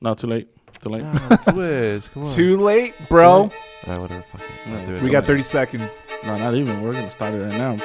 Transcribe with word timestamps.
No, 0.00 0.14
too 0.14 0.26
late. 0.28 0.48
Too 0.80 0.90
late. 0.90 1.02
Ah, 1.04 1.36
switch. 1.42 2.12
Come 2.12 2.22
on. 2.22 2.34
Too 2.34 2.60
late, 2.60 2.94
bro. 3.08 3.30
All 3.30 3.50
right, 3.86 3.98
whatever. 3.98 4.24
Fuck 4.32 4.40
it. 4.42 4.46
Yeah, 4.66 4.78
I'll 4.78 4.86
do 4.86 4.94
it. 4.94 5.02
We 5.02 5.10
got 5.10 5.24
30 5.24 5.42
seconds. 5.42 5.98
No, 6.24 6.36
not 6.36 6.54
even. 6.54 6.82
We're 6.82 6.92
gonna 6.92 7.10
start 7.10 7.34
it 7.34 7.38
right 7.38 7.52
now. 7.52 7.76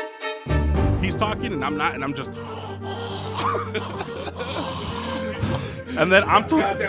He's 1.02 1.15
talking 1.15 1.54
and 1.54 1.63
I'm 1.65 1.78
not, 1.78 1.96
and 1.96 2.04
I'm 2.04 2.13
just. 2.13 2.29
and 5.97 6.12
then 6.12 6.23
I'm 6.23 6.47
talking. 6.47 6.88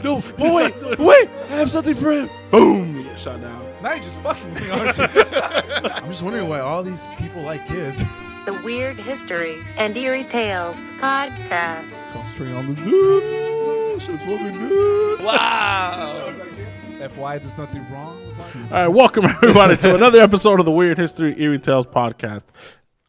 No, 0.04 0.22
but 0.38 0.54
wait, 0.54 0.98
wait. 0.98 1.28
I 1.50 1.56
have 1.56 1.70
something 1.70 1.94
for 1.94 2.12
him. 2.12 2.30
Boom! 2.50 2.96
You 2.98 3.04
get 3.04 3.18
shot 3.18 3.40
down. 3.40 3.64
Now 3.82 3.94
you're 3.94 4.04
just 4.04 4.20
fucking 4.20 4.54
me, 4.54 4.68
aren't 4.70 4.96
you? 4.98 5.04
I'm 5.04 6.08
just 6.08 6.22
wondering 6.22 6.48
why 6.48 6.60
all 6.60 6.82
these 6.82 7.06
people 7.18 7.42
like 7.42 7.66
kids. 7.66 8.04
The 8.46 8.54
Weird 8.64 8.96
History 8.96 9.56
and 9.76 9.96
Eerie 9.96 10.24
Tales 10.24 10.88
podcast. 10.98 12.10
Concentrating 12.12 12.56
on 12.56 12.74
the 12.74 12.80
dude. 12.82 13.59
Shit's 14.00 14.24
fucking 14.24 14.68
good. 14.68 15.20
FY, 17.10 17.38
there's 17.38 17.56
nothing 17.58 17.84
wrong. 17.92 18.16
All 18.38 18.70
right, 18.70 18.88
welcome 18.88 19.24
everybody 19.26 19.76
to 19.78 19.94
another 19.94 20.20
episode 20.20 20.58
of 20.60 20.66
the 20.66 20.72
Weird 20.72 20.96
History 20.98 21.34
Eerie 21.40 21.58
Tales 21.58 21.86
podcast. 21.86 22.44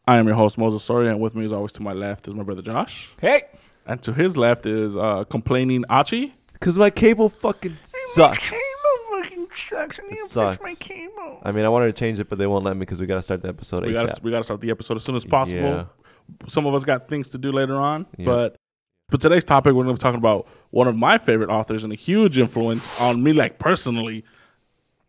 I 0.06 0.16
am 0.18 0.26
your 0.26 0.36
host 0.36 0.58
Moses 0.58 0.82
Soria, 0.82 1.10
and 1.10 1.20
with 1.20 1.34
me, 1.34 1.44
as 1.44 1.52
always, 1.52 1.72
to 1.72 1.82
my 1.82 1.92
left 1.92 2.28
is 2.28 2.34
my 2.34 2.42
brother 2.42 2.62
Josh, 2.62 3.10
hey. 3.20 3.42
and 3.86 4.02
to 4.02 4.12
his 4.12 4.36
left 4.36 4.66
is 4.66 4.96
uh, 4.96 5.24
complaining 5.24 5.84
Achi. 5.88 6.34
Cause 6.60 6.76
my 6.78 6.90
cable 6.90 7.28
fucking 7.28 7.76
sucks. 8.12 8.50
Cable 8.50 9.22
fucking 9.22 9.46
sucks. 9.54 9.98
I 9.98 10.02
It 10.10 10.18
sucks. 10.28 10.62
My 10.62 10.74
cable. 10.74 11.40
I 11.42 11.52
mean, 11.52 11.64
I 11.64 11.68
wanted 11.68 11.86
to 11.86 11.92
change 11.98 12.20
it, 12.20 12.28
but 12.28 12.38
they 12.38 12.46
won't 12.46 12.64
let 12.64 12.76
me 12.76 12.80
because 12.80 13.00
we 13.00 13.06
gotta 13.06 13.22
start 13.22 13.42
the 13.42 13.48
episode 13.48 13.84
We 13.84 13.92
ASAP. 13.94 14.06
got 14.08 14.22
we 14.22 14.30
got 14.30 14.38
to 14.38 14.44
start 14.44 14.60
the 14.60 14.70
episode 14.70 14.96
as 14.98 15.04
soon 15.04 15.16
as 15.16 15.24
possible. 15.24 15.58
Yeah. 15.60 15.84
Some 16.48 16.66
of 16.66 16.74
us 16.74 16.84
got 16.84 17.08
things 17.08 17.28
to 17.30 17.38
do 17.38 17.50
later 17.50 17.74
on, 17.76 18.06
Yeah. 18.16 18.26
but 18.26 18.56
but 19.10 19.20
today's 19.20 19.44
topic 19.44 19.74
we're 19.74 19.84
going 19.84 19.96
to 19.96 20.00
be 20.00 20.02
talking 20.02 20.18
about 20.18 20.46
one 20.70 20.88
of 20.88 20.96
my 20.96 21.18
favorite 21.18 21.50
authors 21.50 21.84
and 21.84 21.92
a 21.92 21.96
huge 21.96 22.38
influence 22.38 23.00
on 23.00 23.22
me, 23.22 23.32
like 23.32 23.58
personally, 23.58 24.24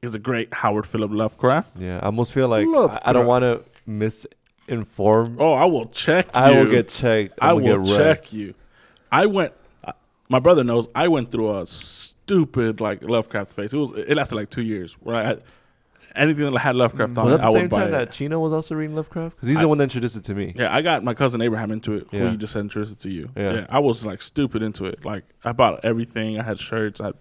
is 0.01 0.11
the 0.11 0.19
great 0.19 0.53
Howard 0.53 0.85
Philip 0.85 1.11
Lovecraft. 1.11 1.79
Yeah, 1.79 1.99
I 2.01 2.07
almost 2.07 2.33
feel 2.33 2.49
like 2.49 2.67
Love 2.67 2.97
I, 3.03 3.09
I 3.09 3.13
don't 3.13 3.25
want 3.25 3.43
to 3.43 3.63
misinform. 3.89 5.37
Oh, 5.39 5.53
I 5.53 5.65
will 5.65 5.85
check. 5.87 6.27
I 6.33 6.51
will 6.51 6.69
get 6.69 6.89
checked. 6.89 7.39
I 7.41 7.53
will 7.53 7.83
get 7.85 7.97
check 7.97 8.33
you. 8.33 8.53
I 9.11 9.25
went. 9.25 9.53
Uh, 9.83 9.93
my 10.29 10.39
brother 10.39 10.63
knows. 10.63 10.87
I 10.93 11.07
went 11.07 11.31
through 11.31 11.57
a 11.57 11.65
stupid 11.65 12.81
like 12.81 13.03
Lovecraft 13.03 13.53
phase. 13.53 13.73
It 13.73 13.77
was. 13.77 13.91
It 13.91 14.15
lasted 14.15 14.35
like 14.35 14.49
two 14.49 14.63
years. 14.63 14.93
Where 14.95 15.15
I 15.15 15.23
had 15.23 15.43
anything 16.15 16.51
that 16.51 16.59
had 16.59 16.75
Lovecraft 16.75 17.17
on 17.17 17.25
Was 17.25 17.33
it, 17.33 17.37
that 17.37 17.43
I 17.43 17.47
the 17.47 17.51
would 17.53 17.59
same 17.61 17.67
buy 17.69 17.77
time 17.79 17.87
it. 17.87 17.91
that 17.91 18.11
Chino 18.11 18.39
was 18.39 18.53
also 18.53 18.75
reading 18.75 18.95
Lovecraft? 18.95 19.35
Because 19.35 19.49
he's 19.49 19.57
I- 19.57 19.61
the 19.61 19.67
one 19.67 19.77
that 19.79 19.85
introduced 19.85 20.15
it 20.15 20.23
to 20.25 20.33
me. 20.35 20.53
Yeah, 20.55 20.73
I 20.73 20.81
got 20.81 21.03
my 21.03 21.13
cousin 21.13 21.41
Abraham 21.41 21.71
into 21.71 21.93
it. 21.93 22.07
Who 22.11 22.17
Yeah. 22.17 22.31
you 22.31 22.37
just 22.37 22.55
introduced 22.55 22.91
it 22.93 22.99
to 23.01 23.09
you. 23.09 23.29
Yeah. 23.35 23.53
Yeah. 23.53 23.65
I 23.69 23.79
was 23.79 24.05
like 24.05 24.21
stupid 24.21 24.61
into 24.61 24.85
it. 24.85 25.03
Like 25.05 25.23
I 25.43 25.51
bought 25.51 25.83
everything. 25.83 26.39
I 26.39 26.43
had 26.43 26.59
shirts. 26.59 26.99
I 27.01 27.11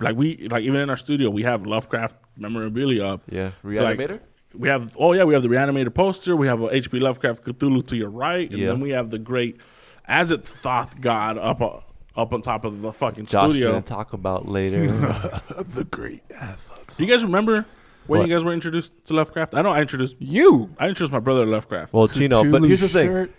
like 0.00 0.16
we 0.16 0.48
like 0.48 0.62
even 0.62 0.80
in 0.80 0.90
our 0.90 0.96
studio 0.96 1.30
we 1.30 1.42
have 1.42 1.66
Lovecraft 1.66 2.16
memorabilia 2.36 3.04
up. 3.04 3.22
Yeah, 3.30 3.50
Like, 3.64 3.98
Reanimator. 3.98 4.20
We 4.54 4.68
have 4.68 4.92
oh 4.96 5.12
yeah 5.12 5.24
we 5.24 5.34
have 5.34 5.42
the 5.42 5.48
reanimator 5.48 5.92
poster. 5.92 6.34
We 6.36 6.46
have 6.46 6.62
a 6.62 6.74
H.P. 6.74 7.00
Lovecraft 7.00 7.44
Cthulhu 7.44 7.86
to 7.88 7.96
your 7.96 8.08
right, 8.10 8.48
and 8.48 8.58
Yeah. 8.58 8.68
then 8.68 8.80
we 8.80 8.90
have 8.90 9.10
the 9.10 9.18
great 9.18 9.60
As 10.06 10.30
it 10.30 10.44
Thoth 10.62 11.00
God 11.00 11.36
up 11.36 11.60
uh, 11.60 11.80
up 12.16 12.32
on 12.32 12.40
top 12.42 12.64
of 12.64 12.80
the 12.80 12.92
fucking 12.92 13.26
Josh 13.26 13.50
studio. 13.50 13.72
gonna 13.72 13.82
talk 13.82 14.12
about 14.14 14.48
later. 14.48 14.88
The 15.68 15.84
great 15.84 16.22
Do 16.28 17.04
you 17.04 17.06
guys 17.06 17.22
remember 17.22 17.66
when 18.08 18.20
What? 18.20 18.28
you 18.28 18.34
guys 18.34 18.42
were 18.44 18.52
introduced 18.52 18.92
to 19.06 19.14
Lovecraft? 19.14 19.54
I 19.54 19.62
know 19.62 19.70
I 19.70 19.80
introduced 19.80 20.16
You. 20.18 20.74
I 20.78 20.88
introduced 20.88 21.12
my 21.12 21.20
brother 21.20 21.44
to 21.44 21.50
Lovecraft. 21.50 21.92
well, 21.92 22.08
Chino, 22.08 22.42
but 22.42 22.62
Cthulhu 22.62 22.66
here's 22.66 22.80
the 22.80 22.88
thing. 22.88 23.08
shirt. 23.08 23.30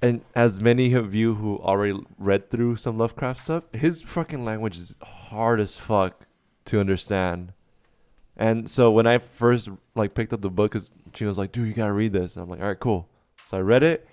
And 0.00 0.20
as 0.34 0.62
many 0.62 0.92
of 0.94 1.12
you 1.14 1.34
who 1.34 1.58
already 1.58 1.98
read 2.18 2.50
through 2.50 2.76
some 2.76 2.96
Lovecraft 2.98 3.42
stuff, 3.42 3.64
his 3.72 4.00
fucking 4.02 4.44
language 4.44 4.76
is 4.76 4.94
hard 5.02 5.58
as 5.60 5.76
fuck 5.76 6.24
to 6.66 6.78
understand. 6.78 7.52
And 8.36 8.70
so 8.70 8.92
when 8.92 9.08
I 9.08 9.18
first 9.18 9.68
like 9.96 10.14
picked 10.14 10.32
up 10.32 10.40
the 10.40 10.50
book, 10.50 10.70
cause 10.72 10.92
Chino's 11.12 11.36
like, 11.36 11.50
"Dude, 11.50 11.66
you 11.66 11.74
gotta 11.74 11.92
read 11.92 12.12
this," 12.12 12.36
and 12.36 12.44
I'm 12.44 12.48
like, 12.48 12.60
"All 12.60 12.68
right, 12.68 12.78
cool." 12.78 13.08
So 13.48 13.56
I 13.56 13.60
read 13.60 13.82
it. 13.82 14.06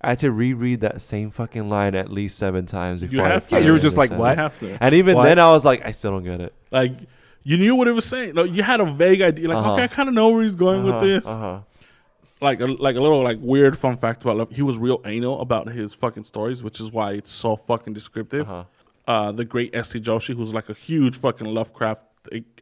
I 0.00 0.08
had 0.10 0.18
to 0.20 0.32
reread 0.32 0.80
that 0.80 1.00
same 1.00 1.30
fucking 1.30 1.68
line 1.68 1.94
at 1.94 2.10
least 2.10 2.36
seven 2.38 2.66
times 2.66 3.02
You 3.02 3.08
before. 3.08 3.26
I 3.26 3.34
have 3.34 3.46
to. 3.48 3.54
Yeah, 3.54 3.58
you 3.58 3.64
were 3.72 3.78
finally 3.78 3.80
just 3.80 3.96
like, 3.96 4.10
understand 4.10 4.20
what? 4.20 4.38
I 4.38 4.42
have 4.42 4.58
to. 4.60 4.84
And 4.84 4.94
even 4.96 5.16
What? 5.16 5.24
then, 5.24 5.38
I 5.38 5.50
was 5.52 5.64
like, 5.64 5.86
I 5.86 5.92
still 5.92 6.10
don't 6.12 6.24
get 6.24 6.40
it. 6.40 6.52
Like 6.72 6.92
you 7.48 7.56
knew 7.56 7.74
what 7.74 7.88
it 7.88 7.92
was 7.92 8.04
saying. 8.04 8.34
Like, 8.34 8.52
you 8.52 8.62
had 8.62 8.80
a 8.80 8.86
vague 9.04 9.22
idea. 9.22 9.48
Like 9.48 9.58
Uh-huh. 9.58 9.72
okay, 9.74 9.84
I 9.84 9.88
kind 9.88 10.08
of 10.08 10.14
know 10.14 10.28
where 10.28 10.42
he's 10.42 10.54
going 10.66 10.80
Uh-huh, 10.86 10.98
with 11.00 11.08
this. 11.08 11.26
Uh-huh. 11.26 11.60
Like 12.40 12.60
a, 12.60 12.66
like 12.66 12.94
a 12.96 13.00
little 13.00 13.22
like 13.24 13.38
weird 13.40 13.76
fun 13.76 13.96
fact 13.96 14.22
about 14.22 14.36
Love. 14.36 14.50
He 14.50 14.62
was 14.62 14.76
real 14.78 15.00
anal 15.04 15.40
about 15.40 15.68
his 15.68 15.92
fucking 15.94 16.24
stories, 16.24 16.62
which 16.62 16.78
is 16.80 16.92
why 16.92 17.12
it's 17.12 17.30
so 17.32 17.56
fucking 17.56 17.94
descriptive. 17.94 18.48
Uh-huh. 18.48 18.64
uh, 19.12 19.32
the 19.32 19.44
great 19.44 19.74
S.T. 19.74 19.98
Joshi, 20.00 20.36
who's 20.36 20.52
like 20.52 20.68
a 20.68 20.74
huge 20.74 21.16
fucking 21.18 21.46
Lovecraft 21.46 22.04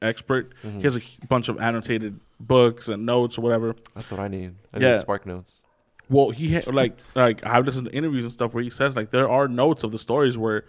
expert. 0.01 0.53
Mhm. 0.65 0.77
He 0.77 0.83
has 0.85 0.97
a 0.97 1.01
bunch 1.27 1.49
of 1.49 1.59
annotated 1.61 2.21
books 2.39 2.89
and 2.89 3.05
notes 3.05 3.37
or 3.37 3.43
whatever. 3.43 3.75
That's 3.95 4.11
what 4.13 4.21
I 4.21 4.29
need. 4.29 4.55
I 4.73 4.79
Yeah. 4.79 4.99
Spark 4.99 5.27
Notes. 5.27 5.63
Well, 6.09 6.31
he 6.31 6.55
ha- 6.55 6.71
like 6.71 6.97
like 7.17 7.45
I've 7.45 7.67
listened 7.67 7.87
to 7.89 7.93
interviews 7.93 8.25
and 8.25 8.33
stuff 8.33 8.55
where 8.55 8.63
he 8.63 8.71
says 8.71 8.95
like 8.95 9.11
there 9.11 9.29
are 9.29 9.49
notes 9.49 9.83
of 9.83 9.91
the 9.91 9.99
stories 9.99 10.39
where 10.39 10.65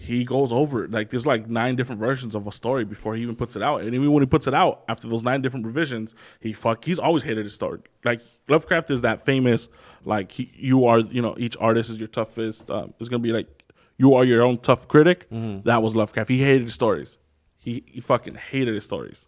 he 0.00 0.24
goes 0.24 0.52
over 0.52 0.84
it. 0.84 0.92
Like 0.92 1.10
there's 1.10 1.26
like 1.26 1.48
nine 1.48 1.74
different 1.74 1.98
versions 1.98 2.36
of 2.36 2.46
a 2.46 2.52
story 2.52 2.84
before 2.84 3.16
he 3.16 3.22
even 3.22 3.34
puts 3.34 3.56
it 3.56 3.62
out. 3.64 3.84
And 3.84 3.94
even 3.94 4.12
when 4.12 4.22
he 4.22 4.26
puts 4.26 4.46
it 4.46 4.54
out 4.54 4.84
after 4.88 5.08
those 5.08 5.24
nine 5.24 5.42
different 5.42 5.66
revisions, 5.66 6.14
he 6.38 6.52
fuck 6.52 6.84
he's 6.84 7.00
always 7.00 7.24
hated 7.24 7.44
his 7.44 7.52
story. 7.52 7.80
Like 8.04 8.20
Lovecraft 8.48 8.90
is 8.90 9.00
that 9.00 9.24
famous 9.24 9.68
like 10.04 10.30
he, 10.30 10.52
you 10.54 10.86
are 10.86 11.00
you 11.00 11.20
know 11.20 11.34
each 11.36 11.56
artist 11.58 11.90
is 11.90 11.98
your 11.98 12.06
toughest. 12.06 12.70
Um, 12.70 12.94
it's 13.00 13.08
gonna 13.08 13.22
be 13.22 13.32
like 13.32 13.48
you 13.96 14.14
are 14.14 14.24
your 14.24 14.42
own 14.42 14.58
tough 14.58 14.86
critic. 14.86 15.28
Mm-hmm. 15.30 15.66
That 15.66 15.82
was 15.82 15.96
Lovecraft. 15.96 16.30
He 16.30 16.38
hated 16.38 16.62
his 16.62 16.74
stories. 16.74 17.18
He 17.56 17.82
he 17.88 18.00
fucking 18.00 18.36
hated 18.36 18.74
his 18.74 18.84
stories. 18.84 19.26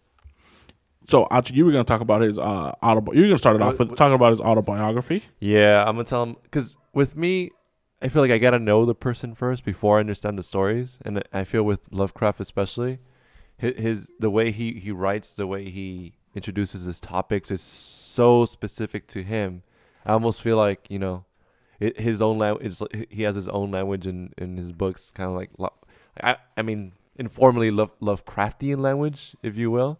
So, 1.07 1.25
Archie, 1.25 1.55
you 1.55 1.65
were 1.65 1.71
gonna 1.71 1.83
talk 1.83 1.99
about 1.99 2.21
his 2.21 2.39
uh 2.39 2.71
autobi- 2.81 3.13
You 3.13 3.23
were 3.23 3.27
gonna 3.27 3.37
start 3.37 3.57
it 3.57 3.61
off 3.61 3.77
with 3.77 3.97
talking 3.97 4.15
about 4.15 4.29
his 4.29 4.39
autobiography. 4.39 5.25
Yeah, 5.41 5.83
I'm 5.85 5.95
gonna 5.95 6.05
tell 6.05 6.23
him 6.23 6.37
because 6.43 6.77
with 6.93 7.17
me, 7.17 7.51
I 8.01 8.07
feel 8.07 8.21
like 8.21 8.31
I 8.31 8.39
gotta 8.39 8.59
know 8.59 8.85
the 8.85 8.95
person 8.95 9.35
first 9.35 9.63
before 9.63 9.97
I 9.97 9.99
understand 9.99 10.37
the 10.37 10.43
stories, 10.43 10.97
and 11.05 11.23
I 11.31 11.43
feel 11.43 11.63
with 11.63 11.91
Lovecraft 11.91 12.39
especially, 12.39 12.99
his, 13.57 13.77
his 13.77 14.11
the 14.19 14.31
way 14.31 14.51
he 14.51 14.73
he 14.73 14.91
writes, 14.91 15.35
the 15.35 15.45
way 15.45 15.69
he 15.69 16.13
introduces 16.33 16.85
his 16.85 16.99
topics 16.99 17.51
is 17.51 17.61
so 17.61 18.45
specific 18.45 19.07
to 19.07 19.23
him. 19.23 19.61
I 20.05 20.13
almost 20.13 20.41
feel 20.41 20.57
like 20.57 20.87
you 20.89 20.97
know, 20.97 21.25
it, 21.79 21.99
his 21.99 22.21
own 22.21 22.39
language. 22.39 22.79
He 23.09 23.21
has 23.23 23.35
his 23.35 23.47
own 23.49 23.69
language 23.69 24.07
in 24.07 24.33
in 24.37 24.57
his 24.57 24.71
books, 24.71 25.11
kind 25.11 25.29
of 25.29 25.35
like 25.35 25.71
I 26.21 26.37
I 26.57 26.63
mean 26.63 26.93
informally 27.15 27.69
Love, 27.69 27.91
Lovecraftian 27.99 28.79
language, 28.79 29.35
if 29.43 29.57
you 29.57 29.69
will. 29.69 29.99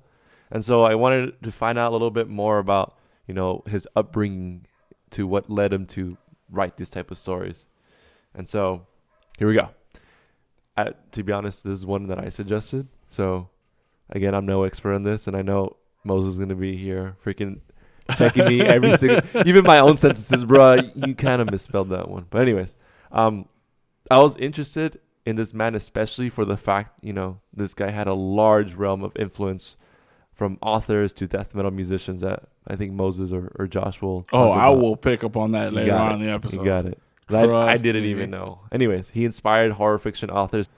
And 0.49 0.65
so 0.65 0.83
I 0.83 0.95
wanted 0.95 1.41
to 1.43 1.51
find 1.51 1.77
out 1.77 1.91
a 1.91 1.93
little 1.93 2.09
bit 2.09 2.27
more 2.27 2.57
about 2.57 2.97
you 3.27 3.35
know 3.35 3.63
his 3.67 3.87
upbringing 3.95 4.65
to 5.11 5.27
what 5.27 5.51
led 5.51 5.71
him 5.71 5.85
to 5.87 6.17
write 6.49 6.77
these 6.77 6.89
type 6.89 7.11
of 7.11 7.19
stories. 7.19 7.67
And 8.33 8.47
so 8.47 8.87
here 9.37 9.47
we 9.47 9.55
go. 9.55 9.69
I, 10.77 10.91
to 11.11 11.23
be 11.23 11.33
honest, 11.33 11.63
this 11.63 11.73
is 11.73 11.85
one 11.85 12.07
that 12.07 12.19
I 12.19 12.29
suggested. 12.29 12.87
So 13.07 13.49
again, 14.09 14.33
I'm 14.33 14.45
no 14.45 14.63
expert 14.63 14.93
on 14.93 15.03
this, 15.03 15.27
and 15.27 15.35
I 15.35 15.41
know 15.41 15.77
Moses 16.03 16.33
is 16.33 16.39
gonna 16.39 16.55
be 16.55 16.77
here 16.77 17.17
freaking 17.23 17.59
checking 18.15 18.45
me 18.45 18.61
every 18.61 18.95
single, 18.97 19.21
even 19.45 19.63
my 19.63 19.79
own 19.79 19.97
sentences, 19.97 20.45
bro. 20.45 20.77
You 20.95 21.15
kind 21.15 21.41
of 21.41 21.51
misspelled 21.51 21.89
that 21.89 22.09
one. 22.09 22.25
But 22.29 22.41
anyways, 22.41 22.75
um, 23.11 23.47
I 24.09 24.19
was 24.19 24.35
interested 24.37 24.99
in 25.25 25.35
this 25.35 25.53
man, 25.53 25.75
especially 25.75 26.29
for 26.29 26.45
the 26.45 26.57
fact 26.57 27.03
you 27.03 27.13
know 27.13 27.41
this 27.53 27.73
guy 27.73 27.91
had 27.91 28.07
a 28.07 28.13
large 28.13 28.73
realm 28.73 29.03
of 29.03 29.11
influence 29.17 29.75
from 30.33 30.57
authors 30.61 31.13
to 31.13 31.27
death 31.27 31.53
metal 31.53 31.71
musicians 31.71 32.21
that 32.21 32.43
I 32.67 32.75
think 32.75 32.93
Moses 32.93 33.31
or, 33.31 33.51
or 33.59 33.67
Josh 33.67 34.01
will. 34.01 34.25
Oh, 34.33 34.51
I 34.51 34.67
about. 34.67 34.79
will 34.79 34.95
pick 34.95 35.23
up 35.23 35.37
on 35.37 35.51
that 35.51 35.73
later 35.73 35.95
on 35.95 36.11
it. 36.11 36.15
in 36.15 36.21
the 36.21 36.31
episode. 36.31 36.61
You 36.61 36.65
got 36.65 36.85
it. 36.85 36.99
I, 37.33 37.71
I 37.71 37.75
didn't 37.77 38.03
me. 38.03 38.11
even 38.11 38.29
know. 38.29 38.61
Anyways, 38.71 39.09
he 39.09 39.25
inspired 39.25 39.73
horror 39.73 39.97
fiction 39.99 40.29
authors. 40.29 40.69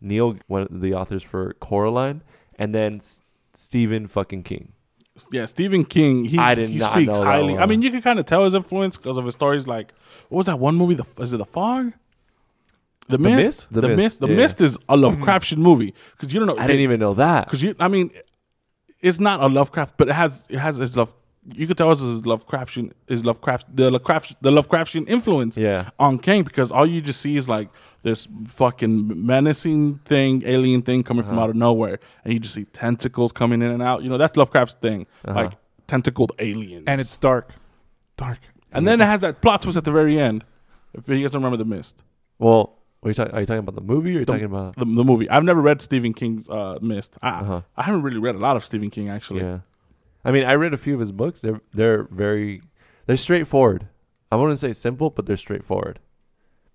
Neil, 0.00 0.36
one 0.46 0.62
of 0.62 0.80
the 0.80 0.94
authors 0.94 1.22
for 1.22 1.54
Coraline, 1.54 2.22
and 2.58 2.74
then 2.74 2.96
S- 2.96 3.22
Stephen 3.54 4.06
fucking 4.06 4.42
King. 4.42 4.72
Yeah, 5.30 5.46
Stephen 5.46 5.84
King. 5.84 6.24
He, 6.24 6.38
I 6.38 6.54
did 6.54 6.68
he 6.70 6.78
not 6.78 6.94
speaks 6.94 7.06
know 7.08 7.18
that 7.20 7.24
highly. 7.24 7.54
one. 7.54 7.62
I 7.62 7.66
mean, 7.66 7.82
you 7.82 7.90
can 7.90 8.02
kind 8.02 8.18
of 8.18 8.26
tell 8.26 8.44
his 8.44 8.54
influence 8.54 8.96
because 8.96 9.16
of 9.16 9.24
his 9.24 9.34
stories. 9.34 9.66
Like, 9.66 9.94
what 10.28 10.38
was 10.38 10.46
that 10.46 10.58
one 10.58 10.74
movie? 10.74 10.94
The 10.94 11.04
is 11.20 11.32
it 11.32 11.36
The 11.38 11.44
Fog? 11.46 11.92
The, 13.06 13.18
Mist? 13.18 13.36
Mist? 13.36 13.72
The 13.72 13.80
The, 13.82 13.88
Mist, 13.88 13.98
Mist. 13.98 14.20
The 14.20 14.28
yeah. 14.28 14.36
Mist 14.36 14.60
is 14.60 14.76
a 14.88 14.96
Lovecraftian 14.96 15.58
movie 15.58 15.94
because 16.12 16.32
you 16.32 16.40
don't 16.40 16.48
know. 16.48 16.58
I 16.58 16.66
didn't 16.66 16.82
even 16.82 16.98
know 17.00 17.14
that. 17.14 17.46
because 17.46 17.62
you. 17.62 17.76
I 17.78 17.88
mean, 17.88 18.10
it's 19.00 19.20
not 19.20 19.40
a 19.40 19.46
Lovecraft, 19.46 19.96
but 19.96 20.08
it 20.08 20.14
has 20.14 20.44
it 20.48 20.58
has 20.58 20.80
its 20.80 20.96
love. 20.96 21.14
You 21.52 21.66
could 21.66 21.76
tell 21.76 21.92
it's 21.92 22.00
his 22.00 22.22
Lovecraftian 22.22 22.92
is 23.08 23.24
Lovecraft 23.24 23.76
the 23.76 23.90
Lovecraft 23.90 24.36
the 24.42 24.50
Lovecraftian 24.50 25.06
influence 25.08 25.56
Yeah. 25.58 25.90
on 25.98 26.18
King 26.18 26.42
because 26.42 26.70
all 26.72 26.86
you 26.86 27.00
just 27.02 27.20
see 27.20 27.36
is 27.36 27.48
like 27.48 27.68
this 28.02 28.26
fucking 28.48 29.26
menacing 29.26 30.00
thing, 30.06 30.42
alien 30.46 30.82
thing 30.82 31.02
coming 31.02 31.22
from 31.22 31.34
Uh-huh. 31.34 31.44
out 31.44 31.50
of 31.50 31.56
nowhere, 31.56 31.98
and 32.24 32.32
you 32.32 32.38
just 32.38 32.54
see 32.54 32.64
tentacles 32.64 33.32
coming 33.32 33.60
in 33.62 33.70
and 33.70 33.82
out. 33.82 34.02
You 34.02 34.08
know 34.08 34.16
that's 34.18 34.36
Lovecraft's 34.36 34.74
thing, 34.80 35.06
Uh-huh. 35.24 35.34
like 35.44 35.52
tentacled 35.86 36.32
aliens, 36.38 36.84
And 36.86 37.00
it's 37.00 37.16
dark. 37.18 37.52
dark. 38.16 38.38
And 38.72 38.86
then 38.86 39.00
it 39.00 39.04
has 39.04 39.20
that 39.20 39.40
plot 39.42 39.62
twist 39.62 39.76
at 39.76 39.84
the 39.84 39.92
very 39.92 40.18
end. 40.18 40.44
If 40.94 41.08
you 41.08 41.20
guys 41.20 41.30
don't 41.30 41.42
remember 41.42 41.56
the 41.62 41.64
mist, 41.68 42.02
Well, 42.38 42.78
Are 43.02 43.10
you, 43.10 43.14
talk, 43.14 43.32
are 43.34 43.40
you 43.40 43.46
talking 43.46 43.58
about 43.58 43.74
the 43.74 43.82
movie 43.82 44.12
or 44.12 44.16
are 44.16 44.20
you 44.20 44.24
The- 44.24 44.32
talking 44.32 44.46
about? 44.46 44.76
The, 44.76 44.86
the 44.86 45.04
movie. 45.04 45.28
I've 45.28 45.44
never 45.44 45.60
read 45.60 45.82
Stephen 45.82 46.14
King's 46.14 46.48
uh, 46.48 46.78
Mist. 46.80 47.12
I, 47.22 47.28
Uh-huh. 47.40 47.60
I 47.76 47.82
haven't 47.82 48.00
really 48.02 48.18
read 48.18 48.34
a 48.34 48.38
lot 48.38 48.56
of 48.56 48.64
Stephen 48.64 48.88
King 48.90 49.10
actually. 49.10 49.42
Yeah. 49.42 49.58
I 50.24 50.30
mean, 50.30 50.44
I 50.44 50.54
read 50.54 50.74
a 50.74 50.78
few 50.78 50.94
of 50.94 51.00
his 51.00 51.12
books. 51.12 51.40
They're 51.40 51.60
they're 51.72 52.04
very 52.04 52.62
they're 53.06 53.16
straightforward. 53.16 53.88
I 54.32 54.36
wouldn't 54.36 54.58
say 54.58 54.72
simple, 54.72 55.10
but 55.10 55.26
they're 55.26 55.36
straightforward. 55.36 56.00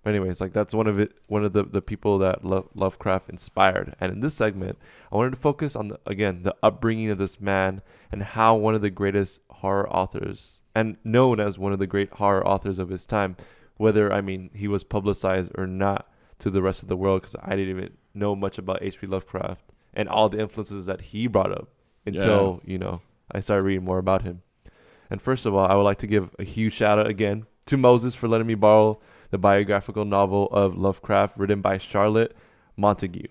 But 0.04 0.12
anyways, 0.12 0.40
like 0.40 0.54
that's 0.54 0.74
one 0.74 0.88
of 0.88 1.00
it 1.00 1.14
one 1.28 1.44
of 1.44 1.54
the, 1.54 1.64
the 1.64 1.82
people 1.82 2.18
that 2.20 2.46
Lo- 2.46 2.70
Lovecraft 2.74 3.30
inspired. 3.30 3.96
And 4.00 4.12
in 4.12 4.20
this 4.22 4.36
segment, 4.36 4.78
I 5.12 5.18
wanted 5.18 5.32
to 5.32 5.38
focus 5.38 5.76
on 5.76 5.90
the, 5.90 6.00
again 6.06 6.44
the 6.44 6.56
upbringing 6.64 7.10
of 7.10 7.18
this 7.18 7.42
man 7.42 7.82
and 8.12 8.24
how 8.24 8.56
one 8.56 8.76
of 8.76 8.82
the 8.82 8.90
greatest 8.90 9.42
horror 9.50 9.90
authors 9.90 10.60
and 10.74 10.98
known 11.04 11.40
as 11.40 11.60
one 11.60 11.74
of 11.74 11.80
the 11.80 11.88
great 11.88 12.14
horror 12.14 12.48
authors 12.48 12.80
of 12.80 12.90
his 12.90 13.06
time, 13.06 13.36
whether 13.78 14.14
I 14.14 14.22
mean 14.22 14.52
he 14.54 14.68
was 14.68 14.84
publicized 14.84 15.52
or 15.58 15.68
not 15.68 16.08
to 16.40 16.50
the 16.50 16.62
rest 16.62 16.82
of 16.82 16.88
the 16.88 16.96
world 16.96 17.22
because 17.22 17.36
I 17.42 17.56
didn't 17.56 17.78
even 17.78 17.98
know 18.14 18.36
much 18.36 18.58
about 18.58 18.82
H.P. 18.82 19.08
Lovecraft 19.08 19.62
and 19.94 20.08
all 20.08 20.30
the 20.30 20.40
influences 20.40 20.86
that 20.86 21.02
he 21.02 21.28
brought 21.28 21.52
up 21.52 21.68
until 22.06 22.62
you 22.64 22.78
know 22.78 23.02
I 23.32 23.40
started 23.40 23.64
reading 23.64 23.86
more 23.86 23.98
about 23.98 24.24
him. 24.24 24.42
And 25.10 25.22
first 25.22 25.46
of 25.46 25.56
all, 25.56 25.66
I 25.66 25.76
would 25.76 25.84
like 25.84 25.98
to 26.00 26.08
give 26.08 26.36
a 26.38 26.44
huge 26.44 26.74
shout 26.74 27.00
out 27.00 27.08
again 27.08 27.46
to 27.66 27.78
Moses 27.78 28.16
for 28.16 28.28
letting 28.28 28.48
me 28.48 28.56
borrow 28.56 29.00
the 29.32 29.38
biographical 29.38 30.06
novel 30.06 30.48
of 30.52 30.76
Lovecraft 30.76 31.38
written 31.38 31.62
by 31.62 31.78
Charlotte 31.78 32.36
Montague. 32.78 33.28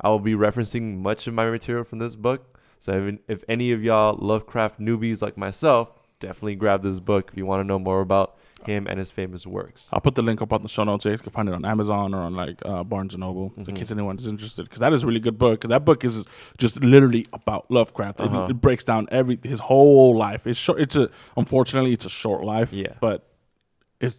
I 0.00 0.08
will 0.08 0.20
be 0.20 0.34
referencing 0.34 0.98
much 0.98 1.26
of 1.26 1.34
my 1.34 1.48
material 1.50 1.84
from 1.84 1.98
this 1.98 2.14
book. 2.14 2.58
So 2.78 3.16
if, 3.28 3.42
any 3.48 3.72
of 3.72 3.82
y'all 3.82 4.16
Lovecraft 4.16 4.78
newbies 4.78 5.22
like 5.22 5.36
myself, 5.36 5.88
definitely 6.20 6.56
grab 6.56 6.82
this 6.82 7.00
book 7.00 7.30
if 7.32 7.36
you 7.36 7.46
want 7.46 7.60
to 7.60 7.66
know 7.66 7.78
more 7.78 8.00
about 8.00 8.36
him 8.66 8.86
and 8.88 8.98
his 8.98 9.10
famous 9.10 9.46
works. 9.46 9.86
I'll 9.92 10.00
put 10.00 10.14
the 10.14 10.22
link 10.22 10.40
up 10.42 10.52
on 10.52 10.62
the 10.62 10.68
show 10.68 10.84
notes. 10.84 11.04
You 11.04 11.10
guys 11.12 11.20
can 11.20 11.32
find 11.32 11.48
it 11.48 11.54
on 11.54 11.64
Amazon 11.64 12.14
or 12.14 12.22
on 12.22 12.34
like 12.34 12.60
uh, 12.64 12.82
Barnes 12.84 13.14
and 13.14 13.20
Noble 13.20 13.52
in 13.56 13.64
Mhm. 13.64 13.76
case 13.76 13.90
anyone's 13.90 14.26
interested. 14.26 14.64
Because 14.64 14.80
that 14.80 14.92
is 14.92 15.02
a 15.02 15.06
really 15.06 15.20
good 15.20 15.38
book. 15.38 15.60
Because 15.60 15.70
that 15.70 15.84
book 15.84 16.04
is 16.04 16.26
just 16.58 16.82
literally 16.82 17.26
about 17.32 17.70
Lovecraft. 17.70 18.20
It- 18.20 18.26
Uh-huh. 18.26 18.46
It, 18.50 18.60
breaks 18.60 18.84
down 18.84 19.06
every 19.10 19.38
his 19.42 19.60
whole 19.60 20.16
life. 20.16 20.46
It's 20.46 20.58
short. 20.58 20.80
It's 20.80 20.96
a 20.96 21.08
unfortunately 21.36 21.92
it's 21.92 22.04
a 22.06 22.10
short 22.10 22.44
life. 22.44 22.72
Yeah. 22.72 22.94
but 23.00 23.28
it's 24.00 24.18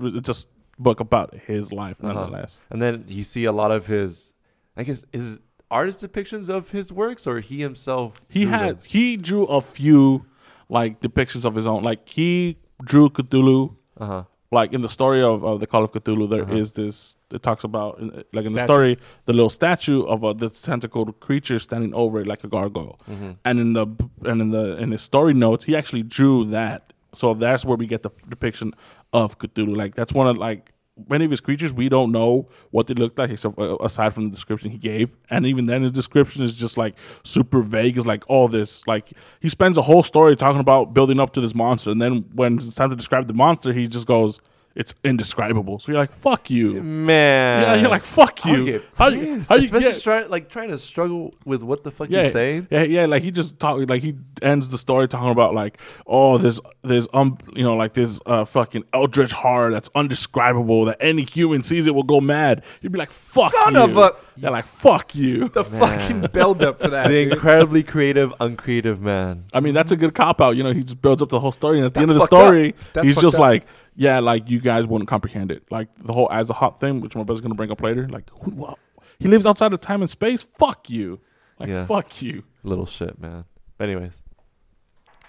it's 0.00 0.26
just 0.26 0.48
book 0.78 1.00
about 1.00 1.34
his 1.46 1.72
life 1.72 1.96
Uh-huh. 2.02 2.12
nonetheless. 2.12 2.60
And 2.70 2.82
then 2.82 3.04
you 3.08 3.24
see 3.24 3.44
a 3.46 3.52
lot 3.52 3.70
of 3.70 3.86
his, 3.86 4.32
I 4.76 4.82
guess, 4.84 5.02
is 5.12 5.40
artist 5.70 6.00
depictions 6.00 6.48
of 6.48 6.70
his 6.70 6.92
works 6.92 7.26
or 7.26 7.40
he 7.40 7.60
himself? 7.60 8.20
He 8.28 8.44
had 8.46 8.76
them? 8.76 8.84
he 8.86 9.16
drew 9.16 9.44
a 9.46 9.60
few 9.60 10.26
like 10.68 11.00
depictions 11.00 11.44
of 11.44 11.54
his 11.54 11.66
own. 11.66 11.82
Like 11.82 12.08
he 12.08 12.58
drew 12.84 13.08
Cthulhu. 13.08 13.76
Uh-huh. 13.98 14.24
Like 14.52 14.72
in 14.72 14.82
the 14.82 14.88
story 14.88 15.22
of, 15.22 15.44
of 15.44 15.58
the 15.58 15.66
Call 15.66 15.82
of 15.82 15.90
Cthulhu, 15.92 16.30
there 16.30 16.48
is 16.60 16.70
Uh-huh. 16.70 16.82
this. 16.84 17.16
It 17.32 17.42
talks 17.42 17.64
about 17.64 18.00
like 18.32 18.46
in 18.46 18.52
the 18.52 18.62
story, 18.64 18.96
the 19.24 19.32
little 19.32 19.50
statue 19.50 20.02
of 20.04 20.22
a 20.22 20.32
this 20.34 20.62
tentacled 20.62 21.18
creature 21.18 21.58
standing 21.58 21.92
over 21.94 22.20
it 22.20 22.26
like 22.28 22.44
a 22.44 22.48
gargoyle. 22.48 23.00
Mm-hmm. 23.10 23.30
And 23.44 23.58
in 23.58 23.72
the 23.72 23.86
and 24.24 24.40
in 24.40 24.50
the 24.50 24.76
in 24.82 24.92
his 24.92 25.02
story 25.02 25.34
notes, 25.34 25.64
he 25.64 25.74
actually 25.74 26.04
drew 26.04 26.44
that. 26.58 26.92
So 27.12 27.34
that's 27.34 27.64
where 27.64 27.76
we 27.76 27.86
get 27.86 28.02
the 28.02 28.10
f- 28.10 28.28
depiction 28.28 28.72
of 29.12 29.38
Cthulhu. 29.38 29.74
Like 29.76 29.94
that's 29.96 30.12
one 30.12 30.28
of 30.28 30.36
like 30.36 30.72
many 31.08 31.24
of 31.24 31.30
his 31.30 31.40
creatures 31.40 31.72
we 31.74 31.88
don't 31.88 32.10
know 32.10 32.48
what 32.70 32.86
they 32.86 32.94
look 32.94 33.18
like 33.18 33.30
except 33.30 33.58
uh, 33.58 33.76
aside 33.78 34.14
from 34.14 34.24
the 34.24 34.30
description 34.30 34.70
he 34.70 34.78
gave. 34.78 35.16
And 35.30 35.46
even 35.46 35.66
then 35.66 35.82
his 35.82 35.92
description 35.92 36.42
is 36.42 36.54
just 36.54 36.76
like 36.76 36.96
super 37.22 37.62
vague. 37.62 37.98
It's 37.98 38.06
like 38.06 38.24
all 38.28 38.48
this 38.48 38.86
like 38.86 39.12
he 39.40 39.48
spends 39.48 39.76
a 39.76 39.82
whole 39.82 40.02
story 40.02 40.36
talking 40.36 40.60
about 40.60 40.94
building 40.94 41.20
up 41.20 41.32
to 41.34 41.40
this 41.40 41.54
monster. 41.54 41.90
And 41.90 42.00
then 42.00 42.24
when 42.34 42.56
it's 42.56 42.74
time 42.74 42.90
to 42.90 42.96
describe 42.96 43.26
the 43.26 43.34
monster 43.34 43.72
he 43.72 43.86
just 43.86 44.06
goes 44.06 44.40
it's 44.76 44.94
indescribable 45.04 45.78
so 45.78 45.90
you're 45.90 46.00
like 46.00 46.12
fuck 46.12 46.50
you 46.50 46.82
Man. 46.82 47.62
yeah 47.62 47.74
you're 47.76 47.90
like 47.90 48.04
fuck 48.04 48.44
you 48.44 48.64
get 48.66 48.84
how 48.94 49.08
you, 49.08 49.38
pissed, 49.38 49.48
how 49.48 49.56
you 49.56 49.64
especially 49.64 49.88
yeah, 49.90 49.98
try, 49.98 50.22
like 50.24 50.48
trying 50.48 50.68
to 50.70 50.78
struggle 50.78 51.34
with 51.44 51.62
what 51.62 51.82
the 51.82 51.90
fuck 51.90 52.10
yeah, 52.10 52.22
you're 52.22 52.30
saying. 52.30 52.68
yeah, 52.70 52.82
yeah. 52.82 53.06
Like 53.06 53.22
he 53.22 53.30
just 53.30 53.58
talk, 53.58 53.78
like 53.88 54.02
he 54.02 54.14
ends 54.42 54.68
the 54.68 54.78
story 54.78 55.08
talking 55.08 55.30
about 55.30 55.54
like, 55.54 55.78
oh, 56.06 56.38
there's, 56.38 56.60
there's, 56.82 57.08
um, 57.12 57.38
you 57.54 57.62
know, 57.62 57.76
like 57.76 57.94
this, 57.94 58.20
uh, 58.26 58.44
fucking 58.44 58.84
eldritch 58.92 59.32
horror 59.32 59.72
that's 59.72 59.88
undescribable 59.94 60.84
that 60.86 60.96
any 61.00 61.24
human 61.24 61.62
sees 61.62 61.86
it 61.86 61.94
will 61.94 62.02
go 62.02 62.20
mad. 62.20 62.64
You'd 62.80 62.92
be 62.92 62.98
like, 62.98 63.12
fuck 63.12 63.52
Son 63.52 63.74
you. 63.74 63.80
of 63.80 63.96
a- 63.96 64.14
yeah, 64.36 64.50
like 64.50 64.66
fuck 64.66 65.14
you. 65.14 65.48
The 65.48 65.64
fucking 65.64 66.28
build 66.32 66.62
up 66.62 66.80
for 66.80 66.88
that. 66.88 67.08
The 67.08 67.24
dude. 67.24 67.32
incredibly 67.32 67.82
creative, 67.82 68.32
uncreative 68.40 69.00
man. 69.00 69.44
I 69.54 69.60
mean, 69.60 69.72
that's 69.74 69.92
a 69.92 69.96
good 69.96 70.14
cop 70.14 70.40
out. 70.40 70.56
You 70.56 70.62
know, 70.62 70.72
he 70.72 70.84
just 70.84 71.00
builds 71.00 71.22
up 71.22 71.30
the 71.30 71.40
whole 71.40 71.52
story, 71.52 71.78
and 71.78 71.86
at 71.86 71.94
the 71.94 72.00
That's 72.00 72.10
end 72.10 72.20
of 72.20 72.20
the 72.20 72.26
story, 72.26 72.74
he's 73.02 73.16
just 73.16 73.36
up. 73.36 73.40
like, 73.40 73.66
yeah, 73.96 74.20
like 74.20 74.50
you 74.50 74.60
guys 74.60 74.86
wouldn't 74.86 75.08
comprehend 75.08 75.50
it. 75.50 75.64
Like 75.70 75.88
the 75.98 76.12
whole 76.12 76.28
Azathoth 76.28 76.78
thing, 76.78 77.00
which 77.00 77.16
my 77.16 77.22
brother's 77.24 77.40
gonna 77.40 77.54
bring 77.54 77.70
up 77.70 77.82
later. 77.82 78.08
Like, 78.08 78.30
who, 78.42 78.50
what? 78.52 78.78
he 79.18 79.28
lives 79.28 79.46
outside 79.46 79.72
of 79.72 79.80
time 79.80 80.02
and 80.02 80.10
space. 80.10 80.42
Fuck 80.42 80.90
you. 80.90 81.20
Like, 81.58 81.70
Yeah. 81.70 81.86
fuck 81.86 82.20
you. 82.20 82.44
Little 82.62 82.86
shit, 82.86 83.18
man. 83.20 83.44
Anyways. 83.80 84.22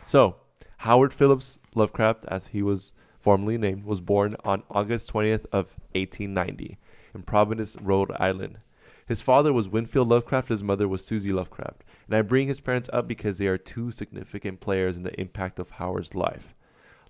So, 0.05 0.35
Howard 0.77 1.13
Phillips 1.13 1.59
Lovecraft, 1.75 2.25
as 2.27 2.47
he 2.47 2.61
was 2.61 2.91
formerly 3.19 3.57
named, 3.57 3.83
was 3.85 3.99
born 4.01 4.35
on 4.43 4.63
August 4.69 5.11
20th 5.11 5.45
of 5.51 5.73
1890 5.95 6.77
in 7.13 7.23
Providence, 7.23 7.75
Rhode 7.81 8.11
Island. 8.19 8.59
His 9.07 9.21
father 9.21 9.53
was 9.53 9.69
Winfield 9.69 10.09
Lovecraft, 10.09 10.49
his 10.49 10.63
mother 10.63 10.87
was 10.87 11.05
Susie 11.05 11.31
Lovecraft. 11.31 11.83
And 12.07 12.15
I 12.15 12.21
bring 12.21 12.47
his 12.47 12.59
parents 12.59 12.89
up 12.91 13.07
because 13.07 13.37
they 13.37 13.47
are 13.47 13.57
two 13.57 13.91
significant 13.91 14.59
players 14.59 14.97
in 14.97 15.03
the 15.03 15.17
impact 15.19 15.59
of 15.59 15.71
Howard's 15.71 16.13
life. 16.15 16.53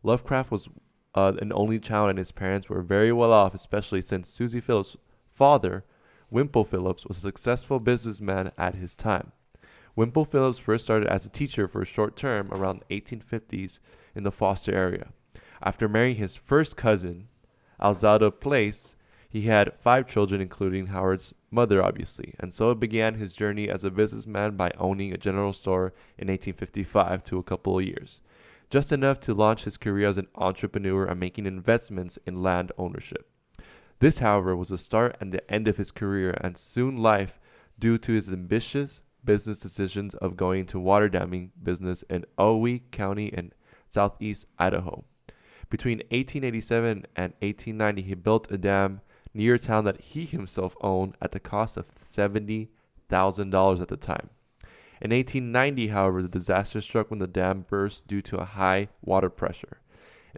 Lovecraft 0.03 0.51
was 0.51 0.69
uh, 1.17 1.33
an 1.41 1.51
only 1.55 1.79
child, 1.79 2.11
and 2.11 2.19
his 2.19 2.31
parents 2.31 2.69
were 2.69 2.83
very 2.83 3.11
well 3.11 3.33
off, 3.33 3.55
especially 3.55 4.03
since 4.03 4.29
Susie 4.29 4.61
Phillips' 4.61 4.95
father, 5.33 5.83
Whipple 6.29 6.63
Phillips, 6.63 7.07
was 7.07 7.17
a 7.17 7.21
successful 7.21 7.79
businessman 7.79 8.51
at 8.55 8.75
his 8.75 8.95
time. 8.95 9.31
Whipple 9.95 10.25
Phillips 10.25 10.59
first 10.59 10.83
started 10.83 11.07
as 11.07 11.25
a 11.25 11.29
teacher 11.29 11.67
for 11.67 11.81
a 11.81 11.85
short 11.85 12.15
term 12.15 12.49
around 12.51 12.83
the 12.87 13.01
1850s 13.01 13.79
in 14.13 14.25
the 14.25 14.31
Foster 14.31 14.75
area. 14.75 15.07
After 15.63 15.89
marrying 15.89 16.17
his 16.17 16.35
first 16.35 16.77
cousin, 16.77 17.29
Alzada 17.81 18.29
Place, 18.29 18.95
he 19.27 19.41
had 19.41 19.73
five 19.81 20.07
children, 20.07 20.39
including 20.39 20.87
Howard's 20.87 21.33
mother, 21.49 21.81
obviously, 21.81 22.35
and 22.39 22.53
so 22.53 22.75
began 22.75 23.15
his 23.15 23.33
journey 23.33 23.69
as 23.69 23.83
a 23.83 23.89
businessman 23.89 24.55
by 24.55 24.71
owning 24.77 25.13
a 25.13 25.17
general 25.17 25.53
store 25.53 25.93
in 26.15 26.27
1855 26.27 27.23
to 27.23 27.39
a 27.39 27.43
couple 27.43 27.79
of 27.79 27.85
years, 27.85 28.21
just 28.69 28.91
enough 28.91 29.19
to 29.21 29.33
launch 29.33 29.63
his 29.63 29.77
career 29.77 30.07
as 30.07 30.17
an 30.17 30.27
entrepreneur 30.35 31.05
and 31.05 31.19
making 31.19 31.45
investments 31.45 32.17
in 32.25 32.43
land 32.43 32.71
ownership. 32.77 33.29
This, 33.99 34.19
however, 34.19 34.55
was 34.55 34.69
the 34.69 34.77
start 34.77 35.15
and 35.19 35.31
the 35.31 35.49
end 35.51 35.67
of 35.67 35.77
his 35.77 35.91
career, 35.91 36.37
and 36.41 36.57
soon 36.57 36.97
life, 36.97 37.39
due 37.79 37.97
to 37.97 38.11
his 38.11 38.31
ambitious 38.31 39.01
business 39.23 39.59
decisions 39.59 40.13
of 40.15 40.37
going 40.37 40.61
into 40.61 40.79
water 40.79 41.09
damming 41.09 41.51
business 41.61 42.03
in 42.03 42.25
Owe 42.37 42.79
County 42.91 43.27
in 43.27 43.53
southeast 43.87 44.45
Idaho. 44.59 45.03
Between 45.69 45.97
1887 45.97 47.05
and 47.15 47.33
1890, 47.41 48.01
he 48.01 48.13
built 48.13 48.51
a 48.51 48.57
dam 48.57 49.01
near 49.33 49.55
a 49.55 49.59
town 49.59 49.83
that 49.83 49.99
he 49.99 50.25
himself 50.25 50.75
owned 50.81 51.15
at 51.21 51.31
the 51.31 51.39
cost 51.39 51.77
of 51.77 51.87
$70,000 51.95 53.81
at 53.81 53.87
the 53.87 53.97
time. 53.97 54.29
In 54.99 55.11
1890, 55.11 55.87
however, 55.89 56.21
the 56.21 56.27
disaster 56.27 56.81
struck 56.81 57.09
when 57.09 57.19
the 57.19 57.27
dam 57.27 57.65
burst 57.69 58.07
due 58.07 58.21
to 58.23 58.37
a 58.37 58.45
high 58.45 58.89
water 59.01 59.29
pressure. 59.29 59.79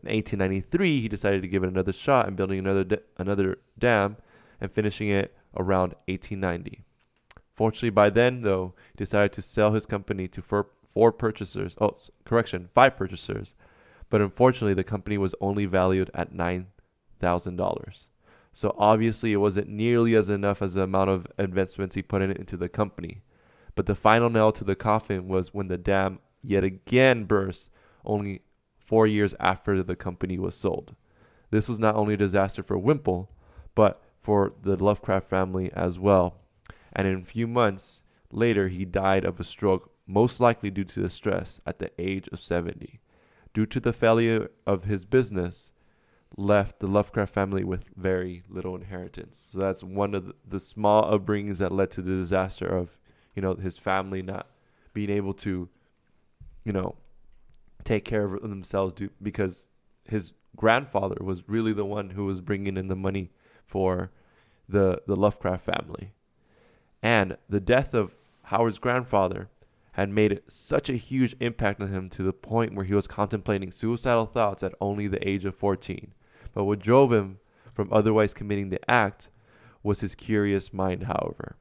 In 0.04 0.10
1893, 0.10 1.02
he 1.02 1.08
decided 1.08 1.42
to 1.42 1.48
give 1.48 1.64
it 1.64 1.70
another 1.70 1.94
shot 1.94 2.28
and 2.28 2.36
building 2.36 2.60
another 2.60 2.84
da- 2.84 3.04
another 3.18 3.60
dam 3.78 4.18
and 4.62 4.72
finishing 4.72 5.10
it 5.10 5.36
around 5.56 5.96
1890. 6.08 6.84
Fortunately, 7.54 7.90
by 7.90 8.10
then, 8.10 8.42
though, 8.42 8.74
he 8.92 8.98
decided 8.98 9.34
to 9.34 9.42
sell 9.42 9.74
his 9.74 9.86
company 9.86 10.28
to 10.30 10.42
four, 10.42 10.68
four 10.88 11.12
purchasers. 11.12 11.76
Oh, 11.82 11.96
correction, 12.24 12.70
five 12.74 12.96
purchasers. 12.96 13.54
But 14.10 14.22
unfortunately, 14.22 14.74
the 14.74 14.84
company 14.84 15.18
was 15.18 15.36
only 15.42 15.66
valued 15.66 16.10
at 16.14 16.34
$9,000. 16.34 18.06
So 18.54 18.76
obviously, 18.78 19.34
it 19.34 19.38
wasn't 19.38 19.70
nearly 19.70 20.16
as 20.16 20.30
enough 20.30 20.62
as 20.62 20.74
the 20.74 20.84
amount 20.84 21.10
of 21.10 21.28
investments 21.38 21.96
he 21.96 22.02
put 22.02 22.22
in 22.22 22.32
into 22.32 22.58
the 22.58 22.70
company. 22.70 23.22
But 23.76 23.86
the 23.86 23.96
final 23.96 24.30
nail 24.30 24.52
to 24.54 24.64
the 24.64 24.76
coffin 24.76 25.28
was 25.28 25.54
when 25.54 25.68
the 25.68 25.78
dam 25.78 26.20
yet 26.42 26.64
again 26.64 27.26
burst, 27.26 27.70
only 28.06 28.42
four 28.78 29.06
years 29.06 29.36
after 29.40 29.84
the 29.84 29.96
company 29.96 30.40
was 30.40 30.56
sold. 30.56 30.96
This 31.52 31.68
was 31.68 31.80
not 31.80 31.96
only 31.96 32.14
a 32.14 32.18
disaster 32.18 32.64
for 32.64 32.78
Whipple, 32.78 33.30
but 33.76 34.02
for 34.22 34.54
the 34.62 34.76
Lovecraft 34.76 35.30
family 35.30 35.72
as 35.74 35.98
well. 35.98 36.38
And 36.94 37.08
in 37.08 37.22
a 37.22 37.26
few 37.26 37.48
months 37.48 38.04
later, 38.32 38.68
he 38.68 38.86
died 38.86 39.26
of 39.26 39.40
a 39.40 39.44
stroke, 39.44 39.92
most 40.08 40.40
likely 40.40 40.70
due 40.70 40.84
to 40.84 41.02
the 41.02 41.10
stress 41.10 41.62
at 41.66 41.80
the 41.80 41.92
age 41.98 42.28
of 42.32 42.40
70. 42.40 43.00
Due 43.54 43.66
to 43.66 43.80
the 43.80 43.94
failure 43.94 44.50
of 44.68 44.84
his 44.84 45.06
business, 45.06 45.72
left 46.38 46.80
the 46.80 46.88
Lovecraft 46.88 47.34
family 47.34 47.64
with 47.64 47.86
very 47.96 48.44
little 48.48 48.76
inheritance. 48.76 49.50
So 49.52 49.60
that's 49.60 49.84
one 49.84 50.14
of 50.14 50.28
the, 50.28 50.36
the 50.48 50.60
small 50.60 51.04
upbringings 51.12 51.58
that 51.58 51.72
led 51.72 51.92
to 51.92 52.02
the 52.02 52.16
disaster 52.16 52.68
of, 52.68 52.98
you 53.36 53.42
know, 53.42 53.56
his 53.56 53.78
family 53.78 54.22
not 54.22 54.48
being 54.94 55.10
able 55.10 55.34
to, 55.34 55.70
you 56.64 56.74
know, 56.74 56.96
take 57.84 58.06
care 58.06 58.34
of 58.34 58.42
themselves 58.42 58.94
because 59.22 59.68
his 60.04 60.34
grandfather 60.56 61.18
was 61.22 61.48
really 61.48 61.74
the 61.74 61.86
one 61.86 62.12
who 62.12 62.26
was 62.26 62.42
bringing 62.42 62.78
in 62.78 62.88
the 62.88 62.96
money 62.96 63.32
for 63.66 64.12
the 64.68 65.02
the 65.08 65.16
Lovecraft 65.16 65.64
family, 65.64 66.12
and 67.02 67.38
the 67.48 67.60
death 67.60 67.94
of 67.94 68.16
Howard's 68.44 68.80
grandfather 68.80 69.50
had 69.94 70.10
made 70.10 70.42
such 70.48 70.90
a 70.90 70.96
huge 70.96 71.36
impact 71.40 71.82
on 71.82 71.90
him 71.90 72.10
to 72.10 72.24
the 72.24 72.34
point 72.34 72.76
where 72.76 72.86
he 72.86 72.94
was 72.94 73.08
contemplating 73.08 73.72
suicidal 73.72 74.26
thoughts 74.26 74.64
at 74.64 74.74
only 74.80 75.08
the 75.08 75.28
age 75.28 75.46
of 75.46 75.56
14. 75.56 76.14
But 76.54 76.66
what 76.66 76.80
drove 76.80 77.12
him 77.12 77.40
from 77.74 77.92
otherwise 77.92 78.34
committing 78.34 78.70
the 78.70 78.90
act 78.90 79.30
was 79.84 80.02
his 80.02 80.16
curious 80.16 80.74
mind, 80.74 81.04
however. 81.04 81.58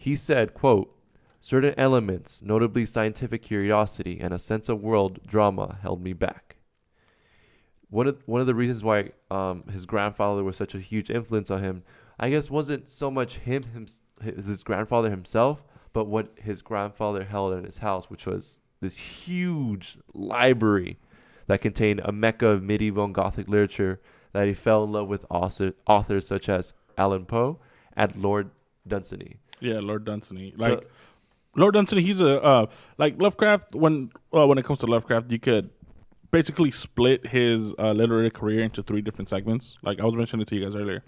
He 0.00 0.16
said, 0.16 0.54
quote, 0.54 0.96
Certain 1.42 1.74
elements, 1.76 2.40
notably 2.40 2.86
scientific 2.86 3.42
curiosity 3.42 4.18
and 4.18 4.32
a 4.32 4.38
sense 4.38 4.70
of 4.70 4.80
world 4.80 5.20
drama, 5.26 5.78
held 5.82 6.02
me 6.02 6.14
back. 6.14 6.56
One 7.90 8.06
of 8.06 8.22
one 8.24 8.40
of 8.40 8.46
the 8.46 8.54
reasons 8.54 8.82
why 8.82 9.10
um, 9.30 9.64
his 9.70 9.84
grandfather 9.84 10.42
was 10.42 10.56
such 10.56 10.74
a 10.74 10.80
huge 10.80 11.10
influence 11.10 11.50
on 11.50 11.62
him, 11.62 11.82
I 12.18 12.30
guess, 12.30 12.48
wasn't 12.48 12.88
so 12.88 13.10
much 13.10 13.36
him, 13.36 13.64
him 13.74 13.86
his 14.22 14.62
grandfather 14.62 15.10
himself, 15.10 15.62
but 15.92 16.06
what 16.06 16.32
his 16.36 16.62
grandfather 16.62 17.24
held 17.24 17.52
in 17.52 17.64
his 17.64 17.78
house, 17.78 18.08
which 18.08 18.24
was 18.24 18.58
this 18.80 18.96
huge 18.96 19.98
library 20.14 20.98
that 21.46 21.60
contained 21.60 22.00
a 22.04 22.12
mecca 22.12 22.46
of 22.46 22.62
medieval 22.62 23.04
and 23.04 23.14
Gothic 23.14 23.48
literature. 23.48 24.00
That 24.32 24.46
he 24.46 24.54
fell 24.54 24.84
in 24.84 24.92
love 24.92 25.08
with 25.08 25.26
author, 25.28 25.74
authors 25.86 26.26
such 26.26 26.48
as 26.48 26.72
Allan 26.96 27.26
Poe 27.26 27.58
and 27.92 28.16
Lord 28.16 28.50
Dunsany. 28.88 29.40
Yeah, 29.60 29.80
Lord 29.80 30.04
Dunsany. 30.04 30.54
So- 30.58 30.68
Like 30.68 30.88
Lord 31.56 31.74
Dunsany, 31.74 32.02
he's 32.02 32.20
a 32.20 32.40
uh, 32.42 32.66
like 32.98 33.20
Lovecraft. 33.20 33.74
When 33.74 34.10
uh, 34.32 34.46
when 34.46 34.58
it 34.58 34.64
comes 34.64 34.78
to 34.80 34.86
Lovecraft, 34.86 35.30
you 35.32 35.38
could 35.38 35.70
basically 36.30 36.70
split 36.70 37.26
his 37.26 37.74
uh, 37.76 37.90
literary 37.92 38.30
career 38.30 38.62
into 38.62 38.82
three 38.84 39.00
different 39.00 39.28
segments. 39.28 39.76
Like 39.82 40.00
I 40.00 40.04
was 40.04 40.14
mentioning 40.14 40.46
to 40.46 40.54
you 40.54 40.64
guys 40.64 40.76
earlier, 40.76 41.02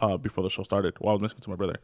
uh, 0.00 0.16
before 0.16 0.42
the 0.42 0.48
show 0.48 0.62
started. 0.62 0.94
Well, 1.00 1.10
I 1.10 1.12
was 1.12 1.20
mentioning 1.20 1.42
to 1.42 1.50
my 1.50 1.56
brother. 1.56 1.76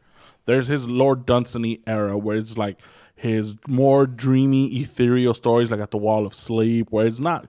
There's 0.45 0.65
his 0.67 0.87
Lord 0.89 1.27
Dunsany 1.27 1.79
era, 1.85 2.17
where 2.17 2.37
it's 2.37 2.57
like 2.57 2.79
his 3.13 3.55
more 3.67 4.07
dreamy, 4.07 4.65
ethereal 4.81 5.35
stories, 5.35 5.69
like 5.69 5.79
at 5.79 5.91
the 5.91 5.97
Wall 5.99 6.25
of 6.25 6.33
Sleep, 6.33 6.87
where 6.89 7.05
it's 7.05 7.19
not. 7.19 7.47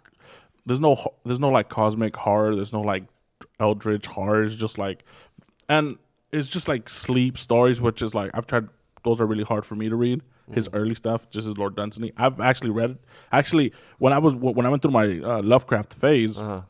There's 0.66 0.80
no 0.80 0.98
there's 1.24 1.40
no 1.40 1.48
like 1.48 1.70
cosmic 1.70 2.14
horror. 2.14 2.54
There's 2.54 2.74
no 2.74 2.82
like 2.82 3.04
eldritch 3.58 4.06
horror. 4.06 4.44
It's 4.44 4.54
just 4.56 4.76
like, 4.76 5.02
and 5.66 5.96
it's 6.32 6.48
just 6.50 6.68
like 6.68 6.88
sleep 6.88 7.38
stories, 7.38 7.80
which 7.80 8.02
is 8.02 8.14
like 8.14 8.30
I've 8.34 8.46
tried. 8.46 8.68
Those 9.04 9.20
are 9.20 9.26
really 9.26 9.44
hard 9.44 9.64
for 9.66 9.74
me 9.74 9.88
to 9.88 9.96
read. 9.96 10.22
His 10.50 10.68
early 10.72 10.94
stuff, 10.94 11.30
just 11.30 11.48
as 11.48 11.56
Lord 11.56 11.76
Dunsany. 11.76 12.12
I've 12.16 12.38
actually 12.40 12.70
read 12.70 12.90
it. 12.90 12.96
Actually, 13.30 13.72
when 13.98 14.12
I 14.12 14.18
was 14.18 14.34
when 14.34 14.66
I 14.66 14.68
went 14.68 14.82
through 14.82 14.90
my 14.90 15.18
uh, 15.20 15.40
Lovecraft 15.42 15.94
phase, 15.94 16.36
Uh-huh. 16.38 16.62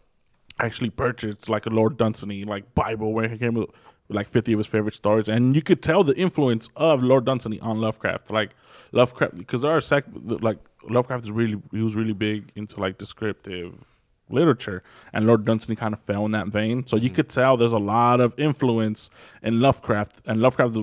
I 0.61 0.67
actually 0.67 0.91
purchased 0.91 1.49
like 1.49 1.65
a 1.67 1.71
Lord 1.71 1.97
Dunsany 1.97 2.45
like 2.45 2.75
Bible 2.75 3.13
where 3.13 3.29
he 3.29 3.39
came 3.39 3.55
with 3.55 3.71
like 4.09 4.29
50 4.29 4.53
of 4.53 4.59
his 4.59 4.67
favorite 4.67 4.95
stories, 4.95 5.27
and 5.29 5.57
you 5.57 5.63
could 5.63 5.83
tell 5.83 6.05
the 6.05 6.15
influence 6.15 6.69
of 6.77 7.03
Lord 7.03 7.25
Dunsany 7.25 7.59
on 7.61 7.81
Lovecraft. 7.81 8.31
Like 8.31 8.51
Lovecraft, 8.93 9.37
because 9.37 9.63
there 9.63 9.73
are 9.73 9.81
sec 9.81 10.05
like 10.23 10.59
Lovecraft 10.89 11.25
is 11.25 11.31
really 11.31 11.61
he 11.73 11.83
was 11.83 11.97
really 11.97 12.13
big 12.13 12.53
into 12.55 12.79
like 12.79 12.99
descriptive 12.99 13.92
literature, 14.29 14.83
and 15.13 15.27
Lord 15.27 15.45
Dunsany 15.45 15.77
kind 15.77 15.95
of 15.95 16.01
fell 16.01 16.25
in 16.25 16.33
that 16.33 16.49
vein. 16.49 16.87
So 16.87 16.97
you 16.97 17.09
mm-hmm. 17.09 17.17
could 17.17 17.29
tell 17.29 17.57
there's 17.57 17.73
a 17.73 17.79
lot 17.79 18.21
of 18.21 18.39
influence 18.39 19.11
in 19.43 19.61
Lovecraft, 19.61 20.23
and 20.27 20.41
Lovecraft 20.41 20.75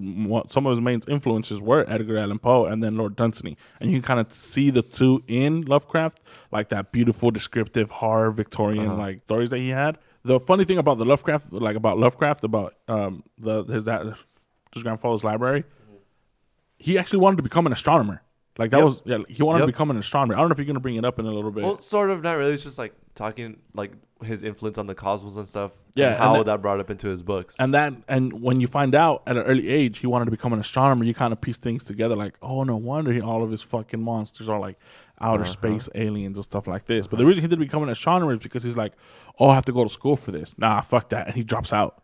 some 0.51 0.65
of 0.65 0.71
his 0.71 0.81
main 0.81 1.01
influences 1.07 1.59
were 1.61 1.85
Edgar 1.87 2.17
Allan 2.17 2.39
Poe 2.39 2.65
and 2.65 2.83
then 2.83 2.97
Lord 2.97 3.15
Dunsany, 3.15 3.57
and 3.79 3.91
you 3.91 3.99
can 3.99 4.07
kind 4.07 4.19
of 4.19 4.31
see 4.33 4.69
the 4.69 4.81
two 4.81 5.23
in 5.27 5.61
Lovecraft, 5.61 6.21
like 6.51 6.69
that 6.69 6.91
beautiful 6.91 7.31
descriptive 7.31 7.91
horror 7.91 8.31
Victorian 8.31 8.87
uh-huh. 8.87 8.97
like 8.97 9.21
stories 9.23 9.49
that 9.49 9.57
he 9.59 9.69
had. 9.69 9.97
The 10.23 10.39
funny 10.39 10.65
thing 10.65 10.77
about 10.77 10.97
the 10.97 11.05
Lovecraft, 11.05 11.53
like 11.53 11.75
about 11.75 11.97
Lovecraft, 11.97 12.43
about 12.43 12.75
um 12.87 13.23
the 13.37 13.63
his 13.63 13.85
that 13.85 14.05
his 14.73 14.83
grandfather's 14.83 15.23
library, 15.23 15.63
mm-hmm. 15.63 15.95
he 16.77 16.97
actually 16.97 17.19
wanted 17.19 17.37
to 17.37 17.43
become 17.43 17.65
an 17.65 17.73
astronomer. 17.73 18.21
Like 18.59 18.71
that 18.71 18.77
Yep. 18.77 18.85
was 18.85 19.01
yeah, 19.05 19.17
he 19.29 19.41
wanted 19.41 19.59
to 19.61 19.65
become 19.67 19.89
an 19.89 19.97
astronomer. 19.97 20.35
I 20.35 20.39
don't 20.39 20.49
know 20.49 20.53
if 20.53 20.59
you're 20.59 20.65
gonna 20.65 20.79
bring 20.81 20.95
it 20.97 21.05
up 21.05 21.17
in 21.17 21.25
a 21.25 21.31
little 21.31 21.49
bit. 21.51 21.63
Well, 21.63 21.79
sort 21.79 22.09
of, 22.11 22.21
not 22.21 22.33
really. 22.33 22.53
It's 22.53 22.63
just 22.63 22.77
like 22.77 22.93
talking 23.15 23.57
like 23.73 23.93
his 24.21 24.43
influence 24.43 24.77
on 24.77 24.85
the 24.87 24.93
cosmos 24.95 25.37
and 25.37 25.47
stuff. 25.47 25.71
Yeah, 25.95 26.07
and 26.07 26.13
and 26.15 26.23
how 26.23 26.33
that- 26.37 26.45
that, 26.47 26.61
brought 26.61 26.79
up 26.81 26.89
into 26.89 27.07
his 27.07 27.21
books. 27.23 27.55
and 27.57 27.73
that 27.73 27.93
and 28.07 28.41
when 28.41 28.59
you 28.59 28.67
find 28.67 28.93
out 28.95 29.23
at 29.25 29.35
an 29.37 29.43
early 29.43 29.69
age 29.69 29.99
he 29.99 30.07
wanted 30.07 30.25
to 30.25 30.31
become 30.31 30.51
an 30.53 30.59
astronomer 30.59 31.03
you 31.05 31.13
kind 31.13 31.31
of 31.33 31.39
piece 31.41 31.57
things 31.57 31.83
together 31.83 32.15
like 32.17 32.35
oh 32.41 32.63
no 32.63 32.75
wonder 32.77 33.11
he, 33.13 33.21
all 33.21 33.43
of 33.43 33.49
his 33.49 33.61
fucking 33.61 34.01
monsters 34.01 34.47
are 34.47 34.59
like 34.59 34.77
outer 35.19 35.43
Uh-huh. 35.43 35.51
space 35.51 35.89
aliens 35.95 36.37
and 36.37 36.43
stuff 36.43 36.67
like 36.67 36.85
this 36.85 37.07
but 37.07 37.17
the 37.17 37.25
reason 37.25 37.41
he 37.41 37.47
did 37.47 37.59
become 37.59 37.81
an 37.83 37.89
astronomer 37.89 38.33
is 38.33 38.39
because 38.39 38.63
he's 38.63 38.77
like 38.77 38.93
oh 39.39 39.49
i 39.49 39.55
have 39.55 39.65
to 39.65 39.71
go 39.73 39.83
to 39.83 39.89
school 39.89 40.15
for 40.15 40.31
this 40.31 40.57
nah 40.57 40.79
fuck 40.81 41.09
that 41.09 41.27
and 41.27 41.35
he 41.35 41.43
drops 41.43 41.73
out 41.73 42.01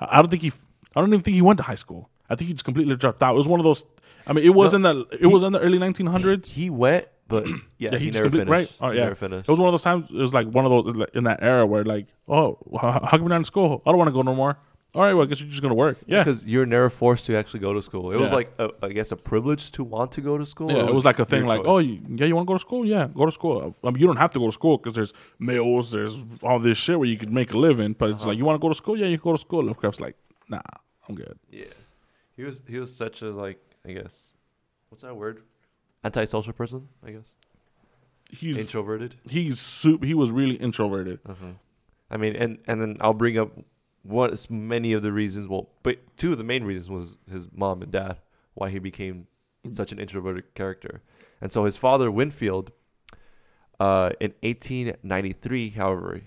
i 0.00 0.06
I 0.18 0.22
don't 0.22 0.30
think 0.30 0.42
he 0.42 0.52
i 0.96 1.00
don't 1.00 1.08
even 1.10 1.20
think 1.20 1.34
he 1.36 1.42
went 1.42 1.56
to 1.58 1.62
high 1.64 1.74
school 1.84 2.10
i 2.28 2.34
think 2.34 2.48
he 2.48 2.54
just 2.54 2.64
completely 2.64 2.96
dropped 2.96 3.22
out 3.22 3.34
it 3.34 3.38
was 3.38 3.48
one 3.48 3.60
of 3.60 3.64
those 3.64 3.84
i 4.28 4.32
mean 4.32 4.44
it 4.44 4.54
was 4.54 4.72
No, 4.72 4.76
in 4.76 4.82
the 4.82 5.18
it 5.20 5.26
was 5.26 5.42
in 5.42 5.52
the 5.52 5.60
early 5.60 5.78
1900s 5.78 6.48
he 6.50 6.70
went, 6.70 7.06
but 7.26 7.46
yeah, 7.78 7.90
Yeah, 7.92 7.98
he, 7.98 8.06
he 8.06 8.10
never 8.12 8.30
finished. 8.30 8.48
right. 8.50 8.72
Oh, 8.80 8.90
he 8.90 8.98
yeah. 8.98 9.04
never 9.04 9.14
finished. 9.14 9.48
it 9.48 9.50
was 9.50 9.58
one 9.58 9.68
of 9.68 9.72
those 9.72 9.82
times 9.82 10.06
it 10.10 10.16
was 10.16 10.32
like 10.34 10.46
one 10.48 10.64
of 10.64 10.70
those 10.70 11.06
in 11.14 11.24
that 11.24 11.42
era 11.42 11.64
where 11.66 11.84
like 11.84 12.06
oh 12.28 12.58
how, 12.80 12.92
how 12.92 13.00
come 13.10 13.20
you're 13.22 13.28
not 13.30 13.36
in 13.36 13.44
school 13.44 13.82
i 13.84 13.90
don't 13.90 13.98
want 13.98 14.08
to 14.08 14.12
go 14.12 14.22
no 14.22 14.34
more 14.34 14.58
all 14.94 15.02
right 15.02 15.12
well 15.12 15.24
i 15.24 15.26
guess 15.26 15.38
you're 15.40 15.50
just 15.50 15.60
gonna 15.62 15.74
work 15.74 15.98
yeah 16.06 16.20
because 16.24 16.46
you're 16.46 16.64
never 16.64 16.88
forced 16.88 17.26
to 17.26 17.36
actually 17.36 17.60
go 17.60 17.72
to 17.74 17.82
school. 17.82 18.10
It 18.10 18.18
was 18.18 18.32
like, 18.32 18.48
a, 18.58 18.70
I 18.82 18.88
guess, 18.88 19.12
a 19.12 19.16
privilege 19.16 19.70
to 19.72 19.84
want 19.84 20.12
to 20.12 20.22
go 20.22 20.38
to 20.38 20.46
school. 20.46 20.70
Yeah, 20.72 20.84
or 20.84 20.88
it 20.88 20.94
was 20.94 21.04
like 21.04 21.18
a 21.18 21.26
thing 21.26 21.44
like, 21.44 21.60
choice? 21.60 21.66
oh, 21.68 21.78
you, 21.78 22.00
yeah, 22.18 22.24
you 22.24 22.34
want 22.34 22.46
to 22.46 22.50
go 22.52 22.58
to 22.60 22.64
school? 22.68 22.86
Yeah, 22.86 23.06
go 23.20 23.26
to 23.26 23.30
school. 23.40 23.76
I 23.84 23.90
mean, 23.90 24.00
you 24.00 24.06
don't 24.06 24.16
have 24.24 24.32
to 24.32 24.38
go 24.38 24.46
to 24.46 24.52
school 24.60 24.78
because 24.78 24.94
there's 24.94 25.12
mills, 25.38 25.90
there's 25.90 26.14
all 26.42 26.58
this 26.58 26.78
shit 26.78 26.98
where 26.98 27.06
you 27.12 27.18
could 27.18 27.30
make 27.40 27.52
a 27.52 27.58
living. 27.58 27.92
But 28.00 28.06
it's 28.10 28.22
Uh-huh. 28.22 28.30
like, 28.30 28.38
you 28.38 28.46
want 28.48 28.56
to 28.58 28.62
go 28.66 28.70
to 28.70 28.74
school? 28.82 28.96
Yeah, 28.98 29.08
you 29.12 29.18
can 29.18 29.24
go 29.30 29.32
to 29.36 29.38
school. 29.48 29.62
Lovecraft's 29.62 30.00
like, 30.00 30.16
nah, 30.48 30.62
I'm 31.06 31.14
good. 31.14 31.38
yeah, 31.50 31.74
he 32.36 32.42
was 32.44 32.62
he 32.66 32.78
was 32.80 32.90
such 32.96 33.20
a 33.20 33.30
like, 33.44 33.60
I 33.88 33.92
guess, 33.92 34.36
what's 34.88 35.02
that 35.02 35.16
word? 35.16 35.42
Antisocial 36.04 36.52
person, 36.52 36.88
I 37.04 37.10
guess. 37.12 37.34
He's 38.30 38.58
Introverted. 38.58 39.16
he's 39.28 39.58
super. 39.58 40.04
He 40.04 40.14
was 40.14 40.30
really 40.30 40.56
introverted. 40.56 41.18
Uh-huh. 41.26 41.52
I 42.10 42.16
mean, 42.18 42.36
and 42.36 42.58
and 42.66 42.80
then 42.80 42.96
I'll 43.00 43.14
bring 43.14 43.38
up 43.38 43.52
what 44.02 44.32
is 44.32 44.50
many 44.50 44.92
of 44.92 45.02
the 45.02 45.12
reasons. 45.12 45.48
Well, 45.48 45.70
but 45.82 45.98
two 46.18 46.32
of 46.32 46.38
the 46.38 46.44
main 46.44 46.64
reasons 46.64 46.90
was 46.90 47.16
his 47.30 47.48
mom 47.52 47.82
and 47.82 47.90
dad 47.90 48.18
why 48.54 48.68
he 48.70 48.78
became 48.78 49.26
such 49.72 49.92
an 49.92 49.98
introverted 49.98 50.54
character. 50.54 51.00
And 51.40 51.50
so 51.52 51.64
his 51.64 51.76
father 51.76 52.10
Winfield, 52.10 52.72
uh, 53.80 54.10
in 54.20 54.34
1893, 54.42 55.70
however, 55.70 56.22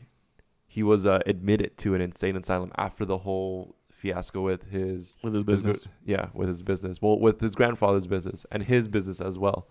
he 0.66 0.82
was 0.82 1.06
uh, 1.06 1.20
admitted 1.26 1.78
to 1.80 1.94
an 1.94 2.02
insane 2.02 2.36
asylum 2.36 2.72
after 2.78 3.04
the 3.06 3.20
whole 3.20 3.76
fiasco 4.02 4.42
with 4.42 4.72
his 4.72 5.18
With 5.24 5.34
his 5.34 5.42
his 5.42 5.44
business. 5.46 5.84
gr- 5.86 5.90
yeah, 6.06 6.26
with 6.34 6.50
his 6.50 6.62
business. 6.64 7.02
Well, 7.02 7.20
with 7.20 7.40
his 7.40 7.56
grandfather's 7.56 8.08
business 8.08 8.46
and 8.52 8.64
his 8.64 8.88
business 8.88 9.22
as 9.22 9.38
well. 9.38 9.68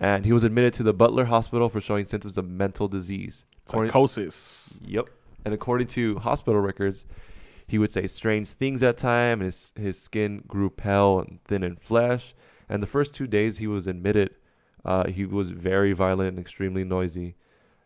And 0.00 0.24
he 0.24 0.32
was 0.32 0.44
admitted 0.44 0.72
to 0.74 0.82
the 0.84 0.92
Butler 0.94 1.24
Hospital 1.26 1.68
for 1.68 1.80
showing 1.80 2.04
symptoms 2.06 2.38
of 2.38 2.48
mental 2.48 2.86
disease. 2.88 3.44
According- 3.66 3.90
Psychosis. 3.90 4.78
Yep. 4.84 5.08
And 5.44 5.52
according 5.54 5.88
to 5.88 6.18
hospital 6.18 6.60
records, 6.60 7.04
he 7.66 7.78
would 7.78 7.90
say 7.90 8.06
strange 8.06 8.48
things 8.50 8.82
at 8.82 8.96
times. 8.96 9.42
His 9.44 9.72
his 9.76 9.98
skin 10.00 10.44
grew 10.46 10.70
pale 10.70 11.20
and 11.20 11.40
thin 11.44 11.62
in 11.64 11.76
flesh. 11.76 12.34
And 12.68 12.82
the 12.82 12.86
first 12.86 13.14
two 13.14 13.26
days 13.26 13.58
he 13.58 13.66
was 13.66 13.86
admitted, 13.86 14.34
uh, 14.84 15.08
he 15.08 15.24
was 15.24 15.50
very 15.50 15.92
violent 15.92 16.28
and 16.30 16.38
extremely 16.38 16.84
noisy. 16.84 17.34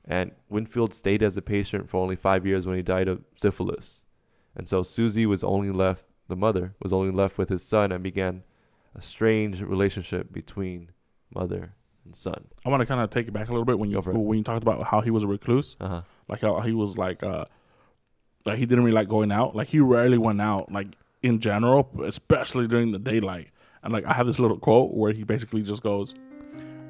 And 0.05 0.33
Winfield 0.49 0.93
stayed 0.93 1.23
as 1.23 1.37
a 1.37 1.43
patient 1.43 1.89
for 1.89 1.99
only 2.03 2.17
five 2.17 2.45
years 2.45 2.67
when 2.67 2.77
he 2.77 2.83
died 2.83 3.07
of 3.09 3.23
syphilis. 3.37 4.05
And 4.57 4.69
so 4.69 4.83
Susie 4.83 5.27
was 5.27 5.43
only 5.43 5.71
left, 5.71 6.07
the 6.29 6.37
mother 6.37 6.75
was 6.83 6.93
only 6.93 7.11
left 7.13 7.39
with 7.39 7.49
his 7.49 7.63
son, 7.63 7.91
and 7.93 8.03
began 8.03 8.43
a 8.95 9.03
strange 9.03 9.63
relationship 9.63 10.33
between 10.33 10.91
mother 11.35 11.73
and 12.05 12.15
son. 12.15 12.49
I 12.65 12.69
want 12.69 12.81
to 12.81 12.87
kind 12.87 13.01
of 13.01 13.11
take 13.11 13.29
it 13.29 13.33
back 13.33 13.49
a 13.49 13.53
little 13.53 13.65
bit 13.65 13.79
when 13.79 13.89
you 13.91 13.97
Go 13.97 14.03
for 14.03 14.11
it. 14.11 14.19
when 14.19 14.39
you 14.39 14.45
talked 14.45 14.63
about 14.63 14.85
how 14.85 15.01
he 15.01 15.11
was 15.11 15.23
a 15.25 15.27
recluse, 15.29 15.77
Uh 15.81 15.89
huh. 15.89 16.03
like 16.29 16.41
how 16.43 16.61
he 16.61 16.73
was 16.73 16.97
like, 16.99 17.23
uh, 17.23 17.45
like 18.45 18.59
he 18.59 18.67
didn't 18.67 18.85
really 18.85 18.95
like 18.95 19.09
going 19.09 19.33
out. 19.33 19.55
Like 19.57 19.69
he 19.69 19.81
rarely 19.81 20.19
went 20.19 20.41
out, 20.41 20.71
like 20.71 20.89
in 21.23 21.39
general, 21.39 21.89
especially 22.05 22.67
during 22.67 22.93
the 22.93 22.99
daylight. 22.99 23.49
And 23.83 23.93
like 23.93 24.05
I 24.05 24.13
have 24.13 24.27
this 24.27 24.39
little 24.39 24.59
quote 24.59 24.93
where 24.95 25.13
he 25.13 25.25
basically 25.25 25.63
just 25.63 25.83
goes, 25.83 26.15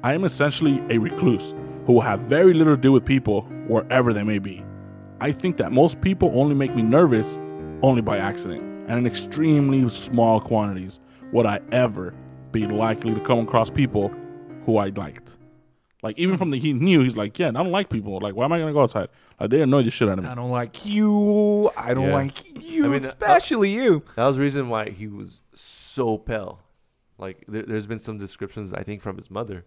"I 0.03 0.13
am 0.13 0.25
essentially 0.25 0.81
a 0.89 0.97
recluse 0.97 1.53
who 1.85 1.93
will 1.93 2.01
have 2.01 2.21
very 2.21 2.53
little 2.53 2.75
to 2.75 2.81
do 2.81 2.91
with 2.91 3.05
people 3.05 3.43
wherever 3.67 4.13
they 4.13 4.23
may 4.23 4.39
be. 4.39 4.63
I 5.21 5.31
think 5.31 5.57
that 5.57 5.71
most 5.71 6.01
people 6.01 6.31
only 6.35 6.55
make 6.55 6.75
me 6.75 6.81
nervous 6.81 7.37
only 7.83 8.01
by 8.01 8.17
accident, 8.17 8.61
and 8.87 8.97
in 8.97 9.05
extremely 9.05 9.87
small 9.89 10.39
quantities 10.39 10.99
would 11.31 11.45
I 11.45 11.59
ever 11.71 12.13
be 12.51 12.65
likely 12.65 13.13
to 13.13 13.19
come 13.19 13.39
across 13.39 13.69
people 13.69 14.11
who 14.65 14.77
I 14.77 14.87
liked." 14.89 15.35
Like 16.01 16.17
even 16.19 16.37
from 16.37 16.49
the 16.51 16.59
he 16.59 16.73
knew 16.73 17.01
he's 17.01 17.15
like, 17.15 17.39
yeah, 17.39 17.47
I 17.47 17.51
don't 17.51 17.71
like 17.71 17.89
people. 17.89 18.19
Like, 18.19 18.35
why 18.35 18.43
am 18.43 18.51
I 18.51 18.59
gonna 18.59 18.73
go 18.73 18.81
outside? 18.81 19.07
Like 19.39 19.49
they 19.51 19.61
annoy 19.61 19.83
the 19.83 19.89
shit 19.91 20.09
out 20.09 20.17
of 20.17 20.25
me. 20.25 20.29
I 20.29 20.35
don't 20.35 20.51
like 20.51 20.85
you. 20.85 21.71
I 21.77 21.93
don't 21.93 22.07
Yeah. 22.07 22.13
like 22.13 22.61
you, 22.61 22.83
I 22.85 22.87
mean, 22.89 22.95
uh, 22.95 23.07
especially 23.07 23.69
you. 23.69 24.03
That 24.17 24.25
was 24.25 24.35
the 24.35 24.41
reason 24.41 24.67
why 24.67 24.89
he 24.89 25.07
was 25.07 25.39
so 25.53 26.17
pale. 26.17 26.59
Like 27.17 27.45
there, 27.47 27.63
there's 27.63 27.87
been 27.87 27.99
some 27.99 28.17
descriptions 28.17 28.73
I 28.73 28.83
think 28.83 29.01
from 29.01 29.15
his 29.15 29.31
mother 29.31 29.63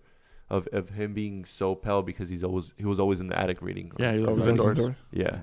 of, 0.51 0.69
of 0.73 0.91
him 0.91 1.15
being 1.15 1.47
so 1.47 1.75
pale 1.75 2.03
because 2.03 2.29
he's 2.29 2.45
always 2.45 2.75
he 2.77 2.85
was 2.85 3.01
always 3.01 3.19
in 3.21 3.29
the 3.29 3.39
attic 3.41 3.63
reading. 3.63 3.93
Yeah, 3.99 4.13
he 4.13 4.19
was 4.19 4.27
Right. 4.27 4.31
always 4.33 4.47
indoors. 4.47 4.97
Yeah. 5.11 5.39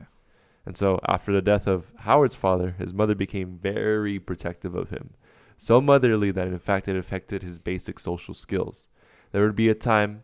And 0.65 0.77
so, 0.77 0.99
after 1.07 1.33
the 1.33 1.41
death 1.41 1.67
of 1.67 1.91
Howard's 1.99 2.35
father, 2.35 2.75
his 2.77 2.93
mother 2.93 3.15
became 3.15 3.59
very 3.61 4.19
protective 4.19 4.75
of 4.75 4.91
him. 4.91 5.11
So 5.57 5.79
motherly 5.81 6.31
that, 6.31 6.47
in 6.47 6.59
fact, 6.59 6.87
it 6.87 6.97
affected 6.97 7.41
his 7.41 7.59
basic 7.59 7.99
social 7.99 8.33
skills. 8.33 8.87
There 9.31 9.43
would 9.43 9.55
be 9.55 9.69
a 9.69 9.75
time 9.75 10.23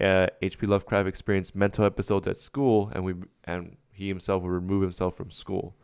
uh, 0.00 0.26
H.P. 0.42 0.66
Lovecraft 0.66 1.08
experienced 1.08 1.54
mental 1.54 1.84
episodes 1.84 2.26
at 2.26 2.36
school, 2.36 2.90
and 2.94 3.04
we 3.04 3.14
and 3.44 3.76
he 3.92 4.08
himself 4.08 4.42
would 4.42 4.50
remove 4.50 4.82
himself 4.82 5.16
from 5.16 5.30
school. 5.30 5.76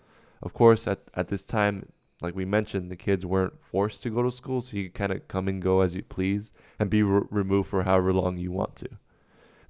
Of 0.43 0.53
course, 0.53 0.87
at 0.87 1.01
at 1.15 1.29
this 1.29 1.45
time, 1.45 1.93
like 2.21 2.35
we 2.35 2.45
mentioned, 2.45 2.91
the 2.91 2.97
kids 2.97 3.25
weren't 3.25 3.61
forced 3.63 4.03
to 4.03 4.11
go 4.11 4.23
to 4.23 4.31
school, 4.31 4.61
so 4.61 4.77
you 4.77 4.85
could 4.85 4.95
kind 4.95 5.13
of 5.13 5.29
come 5.29 5.49
and 5.49 5.63
go 5.63 5.81
as 5.81 5.95
you 5.95 6.03
please 6.03 6.53
and 6.79 6.91
be 6.91 7.03
re- 7.03 7.27
removed 7.31 7.69
for 7.69 7.85
however 7.85 8.13
long 8.13 8.37
you 8.37 8.51
want 8.51 8.77
to. 8.77 8.89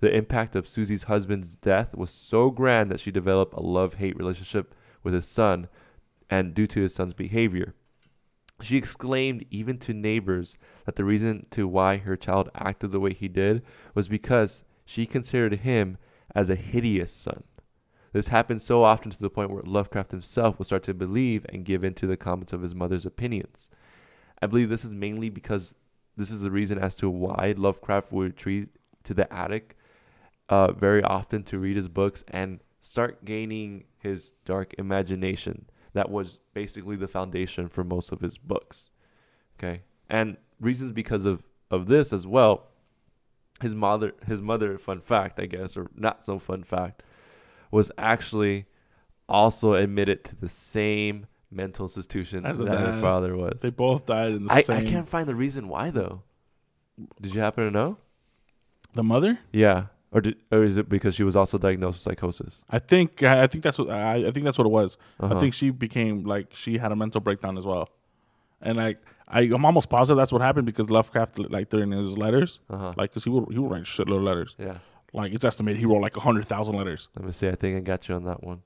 The 0.00 0.14
impact 0.14 0.56
of 0.56 0.68
Susie's 0.68 1.04
husband's 1.04 1.56
death 1.56 1.94
was 1.94 2.10
so 2.10 2.50
grand 2.50 2.90
that 2.90 3.00
she 3.00 3.10
developed 3.10 3.54
a 3.54 3.60
love 3.60 3.94
hate 3.94 4.16
relationship 4.16 4.74
with 5.02 5.14
his 5.14 5.26
son, 5.26 5.68
and 6.30 6.54
due 6.54 6.66
to 6.68 6.82
his 6.82 6.94
son's 6.94 7.12
behavior. 7.12 7.74
She 8.62 8.76
exclaimed 8.76 9.44
even 9.50 9.78
to 9.78 9.94
neighbors 9.94 10.56
that 10.84 10.96
the 10.96 11.04
reason 11.04 11.46
to 11.50 11.66
why 11.66 11.98
her 11.98 12.16
child 12.16 12.50
acted 12.54 12.90
the 12.90 13.00
way 13.00 13.12
he 13.12 13.28
did 13.28 13.62
was 13.94 14.08
because 14.08 14.64
she 14.84 15.06
considered 15.06 15.60
him 15.60 15.98
as 16.34 16.50
a 16.50 16.54
hideous 16.54 17.12
son. 17.12 17.44
This 18.12 18.28
happened 18.28 18.60
so 18.60 18.82
often 18.82 19.10
to 19.10 19.18
the 19.18 19.30
point 19.30 19.50
where 19.50 19.62
Lovecraft 19.62 20.10
himself 20.10 20.58
would 20.58 20.66
start 20.66 20.82
to 20.84 20.94
believe 20.94 21.46
and 21.48 21.64
give 21.64 21.84
in 21.84 21.94
to 21.94 22.06
the 22.06 22.16
comments 22.16 22.52
of 22.52 22.62
his 22.62 22.74
mother's 22.74 23.06
opinions. 23.06 23.68
I 24.42 24.46
believe 24.46 24.68
this 24.68 24.84
is 24.84 24.92
mainly 24.92 25.28
because 25.28 25.74
this 26.16 26.30
is 26.30 26.40
the 26.40 26.50
reason 26.50 26.78
as 26.78 26.94
to 26.96 27.08
why 27.08 27.54
Lovecraft 27.56 28.12
would 28.12 28.32
retreat 28.32 28.68
to 29.04 29.14
the 29.14 29.32
attic 29.32 29.76
uh, 30.50 30.72
very 30.72 31.02
often 31.02 31.44
to 31.44 31.58
read 31.58 31.76
his 31.76 31.88
books 31.88 32.24
and 32.28 32.60
start 32.82 33.24
gaining 33.24 33.84
his 33.98 34.32
dark 34.44 34.74
imagination. 34.76 35.66
That 35.94 36.10
was 36.10 36.40
basically 36.52 36.96
the 36.96 37.08
foundation 37.08 37.68
for 37.68 37.84
most 37.84 38.12
of 38.12 38.20
his 38.20 38.36
books. 38.36 38.90
Okay, 39.58 39.82
and 40.08 40.36
reasons 40.60 40.92
because 40.92 41.24
of 41.24 41.42
of 41.70 41.86
this 41.86 42.12
as 42.12 42.26
well. 42.26 42.66
His 43.60 43.74
mother, 43.74 44.12
his 44.26 44.40
mother, 44.40 44.78
fun 44.78 45.00
fact, 45.00 45.38
I 45.38 45.46
guess, 45.46 45.76
or 45.76 45.90
not 45.94 46.24
so 46.24 46.38
fun 46.38 46.64
fact, 46.64 47.02
was 47.70 47.92
actually 47.98 48.66
also 49.28 49.74
admitted 49.74 50.24
to 50.24 50.36
the 50.36 50.48
same 50.48 51.26
mental 51.50 51.84
institution 51.84 52.46
As 52.46 52.58
that 52.58 52.68
a 52.68 52.78
her 52.78 53.00
father 53.00 53.36
was. 53.36 53.60
They 53.60 53.70
both 53.70 54.06
died 54.06 54.32
in 54.32 54.46
the 54.46 54.52
I, 54.52 54.62
same. 54.62 54.78
I 54.78 54.84
can't 54.84 55.08
find 55.08 55.28
the 55.28 55.34
reason 55.34 55.68
why 55.68 55.90
though. 55.90 56.22
Did 57.20 57.34
you 57.34 57.40
happen 57.40 57.64
to 57.64 57.70
know? 57.70 57.98
The 58.94 59.02
mother? 59.02 59.38
Yeah, 59.52 59.86
or 60.12 60.20
did, 60.20 60.36
or 60.50 60.64
is 60.64 60.76
it 60.76 60.88
because 60.88 61.14
she 61.14 61.22
was 61.22 61.36
also 61.36 61.56
diagnosed 61.58 61.94
with 61.96 62.02
psychosis? 62.02 62.62
I 62.70 62.78
think 62.78 63.22
I 63.22 63.46
think 63.46 63.62
that's 63.64 63.78
what 63.78 63.90
I, 63.90 64.26
I 64.26 64.30
think 64.30 64.44
that's 64.44 64.58
what 64.58 64.66
it 64.66 64.70
was. 64.70 64.96
Uh-huh. 65.20 65.36
I 65.36 65.40
think 65.40 65.54
she 65.54 65.70
became 65.70 66.24
like 66.24 66.54
she 66.54 66.78
had 66.78 66.92
a 66.92 66.96
mental 66.96 67.20
breakdown 67.20 67.56
as 67.58 67.64
well, 67.66 67.88
and 68.60 68.76
like 68.76 68.98
I, 69.28 69.42
I'm 69.42 69.64
almost 69.64 69.88
positive 69.88 70.16
that's 70.18 70.32
what 70.32 70.42
happened 70.42 70.66
because 70.66 70.90
Lovecraft 70.90 71.38
like 71.38 71.68
during 71.70 71.92
his 71.92 72.18
letters, 72.18 72.60
Uh-huh. 72.68 72.92
like 72.96 73.10
because 73.10 73.24
he 73.24 73.30
would 73.30 73.52
he 73.52 73.58
would 73.58 73.70
write 73.70 73.84
shitload 73.84 74.16
of 74.18 74.22
letters. 74.22 74.56
yeah. 74.58 74.78
Like 75.12 75.32
it's 75.32 75.44
estimated 75.44 75.78
he 75.80 75.86
wrote 75.86 76.02
like 76.02 76.14
hundred 76.16 76.46
thousand 76.46 76.76
letters. 76.76 77.08
Let 77.16 77.24
me 77.26 77.32
see. 77.32 77.48
I 77.48 77.54
think 77.56 77.76
I 77.76 77.80
got 77.80 78.08
you 78.08 78.14
on 78.16 78.24
that 78.24 78.42
one. 78.44 78.62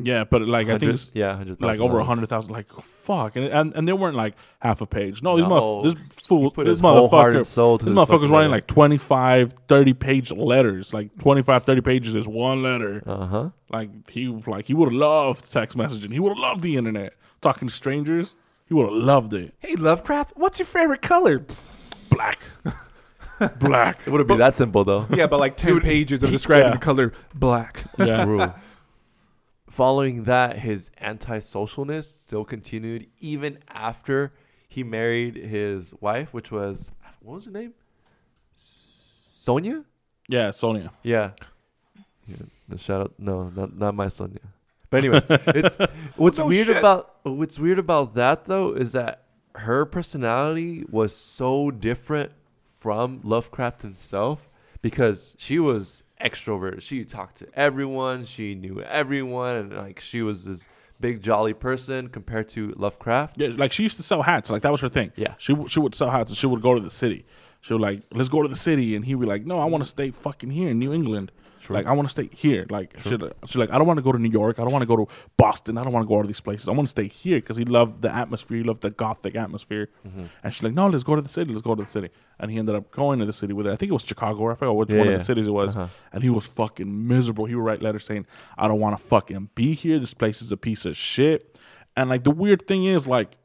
Yeah, 0.00 0.24
but 0.24 0.42
like 0.42 0.68
I 0.68 0.78
think 0.78 0.94
it's 0.94 1.10
yeah, 1.14 1.36
hundred 1.36 1.60
like 1.60 1.80
over 1.80 1.98
a 1.98 2.04
hundred 2.04 2.28
thousand. 2.28 2.52
Like 2.52 2.70
fuck, 2.82 3.36
and, 3.36 3.46
and 3.46 3.74
and 3.74 3.88
they 3.88 3.92
weren't 3.92 4.16
like 4.16 4.34
half 4.60 4.80
a 4.80 4.86
page. 4.86 5.22
No, 5.22 5.36
these 5.36 5.46
No. 5.46 5.50
motherf- 5.50 5.94
this 5.94 6.26
fool, 6.26 6.50
Put 6.50 6.66
this 6.66 6.78
his 6.78 6.82
motherfucker, 6.82 7.44
soul 7.44 7.78
to 7.78 7.84
this 7.84 7.94
this 7.94 8.04
motherfucker's 8.04 8.30
writing 8.30 8.50
like 8.50 8.66
25, 8.66 9.54
30 9.68 9.92
page 9.94 10.32
letters. 10.32 10.94
Like 10.94 11.16
25, 11.18 11.64
30 11.64 11.80
pages 11.80 12.14
is 12.14 12.28
one 12.28 12.62
letter. 12.62 13.02
Uh 13.06 13.26
huh. 13.26 13.50
Like 13.70 14.08
he 14.10 14.28
like 14.46 14.66
he 14.66 14.74
would 14.74 14.86
have 14.86 14.98
loved 14.98 15.50
text 15.50 15.76
messaging. 15.76 16.12
He 16.12 16.20
would 16.20 16.30
have 16.30 16.38
loved 16.38 16.62
the 16.62 16.76
internet. 16.76 17.14
Talking 17.40 17.68
to 17.68 17.74
strangers, 17.74 18.34
he 18.66 18.74
would 18.74 18.84
have 18.86 18.94
loved 18.94 19.32
it. 19.32 19.54
Hey, 19.60 19.76
Lovecraft, 19.76 20.32
what's 20.36 20.58
your 20.58 20.66
favorite 20.66 21.02
color? 21.02 21.44
Black, 22.10 22.40
black. 23.58 24.00
It 24.04 24.10
wouldn't 24.10 24.28
be 24.28 24.36
that 24.36 24.54
simple 24.54 24.84
though. 24.84 25.06
Yeah, 25.14 25.26
but 25.28 25.38
like 25.38 25.56
10 25.56 25.80
pages 25.80 26.22
of 26.22 26.30
describing 26.30 26.68
yeah. 26.68 26.72
the 26.72 26.78
color 26.78 27.12
black. 27.34 27.84
Yeah, 27.98 28.24
True. 28.24 28.52
Following 29.78 30.24
that, 30.24 30.58
his 30.58 30.90
antisocialness 31.00 32.02
still 32.02 32.44
continued 32.44 33.06
even 33.20 33.60
after 33.68 34.32
he 34.66 34.82
married 34.82 35.36
his 35.36 35.94
wife, 36.00 36.34
which 36.34 36.50
was 36.50 36.90
what 37.20 37.34
was 37.34 37.44
her 37.44 37.52
name? 37.52 37.74
Sonia. 38.52 39.84
yeah. 40.28 40.50
Sonia. 40.50 40.90
Yeah. 41.04 41.30
yeah. 42.26 42.76
Shout 42.76 43.02
out. 43.02 43.12
No, 43.18 43.50
not 43.54 43.76
not 43.78 43.94
my 43.94 44.08
Sonia. 44.08 44.40
But 44.90 44.96
anyways, 45.04 45.26
it's 45.28 45.76
oh, 45.78 45.86
what's 46.16 46.38
No 46.38 46.46
weird 46.48 46.66
shit. 46.66 46.76
about 46.76 47.14
what's 47.22 47.56
weird 47.60 47.78
about 47.78 48.16
that 48.16 48.46
though 48.46 48.72
is 48.72 48.90
that 48.94 49.26
her 49.54 49.84
personality 49.84 50.86
was 50.90 51.14
so 51.14 51.70
different 51.70 52.32
from 52.64 53.20
Lovecraft 53.22 53.82
himself 53.82 54.48
because 54.82 55.36
she 55.38 55.60
was 55.60 56.02
extroverted. 56.20 56.82
She 56.82 57.04
talked 57.04 57.36
to 57.38 57.48
everyone. 57.54 58.24
She 58.24 58.54
knew 58.54 58.80
everyone, 58.80 59.56
and 59.56 59.76
like 59.76 60.00
she 60.00 60.22
was 60.22 60.44
this 60.44 60.68
big 61.00 61.22
jolly 61.22 61.54
person 61.54 62.08
compared 62.08 62.48
to 62.50 62.74
Lovecraft. 62.76 63.40
Yeah, 63.40 63.50
like 63.54 63.72
she 63.72 63.82
used 63.82 63.96
to 63.98 64.02
sell 64.02 64.22
hats. 64.22 64.50
Like 64.50 64.62
that 64.62 64.72
was 64.72 64.80
her 64.80 64.88
thing. 64.88 65.12
Yeah. 65.16 65.34
she 65.38 65.54
she 65.68 65.80
would 65.80 65.94
sell 65.94 66.10
hats 66.10 66.30
and 66.30 66.38
she 66.38 66.46
would 66.46 66.62
go 66.62 66.74
to 66.74 66.80
the 66.80 66.90
city. 66.90 67.24
She 67.60 67.72
would 67.72 67.82
like, 67.82 68.02
let's 68.12 68.28
go 68.28 68.42
to 68.42 68.48
the 68.48 68.56
city, 68.56 68.94
and 68.94 69.04
he'd 69.04 69.18
be 69.18 69.26
like, 69.26 69.44
no, 69.44 69.58
I 69.58 69.64
want 69.64 69.82
to 69.82 69.88
stay 69.88 70.10
fucking 70.10 70.50
here 70.50 70.70
in 70.70 70.78
New 70.78 70.92
England. 70.92 71.32
True. 71.60 71.76
Like 71.76 71.86
I 71.86 71.92
want 71.92 72.08
to 72.08 72.10
stay 72.10 72.28
here. 72.34 72.66
Like 72.70 72.98
she 72.98 73.10
she's 73.46 73.56
like, 73.56 73.70
I 73.70 73.78
don't 73.78 73.86
want 73.86 73.98
to 73.98 74.02
go 74.02 74.12
to 74.12 74.18
New 74.18 74.30
York. 74.30 74.58
I 74.58 74.62
don't 74.62 74.72
want 74.72 74.82
to 74.82 74.86
go 74.86 74.96
to 74.96 75.06
Boston. 75.36 75.78
I 75.78 75.84
don't 75.84 75.92
want 75.92 76.04
to 76.04 76.08
go 76.08 76.14
to 76.14 76.18
all 76.18 76.24
these 76.24 76.40
places. 76.40 76.68
I 76.68 76.72
want 76.72 76.86
to 76.86 76.90
stay 76.90 77.08
here 77.08 77.38
because 77.38 77.56
he 77.56 77.64
loved 77.64 78.02
the 78.02 78.14
atmosphere. 78.14 78.58
He 78.58 78.62
loved 78.62 78.82
the 78.82 78.90
gothic 78.90 79.34
atmosphere. 79.36 79.88
Mm-hmm. 80.06 80.26
And 80.42 80.54
she's 80.54 80.62
like, 80.62 80.74
no, 80.74 80.88
let's 80.88 81.04
go 81.04 81.16
to 81.16 81.22
the 81.22 81.28
city. 81.28 81.52
Let's 81.52 81.62
go 81.62 81.74
to 81.74 81.82
the 81.84 81.88
city. 81.90 82.10
And 82.38 82.50
he 82.50 82.58
ended 82.58 82.74
up 82.74 82.90
going 82.90 83.18
to 83.18 83.26
the 83.26 83.32
city 83.32 83.52
with 83.52 83.66
her. 83.66 83.72
I 83.72 83.76
think 83.76 83.90
it 83.90 83.92
was 83.92 84.04
Chicago. 84.04 84.40
Or 84.40 84.52
I 84.52 84.54
forgot 84.54 84.72
which 84.76 84.90
Yeah, 84.90 84.98
one 84.98 85.06
yeah. 85.08 85.12
of 85.14 85.18
the 85.20 85.24
cities 85.24 85.46
it 85.46 85.50
was. 85.52 85.74
Uh-huh. 85.76 85.88
And 86.12 86.22
he 86.22 86.30
was 86.30 86.46
fucking 86.46 87.08
miserable. 87.08 87.46
He 87.46 87.54
would 87.54 87.64
write 87.64 87.82
letters 87.82 88.04
saying, 88.04 88.26
I 88.56 88.68
don't 88.68 88.80
want 88.80 88.96
to 88.96 89.02
fucking 89.02 89.50
be 89.54 89.74
here. 89.74 89.98
This 89.98 90.14
place 90.14 90.40
is 90.42 90.52
a 90.52 90.56
piece 90.56 90.86
of 90.86 90.96
shit. 90.96 91.58
And 91.96 92.08
like 92.10 92.24
the 92.24 92.30
weird 92.30 92.66
thing 92.66 92.84
is 92.84 93.06
like 93.06 93.36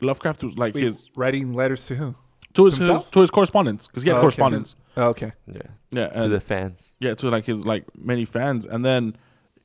Lovecraft 0.00 0.42
was 0.42 0.56
like 0.56 0.74
Wait, 0.74 0.84
his 0.84 1.10
writing 1.14 1.52
letters 1.52 1.84
to 1.86 1.96
who? 1.96 2.14
To 2.54 2.64
his, 2.64 2.76
his 2.78 3.04
to 3.06 3.20
his 3.20 3.30
correspondence 3.30 3.86
because 3.86 4.02
he 4.02 4.08
had 4.08 4.14
Oh, 4.14 4.18
okay. 4.18 4.22
correspondence. 4.22 4.74
Oh, 4.96 5.08
okay. 5.08 5.32
Yeah, 5.46 5.62
Yeah, 5.90 6.08
to 6.08 6.22
and, 6.24 6.32
the 6.32 6.40
fans. 6.40 6.94
yeah, 7.00 7.14
to 7.14 7.28
like 7.30 7.44
his 7.44 7.64
like 7.66 7.84
many 7.96 8.24
fans, 8.24 8.66
and 8.66 8.84
then 8.84 9.16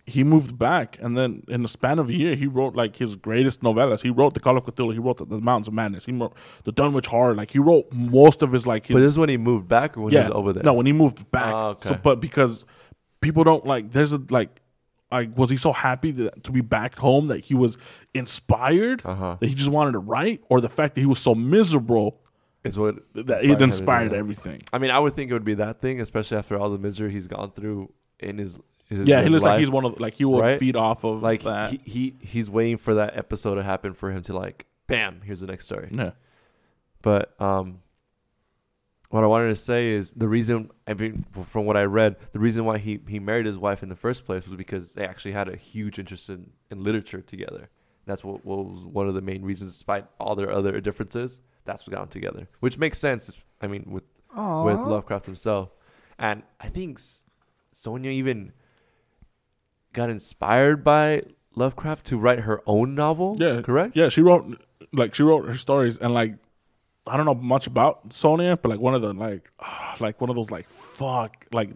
he 0.07 0.23
moved 0.23 0.59
back, 0.59 0.97
and 1.01 1.17
then 1.17 1.41
in 1.47 1.63
the 1.63 1.67
span 1.67 1.97
of 1.97 2.09
a 2.09 2.13
year, 2.13 2.35
he 2.35 2.45
wrote 2.45 2.75
like 2.75 2.95
his 2.97 3.15
greatest 3.15 3.61
novellas. 3.61 4.01
He 4.03 4.11
wrote 4.11 4.35
the 4.35 4.39
Call 4.39 4.55
of 4.55 4.63
Cthulhu. 4.65 4.93
He 4.93 4.99
wrote 4.99 5.17
the, 5.17 5.25
the 5.25 5.41
Mountains 5.41 5.67
of 5.67 5.73
Madness. 5.73 6.05
He 6.05 6.11
wrote 6.11 6.33
the 6.63 6.71
Dunwich 6.71 7.07
Horror. 7.07 7.33
Like 7.33 7.49
he 7.49 7.57
wrote 7.59 7.91
most 7.91 8.43
of 8.43 8.51
his 8.51 8.67
like 8.67 8.85
his 8.85 8.93
But 8.93 8.99
this 8.99 9.09
is 9.09 9.17
when 9.17 9.29
he 9.29 9.37
moved 9.37 9.67
back, 9.67 9.97
or 9.97 10.01
when 10.01 10.13
yeah 10.13 10.23
he 10.23 10.29
was 10.29 10.35
over 10.37 10.53
there. 10.53 10.61
no 10.63 10.73
when 10.73 10.85
he 10.85 10.93
moved 10.93 11.31
back. 11.31 11.53
Oh, 11.53 11.67
okay. 11.69 11.89
So, 11.89 11.99
but 12.03 12.19
because 12.19 12.65
people 13.19 13.43
don't 13.43 13.65
like, 13.65 13.91
there's 13.93 14.13
a 14.13 14.21
like. 14.29 14.61
Like, 15.11 15.37
was 15.37 15.49
he 15.51 15.55
so 15.55 15.71
happy 15.71 16.11
that, 16.11 16.43
to 16.43 16.51
be 16.51 16.61
back 16.61 16.97
home 16.97 17.27
that 17.27 17.45
he 17.45 17.53
was 17.53 17.77
inspired 18.13 19.05
Uh-huh. 19.05 19.37
that 19.39 19.47
he 19.47 19.53
just 19.55 19.69
wanted 19.69 19.91
to 19.93 19.99
write, 19.99 20.41
or 20.49 20.59
the 20.59 20.67
fact 20.67 20.95
that 20.95 21.01
he 21.01 21.05
was 21.07 21.19
so 21.19 21.35
miserable 21.35 22.19
is 22.65 22.77
what 22.77 22.95
that 23.13 23.43
it 23.43 23.61
inspired 23.61 24.11
that. 24.11 24.17
everything? 24.17 24.61
I 24.73 24.77
mean, 24.79 24.91
I 24.91 24.99
would 24.99 25.13
think 25.13 25.29
it 25.31 25.33
would 25.33 25.45
be 25.45 25.53
that 25.55 25.79
thing, 25.79 26.01
especially 26.01 26.37
after 26.37 26.57
all 26.57 26.69
the 26.69 26.77
misery 26.79 27.11
he's 27.11 27.27
gone 27.27 27.51
through 27.51 27.91
in 28.19 28.37
his. 28.39 28.59
his 28.89 29.07
Yeah, 29.07 29.21
he 29.21 29.29
looks 29.29 29.43
like 29.43 29.59
he's 29.59 29.69
one 29.69 29.85
of 29.85 29.99
like 29.99 30.15
he 30.15 30.25
will 30.25 30.41
Right? 30.41 30.59
feed 30.59 30.75
off 30.75 31.03
of 31.03 31.21
like 31.21 31.43
that. 31.43 31.71
he, 31.71 31.79
he 31.85 32.15
he's 32.21 32.49
waiting 32.49 32.77
for 32.77 32.95
that 32.95 33.15
episode 33.17 33.55
to 33.55 33.63
happen 33.63 33.93
for 33.93 34.11
him 34.11 34.21
to 34.23 34.33
like, 34.33 34.65
bam, 34.87 35.21
here's 35.23 35.39
the 35.39 35.47
next 35.47 35.65
story. 35.65 35.89
yeah, 35.91 36.11
But 37.01 37.39
um, 37.41 37.81
what 39.09 39.23
I 39.23 39.27
wanted 39.27 39.49
to 39.49 39.55
say 39.55 39.89
is 39.89 40.11
the 40.11 40.27
reason 40.27 40.71
I 40.87 40.93
mean, 40.93 41.25
from 41.49 41.65
what 41.65 41.77
I 41.77 41.83
read, 41.83 42.15
the 42.33 42.39
reason 42.39 42.65
why 42.65 42.79
he 42.79 42.99
he 43.07 43.19
married 43.19 43.45
his 43.45 43.57
wife 43.57 43.83
in 43.83 43.89
the 43.89 43.95
first 43.95 44.25
place 44.25 44.47
was 44.47 44.57
because 44.57 44.93
they 44.93 45.05
actually 45.05 45.31
had 45.33 45.47
a 45.47 45.55
huge 45.55 45.99
interest 45.99 46.29
in, 46.29 46.51
in 46.71 46.83
literature 46.83 47.21
together. 47.21 47.69
That's 48.07 48.23
what, 48.23 48.45
what 48.45 48.65
was 48.65 48.83
one 48.85 49.07
of 49.07 49.15
the 49.15 49.21
main 49.21 49.41
reasons, 49.43 49.71
despite 49.73 50.05
all 50.19 50.35
their 50.35 50.51
other 50.51 50.79
differences. 50.79 51.41
That's 51.65 51.85
what 51.85 51.91
got 51.93 51.99
them 52.01 52.09
together, 52.09 52.47
which 52.59 52.77
makes 52.77 52.97
sense. 52.99 53.39
I 53.61 53.67
mean, 53.67 53.85
with 53.87 54.09
with 54.35 54.77
Lovecraft 54.77 55.25
himself. 55.25 55.69
And 56.17 56.43
I 56.61 56.69
think 56.69 56.97
S- 56.99 57.25
Sonia 57.71 58.11
even 58.11 58.53
got 59.93 60.09
inspired 60.09 60.83
by 60.83 61.23
Lovecraft 61.55 62.05
to 62.07 62.17
write 62.17 62.39
her 62.39 62.61
own 62.65 62.95
novel. 62.95 63.37
Yeah, 63.39 63.61
correct. 63.61 63.95
yeah. 63.95 64.09
She 64.09 64.21
wrote 64.21 64.61
like 64.93 65.15
she 65.15 65.23
wrote 65.23 65.45
her 65.47 65.57
stories, 65.57 65.97
and 65.97 66.13
like 66.13 66.35
I 67.07 67.17
don't 67.17 67.25
know 67.25 67.35
much 67.35 67.65
about 67.67 68.13
Sonia, 68.13 68.57
but 68.57 68.69
like 68.69 68.79
one 68.79 68.93
of 68.93 69.01
the 69.01 69.13
like 69.13 69.51
like 69.99 70.21
one 70.21 70.29
of 70.29 70.35
those 70.35 70.51
like 70.51 70.69
fuck 70.69 71.45
like 71.51 71.71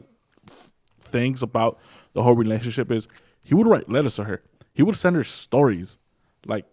things 1.11 1.41
about 1.41 1.79
the 2.13 2.23
whole 2.23 2.35
relationship 2.35 2.91
is 2.91 3.07
he 3.41 3.55
would 3.55 3.67
write 3.67 3.89
letters 3.89 4.15
to 4.15 4.25
her. 4.25 4.43
He 4.73 4.83
would 4.83 4.95
send 4.95 5.15
her 5.15 5.23
stories, 5.23 5.97
like 6.45 6.65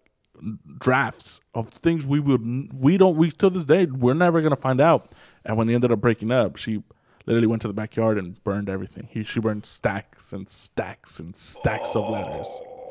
drafts 0.79 1.41
of 1.55 1.69
things 1.69 2.05
we 2.07 2.21
would 2.21 2.73
we 2.75 2.97
don't 2.97 3.17
we 3.17 3.31
till 3.31 3.51
this 3.51 3.65
day 3.65 3.87
we're 3.87 4.15
never 4.15 4.41
gonna 4.41 4.57
find 4.57 4.81
out. 4.81 5.11
And 5.45 5.57
when 5.57 5.67
they 5.67 5.75
ended 5.75 5.93
up 5.93 6.01
breaking 6.01 6.33
up, 6.33 6.57
she 6.57 6.83
literally 7.27 7.47
went 7.47 7.63
to 7.63 7.69
the 7.69 7.75
backyard 7.75 8.19
and 8.19 8.43
burned 8.45 8.69
everything. 8.69 9.09
He 9.11 9.25
she 9.25 9.41
burned 9.41 9.67
stacks 9.67 10.33
and 10.33 10.49
stacks 10.49 11.19
and 11.19 11.35
stacks 11.35 11.95
of 11.97 12.11
letters. 12.11 12.47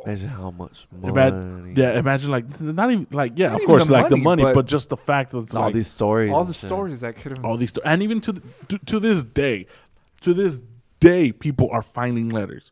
Imagine 0.05 0.29
how 0.29 0.51
much 0.51 0.86
money. 0.91 1.08
Imagine, 1.12 1.73
yeah, 1.75 1.97
imagine 1.97 2.29
like 2.29 2.62
not 2.62 2.91
even 2.91 3.08
like 3.12 3.34
yeah, 3.36 3.49
Not 3.49 3.62
of 3.62 3.67
course, 3.67 3.88
the 3.88 3.93
like 3.93 4.10
the 4.10 4.17
money, 4.17 4.43
money, 4.43 4.43
but, 4.43 4.62
but 4.62 4.65
just 4.67 4.89
the 4.89 4.97
fact 4.97 5.31
that 5.31 5.39
it's 5.39 5.55
all 5.55 5.63
like 5.63 5.73
these 5.73 5.88
stories. 5.88 6.31
All 6.31 6.41
and 6.41 6.49
the 6.49 6.53
shit. 6.53 6.69
stories 6.69 7.01
that 7.01 7.15
could 7.15 7.38
have. 7.38 7.45
all 7.45 7.58
these, 7.58 7.69
sto- 7.69 7.81
and 7.84 8.03
even 8.03 8.21
to, 8.21 8.34
the, 8.34 8.41
to 8.67 8.77
to 8.77 8.99
this 8.99 9.23
day, 9.23 9.65
to 10.21 10.36
this 10.36 10.62
day, 10.99 11.31
people 11.31 11.69
are 11.71 11.81
finding 11.81 12.29
letters 12.29 12.71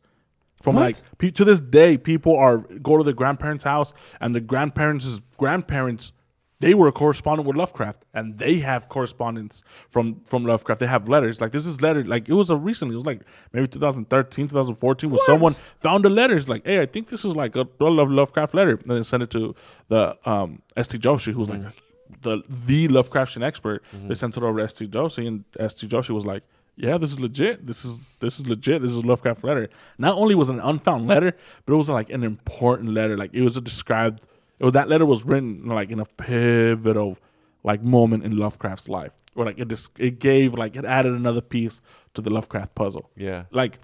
from 0.64 0.76
What? 0.76 0.82
like 0.86 0.96
pe- 1.20 1.32
to 1.32 1.44
this 1.46 1.60
day, 1.60 1.98
people 1.98 2.36
are 2.46 2.58
go 2.90 2.98
to 2.98 3.04
the 3.04 3.14
grandparents' 3.22 3.64
house, 3.74 3.94
and 4.22 4.34
the 4.34 4.42
grandparents' 4.42 5.22
grandparents. 5.38 6.14
They 6.60 6.74
were 6.74 6.88
a 6.88 6.94
correspondent 6.94 7.46
with 7.46 7.58
Lovecraft, 7.58 8.06
and 8.14 8.38
they 8.38 8.60
have 8.60 8.88
correspondence 8.88 9.64
from 9.90 10.22
from 10.32 10.46
Lovecraft. 10.46 10.80
They 10.80 10.88
have 10.88 11.10
letters. 11.10 11.42
Like 11.42 11.52
this 11.52 11.66
is 11.68 11.82
letter. 11.82 12.02
Like 12.06 12.30
it 12.30 12.34
was 12.42 12.50
a 12.50 12.56
recently. 12.56 12.94
It 12.96 13.00
was 13.02 13.06
like 13.06 13.22
maybe 13.52 13.68
2013, 13.68 14.48
2014, 14.48 15.10
where 15.10 15.18
someone 15.26 15.56
found 15.76 16.06
the 16.06 16.10
letters. 16.10 16.48
Like, 16.48 16.66
hey, 16.66 16.80
I 16.82 16.86
think 16.86 17.10
this 17.10 17.26
is 17.26 17.36
like 17.36 17.58
a 17.58 17.68
Love 17.82 18.10
Lovecraft 18.10 18.54
letter. 18.54 18.80
And 18.82 18.90
they 18.92 19.04
sent 19.04 19.24
it 19.24 19.30
to 19.32 19.54
the 19.90 20.18
um, 20.30 20.62
S.T. 20.78 21.00
Joshi, 21.00 21.34
who's 21.34 21.50
like 21.50 21.64
the 22.22 22.42
the 22.68 22.88
Lovecraftian 22.88 23.44
expert. 23.44 23.84
They 24.08 24.16
sent 24.16 24.38
it 24.38 24.44
over 24.44 24.60
to 24.60 24.64
S.T. 24.64 24.88
Joshi, 24.88 25.28
and 25.28 25.44
S.T. 25.60 25.88
Joshi 25.90 26.12
was 26.12 26.26
like, 26.26 26.44
"Yeah, 26.76 26.98
this 26.98 27.12
is 27.12 27.20
legit. 27.20 27.66
This 27.66 27.86
is 27.86 28.02
this 28.20 28.40
is 28.40 28.48
legit. 28.48 28.82
This 28.82 28.92
is 28.92 29.04
Lovecraft 29.06 29.44
letter." 29.44 29.70
Not 29.98 30.18
only 30.18 30.36
was 30.36 30.50
it 30.50 30.54
an 30.54 30.60
unfound 30.60 31.08
letter, 31.08 31.36
but 31.66 31.74
it 31.74 31.78
was 31.78 31.90
like 31.90 32.10
an 32.10 32.24
important 32.24 32.90
letter. 32.90 33.18
Like 33.18 33.34
it 33.34 33.42
was 33.42 33.58
a 33.58 33.62
described. 33.62 34.22
It 34.60 34.64
was 34.64 34.74
that 34.74 34.90
letter 34.90 35.06
was 35.06 35.26
written 35.26 35.66
like 35.66 35.92
in 35.92 36.00
a 36.00 36.06
pivotal 36.06 37.18
like 37.64 37.84
moment 37.84 38.24
in 38.24 38.38
Lovecraft's 38.38 38.88
life, 38.88 39.12
or 39.36 39.46
like 39.46 39.60
it 39.60 39.68
just 39.68 39.92
it 40.00 40.20
gave 40.20 40.54
like 40.54 40.76
it 40.76 40.86
added 40.86 41.14
another 41.14 41.42
piece 41.42 41.82
to 42.14 42.22
the 42.22 42.30
Lovecraft 42.30 42.76
puzzle. 42.76 43.10
Yeah. 43.16 43.46
Like, 43.52 43.80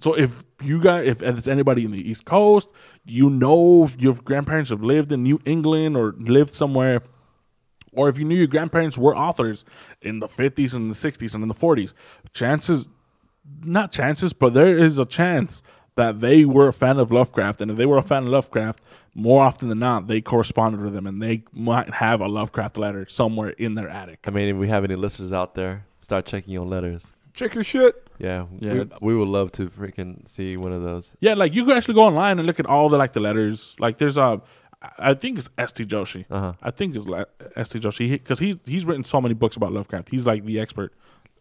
so 0.00 0.14
if 0.14 0.42
you 0.62 0.80
guys, 0.80 1.08
if 1.08 1.18
there's 1.18 1.48
anybody 1.48 1.84
in 1.84 1.90
the 1.90 2.10
East 2.10 2.24
Coast, 2.24 2.68
you 3.04 3.30
know 3.30 3.84
if 3.84 4.00
your 4.00 4.14
grandparents 4.14 4.70
have 4.70 4.82
lived 4.82 5.12
in 5.12 5.22
New 5.22 5.38
England 5.44 5.96
or 5.96 6.14
lived 6.18 6.54
somewhere, 6.54 7.02
or 7.96 8.08
if 8.08 8.18
you 8.18 8.24
knew 8.24 8.36
your 8.36 8.46
grandparents 8.46 8.98
were 8.98 9.16
authors 9.16 9.64
in 10.02 10.20
the 10.20 10.28
50s 10.28 10.74
and 10.74 10.90
the 10.90 10.94
60s 10.94 11.34
and 11.34 11.42
in 11.42 11.48
the 11.48 11.54
40s, 11.54 11.94
chances, 12.32 12.88
not 13.62 13.92
chances, 13.92 14.32
but 14.32 14.54
there 14.54 14.76
is 14.76 14.98
a 14.98 15.04
chance 15.04 15.62
that 15.96 16.20
they 16.20 16.44
were 16.44 16.68
a 16.68 16.72
fan 16.72 16.98
of 16.98 17.12
Lovecraft. 17.12 17.60
And 17.60 17.70
if 17.70 17.76
they 17.76 17.86
were 17.86 17.98
a 17.98 18.02
fan 18.02 18.24
of 18.24 18.28
Lovecraft, 18.30 18.80
more 19.14 19.44
often 19.44 19.68
than 19.68 19.78
not, 19.78 20.08
they 20.08 20.20
corresponded 20.20 20.80
with 20.80 20.92
them 20.92 21.06
and 21.06 21.22
they 21.22 21.44
might 21.52 21.94
have 21.94 22.20
a 22.20 22.26
Lovecraft 22.26 22.76
letter 22.76 23.06
somewhere 23.06 23.50
in 23.50 23.74
their 23.74 23.88
attic. 23.88 24.20
I 24.26 24.30
mean, 24.30 24.48
if 24.48 24.56
we 24.56 24.68
have 24.68 24.84
any 24.84 24.96
listeners 24.96 25.32
out 25.32 25.54
there, 25.54 25.86
start 26.00 26.26
checking 26.26 26.52
your 26.52 26.66
letters. 26.66 27.06
Check 27.32 27.54
your 27.54 27.64
shit. 27.64 28.00
Yeah, 28.18 28.46
Yeah. 28.60 28.72
We, 28.74 28.88
we 29.00 29.16
would 29.16 29.28
love 29.28 29.50
to 29.52 29.68
freaking 29.68 30.28
see 30.28 30.56
one 30.56 30.72
of 30.72 30.82
those. 30.82 31.12
Yeah, 31.20 31.34
like 31.34 31.52
you 31.52 31.64
can 31.64 31.76
actually 31.76 31.94
go 31.94 32.02
online 32.02 32.38
and 32.38 32.46
look 32.46 32.60
at 32.60 32.66
all 32.66 32.88
the 32.88 32.96
like 32.96 33.12
the 33.12 33.20
letters. 33.20 33.74
Like 33.80 33.98
there's 33.98 34.16
a, 34.16 34.40
I 34.98 35.14
think 35.14 35.38
it's 35.38 35.48
S.T. 35.58 35.84
Joshi. 35.84 36.24
Uh 36.30 36.40
huh. 36.40 36.52
I 36.62 36.70
think 36.70 36.94
it's 36.96 37.06
like 37.06 37.26
S.T. 37.56 37.78
Joshi 37.80 38.10
because 38.12 38.38
he's 38.38 38.56
he's 38.66 38.84
written 38.84 39.04
so 39.04 39.20
many 39.20 39.34
books 39.34 39.56
about 39.56 39.72
Lovecraft. 39.72 40.08
He's 40.10 40.26
like 40.26 40.44
the 40.44 40.60
expert. 40.60 40.92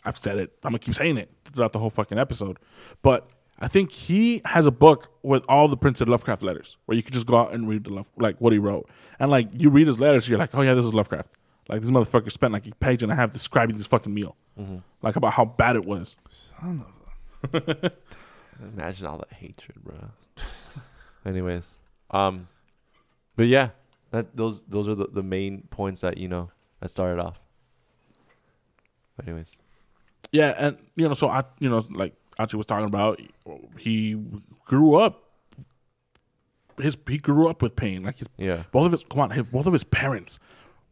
I've 0.06 0.18
said 0.18 0.38
it. 0.38 0.52
I'm 0.64 0.72
gonna 0.72 0.80
keep 0.80 0.96
saying 0.96 1.18
it 1.18 1.30
throughout 1.54 1.74
the 1.74 1.80
whole 1.80 1.90
fucking 1.90 2.18
episode. 2.18 2.58
But 3.02 3.30
I 3.60 3.68
think 3.68 3.92
he 3.92 4.42
has 4.46 4.66
a 4.66 4.72
book 4.72 5.12
with 5.24 5.44
all 5.48 5.68
the 5.68 5.78
printed 5.78 6.10
Lovecraft 6.10 6.44
letters 6.44 6.78
where 6.86 6.96
you 6.98 7.04
could 7.04 7.14
just 7.14 7.26
go 7.28 7.38
out 7.38 7.54
and 7.54 7.68
read 7.70 7.86
the 7.86 7.92
love, 7.94 8.12
like 8.18 8.40
what 8.40 8.52
he 8.54 8.60
wrote. 8.60 8.90
And 9.20 9.32
like 9.32 9.48
you 9.54 9.70
read 9.70 9.88
his 9.88 10.00
letters, 10.00 10.28
you're 10.28 10.40
like, 10.40 10.54
oh 10.56 10.62
yeah, 10.62 10.74
this 10.74 10.86
is 10.86 10.94
Lovecraft. 10.94 11.30
Like 11.70 11.82
this 11.82 11.92
motherfucker 11.92 12.32
spent 12.32 12.52
like 12.52 12.68
a 12.68 12.76
page 12.76 13.04
and 13.04 13.12
a 13.12 13.16
half 13.16 13.32
describing 13.32 13.78
this 13.78 13.86
fucking 13.88 14.14
meal, 14.14 14.36
Mm-hmm. 14.60 14.78
like 15.02 15.16
about 15.16 15.34
how 15.34 15.46
bad 15.46 15.76
it 15.78 15.86
was. 15.86 16.16
Son 16.30 16.84
of 17.54 17.56
a. 17.56 17.92
Imagine 18.74 19.08
all 19.08 19.18
that 19.18 19.32
hatred, 19.34 19.84
bro. 19.84 19.96
Anyways, 21.26 21.76
um, 22.12 22.48
but 23.36 23.48
yeah, 23.48 23.70
that 24.12 24.36
those 24.36 24.62
those 24.64 24.88
are 24.88 24.96
the, 24.96 25.08
the 25.08 25.24
main 25.24 25.64
points 25.70 26.02
that 26.02 26.18
you 26.18 26.28
know 26.28 26.52
that 26.80 26.90
started 26.90 27.22
off. 27.22 27.40
But 29.16 29.28
anyways, 29.28 29.56
Yeah, 30.32 30.54
and 30.58 30.78
you 30.96 31.08
know, 31.08 31.14
so 31.14 31.30
I, 31.30 31.44
you 31.60 31.70
know, 31.70 31.82
like 31.92 32.14
Archie 32.40 32.58
was 32.58 32.66
talking 32.66 32.86
about, 32.88 33.20
he 33.78 34.16
grew 34.66 34.96
up. 34.96 35.20
His 36.80 36.98
he 37.08 37.20
grew 37.20 37.48
up 37.50 37.62
with 37.62 37.76
pain. 37.76 38.04
Like 38.04 38.18
his 38.18 38.28
yeah, 38.38 38.64
both 38.72 38.88
of 38.88 38.92
his 38.94 39.04
come 39.10 39.20
on, 39.20 39.30
his, 39.32 39.50
both 39.50 39.68
of 39.68 39.74
his 39.74 39.84
parents 39.84 40.40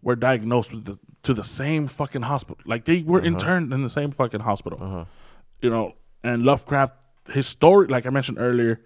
were 0.04 0.16
diagnosed 0.16 0.72
with 0.74 0.86
the, 0.86 1.00
to 1.24 1.34
the 1.34 1.44
same 1.44 1.88
fucking 1.88 2.22
hospital. 2.24 2.58
Like 2.66 2.86
they 2.86 3.02
were 3.02 3.18
Uh-huh. 3.20 3.28
interned 3.28 3.74
in 3.74 3.82
the 3.84 3.90
same 3.90 4.12
fucking 4.12 4.42
hospital. 4.42 4.78
uh 4.82 4.90
huh, 4.90 5.06
You 5.62 5.70
know, 5.72 5.94
and 6.24 6.44
Lovecraft, 6.44 6.94
his 7.34 7.48
story, 7.48 7.88
like 7.88 8.06
I 8.06 8.12
mentioned 8.12 8.38
earlier, 8.40 8.82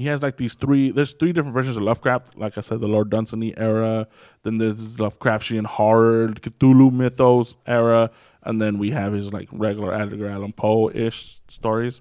he 0.00 0.06
has 0.06 0.22
like 0.22 0.38
these 0.38 0.54
three. 0.54 0.90
There's 0.90 1.12
three 1.12 1.34
different 1.34 1.52
versions 1.52 1.76
of 1.76 1.82
Lovecraft. 1.82 2.34
Like 2.34 2.56
I 2.56 2.62
said, 2.62 2.80
the 2.80 2.88
Lord 2.88 3.10
Dunsany 3.10 3.52
era. 3.58 4.08
Then 4.44 4.56
there's 4.56 4.96
Lovecraftian 4.96 5.66
horror, 5.66 6.28
Cthulhu 6.28 6.90
mythos 6.90 7.56
era, 7.66 8.10
and 8.42 8.62
then 8.62 8.78
we 8.78 8.92
have 8.92 9.12
his 9.12 9.30
like 9.30 9.50
regular 9.52 9.92
Edgar 9.92 10.30
Allan 10.30 10.54
Poe 10.54 10.88
ish 10.88 11.40
stories. 11.48 12.00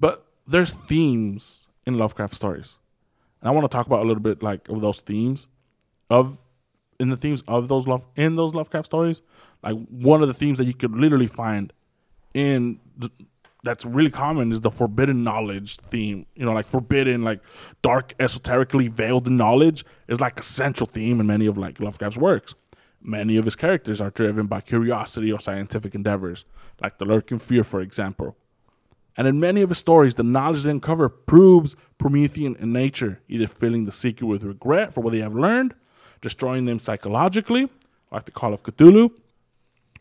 But 0.00 0.26
there's 0.46 0.70
themes 0.70 1.68
in 1.86 1.98
Lovecraft 1.98 2.34
stories, 2.34 2.76
and 3.42 3.48
I 3.50 3.52
want 3.52 3.70
to 3.70 3.76
talk 3.76 3.86
about 3.86 4.00
a 4.00 4.06
little 4.06 4.22
bit 4.22 4.42
like 4.42 4.66
of 4.70 4.80
those 4.80 5.02
themes, 5.02 5.48
of 6.08 6.40
in 6.98 7.10
the 7.10 7.18
themes 7.18 7.42
of 7.46 7.68
those 7.68 7.86
love 7.86 8.06
in 8.16 8.36
those 8.36 8.54
Lovecraft 8.54 8.86
stories. 8.86 9.20
Like 9.62 9.76
one 9.90 10.22
of 10.22 10.28
the 10.28 10.34
themes 10.34 10.56
that 10.56 10.64
you 10.64 10.72
could 10.72 10.92
literally 10.96 11.26
find 11.26 11.74
in 12.32 12.80
the, 12.96 13.10
that's 13.64 13.84
really 13.84 14.10
common 14.10 14.52
is 14.52 14.60
the 14.60 14.70
forbidden 14.70 15.24
knowledge 15.24 15.76
theme. 15.76 16.26
You 16.34 16.44
know, 16.44 16.52
like 16.52 16.66
forbidden, 16.66 17.22
like 17.22 17.40
dark, 17.82 18.14
esoterically 18.18 18.88
veiled 18.88 19.30
knowledge 19.30 19.84
is 20.06 20.20
like 20.20 20.40
a 20.40 20.42
central 20.42 20.86
theme 20.86 21.20
in 21.20 21.26
many 21.26 21.46
of 21.46 21.58
like 21.58 21.80
Lovecraft's 21.80 22.18
works. 22.18 22.54
Many 23.00 23.36
of 23.36 23.44
his 23.44 23.56
characters 23.56 24.00
are 24.00 24.10
driven 24.10 24.46
by 24.46 24.60
curiosity 24.60 25.32
or 25.32 25.38
scientific 25.38 25.94
endeavors, 25.94 26.44
like 26.80 26.98
the 26.98 27.04
lurking 27.04 27.38
fear, 27.38 27.64
for 27.64 27.80
example. 27.80 28.36
And 29.16 29.26
in 29.26 29.40
many 29.40 29.62
of 29.62 29.68
his 29.70 29.78
stories, 29.78 30.14
the 30.14 30.22
knowledge 30.22 30.62
they 30.62 30.70
uncover 30.70 31.08
proves 31.08 31.74
Promethean 31.98 32.54
in 32.56 32.72
nature, 32.72 33.20
either 33.28 33.48
filling 33.48 33.84
the 33.84 33.92
seeker 33.92 34.26
with 34.26 34.44
regret 34.44 34.92
for 34.94 35.00
what 35.00 35.12
they 35.12 35.20
have 35.20 35.34
learned, 35.34 35.74
destroying 36.20 36.66
them 36.66 36.78
psychologically, 36.78 37.68
like 38.12 38.26
the 38.26 38.30
Call 38.30 38.52
of 38.54 38.62
Cthulhu, 38.62 39.10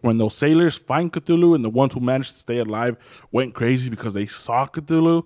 when 0.01 0.17
those 0.17 0.35
sailors 0.35 0.75
find 0.75 1.11
Cthulhu 1.11 1.55
and 1.55 1.63
the 1.65 1.69
ones 1.69 1.93
who 1.93 1.99
managed 1.99 2.33
to 2.33 2.39
stay 2.39 2.59
alive 2.59 2.97
went 3.31 3.53
crazy 3.53 3.89
because 3.89 4.13
they 4.13 4.25
saw 4.25 4.65
Cthulhu, 4.67 5.25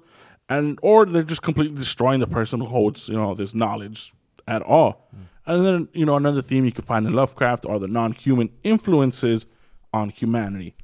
and 0.50 0.80
or 0.82 1.06
they're 1.06 1.24
just 1.24 1.42
completely 1.42 1.78
destroying 1.78 2.20
the 2.20 2.28
person 2.28 2.60
who 2.60 2.66
holds 2.66 3.10
you 3.10 3.16
know 3.16 3.34
this 3.34 3.54
knowledge 3.54 4.14
at 4.48 4.62
all. 4.62 5.10
And 5.46 5.66
then 5.66 5.88
you 5.94 6.06
know 6.06 6.16
another 6.16 6.42
theme 6.42 6.66
you 6.66 6.72
can 6.72 6.86
find 6.86 7.06
in 7.06 7.14
Lovecraft 7.14 7.66
are 7.66 7.80
the 7.80 7.88
non-human 7.88 8.50
influences 8.64 9.46
on 9.94 10.10
humanity. 10.10 10.76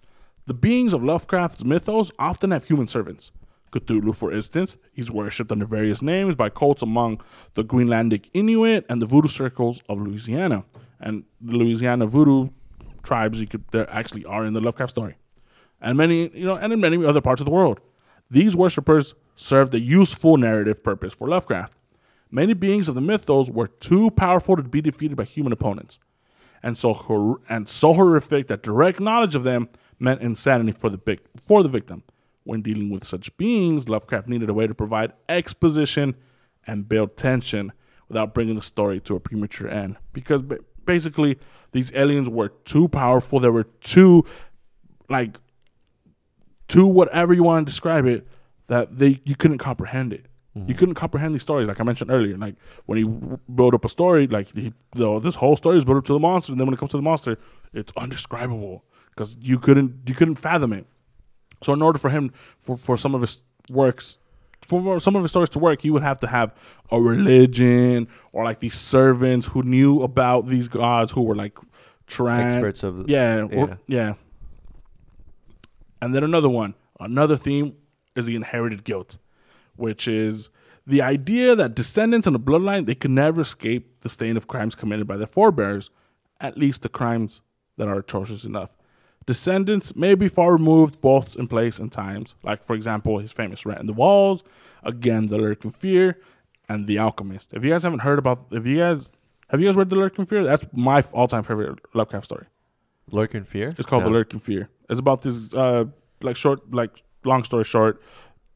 The 0.45 0.53
beings 0.53 0.93
of 0.93 1.03
Lovecraft's 1.03 1.63
mythos 1.63 2.11
often 2.19 2.51
have 2.51 2.63
human 2.65 2.87
servants. 2.87 3.31
Cthulhu, 3.71 4.15
for 4.15 4.31
instance, 4.31 4.77
he's 4.93 5.11
worshipped 5.11 5.51
under 5.51 5.65
various 5.65 6.01
names 6.01 6.35
by 6.35 6.49
cults 6.49 6.81
among 6.81 7.21
the 7.53 7.63
Greenlandic 7.63 8.29
Inuit 8.33 8.85
and 8.87 9.01
the 9.01 9.05
voodoo 9.05 9.27
circles 9.27 9.81
of 9.89 9.99
Louisiana. 9.99 10.63
And 10.99 11.25
the 11.41 11.57
Louisiana 11.57 12.07
voodoo 12.07 12.49
tribes 13.07 13.39
you 13.41 13.47
could 13.47 13.63
there 13.71 13.89
actually 13.89 14.25
are 14.25 14.45
in 14.45 14.53
the 14.53 14.61
Lovecraft 14.61 14.91
story. 14.91 15.15
And 15.79 15.97
many, 15.97 16.29
you 16.33 16.45
know, 16.45 16.55
and 16.55 16.73
in 16.73 16.79
many 16.79 17.03
other 17.05 17.21
parts 17.21 17.41
of 17.41 17.45
the 17.45 17.51
world. 17.51 17.79
These 18.29 18.55
worshippers 18.55 19.15
served 19.35 19.73
a 19.73 19.79
useful 19.79 20.35
narrative 20.37 20.83
purpose 20.83 21.13
for 21.13 21.27
Lovecraft. 21.29 21.77
Many 22.29 22.53
beings 22.53 22.89
of 22.89 22.95
the 22.95 23.01
mythos 23.01 23.49
were 23.49 23.67
too 23.67 24.11
powerful 24.11 24.57
to 24.57 24.63
be 24.63 24.81
defeated 24.81 25.15
by 25.15 25.23
human 25.23 25.53
opponents, 25.53 25.97
and 26.61 26.77
so 26.77 26.93
hor- 26.93 27.39
and 27.47 27.69
so 27.69 27.93
horrific 27.93 28.47
that 28.47 28.63
direct 28.63 28.99
knowledge 28.99 29.35
of 29.35 29.43
them 29.43 29.69
meant 29.97 30.21
insanity 30.21 30.73
for 30.73 30.89
the 30.89 30.97
vic- 30.97 31.25
for 31.41 31.63
the 31.63 31.69
victim. 31.69 32.03
When 32.43 32.61
dealing 32.61 32.89
with 32.89 33.05
such 33.05 33.35
beings, 33.37 33.87
Lovecraft 33.87 34.27
needed 34.27 34.49
a 34.49 34.53
way 34.53 34.67
to 34.67 34.73
provide 34.73 35.13
exposition 35.29 36.15
and 36.65 36.89
build 36.89 37.15
tension 37.15 37.71
without 38.09 38.33
bringing 38.33 38.55
the 38.55 38.61
story 38.61 38.99
to 39.01 39.15
a 39.15 39.19
premature 39.19 39.69
end. 39.69 39.97
Because 40.11 40.41
basically, 40.87 41.37
these 41.71 41.91
aliens 41.93 42.27
were 42.27 42.49
too 42.65 42.87
powerful. 42.87 43.39
They 43.39 43.49
were 43.49 43.65
too, 43.81 44.25
like, 45.09 45.37
too 46.67 46.87
whatever 46.87 47.33
you 47.33 47.43
want 47.43 47.67
to 47.67 47.71
describe 47.71 48.07
it, 48.07 48.27
that 48.67 48.97
they 48.97 49.21
you 49.23 49.35
couldn't 49.35 49.59
comprehend 49.59 50.13
it. 50.13 50.25
You 50.55 50.63
mm-hmm. 50.63 50.73
couldn't 50.73 50.95
comprehend 50.95 51.35
these 51.35 51.43
stories, 51.43 51.67
like 51.67 51.79
I 51.79 51.83
mentioned 51.83 52.09
earlier. 52.09 52.35
Like 52.35 52.55
when 52.87 52.97
he 52.97 53.03
built 53.53 53.75
up 53.75 53.85
a 53.85 53.89
story, 53.89 54.25
like 54.25 54.51
he, 54.55 54.63
you 54.63 54.73
know, 54.95 55.19
this 55.19 55.35
whole 55.35 55.55
story 55.55 55.77
is 55.77 55.85
built 55.85 55.99
up 55.99 56.05
to 56.05 56.13
the 56.13 56.19
monster, 56.19 56.51
and 56.51 56.59
then 56.59 56.65
when 56.65 56.73
it 56.73 56.79
comes 56.79 56.91
to 56.91 56.97
the 56.97 57.03
monster, 57.03 57.37
it's 57.73 57.93
undescribable 57.95 58.83
because 59.11 59.37
you 59.39 59.59
couldn't 59.59 59.93
you 60.07 60.15
couldn't 60.15 60.35
fathom 60.35 60.73
it. 60.73 60.87
So 61.61 61.73
in 61.73 61.81
order 61.81 61.99
for 61.99 62.09
him 62.09 62.31
for, 62.59 62.75
for 62.75 62.97
some 62.97 63.13
of 63.13 63.21
his 63.21 63.43
works 63.69 64.17
for 64.69 64.99
some 64.99 65.15
of 65.15 65.23
his 65.23 65.31
stories 65.31 65.49
to 65.51 65.59
work, 65.59 65.83
you 65.83 65.93
would 65.93 66.03
have 66.03 66.19
to 66.21 66.27
have 66.27 66.53
a 66.91 66.99
religion 67.01 68.07
or 68.33 68.43
like 68.43 68.59
these 68.59 68.73
servants 68.73 69.47
who 69.47 69.63
knew 69.63 70.01
about 70.01 70.47
these 70.47 70.67
gods 70.67 71.11
who 71.11 71.21
were 71.23 71.35
like 71.35 71.57
trans 72.07 72.53
experts 72.55 72.83
of 72.83 72.97
the, 72.97 73.05
yeah, 73.11 73.45
Yeah. 73.49 73.57
or- 73.57 73.79
yeah. 73.87 74.13
And 76.01 76.13
then 76.13 76.23
another 76.23 76.49
one, 76.49 76.75
another 76.99 77.37
theme 77.37 77.75
is 78.15 78.25
the 78.25 78.35
inherited 78.35 78.83
guilt, 78.83 79.17
which 79.75 80.07
is 80.07 80.49
The 80.85 81.01
idea 81.01 81.53
that 81.53 81.75
descendants 81.75 82.27
in 82.27 82.31
the 82.33 82.39
bloodline 82.39 82.85
they 82.85 82.95
could 82.95 83.11
never 83.11 83.41
escape 83.41 83.99
the 84.01 84.07
stain 84.09 84.37
of 84.37 84.47
crimes 84.47 84.73
committed 84.73 85.05
by 85.05 85.17
their 85.17 85.27
forebears, 85.27 85.89
at 86.39 86.57
least 86.57 86.81
the 86.81 86.87
crimes 86.87 87.41
that 87.75 87.89
are 87.89 87.97
atrocious 87.99 88.45
enough. 88.45 88.73
Descendants 89.27 89.93
may 89.95 90.15
be 90.15 90.27
far 90.29 90.53
removed 90.53 91.01
both 91.01 91.35
in 91.35 91.47
place 91.47 91.79
and 91.79 91.91
times, 91.91 92.35
like 92.43 92.63
for 92.63 92.75
example 92.75 93.19
his 93.19 93.31
famous 93.33 93.65
Rat 93.65 93.79
in 93.79 93.85
the 93.85 93.93
Walls, 93.93 94.41
again 94.83 95.27
the 95.27 95.37
Lurking 95.37 95.71
Fear, 95.71 96.17
and 96.69 96.87
The 96.87 96.97
Alchemist. 96.97 97.53
If 97.53 97.63
you 97.63 97.71
guys 97.71 97.83
haven't 97.83 97.99
heard 97.99 98.19
about, 98.19 98.45
if 98.51 98.65
you 98.65 98.77
guys 98.77 99.11
have 99.49 99.59
you 99.61 99.67
guys 99.67 99.75
read 99.75 99.89
The 99.89 99.97
Lurking 99.97 100.25
Fear, 100.25 100.45
that's 100.45 100.65
my 100.71 101.01
all-time 101.13 101.43
favorite 101.43 101.79
Lovecraft 101.93 102.25
story. 102.25 102.45
Lurking 103.11 103.43
Fear? 103.43 103.73
It's 103.77 103.85
called 103.85 104.03
No. 104.03 104.09
The 104.09 104.15
Lurking 104.15 104.39
Fear. 104.39 104.69
It's 104.89 104.99
about 104.99 105.21
this 105.21 105.53
uh 105.53 105.85
like 106.21 106.37
short 106.37 106.73
like 106.73 106.91
long 107.25 107.43
story 107.43 107.65
short, 107.65 108.01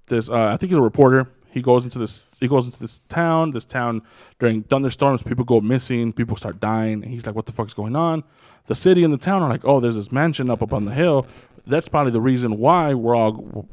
this 0.08 0.30
uh 0.30 0.48
I 0.54 0.58
think 0.58 0.70
he's 0.70 0.80
a 0.80 0.82
reporter. 0.82 1.30
He 1.50 1.62
goes 1.62 1.84
into 1.84 2.00
this 2.00 2.26
he 2.40 2.48
goes 2.48 2.66
into 2.66 2.80
this 2.80 3.00
town. 3.10 3.52
This 3.52 3.66
town 3.66 4.04
during 4.40 4.64
thunderstorms, 4.64 5.22
people 5.22 5.44
go 5.44 5.60
missing, 5.60 6.14
people 6.14 6.38
start 6.38 6.62
dying, 6.62 7.04
and 7.04 7.12
he's 7.12 7.26
like, 7.26 7.36
What 7.36 7.46
the 7.46 7.52
fuck 7.52 7.68
is 7.68 7.74
going 7.74 7.98
on? 7.98 8.24
The 8.68 8.76
city 8.76 9.04
and 9.04 9.14
the 9.14 9.18
town 9.18 9.42
are 9.42 9.50
like, 9.50 9.66
Oh, 9.66 9.80
there's 9.80 9.96
this 9.96 10.12
mansion 10.12 10.50
up 10.50 10.62
up 10.62 10.74
on 10.74 10.86
the 10.86 10.94
hill. 10.94 11.28
That's 11.68 11.88
probably 11.88 12.12
the 12.12 12.22
reason 12.22 12.58
why 12.58 12.94
we're 12.94 13.16
all 13.16 13.68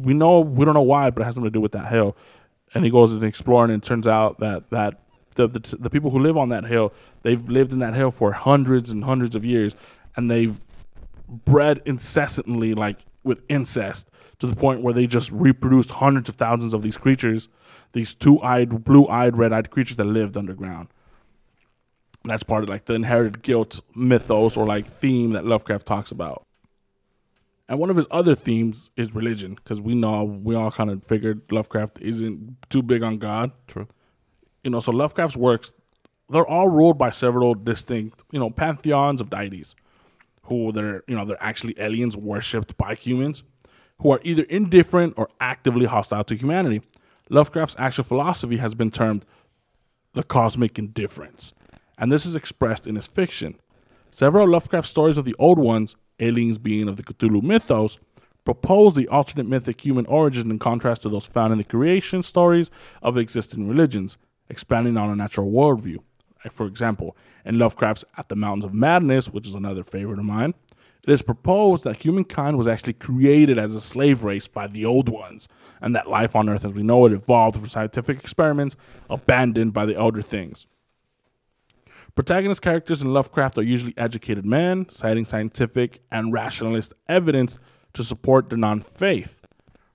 we 0.00 0.14
know 0.14 0.40
we 0.40 0.64
don't 0.64 0.74
know 0.74 0.82
why, 0.82 1.10
but 1.10 1.22
it 1.22 1.24
has 1.24 1.34
something 1.34 1.50
to 1.50 1.56
do 1.56 1.60
with 1.60 1.72
that 1.72 1.90
hill. 1.90 2.16
And 2.74 2.84
he 2.84 2.90
goes 2.90 3.12
and 3.12 3.22
exploring, 3.22 3.70
and 3.70 3.82
it 3.82 3.86
turns 3.86 4.06
out 4.06 4.40
that 4.40 4.70
that 4.70 5.00
the, 5.34 5.46
the 5.46 5.76
the 5.80 5.90
people 5.90 6.10
who 6.10 6.18
live 6.18 6.36
on 6.36 6.48
that 6.50 6.64
hill, 6.64 6.92
they've 7.22 7.48
lived 7.48 7.72
in 7.72 7.78
that 7.80 7.94
hill 7.94 8.10
for 8.10 8.32
hundreds 8.32 8.90
and 8.90 9.04
hundreds 9.04 9.36
of 9.36 9.44
years, 9.44 9.76
and 10.16 10.30
they've 10.30 10.58
bred 11.28 11.80
incessantly, 11.84 12.74
like 12.74 13.04
with 13.22 13.42
incest, 13.48 14.10
to 14.38 14.46
the 14.46 14.56
point 14.56 14.82
where 14.82 14.92
they 14.92 15.06
just 15.06 15.30
reproduced 15.32 15.92
hundreds 15.92 16.28
of 16.28 16.34
thousands 16.34 16.74
of 16.74 16.82
these 16.82 16.98
creatures, 16.98 17.48
these 17.92 18.14
two-eyed, 18.14 18.84
blue-eyed, 18.84 19.36
red-eyed 19.36 19.70
creatures 19.70 19.96
that 19.96 20.04
lived 20.04 20.36
underground. 20.36 20.88
That's 22.24 22.42
part 22.42 22.62
of 22.62 22.70
like 22.70 22.86
the 22.86 22.94
inherited 22.94 23.42
guilt 23.42 23.80
mythos 23.94 24.56
or 24.56 24.66
like 24.66 24.86
theme 24.86 25.32
that 25.32 25.44
Lovecraft 25.44 25.86
talks 25.86 26.10
about. 26.10 26.46
And 27.68 27.78
one 27.78 27.90
of 27.90 27.96
his 27.96 28.06
other 28.10 28.34
themes 28.34 28.90
is 28.96 29.14
religion, 29.14 29.54
because 29.54 29.80
we 29.80 29.94
know 29.94 30.24
we 30.24 30.54
all 30.54 30.70
kind 30.70 30.90
of 30.90 31.04
figured 31.04 31.42
Lovecraft 31.50 31.98
isn't 32.00 32.56
too 32.70 32.82
big 32.82 33.02
on 33.02 33.18
God. 33.18 33.52
True. 33.66 33.88
You 34.62 34.70
know, 34.70 34.80
so 34.80 34.92
Lovecraft's 34.92 35.36
works, 35.36 35.72
they're 36.28 36.46
all 36.46 36.68
ruled 36.68 36.98
by 36.98 37.10
several 37.10 37.54
distinct, 37.54 38.22
you 38.30 38.38
know, 38.38 38.50
pantheons 38.50 39.20
of 39.20 39.30
deities, 39.30 39.74
who 40.44 40.72
they're, 40.72 41.02
you 41.06 41.14
know, 41.14 41.24
they're 41.24 41.42
actually 41.42 41.74
aliens 41.78 42.16
worshipped 42.16 42.76
by 42.76 42.94
humans, 42.94 43.42
who 44.00 44.10
are 44.10 44.20
either 44.22 44.42
indifferent 44.44 45.14
or 45.16 45.28
actively 45.40 45.86
hostile 45.86 46.24
to 46.24 46.34
humanity. 46.34 46.82
Lovecraft's 47.30 47.76
actual 47.78 48.04
philosophy 48.04 48.58
has 48.58 48.74
been 48.74 48.90
termed 48.90 49.24
the 50.12 50.22
cosmic 50.22 50.78
indifference, 50.78 51.54
and 51.98 52.10
this 52.10 52.26
is 52.26 52.34
expressed 52.34 52.86
in 52.86 52.94
his 52.94 53.06
fiction. 53.06 53.56
Several 54.10 54.48
Lovecraft 54.48 54.86
stories 54.86 55.18
of 55.18 55.24
the 55.24 55.34
old 55.38 55.58
ones, 55.58 55.96
aliens 56.20 56.58
being 56.58 56.88
of 56.88 56.96
the 56.96 57.02
Cthulhu 57.02 57.42
mythos, 57.42 57.98
propose 58.44 58.94
the 58.94 59.08
alternate 59.08 59.46
mythic 59.46 59.80
human 59.80 60.06
origin 60.06 60.50
in 60.50 60.58
contrast 60.58 61.02
to 61.02 61.08
those 61.08 61.26
found 61.26 61.52
in 61.52 61.58
the 61.58 61.64
creation 61.64 62.22
stories 62.22 62.70
of 63.02 63.16
existing 63.16 63.68
religions, 63.68 64.16
expanding 64.48 64.96
on 64.96 65.10
a 65.10 65.16
natural 65.16 65.50
worldview. 65.50 65.98
For 66.50 66.66
example, 66.66 67.16
in 67.44 67.58
Lovecraft's 67.58 68.04
At 68.18 68.28
the 68.28 68.36
Mountains 68.36 68.66
of 68.66 68.74
Madness, 68.74 69.30
which 69.30 69.48
is 69.48 69.54
another 69.54 69.82
favorite 69.82 70.18
of 70.18 70.26
mine, 70.26 70.52
it 71.06 71.10
is 71.10 71.22
proposed 71.22 71.84
that 71.84 71.96
humankind 71.96 72.56
was 72.56 72.66
actually 72.66 72.94
created 72.94 73.58
as 73.58 73.74
a 73.74 73.80
slave 73.80 74.24
race 74.24 74.46
by 74.46 74.66
the 74.66 74.84
old 74.84 75.08
ones, 75.08 75.48
and 75.80 75.94
that 75.96 76.08
life 76.08 76.36
on 76.36 76.48
Earth 76.48 76.64
as 76.64 76.72
we 76.72 76.82
know 76.82 77.04
it 77.06 77.12
evolved 77.12 77.56
through 77.56 77.68
scientific 77.68 78.18
experiments 78.18 78.76
abandoned 79.10 79.72
by 79.72 79.86
the 79.86 79.96
elder 79.96 80.22
things. 80.22 80.66
Protagonist 82.14 82.62
characters 82.62 83.02
in 83.02 83.12
Lovecraft 83.12 83.58
are 83.58 83.62
usually 83.62 83.94
educated 83.96 84.46
men, 84.46 84.88
citing 84.88 85.24
scientific 85.24 86.00
and 86.10 86.32
rationalist 86.32 86.92
evidence 87.08 87.58
to 87.92 88.04
support 88.04 88.48
their 88.50 88.58
non 88.58 88.80
faith. 88.80 89.40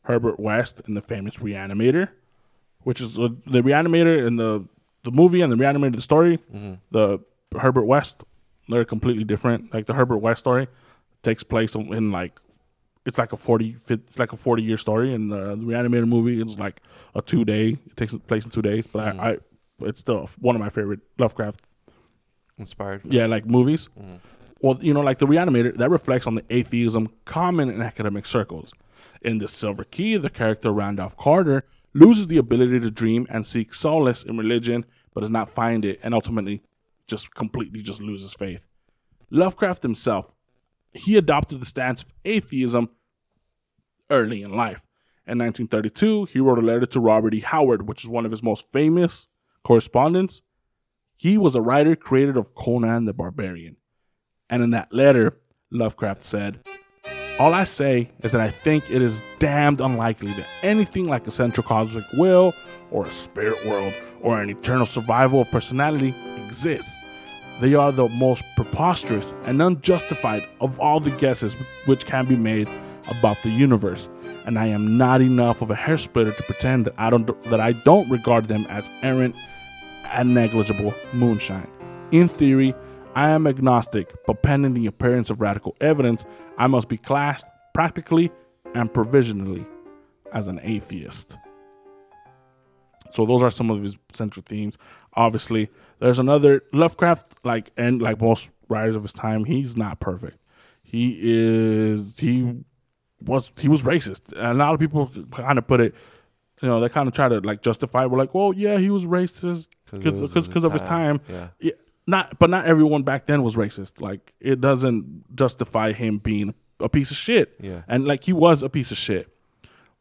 Herbert 0.03 0.39
West 0.39 0.81
in 0.87 0.95
the 0.95 1.01
famous 1.01 1.37
Reanimator, 1.37 2.09
which 2.83 2.99
is 2.99 3.17
uh, 3.19 3.29
the 3.45 3.61
Reanimator 3.61 4.25
in 4.25 4.37
the, 4.37 4.65
the 5.03 5.11
movie 5.11 5.41
and 5.41 5.51
the 5.51 5.55
Reanimator 5.55 5.95
the 5.95 6.01
story, 6.01 6.39
the 6.91 7.19
Herbert 7.57 7.85
West, 7.85 8.23
they're 8.67 8.85
completely 8.85 9.23
different. 9.23 9.73
Like 9.73 9.85
the 9.85 9.93
Herbert 9.93 10.17
West 10.17 10.39
story 10.39 10.67
takes 11.23 11.43
place 11.43 11.75
in, 11.75 12.11
like 12.11 12.39
it's 13.05 13.17
like 13.17 13.33
a 13.33 13.37
40 13.37 13.77
it's 13.87 14.19
like 14.19 14.33
a 14.33 14.37
40 14.37 14.61
year 14.63 14.77
story 14.77 15.13
and 15.13 15.31
the, 15.31 15.55
the 15.55 15.63
reanimator 15.63 16.07
movie 16.07 16.41
is 16.41 16.59
like 16.59 16.81
a 17.15 17.21
two 17.21 17.43
day 17.45 17.77
it 17.85 17.97
takes 17.97 18.15
place 18.27 18.45
in 18.45 18.51
two 18.51 18.61
days 18.61 18.85
but 18.87 19.17
I, 19.19 19.31
I 19.31 19.37
it's 19.81 20.01
still 20.01 20.29
one 20.39 20.55
of 20.55 20.59
my 20.59 20.69
favorite 20.69 20.99
lovecraft 21.17 21.61
Inspired. 22.59 23.01
yeah, 23.05 23.25
like 23.25 23.45
movies. 23.45 23.89
Mm-hmm. 23.99 24.15
Well, 24.61 24.77
you 24.81 24.93
know, 24.93 24.99
like 24.99 25.19
the 25.19 25.25
Reanimator, 25.25 25.73
that 25.75 25.89
reflects 25.89 26.27
on 26.27 26.35
the 26.35 26.43
atheism 26.49 27.09
common 27.25 27.69
in 27.69 27.81
academic 27.81 28.25
circles. 28.25 28.73
In 29.21 29.37
The 29.37 29.47
Silver 29.47 29.85
Key, 29.85 30.17
the 30.17 30.29
character 30.29 30.71
Randolph 30.71 31.15
Carter 31.17 31.65
loses 31.93 32.27
the 32.27 32.37
ability 32.37 32.79
to 32.81 32.91
dream 32.91 33.25
and 33.29 33.45
seek 33.45 33.73
solace 33.73 34.23
in 34.23 34.37
religion, 34.37 34.85
but 35.13 35.21
does 35.21 35.29
not 35.29 35.49
find 35.49 35.85
it, 35.85 35.99
and 36.03 36.13
ultimately 36.13 36.61
just 37.07 37.33
completely 37.33 37.81
just 37.81 38.01
loses 38.01 38.33
faith. 38.33 38.65
Lovecraft 39.31 39.81
himself, 39.83 40.35
he 40.91 41.17
adopted 41.17 41.61
the 41.61 41.65
stance 41.65 42.03
of 42.03 42.13
atheism 42.25 42.89
early 44.09 44.41
in 44.41 44.51
life. 44.51 44.85
In 45.25 45.37
1932, 45.37 46.25
he 46.25 46.39
wrote 46.39 46.57
a 46.57 46.61
letter 46.61 46.85
to 46.87 46.99
Robert 46.99 47.33
E. 47.33 47.39
Howard, 47.41 47.87
which 47.87 48.03
is 48.03 48.09
one 48.09 48.25
of 48.25 48.31
his 48.31 48.41
most 48.43 48.65
famous 48.73 49.27
correspondents. 49.63 50.41
He 51.21 51.37
was 51.37 51.53
a 51.53 51.59
writer 51.61 51.97
creator 51.97 52.39
of 52.39 52.55
Conan 52.55 53.03
the 53.03 53.13
Barbarian. 53.13 53.75
And 54.49 54.63
in 54.63 54.69
that 54.69 54.93
letter, 54.93 55.37
Lovecraft 55.69 56.23
said, 56.23 56.61
All 57.37 57.53
I 57.53 57.65
say 57.65 58.11
is 58.21 58.31
that 58.31 58.39
I 58.39 58.49
think 58.49 58.89
it 58.89 59.01
is 59.01 59.21
damned 59.37 59.81
unlikely 59.81 60.31
that 60.35 60.47
anything 60.63 61.09
like 61.09 61.27
a 61.27 61.31
central 61.31 61.67
cosmic 61.67 62.05
will, 62.13 62.53
or 62.89 63.05
a 63.05 63.11
spirit 63.11 63.65
world, 63.65 63.93
or 64.21 64.41
an 64.41 64.49
eternal 64.49 64.85
survival 64.85 65.41
of 65.41 65.51
personality 65.51 66.15
exists. 66.45 67.03
They 67.59 67.75
are 67.75 67.91
the 67.91 68.07
most 68.07 68.45
preposterous 68.55 69.33
and 69.43 69.61
unjustified 69.61 70.47
of 70.61 70.79
all 70.79 71.01
the 71.01 71.11
guesses 71.11 71.55
which 71.85 72.05
can 72.05 72.27
be 72.27 72.37
made 72.37 72.69
about 73.09 73.43
the 73.43 73.49
universe, 73.49 74.07
and 74.45 74.57
I 74.57 74.67
am 74.67 74.97
not 74.97 75.19
enough 75.19 75.61
of 75.61 75.69
a 75.69 75.75
hairsplitter 75.75 76.37
to 76.37 76.43
pretend 76.43 76.85
that 76.85 76.93
I 76.97 77.09
don't 77.09 77.43
that 77.49 77.59
I 77.59 77.73
don't 77.73 78.09
regard 78.09 78.47
them 78.47 78.65
as 78.69 78.89
errant 79.01 79.35
and 80.11 80.33
negligible 80.33 80.93
moonshine. 81.13 81.69
In 82.11 82.27
theory, 82.27 82.73
I 83.15 83.29
am 83.29 83.47
agnostic, 83.47 84.13
but 84.25 84.41
pending 84.43 84.73
the 84.73 84.85
appearance 84.85 85.29
of 85.29 85.41
radical 85.41 85.75
evidence, 85.81 86.25
I 86.57 86.67
must 86.67 86.87
be 86.87 86.97
classed 86.97 87.45
practically 87.73 88.31
and 88.73 88.93
provisionally 88.93 89.65
as 90.33 90.47
an 90.47 90.59
atheist. 90.63 91.37
So 93.11 93.25
those 93.25 93.41
are 93.41 93.49
some 93.49 93.69
of 93.71 93.81
his 93.81 93.97
central 94.13 94.43
themes. 94.47 94.77
Obviously, 95.13 95.69
there's 95.99 96.19
another 96.19 96.63
Lovecraft, 96.71 97.33
like 97.43 97.71
and 97.77 98.01
like 98.01 98.21
most 98.21 98.51
writers 98.67 98.95
of 98.95 99.01
his 99.01 99.13
time, 99.13 99.45
he's 99.45 99.75
not 99.75 99.99
perfect. 99.99 100.37
He 100.83 101.17
is 101.21 102.15
he 102.19 102.63
was 103.21 103.51
he 103.59 103.67
was 103.67 103.83
racist. 103.83 104.31
And 104.33 104.47
a 104.47 104.53
lot 104.53 104.73
of 104.73 104.79
people 104.79 105.11
kind 105.31 105.57
of 105.57 105.67
put 105.67 105.81
it, 105.81 105.95
you 106.61 106.67
know, 106.67 106.79
they 106.79 106.89
kind 106.89 107.07
of 107.07 107.13
try 107.13 107.27
to 107.27 107.39
like 107.39 107.61
justify. 107.61 108.05
We're 108.05 108.17
like, 108.17 108.33
well, 108.33 108.53
yeah, 108.53 108.77
he 108.77 108.89
was 108.89 109.05
racist 109.05 109.69
because 109.91 110.47
because 110.47 110.63
of 110.63 110.73
his 110.73 110.81
time. 110.81 111.21
Yeah. 111.29 111.47
Yeah, 111.59 111.71
not 112.07 112.39
but 112.39 112.49
not 112.49 112.65
everyone 112.65 113.03
back 113.03 113.25
then 113.27 113.43
was 113.43 113.55
racist. 113.55 114.01
Like 114.01 114.33
it 114.39 114.59
doesn't 114.61 115.35
justify 115.35 115.91
him 115.91 116.17
being 116.17 116.53
a 116.79 116.89
piece 116.89 117.11
of 117.11 117.17
shit. 117.17 117.55
Yeah. 117.59 117.81
and 117.87 118.05
like 118.05 118.23
he 118.23 118.33
was 118.33 118.63
a 118.63 118.69
piece 118.69 118.91
of 118.91 118.97
shit. 118.97 119.27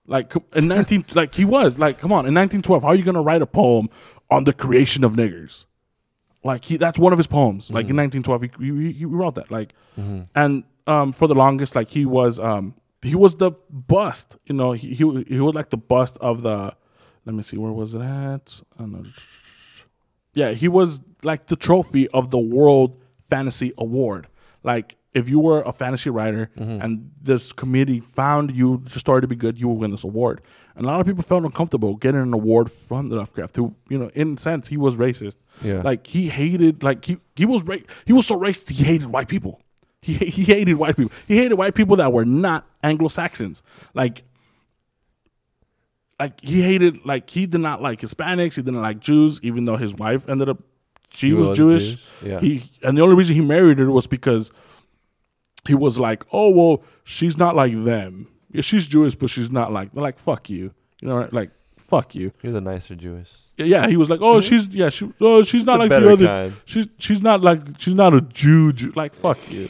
Like 0.07 0.33
in 0.55 0.69
nineteen, 0.69 1.05
like 1.15 1.35
he 1.35 1.45
was 1.45 1.79
like, 1.79 1.99
come 1.99 2.13
on, 2.13 2.25
in 2.27 2.33
nineteen 2.35 2.63
twelve, 2.63 2.83
how 2.83 2.89
are 2.89 2.95
you 2.95 3.05
gonna 3.05 3.23
write 3.23 3.43
a 3.43 3.47
poem 3.47 3.91
on 4.31 4.45
the 4.45 4.53
creation 4.55 5.05
of 5.05 5.13
niggers? 5.15 5.65
Like 6.45 6.65
he, 6.65 6.77
that's 6.77 6.99
one 6.99 7.13
of 7.13 7.19
his 7.19 7.27
poems. 7.27 7.71
Like 7.71 7.89
in 7.89 7.97
nineteen 7.97 8.23
twelve, 8.23 8.43
he, 8.43 8.51
he 8.59 8.93
he 8.93 9.05
wrote 9.05 9.35
that. 9.35 9.51
Like, 9.51 9.75
and 10.35 10.65
um, 10.87 11.13
for 11.13 11.27
the 11.29 11.35
longest, 11.35 11.75
like 11.77 11.91
he 11.91 12.07
was 12.07 12.39
um 12.39 12.75
he 13.03 13.15
was 13.15 13.35
the 13.37 13.51
bust. 13.71 14.37
You 14.47 14.55
know, 14.55 14.73
he 14.73 14.95
he 14.95 15.25
he 15.25 15.41
was 15.41 15.55
like 15.55 15.71
the 15.71 15.77
bust 15.77 16.17
of 16.21 16.43
the. 16.43 16.75
Let 17.27 17.35
me 17.35 17.43
see, 17.43 17.59
where 17.59 17.73
was 17.73 17.93
it 17.95 18.01
at? 18.01 18.61
I 18.79 18.83
don't 18.83 18.93
know. 18.93 19.05
Yeah, 20.39 20.53
he 20.53 20.69
was 20.69 21.01
like 21.25 21.49
the 21.49 21.57
trophy 21.57 22.07
of 22.09 22.31
the 22.31 22.39
World 22.39 23.03
Fantasy 23.29 23.73
Award. 23.77 24.29
Like, 24.63 24.97
if 25.13 25.29
you 25.29 25.41
were 25.41 25.63
a 25.63 25.73
fantasy 25.73 26.11
writer 26.11 26.51
mm-hmm. 26.57 26.81
and 26.81 27.11
this 27.21 27.53
committee 27.53 27.99
found 27.99 28.53
you 28.53 28.83
the 28.85 29.01
story 29.01 29.21
to 29.21 29.27
be 29.27 29.35
good, 29.35 29.59
you 29.61 29.67
will 29.67 29.79
win 29.79 29.91
this 29.91 30.05
award. 30.05 30.41
And 30.77 30.87
a 30.87 30.89
lot 30.89 31.01
of 31.01 31.07
people 31.07 31.25
felt 31.25 31.45
uncomfortable 31.45 31.97
getting 31.97 32.21
an 32.21 32.33
award 32.33 32.71
from 32.71 33.09
the 33.09 33.17
Lovecraft, 33.17 33.57
who, 33.57 33.75
you 33.89 33.99
know, 33.99 34.11
in 34.15 34.35
a 34.35 34.41
sense, 34.41 34.69
he 34.69 34.77
was 34.77 34.95
racist. 34.95 35.39
Yeah. 35.61 35.83
Like 35.83 36.07
he 36.07 36.29
hated, 36.29 36.85
like 36.85 37.05
he 37.05 37.17
he 37.35 37.45
was 37.45 37.65
ra- 37.65 37.87
he 38.05 38.13
was 38.13 38.27
so 38.27 38.39
racist 38.39 38.69
he 38.69 38.85
hated 38.85 39.09
white 39.09 39.27
people. 39.27 39.61
He 40.03 40.15
he 40.15 40.45
hated 40.45 40.77
white 40.77 40.97
people. 40.97 41.13
He 41.27 41.37
hated 41.37 41.57
white 41.57 41.75
people 41.75 41.97
that 41.97 42.13
were 42.13 42.25
not 42.25 42.65
Anglo 42.85 43.09
Saxons. 43.09 43.61
Like 43.95 44.23
like 46.19 46.41
he 46.41 46.63
hated 46.63 47.05
like 47.05 47.31
he 47.31 47.47
did 47.47 47.61
not 47.61 47.81
like 47.83 48.01
Hispanics. 48.01 48.55
He 48.57 48.63
didn't 48.63 48.83
like 48.83 49.01
Jews, 49.01 49.41
even 49.43 49.65
though 49.65 49.77
his 49.77 49.95
wife 49.95 50.29
ended 50.29 50.49
up 50.49 50.59
she 51.11 51.29
He 51.29 51.33
was, 51.35 51.49
was 51.49 51.57
Jewish. 51.59 51.89
Jewish, 51.89 52.07
yeah. 52.23 52.41
He 52.41 52.63
and 52.83 52.97
the 52.97 53.03
only 53.03 53.17
reason 53.17 53.35
he 53.35 53.41
married 53.41 53.79
her 53.79 53.91
was 53.91 54.07
because 54.07 54.51
he 55.67 55.75
was 55.75 55.99
like, 55.99 56.25
oh 56.33 56.51
well, 56.51 56.83
she's 57.05 57.37
not 57.37 57.57
like 57.57 57.73
them. 57.85 58.29
Yeah, 58.51 58.63
she's 58.63 58.87
Jewish, 58.87 59.15
but 59.15 59.31
she's 59.31 59.51
not 59.51 59.73
like. 59.73 59.93
They're 59.93 60.03
like, 60.03 60.19
fuck 60.19 60.49
you. 60.51 60.73
You 61.01 61.09
know, 61.09 61.29
like 61.33 61.51
fuck 61.77 62.15
you. 62.15 62.33
You're 62.43 62.53
the 62.53 62.61
nicer 62.61 62.95
Jewish. 62.95 63.33
Yeah, 63.57 63.89
he 63.89 63.97
was 63.97 64.09
like, 64.09 64.21
oh, 64.21 64.39
mm-hmm. 64.39 64.49
she's 64.49 64.69
yeah, 64.75 64.89
she, 64.89 65.11
oh, 65.21 65.43
she's 65.43 65.65
not 65.65 65.79
The 65.79 65.87
like 65.87 66.03
the 66.03 66.13
other. 66.13 66.27
kind. 66.27 66.55
She's 66.65 66.89
she's 66.99 67.23
not 67.23 67.43
like 67.43 67.61
she's 67.79 67.95
not 67.95 68.15
a 68.15 68.21
Jew, 68.21 68.73
Jew. 68.73 68.93
Like 68.95 69.15
fuck 69.15 69.39
you. 69.51 69.69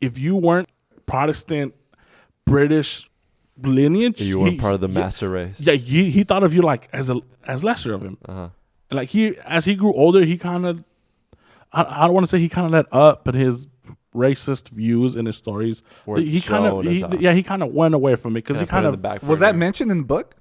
If 0.00 0.18
you 0.18 0.36
weren't 0.36 0.68
Protestant, 1.06 1.74
British 2.46 3.08
lineage, 3.60 4.20
You 4.20 4.40
weren't 4.40 4.52
he- 4.54 4.58
part 4.58 4.74
of 4.74 4.80
the 4.80 4.88
yeah, 4.88 5.00
master 5.00 5.30
race. 5.30 5.60
Yeah, 5.60 5.74
he 5.74 6.10
he 6.10 6.24
thought 6.24 6.42
of 6.42 6.54
you 6.54 6.62
like 6.62 6.88
as 6.92 7.10
a 7.10 7.20
as 7.46 7.62
lesser 7.64 7.92
of 7.92 8.02
him. 8.02 8.18
Uh-huh. 8.28 8.48
And 8.90 8.96
like 8.98 9.08
he 9.10 9.36
as 9.44 9.64
he 9.64 9.74
grew 9.74 9.92
older, 9.94 10.24
he 10.24 10.38
kind 10.38 10.66
of 10.66 10.84
I, 11.72 11.82
I 11.82 12.04
don't 12.06 12.14
want 12.14 12.26
to 12.26 12.30
say 12.30 12.38
he 12.38 12.48
kind 12.48 12.66
of 12.66 12.72
let 12.72 12.86
up, 12.92 13.24
but 13.24 13.34
his 13.34 13.66
racist 14.14 14.68
views 14.68 15.16
and 15.16 15.26
his 15.26 15.36
stories, 15.36 15.82
Were 16.04 16.18
he 16.20 16.40
kind 16.40 16.66
of 16.66 16.84
shown 16.84 16.92
he, 16.92 16.98
as 16.98 17.02
off. 17.14 17.20
yeah 17.20 17.32
he 17.32 17.42
kind 17.42 17.62
of 17.62 17.72
went 17.72 17.94
away 17.94 18.14
from 18.16 18.32
it 18.36 18.44
because 18.44 18.60
he 18.60 18.66
kind 18.66 18.84
of 18.86 19.00
back 19.00 19.22
Was 19.22 19.40
that 19.40 19.56
mentioned 19.56 19.90
in 19.90 19.98
the 19.98 20.04
book? 20.04 20.36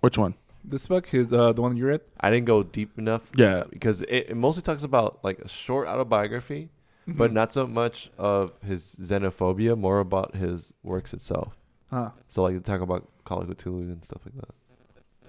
which 0.00 0.16
one? 0.18 0.34
This 0.64 0.86
book, 0.86 1.08
his, 1.08 1.32
uh, 1.32 1.52
the 1.52 1.60
one 1.62 1.76
you 1.76 1.86
read. 1.86 2.02
I 2.20 2.30
didn't 2.30 2.46
go 2.46 2.62
deep 2.62 2.96
enough 2.96 3.22
Yeah, 3.36 3.64
because 3.68 4.02
it, 4.02 4.30
it 4.30 4.36
mostly 4.36 4.62
talks 4.62 4.84
about 4.84 5.18
like 5.24 5.40
a 5.40 5.48
short 5.48 5.88
autobiography, 5.88 6.70
Mm-hmm. 7.08 7.18
but 7.18 7.32
not 7.32 7.52
so 7.52 7.66
much 7.66 8.12
of 8.16 8.52
his 8.64 8.94
xenophobia, 9.00 9.76
more 9.76 9.98
about 9.98 10.36
his 10.36 10.72
works 10.84 11.12
itself. 11.12 11.58
Huh. 11.92 12.10
So 12.28 12.42
like 12.42 12.54
they 12.54 12.60
talk 12.60 12.80
about 12.80 13.08
Call 13.24 13.40
of 13.42 13.48
Cthulhu 13.48 13.82
and 13.92 14.04
stuff 14.04 14.22
like 14.24 14.34
that. 14.36 14.54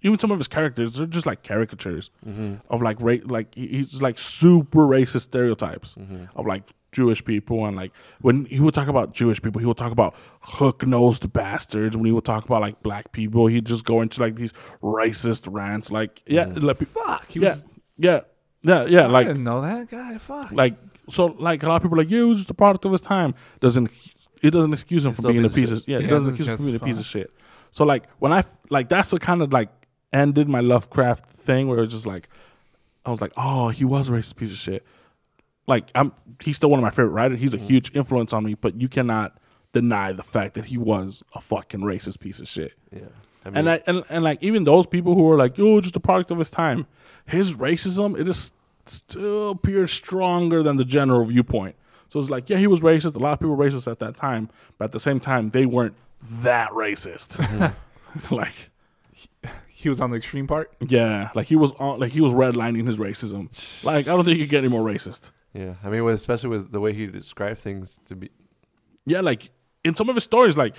even 0.02 0.18
some 0.18 0.32
of 0.32 0.38
his 0.40 0.48
characters 0.48 0.96
they're 0.96 1.06
just 1.08 1.26
like 1.26 1.44
caricatures 1.44 2.10
Mm-hmm. 2.28 2.56
of 2.70 2.82
like 2.82 2.98
ra- 3.02 3.26
like 3.26 3.54
he's 3.56 4.02
like 4.02 4.18
super 4.18 4.88
racist 4.88 5.22
stereotypes 5.22 5.96
Mm-hmm. 5.96 6.26
of 6.38 6.46
like 6.46 6.64
Jewish 6.92 7.26
people 7.26 7.66
and 7.66 7.76
like 7.76 7.92
when 8.22 8.46
he 8.46 8.60
would 8.60 8.74
talk 8.76 8.88
about 8.88 9.14
Jewish 9.14 9.42
people, 9.42 9.60
he 9.60 9.66
would 9.66 9.78
talk 9.78 9.92
about 9.92 10.14
hook 10.42 10.86
nosed 10.86 11.34
bastards. 11.34 11.98
When 11.98 12.06
he 12.06 12.12
would 12.12 12.24
talk 12.24 12.46
about 12.46 12.62
like 12.62 12.84
black 12.84 13.12
people, 13.12 13.48
he'd 13.48 13.66
just 13.66 13.84
go 13.84 14.02
into 14.02 14.22
like 14.22 14.36
these 14.36 14.54
racist 14.84 15.52
rants. 15.52 15.90
Like 15.92 16.22
yeah, 16.28 16.46
Mm. 16.46 16.62
like, 16.64 16.78
Fuck. 16.88 17.26
He 17.32 17.40
yeah, 17.40 17.50
was. 17.50 17.66
yeah, 17.98 18.20
yeah, 18.62 18.86
yeah. 18.86 19.04
I 19.06 19.08
Like 19.08 19.28
didn't 19.28 19.44
know 19.44 19.62
that 19.62 19.90
guy. 19.90 20.18
Fuck. 20.20 20.52
like 20.52 20.76
so 21.10 21.26
like 21.40 21.64
a 21.64 21.68
lot 21.68 21.78
of 21.78 21.82
people 21.82 21.98
are 21.98 22.04
like 22.04 22.12
yeah, 22.12 22.20
he 22.20 22.24
was 22.26 22.38
just 22.38 22.52
a 22.52 22.54
product 22.54 22.86
of 22.86 22.92
his 22.92 23.02
time. 23.02 23.34
Doesn't 23.60 23.90
it 24.44 24.52
doesn't 24.52 24.74
excuse 24.74 25.06
him 25.06 25.14
for 25.14 25.24
being 25.24 25.44
a 25.46 25.50
piece 25.50 25.72
of 25.72 25.78
piece 25.78 25.86
shit. 25.86 25.88
yeah, 25.88 25.98
it 26.00 26.10
doesn't 26.10 26.28
excuse 26.30 26.48
him 26.48 26.58
from 26.58 26.66
being 26.66 26.76
a 26.78 26.80
piece 26.80 27.00
of 27.00 27.06
shit. 27.06 27.32
So 27.72 27.84
like 27.86 28.04
when 28.20 28.32
I 28.32 28.44
like 28.70 28.90
that's 28.90 29.12
what 29.12 29.22
kind 29.22 29.42
of 29.42 29.52
like 29.52 29.70
ended 30.12 30.48
my 30.48 30.60
Lovecraft 30.60 31.32
thing 31.32 31.68
where 31.68 31.80
it 31.80 31.82
was 31.82 31.92
just 31.94 32.06
like 32.06 32.30
I 33.06 33.10
was 33.12 33.22
like 33.22 33.32
oh 33.38 33.70
he 33.70 33.86
was 33.86 34.10
a 34.10 34.12
racist 34.12 34.36
piece 34.36 34.52
of 34.52 34.58
shit. 34.58 34.86
Like 35.66 35.90
I'm 35.96 36.12
he's 36.44 36.58
still 36.58 36.70
one 36.70 36.80
of 36.80 36.84
my 36.84 36.90
favorite 36.92 37.14
writers. 37.14 37.40
He's 37.40 37.54
a 37.54 37.58
Mm-hmm. 37.58 37.66
huge 37.68 37.96
influence 37.96 38.34
on 38.34 38.44
me, 38.44 38.54
but 38.54 38.80
you 38.80 38.88
cannot 38.90 39.38
deny 39.72 40.14
the 40.14 40.24
fact 40.24 40.54
that 40.54 40.66
he 40.66 40.78
was 40.78 41.24
a 41.34 41.42
fucking 41.42 41.80
racist 41.80 42.20
piece 42.20 42.40
of 42.40 42.48
shit. 42.48 42.74
Yeah. 42.92 43.02
I 43.46 43.50
mean, 43.50 43.58
And 43.58 43.70
I, 43.70 43.82
and 43.88 44.04
and 44.10 44.24
like 44.24 44.44
even 44.44 44.66
those 44.66 44.86
people 44.86 45.16
who 45.16 45.30
are 45.32 45.38
like, 45.38 45.56
oh, 45.58 45.82
just 45.82 45.96
a 45.96 46.00
product 46.00 46.32
of 46.32 46.38
his 46.38 46.50
time, 46.50 46.86
his 47.26 47.56
racism 47.56 48.20
it 48.20 48.28
is 48.28 48.54
still 48.86 49.52
appears 49.52 49.92
stronger 49.92 50.62
than 50.62 50.76
the 50.78 50.86
general 50.86 51.26
viewpoint. 51.26 51.76
So 52.14 52.20
it's 52.20 52.30
like, 52.30 52.48
yeah, 52.48 52.58
he 52.60 52.68
was 52.68 52.82
racist. 52.82 53.16
A 53.16 53.18
lot 53.18 53.34
of 53.34 53.40
people 53.40 53.56
were 53.56 53.66
racist 53.66 53.92
at 53.92 53.98
that 53.98 54.16
time, 54.16 54.48
but 54.78 54.86
at 54.86 54.92
the 54.92 55.00
same 55.00 55.20
time, 55.20 55.50
they 55.50 55.66
weren't 55.66 55.96
that 56.22 56.70
racist. 56.70 57.40
like, 58.30 58.70
he 59.68 59.90
was 59.90 60.00
on 60.00 60.12
the 60.12 60.18
extreme 60.18 60.46
part. 60.46 60.72
yeah, 60.80 61.32
like 61.34 61.48
he 61.48 61.56
was 61.56 61.72
on, 61.80 62.00
like 62.00 62.12
he 62.12 62.22
was 62.22 62.32
redlining 62.34 62.86
his 62.86 62.98
racism. 62.98 63.50
Like, 63.84 64.08
I 64.08 64.12
don't 64.16 64.26
think 64.26 64.38
you 64.38 64.44
could 64.44 64.52
get 64.52 64.60
any 64.60 64.68
more 64.68 64.84
racist. 64.84 65.32
yeah. 65.56 65.74
I 65.84 65.90
mean, 65.90 66.04
with, 66.04 66.14
especially 66.14 66.50
with 66.50 66.72
the 66.72 66.80
way 66.80 66.94
he 66.94 67.08
described 67.08 67.62
things 67.62 67.98
to 68.06 68.16
be. 68.16 68.30
Yeah, 69.08 69.22
like 69.22 69.50
in 69.84 69.96
some 69.96 70.08
of 70.08 70.14
his 70.14 70.24
stories, 70.24 70.56
like 70.56 70.76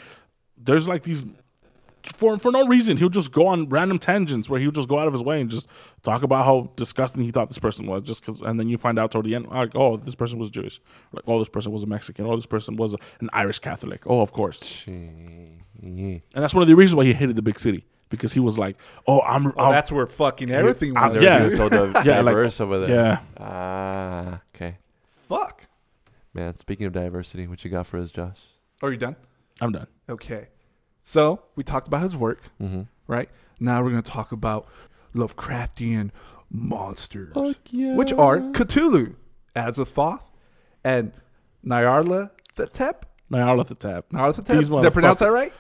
there's 0.56 0.86
like 0.86 1.02
these 1.02 1.24
for 2.16 2.38
for 2.38 2.52
no 2.52 2.66
reason 2.66 2.96
he'll 2.98 3.08
just 3.08 3.32
go 3.32 3.46
on 3.46 3.68
random 3.68 3.98
tangents 3.98 4.48
where 4.50 4.60
he'll 4.60 4.70
just 4.70 4.88
go 4.88 4.98
out 4.98 5.06
of 5.06 5.12
his 5.14 5.22
way 5.22 5.40
and 5.40 5.48
just 5.50 5.68
talk 6.02 6.22
about 6.22 6.44
how 6.44 6.70
disgusting 6.76 7.22
he 7.22 7.30
thought 7.30 7.48
this 7.48 7.58
person 7.58 7.86
was 7.86 8.02
just 8.02 8.20
because 8.24 8.40
and 8.42 8.60
then 8.60 8.68
you 8.68 8.76
find 8.76 8.98
out 8.98 9.10
toward 9.10 9.24
the 9.24 9.34
end 9.34 9.46
like 9.48 9.74
oh 9.74 9.96
this 9.96 10.14
person 10.14 10.38
was 10.38 10.50
Jewish 10.50 10.80
like 11.12 11.24
oh 11.26 11.38
this 11.38 11.48
person 11.48 11.72
was 11.72 11.82
a 11.82 11.86
Mexican 11.86 12.26
oh 12.26 12.36
this 12.36 12.44
person 12.46 12.76
was 12.76 12.92
a, 12.94 12.98
an 13.20 13.30
Irish 13.32 13.58
Catholic 13.58 14.02
oh 14.06 14.20
of 14.20 14.32
course 14.32 14.84
Gee. 14.84 14.92
and 15.82 16.22
that's 16.34 16.54
one 16.54 16.62
of 16.62 16.68
the 16.68 16.76
reasons 16.76 16.96
why 16.96 17.04
he 17.04 17.12
hated 17.14 17.36
the 17.36 17.42
big 17.42 17.58
city 17.58 17.86
because 18.10 18.32
he 18.34 18.40
was 18.40 18.58
like 18.58 18.76
oh 19.06 19.20
I'm 19.22 19.44
Well, 19.44 19.54
I'll- 19.58 19.72
that's 19.72 19.90
where 19.90 20.06
fucking 20.06 20.50
everything 20.50 20.92
was. 20.94 21.14
yeah. 21.16 21.48
So 21.48 21.68
di- 21.68 21.76
Yeah, 22.04 22.20
like- 22.20 22.34
diverse 22.34 22.60
over 22.60 22.80
there. 22.86 22.94
yeah 22.94 23.20
Ah, 23.38 24.40
okay. 24.54 24.76
Fuck. 25.28 25.68
Man, 26.34 26.56
speaking 26.56 26.84
of 26.86 26.92
diversity, 26.92 27.46
what 27.46 27.64
you 27.64 27.70
got 27.70 27.86
for 27.86 27.98
us, 27.98 28.10
Josh? 28.10 28.40
Are 28.82 28.90
you 28.90 28.98
done? 28.98 29.16
I'm 29.60 29.72
done 29.72 29.86
Okay. 30.08 30.48
So 31.06 31.42
we 31.54 31.62
talked 31.62 31.86
about 31.86 32.00
his 32.02 32.16
work, 32.16 32.40
Mm-hmm. 32.60 32.82
right? 33.06 33.28
Now 33.60 33.82
we're 33.82 33.90
gonna 33.90 34.02
talk 34.02 34.32
about 34.32 34.66
Lovecraftian 35.14 36.10
monsters, 36.50 37.36
yeah. 37.70 37.94
which 37.94 38.12
are 38.12 38.38
Cthulhu, 38.38 39.14
Azathoth, 39.54 40.22
and 40.82 41.12
Nyarlathotep. 41.64 42.30
Nyarlathotep 43.30 44.02
Nyarlathotep. 44.12 44.46
These 44.58 44.68
Did 44.68 44.86
I 44.86 44.90
pronounce 44.90 45.18
that 45.20 45.30
right? 45.32 45.52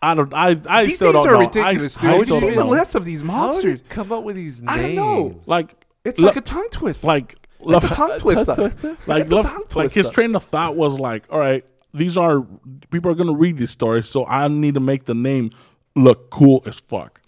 I 0.00 0.14
don't 0.14 0.32
I 0.34 0.56
I 0.68 0.84
these 0.86 0.96
still 0.96 1.12
things 1.12 1.24
don't 1.24 1.28
are 1.28 1.32
know 1.32 1.46
ridiculous, 1.46 1.98
I, 1.98 2.00
dude. 2.00 2.10
I 2.10 2.12
When 2.12 2.18
you 2.20 2.24
still 2.36 2.40
see 2.50 2.54
the 2.54 2.64
list 2.64 2.94
of 2.94 3.04
these 3.04 3.22
How 3.22 3.26
you 3.26 3.32
monsters, 3.52 3.80
come 3.88 4.12
up 4.12 4.24
with 4.24 4.36
these 4.36 4.62
names? 4.62 4.70
I 4.78 4.82
don't 4.82 4.94
know. 4.94 5.40
like 5.46 5.74
it's 6.04 6.18
lo- 6.18 6.28
like 6.28 6.36
a 6.36 6.40
tongue 6.40 6.68
twister. 6.70 7.06
like 7.06 7.34
love 7.60 7.84
a 7.84 7.88
tongue 7.88 8.18
twister. 8.18 8.72
like 9.06 9.28
love, 9.30 9.46
tongue 9.46 9.64
like 9.74 9.92
his 9.92 10.08
train 10.10 10.34
of 10.36 10.44
thought 10.44 10.76
was 10.76 10.98
like, 11.00 11.24
all 11.30 11.38
right, 11.40 11.64
these 11.92 12.16
are 12.16 12.46
people 12.90 13.10
are 13.10 13.14
gonna 13.14 13.34
read 13.34 13.58
these 13.58 13.70
stories, 13.70 14.08
so 14.08 14.26
I 14.26 14.48
need 14.48 14.74
to 14.74 14.80
make 14.80 15.04
the 15.04 15.14
name 15.14 15.50
look 15.94 16.30
cool 16.30 16.62
as 16.66 16.80
fuck. 16.80 17.20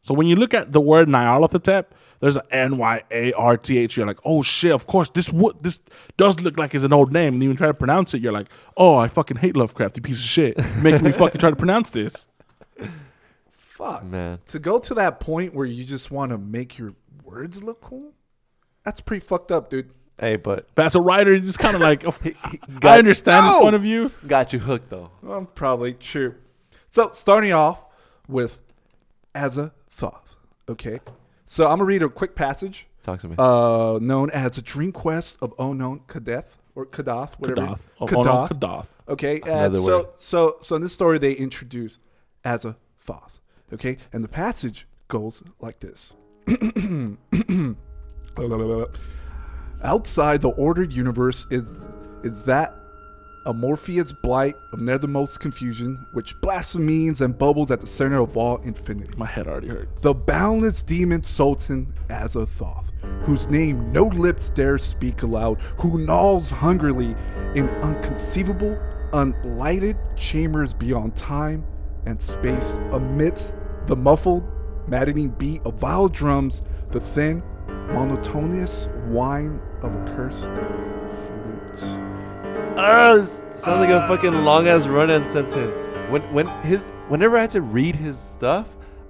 So 0.00 0.14
when 0.14 0.26
you 0.26 0.36
look 0.36 0.54
at 0.54 0.72
the 0.72 0.80
word 0.80 1.08
Nyarlathotep, 1.08 1.86
there's 2.20 2.36
a 2.36 2.54
N 2.54 2.78
Y 2.78 3.02
A 3.10 3.32
R 3.32 3.32
T 3.32 3.32
H. 3.32 3.32
N 3.32 3.32
Y 3.32 3.32
A 3.32 3.32
R 3.32 3.56
T 3.56 3.78
H. 3.78 3.96
You're 3.96 4.06
like, 4.06 4.20
oh 4.24 4.42
shit, 4.42 4.72
of 4.72 4.86
course 4.86 5.10
this 5.10 5.32
would 5.32 5.62
this 5.62 5.80
does 6.16 6.40
look 6.40 6.58
like 6.58 6.74
it's 6.74 6.84
an 6.84 6.92
old 6.92 7.12
name. 7.12 7.34
And 7.34 7.42
you 7.42 7.48
even 7.48 7.56
try 7.56 7.66
to 7.66 7.74
pronounce 7.74 8.14
it, 8.14 8.22
you're 8.22 8.32
like, 8.32 8.48
oh, 8.76 8.96
I 8.96 9.08
fucking 9.08 9.38
hate 9.38 9.56
Lovecraft, 9.56 9.96
you 9.96 10.02
piece 10.02 10.20
of 10.20 10.28
shit, 10.28 10.56
making 10.76 11.04
me 11.04 11.12
fucking 11.12 11.40
try 11.40 11.50
to 11.50 11.56
pronounce 11.56 11.90
this. 11.90 12.26
Fuck. 13.50 14.04
Man, 14.04 14.40
To 14.46 14.58
go 14.58 14.80
to 14.80 14.94
that 14.94 15.20
point 15.20 15.54
where 15.54 15.66
you 15.66 15.84
just 15.84 16.10
want 16.10 16.32
to 16.32 16.38
make 16.38 16.78
your 16.78 16.94
words 17.22 17.62
look 17.62 17.80
cool, 17.80 18.12
that's 18.84 19.00
pretty 19.00 19.24
fucked 19.24 19.52
up, 19.52 19.70
dude. 19.70 19.92
Hey, 20.18 20.36
but 20.36 20.68
But 20.74 20.86
as 20.86 20.94
a 20.94 21.00
writer, 21.00 21.32
it's 21.34 21.46
just 21.46 21.58
kind 21.58 21.74
of 21.78 21.80
like, 21.82 22.04
I 22.84 22.98
understand 22.98 23.46
No! 23.46 23.52
this 23.52 23.62
point 23.62 23.74
of 23.76 23.82
view. 23.82 24.10
got 24.26 24.52
you 24.52 24.58
hooked 24.58 24.90
though. 24.90 25.10
Um, 25.28 25.46
probably 25.54 25.94
true. 25.94 26.34
So 26.90 27.10
starting 27.12 27.52
off 27.52 27.84
with 28.26 28.60
Azathoth. 29.34 30.36
Okay. 30.68 31.00
So 31.46 31.64
I'm 31.64 31.72
gonna 31.78 31.84
read 31.84 32.02
a 32.02 32.08
quick 32.08 32.34
passage, 32.34 32.86
Talk 33.02 33.20
to 33.20 33.28
me. 33.28 33.34
uh, 33.38 33.98
known 34.02 34.30
as 34.30 34.58
a 34.58 34.62
dream 34.62 34.92
quest 34.92 35.38
of 35.40 35.54
unknown 35.58 36.00
Kadeth 36.08 36.56
or 36.74 36.84
Kadath, 36.86 37.34
whatever. 37.38 37.60
Kadath. 37.68 37.80
Kadath. 38.00 38.48
Kadath. 38.50 38.86
Okay, 39.08 39.36
and 39.40 39.48
Another 39.48 39.78
so 39.78 39.96
word. 39.98 40.06
so 40.16 40.56
so 40.60 40.76
in 40.76 40.82
this 40.82 40.92
story 40.92 41.18
they 41.18 41.32
introduce 41.32 41.98
as 42.44 42.64
a 42.66 42.76
thoth. 42.98 43.40
Okay, 43.72 43.96
and 44.12 44.22
the 44.22 44.28
passage 44.28 44.86
goes 45.08 45.42
like 45.60 45.80
this. 45.80 46.12
Outside 49.82 50.40
the 50.40 50.50
ordered 50.50 50.92
universe 50.92 51.46
is 51.50 51.66
is 52.24 52.42
that 52.42 52.74
amorphous 53.46 54.12
blight 54.12 54.56
of 54.72 54.80
nethermost 54.80 55.38
confusion, 55.38 56.04
which 56.12 56.38
blasphemes 56.40 57.20
and 57.20 57.38
bubbles 57.38 57.70
at 57.70 57.80
the 57.80 57.86
center 57.86 58.20
of 58.20 58.36
all 58.36 58.58
infinity 58.58 59.14
My 59.16 59.26
head 59.26 59.46
already 59.46 59.68
hurts. 59.68 60.02
the 60.02 60.12
boundless 60.12 60.82
demon 60.82 61.22
sultan 61.22 61.94
Azathoth, 62.08 62.90
whose 63.22 63.48
name 63.48 63.92
no 63.92 64.04
lips 64.04 64.50
dare 64.50 64.78
speak 64.78 65.22
aloud, 65.22 65.60
who 65.78 65.98
gnaws 65.98 66.50
hungrily 66.50 67.14
in 67.54 67.68
unconceivable, 67.80 68.76
unlighted 69.12 69.96
chambers 70.16 70.74
beyond 70.74 71.16
time 71.16 71.64
and 72.04 72.20
space, 72.20 72.76
amidst 72.90 73.54
the 73.86 73.96
muffled, 73.96 74.44
maddening 74.88 75.30
beat 75.30 75.62
of 75.64 75.74
vile 75.74 76.08
drums, 76.08 76.62
the 76.90 77.00
thin, 77.00 77.42
monotonous 77.88 78.88
whine 79.06 79.60
of 79.82 79.94
a 79.94 80.04
cursed 80.14 80.44
flute. 80.44 81.90
Ah, 82.76 83.14
this 83.16 83.42
sounds 83.50 83.80
like 83.80 83.90
a 83.90 84.06
fucking 84.06 84.44
long 84.44 84.68
ass 84.68 84.86
run 84.86 85.10
in 85.10 85.24
sentence. 85.24 85.86
When 86.10 86.22
when 86.32 86.46
his 86.62 86.84
whenever 87.08 87.36
I 87.36 87.42
had 87.42 87.50
to 87.50 87.60
read 87.60 87.96
his 87.96 88.18
stuff, 88.18 88.66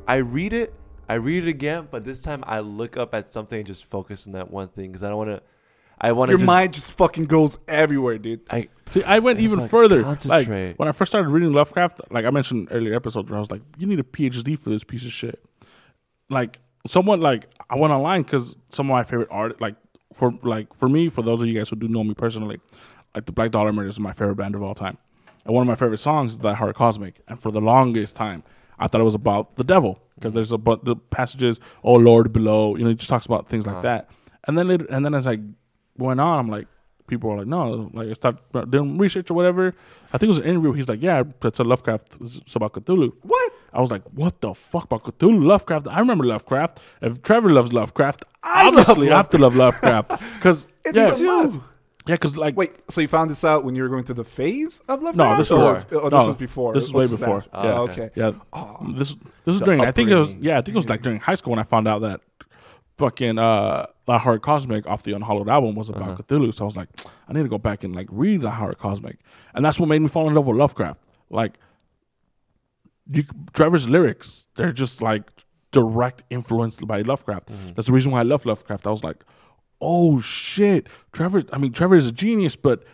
I 0.07 0.17
read 0.17 0.53
it, 0.53 0.73
I 1.09 1.15
read 1.15 1.45
it 1.45 1.49
again, 1.49 1.89
but 1.91 2.05
this 2.05 2.23
time 2.23 2.43
I 2.47 2.61
look 2.61 2.97
up 2.97 3.15
at 3.15 3.29
something 3.29 3.59
and 3.59 3.67
just 3.67 3.85
focus 3.85 4.27
on 4.27 4.33
that 4.33 4.51
one 4.51 4.69
thing 4.69 4.91
because 4.91 5.03
I 5.03 5.09
don't 5.09 5.19
want 5.19 5.31
to. 5.31 5.43
I 6.01 6.13
want. 6.13 6.31
Your 6.31 6.39
just, 6.39 6.47
mind 6.47 6.75
just 6.75 6.93
fucking 6.93 7.25
goes 7.25 7.59
everywhere, 7.67 8.19
dude. 8.19 8.43
I 8.51 8.69
See, 8.87 9.03
I 9.03 9.19
went 9.19 9.41
even 9.41 9.59
like, 9.59 9.71
further. 9.71 10.03
concentrate. 10.03 10.69
Like 10.69 10.79
when 10.79 10.89
I 10.89 10.93
first 10.93 11.11
started 11.11 11.29
reading 11.29 11.53
Lovecraft, 11.53 12.03
like 12.11 12.25
I 12.25 12.31
mentioned 12.31 12.69
earlier 12.71 12.95
episodes, 12.95 13.29
where 13.31 13.37
I 13.37 13.41
was 13.41 13.51
like, 13.51 13.63
"You 13.79 13.89
need 13.89 13.99
a 13.99 14.05
PhD 14.05 14.57
for 14.57 14.71
this 14.71 14.85
piece 14.85 15.05
of 15.05 15.13
shit." 15.13 15.43
like 16.31 16.61
somewhat 16.89 17.21
like 17.21 17.49
I 17.71 17.77
went 17.77 17.93
online 17.93 18.23
because 18.23 18.57
some 18.71 18.91
of 18.91 18.95
my 18.95 19.05
favorite 19.05 19.29
art, 19.31 19.61
like 19.61 19.77
for 20.15 20.33
like 20.43 20.75
for 20.75 20.89
me, 20.89 21.09
for 21.09 21.23
those 21.23 21.43
of 21.43 21.49
you 21.49 21.55
guys 21.57 21.69
who 21.69 21.77
do 21.77 21.89
know 21.89 22.03
me 22.03 22.15
personally, 22.15 22.59
like 23.15 23.27
the 23.27 23.33
Black 23.33 23.51
Dahlia 23.51 23.73
Murders 23.73 23.95
is 23.95 24.01
my 24.01 24.13
favorite 24.13 24.37
band 24.37 24.55
of 24.55 24.63
all 24.63 24.75
time, 24.75 24.99
and 25.45 25.55
one 25.55 25.63
of 25.63 25.69
my 25.69 25.75
favorite 25.75 25.99
songs 25.99 26.33
is 26.33 26.39
Thy 26.39 26.55
Horror 26.55 26.73
Cosmic, 26.73 27.21
and 27.29 27.41
for 27.41 27.53
the 27.53 27.61
longest 27.61 28.17
time, 28.17 28.43
I 28.79 28.89
thought 28.89 29.01
it 29.01 29.05
was 29.05 29.15
about 29.15 29.57
the 29.57 29.65
devil 29.65 30.01
because 30.15 30.31
mm-hmm. 30.31 30.35
there's 30.37 30.53
a 30.53 30.59
but 30.59 30.85
the 30.85 30.97
passages, 30.97 31.61
oh 31.85 31.95
Lord 31.95 32.33
below, 32.33 32.75
you 32.77 32.85
know, 32.85 32.91
it 32.91 32.97
just 32.99 33.11
talks 33.11 33.27
about 33.27 33.49
things 33.49 33.67
like 33.67 33.77
uh-huh. 33.77 33.83
that, 33.83 34.11
and 34.47 34.59
then 34.59 34.69
later, 34.69 34.87
and 34.91 35.05
then 35.05 35.15
as 35.15 35.27
I 35.27 35.39
went 35.97 36.21
on, 36.21 36.39
I'm 36.39 36.49
like. 36.49 36.67
People 37.07 37.31
are 37.31 37.39
like, 37.39 37.47
no, 37.47 37.91
like 37.95 38.09
I 38.09 38.13
started 38.13 38.71
doing 38.71 38.99
research 38.99 39.31
or 39.31 39.35
whatever. 39.35 39.75
I 40.13 40.19
think 40.19 40.25
it 40.25 40.35
was 40.37 40.39
an 40.41 40.45
interview. 40.45 40.73
He's 40.73 40.91
like, 40.91 41.01
yeah, 41.01 41.23
it's 41.43 41.59
a 41.59 41.65
Lovecraft. 41.65 42.19
It's 42.21 42.55
about 42.55 42.75
Cthulhu. 42.75 43.15
What? 43.23 43.53
I 43.73 43.81
was 43.81 43.91
like, 43.91 44.03
what 44.15 44.41
the 44.41 44.55
fuck 44.55 44.85
about 44.85 45.05
Cthulhu? 45.05 45.45
Lovecraft. 45.45 45.89
I 45.89 45.99
remember 46.01 46.25
Lovecraft. 46.25 46.81
If 47.03 47.23
Trevor 47.23 47.51
loves 47.51 47.73
Lovecraft, 47.73 48.25
I 48.43 48.65
love 48.65 48.79
obviously 48.79 49.11
I 49.11 49.17
have 49.17 49.31
to 49.31 49.39
love 49.39 49.55
Lovecraft. 49.57 50.09
Because 50.35 50.67
It's 50.85 50.97
yeah, 51.21 51.45
a 51.45 51.49
yeah, 52.07 52.15
because 52.15 52.37
like 52.39 52.57
Wait, 52.57 52.73
so 52.91 53.03
you 53.03 53.09
found 53.09 53.29
this 53.31 53.45
out 53.45 53.65
when 53.65 53.75
you 53.77 53.83
were 53.83 53.91
going 53.91 54.05
through 54.05 54.15
the 54.15 54.25
phase 54.25 54.81
of 54.89 55.03
Lovecraft? 55.03 55.17
no, 55.33 55.37
this 55.37 55.51
or- 55.51 55.59
was 55.75 55.85
oh, 55.93 56.01
this 56.05 56.11
no, 56.13 56.27
was 56.29 56.37
before. 56.37 56.73
This 56.73 56.85
is 56.85 56.93
way 56.95 57.07
before. 57.07 57.45
at? 57.53 57.65
yeah, 57.65 57.73
Oh, 57.75 57.83
okay. 57.89 58.11
Yeah, 58.15 58.31
this 58.97 59.15
this 59.15 59.19
was 59.45 59.59
The 59.59 59.65
during. 59.67 59.81
I 59.83 59.93
think 59.93 60.09
it 60.09 60.15
was 60.17 60.35
yeah. 60.37 60.57
I 60.57 60.63
think 60.63 60.75
it 60.75 60.79
was 60.79 60.89
like 60.89 61.03
during 61.03 61.21
high 61.21 61.35
school 61.35 61.51
when 61.51 61.59
I 61.59 61.65
found 61.65 61.87
out 61.87 61.99
that 62.01 62.23
fucking 62.97 63.39
uh 63.39 63.87
the 64.07 64.19
Horror 64.19 64.39
Cosmic 64.39 64.87
off 64.87 65.03
the 65.03 65.13
Unhallowed 65.13 65.49
album 65.51 65.75
was 65.75 65.91
about 65.91 66.03
Uh-huh. 66.11 66.17
Cthulhu. 66.23 66.55
So 66.55 66.65
I 66.65 66.67
was 66.67 66.77
like, 66.77 66.89
I 67.29 67.33
need 67.35 67.43
to 67.43 67.49
go 67.49 67.59
back 67.59 67.85
and 67.85 67.95
like 67.95 68.09
read 68.11 68.41
the 68.41 68.51
Horror 68.53 68.73
Cosmic, 68.75 69.19
and 69.55 69.63
that's 69.65 69.79
what 69.79 69.89
made 69.91 70.01
me 70.01 70.09
fall 70.09 70.27
in 70.29 70.35
love 70.35 70.47
with 70.47 70.57
Lovecraft. 70.57 70.99
Like 71.31 71.59
you, 73.11 73.25
Trevor's 73.53 73.89
lyrics, 73.89 74.47
they're 74.57 74.73
just 74.73 75.01
like 75.03 75.31
direct 75.71 76.23
influenced 76.31 76.87
by 76.87 77.03
Lovecraft. 77.03 77.49
Mm-hmm. 77.49 77.69
That's 77.75 77.87
the 77.87 77.93
reason 77.93 78.13
why 78.13 78.21
I 78.21 78.23
love 78.23 78.47
Lovecraft. 78.47 78.87
I 78.87 78.91
was 78.91 79.05
like, 79.05 79.25
oh 79.81 80.21
shit, 80.21 80.89
Trevor. 81.13 81.45
I 81.53 81.59
mean, 81.59 81.73
Trevor 81.73 81.97
is 81.97 82.09
a 82.09 82.13
genius, 82.13 82.57
but 82.57 82.85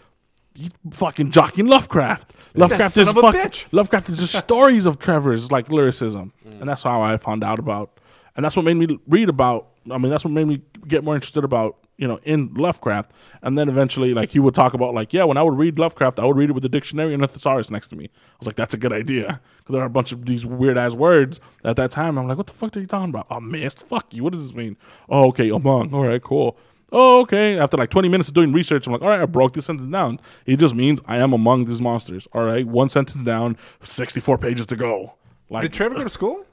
he 0.54 0.70
fucking 0.90 1.30
jocking 1.32 1.68
Lovecraft. 1.68 2.32
Lovecraft 2.54 2.96
is 2.96 3.10
fuck- 3.10 3.34
bitch. 3.34 3.66
Lovecraft 3.72 4.08
is 4.08 4.18
just 4.20 4.34
stories 4.38 4.86
of 4.86 4.98
Trevor's 4.98 5.50
like 5.50 5.68
lyricism, 5.70 6.32
and 6.44 6.66
that's 6.68 6.82
how 6.82 7.02
I 7.02 7.16
found 7.16 7.42
out 7.42 7.58
about, 7.58 7.98
and 8.36 8.44
that's 8.44 8.56
what 8.56 8.64
made 8.64 8.74
me 8.74 8.98
read 9.08 9.28
about. 9.28 9.68
I 9.90 9.98
mean, 9.98 10.10
that's 10.10 10.24
what 10.24 10.32
made 10.32 10.46
me 10.46 10.62
get 10.86 11.04
more 11.04 11.14
interested 11.14 11.44
about 11.44 11.76
you 11.96 12.08
know 12.08 12.18
in 12.24 12.52
Lovecraft, 12.54 13.12
and 13.42 13.56
then 13.56 13.68
eventually 13.68 14.14
like 14.14 14.30
he 14.30 14.38
would 14.40 14.54
talk 14.54 14.74
about 14.74 14.94
like 14.94 15.12
yeah, 15.12 15.24
when 15.24 15.36
I 15.36 15.42
would 15.42 15.56
read 15.56 15.78
Lovecraft, 15.78 16.18
I 16.18 16.24
would 16.24 16.36
read 16.36 16.50
it 16.50 16.52
with 16.52 16.62
the 16.62 16.68
dictionary 16.68 17.14
and 17.14 17.22
a 17.22 17.28
thesaurus 17.28 17.70
next 17.70 17.88
to 17.88 17.96
me. 17.96 18.04
I 18.06 18.36
was 18.40 18.46
like, 18.46 18.56
that's 18.56 18.74
a 18.74 18.76
good 18.78 18.92
idea 18.92 19.40
because 19.58 19.72
there 19.74 19.82
are 19.82 19.86
a 19.86 19.90
bunch 19.90 20.12
of 20.12 20.26
these 20.26 20.44
weird 20.44 20.76
ass 20.76 20.92
words 20.94 21.40
at 21.64 21.76
that 21.76 21.90
time. 21.90 22.18
I'm 22.18 22.26
like, 22.28 22.36
what 22.36 22.46
the 22.46 22.52
fuck 22.52 22.76
are 22.76 22.80
you 22.80 22.86
talking 22.86 23.10
about? 23.10 23.26
I 23.30 23.38
missed. 23.38 23.80
Fuck 23.80 24.12
you. 24.12 24.24
What 24.24 24.32
does 24.32 24.42
this 24.42 24.54
mean? 24.54 24.76
Oh, 25.08 25.28
okay, 25.28 25.48
among. 25.50 25.94
All 25.94 26.04
right, 26.06 26.22
cool. 26.22 26.56
Oh, 26.92 27.20
okay. 27.22 27.58
After 27.58 27.76
like 27.76 27.90
20 27.90 28.08
minutes 28.08 28.28
of 28.28 28.34
doing 28.34 28.52
research, 28.52 28.86
I'm 28.86 28.92
like, 28.92 29.02
all 29.02 29.08
right, 29.08 29.20
I 29.20 29.26
broke 29.26 29.52
this 29.54 29.64
sentence 29.66 29.90
down. 29.90 30.20
It 30.46 30.58
just 30.58 30.74
means 30.76 31.00
I 31.06 31.16
am 31.16 31.32
among 31.32 31.64
these 31.64 31.80
monsters. 31.80 32.28
All 32.32 32.44
right, 32.44 32.66
one 32.66 32.88
sentence 32.88 33.24
down, 33.24 33.56
64 33.82 34.38
pages 34.38 34.66
to 34.66 34.76
go. 34.76 35.14
Like, 35.50 35.62
Did 35.62 35.72
Trevor 35.72 35.96
go 35.96 36.04
to 36.04 36.10
school? 36.10 36.44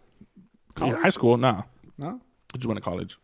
yeah, 0.80 0.96
high 0.96 1.10
school? 1.10 1.38
Nah, 1.38 1.64
No. 1.98 2.22
he 2.54 2.58
just 2.58 2.66
went 2.68 2.78
to 2.78 2.82
college. 2.84 3.18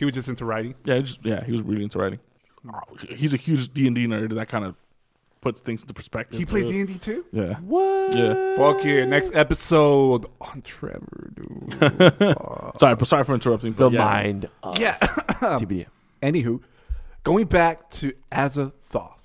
He 0.00 0.06
was 0.06 0.14
just 0.14 0.28
into 0.30 0.46
writing. 0.46 0.74
Yeah, 0.86 0.96
he 0.96 1.02
just 1.02 1.22
yeah, 1.26 1.44
he 1.44 1.52
was 1.52 1.60
really 1.60 1.82
into 1.82 1.98
writing. 1.98 2.20
Oh, 2.66 2.80
he's 3.10 3.34
a 3.34 3.36
huge 3.36 3.70
D 3.74 3.86
and 3.86 3.94
D 3.94 4.06
nerd. 4.06 4.34
That 4.34 4.48
kind 4.48 4.64
of 4.64 4.74
puts 5.42 5.60
things 5.60 5.82
into 5.82 5.92
perspective. 5.92 6.38
He 6.38 6.46
plays. 6.46 6.64
Uh, 6.64 6.70
D 6.70 6.80
and 6.80 6.88
D 6.88 6.96
too. 6.98 7.26
Yeah, 7.32 7.56
What? 7.56 8.16
yeah. 8.16 8.56
Fuck 8.56 8.82
yeah! 8.82 9.04
Next 9.04 9.34
episode 9.34 10.24
on 10.40 10.62
Trevor, 10.62 11.32
dude. 11.34 11.78
Sorry, 12.80 12.96
but 12.96 13.08
sorry 13.08 13.24
for 13.24 13.34
interrupting. 13.34 13.74
The 13.74 13.90
yeah. 13.90 13.98
mind 14.02 14.48
of 14.62 14.78
yeah. 14.78 14.96
TBD. 15.00 15.84
Anywho, 16.22 16.62
going 17.22 17.44
back 17.44 17.90
to 17.90 18.14
Azathoth. 18.32 19.18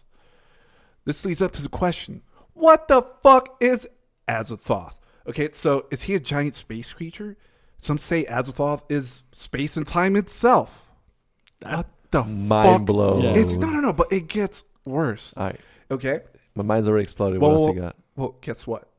This 1.05 1.23
leads 1.23 1.41
up 1.41 1.53
to 1.53 1.61
the 1.61 1.69
question: 1.69 2.21
What 2.53 2.89
the 2.89 3.01
fuck 3.01 3.55
is 3.61 3.87
Azathoth? 4.27 4.99
Okay, 5.25 5.47
so 5.53 5.85
is 5.89 6.01
he 6.01 6.15
a 6.15 6.19
giant 6.19 6.55
space 6.55 6.91
creature? 6.91 7.37
Some 7.85 7.99
say 7.99 8.25
Azathoth 8.25 8.81
is 8.89 9.21
space 9.31 9.77
and 9.77 9.85
time 9.85 10.15
itself. 10.15 10.87
What 11.61 11.85
the 12.09 12.23
Mind 12.23 12.79
fuck? 12.79 12.85
blown. 12.87 13.21
Yeah. 13.21 13.35
It's 13.35 13.53
no, 13.53 13.69
no, 13.69 13.79
no. 13.79 13.93
But 13.93 14.11
it 14.11 14.27
gets 14.27 14.63
worse. 14.85 15.35
All 15.37 15.45
right. 15.45 15.59
Okay. 15.91 16.21
My 16.55 16.63
mind's 16.63 16.87
already 16.87 17.03
exploded. 17.03 17.39
Well, 17.39 17.51
what 17.51 17.59
else 17.67 17.75
you 17.75 17.81
got? 17.81 17.95
well, 18.15 18.35
guess 18.41 18.65
what? 18.65 18.89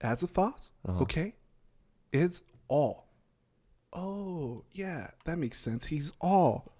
Azathoth, 0.00 0.68
Uh-huh. 0.86 1.00
okay, 1.02 1.34
is 2.12 2.42
all. 2.68 3.08
Oh, 3.92 4.62
yeah, 4.72 5.08
that 5.24 5.38
makes 5.38 5.58
sense. 5.58 5.86
He's 5.86 6.12
all. 6.20 6.70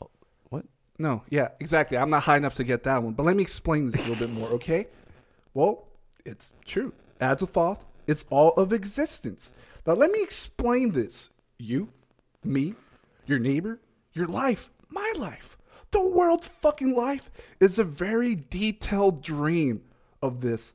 What? 0.50 0.66
No, 1.00 1.22
yeah, 1.30 1.48
exactly. 1.58 1.98
I'm 1.98 2.10
not 2.10 2.22
high 2.24 2.36
enough 2.36 2.54
to 2.56 2.64
get 2.64 2.84
that 2.84 3.02
one, 3.02 3.14
but 3.14 3.24
let 3.26 3.34
me 3.34 3.42
explain 3.42 3.86
this 3.90 3.94
a 3.96 4.08
little 4.08 4.26
bit 4.28 4.30
more, 4.38 4.48
okay? 4.50 4.86
Well, 5.52 5.88
it's 6.24 6.52
true. 6.64 6.92
Azathoth 7.20 7.84
It's 8.06 8.24
all 8.30 8.50
of 8.52 8.72
existence. 8.72 9.52
Now, 9.84 9.94
let 9.94 10.12
me 10.12 10.22
explain 10.22 10.92
this. 10.92 11.30
You, 11.58 11.88
me, 12.44 12.74
your 13.26 13.38
neighbor, 13.38 13.80
your 14.12 14.26
life, 14.26 14.70
my 14.88 15.12
life, 15.16 15.56
the 15.90 16.06
world's 16.06 16.48
fucking 16.48 16.94
life 16.94 17.30
is 17.60 17.78
a 17.78 17.84
very 17.84 18.34
detailed 18.34 19.22
dream 19.22 19.82
of 20.20 20.40
this 20.40 20.74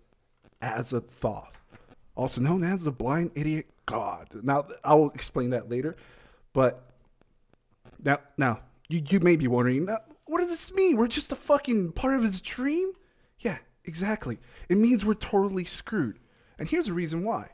Azathoth, 0.61 1.53
also 2.15 2.41
known 2.41 2.63
as 2.63 2.83
the 2.83 2.91
blind 2.91 3.31
idiot 3.35 3.67
god. 3.85 4.29
Now, 4.43 4.67
I'll 4.83 5.11
explain 5.13 5.51
that 5.51 5.69
later, 5.69 5.95
but 6.53 6.91
now, 8.03 8.19
now 8.37 8.61
you, 8.89 9.03
you 9.07 9.19
may 9.19 9.35
be 9.35 9.47
wondering, 9.47 9.87
what 10.25 10.39
does 10.39 10.49
this 10.49 10.73
mean? 10.73 10.97
We're 10.97 11.07
just 11.07 11.31
a 11.31 11.35
fucking 11.35 11.91
part 11.91 12.15
of 12.15 12.23
his 12.23 12.41
dream? 12.41 12.93
Yeah, 13.39 13.57
exactly. 13.85 14.39
It 14.69 14.77
means 14.77 15.03
we're 15.03 15.13
totally 15.13 15.65
screwed. 15.65 16.19
And 16.57 16.69
here's 16.69 16.87
the 16.87 16.93
reason 16.93 17.23
why. 17.23 17.49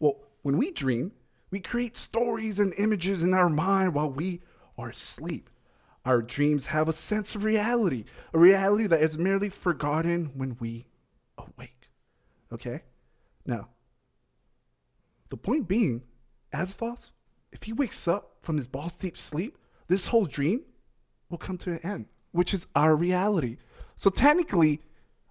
Well, 0.00 0.16
when 0.42 0.56
we 0.56 0.70
dream, 0.70 1.12
we 1.50 1.60
create 1.60 1.96
stories 1.96 2.58
and 2.58 2.74
images 2.74 3.22
in 3.22 3.34
our 3.34 3.48
mind 3.48 3.94
while 3.94 4.10
we 4.10 4.42
are 4.76 4.90
asleep. 4.90 5.50
Our 6.04 6.22
dreams 6.22 6.66
have 6.66 6.88
a 6.88 6.92
sense 6.92 7.34
of 7.34 7.44
reality, 7.44 8.04
a 8.32 8.38
reality 8.38 8.86
that 8.86 9.02
is 9.02 9.18
merely 9.18 9.48
forgotten 9.48 10.32
when 10.34 10.56
we 10.60 10.86
awake. 11.36 11.90
Okay? 12.52 12.82
Now, 13.44 13.68
the 15.28 15.36
point 15.36 15.68
being, 15.68 16.02
Azathoth, 16.52 17.10
if 17.52 17.64
he 17.64 17.72
wakes 17.72 18.08
up 18.08 18.36
from 18.42 18.56
his 18.56 18.68
balls 18.68 18.96
deep 18.96 19.16
sleep, 19.16 19.58
this 19.88 20.06
whole 20.06 20.26
dream 20.26 20.62
will 21.28 21.38
come 21.38 21.58
to 21.58 21.72
an 21.72 21.78
end, 21.78 22.06
which 22.32 22.54
is 22.54 22.66
our 22.74 22.94
reality. 22.96 23.56
So 23.96 24.10
technically, 24.10 24.80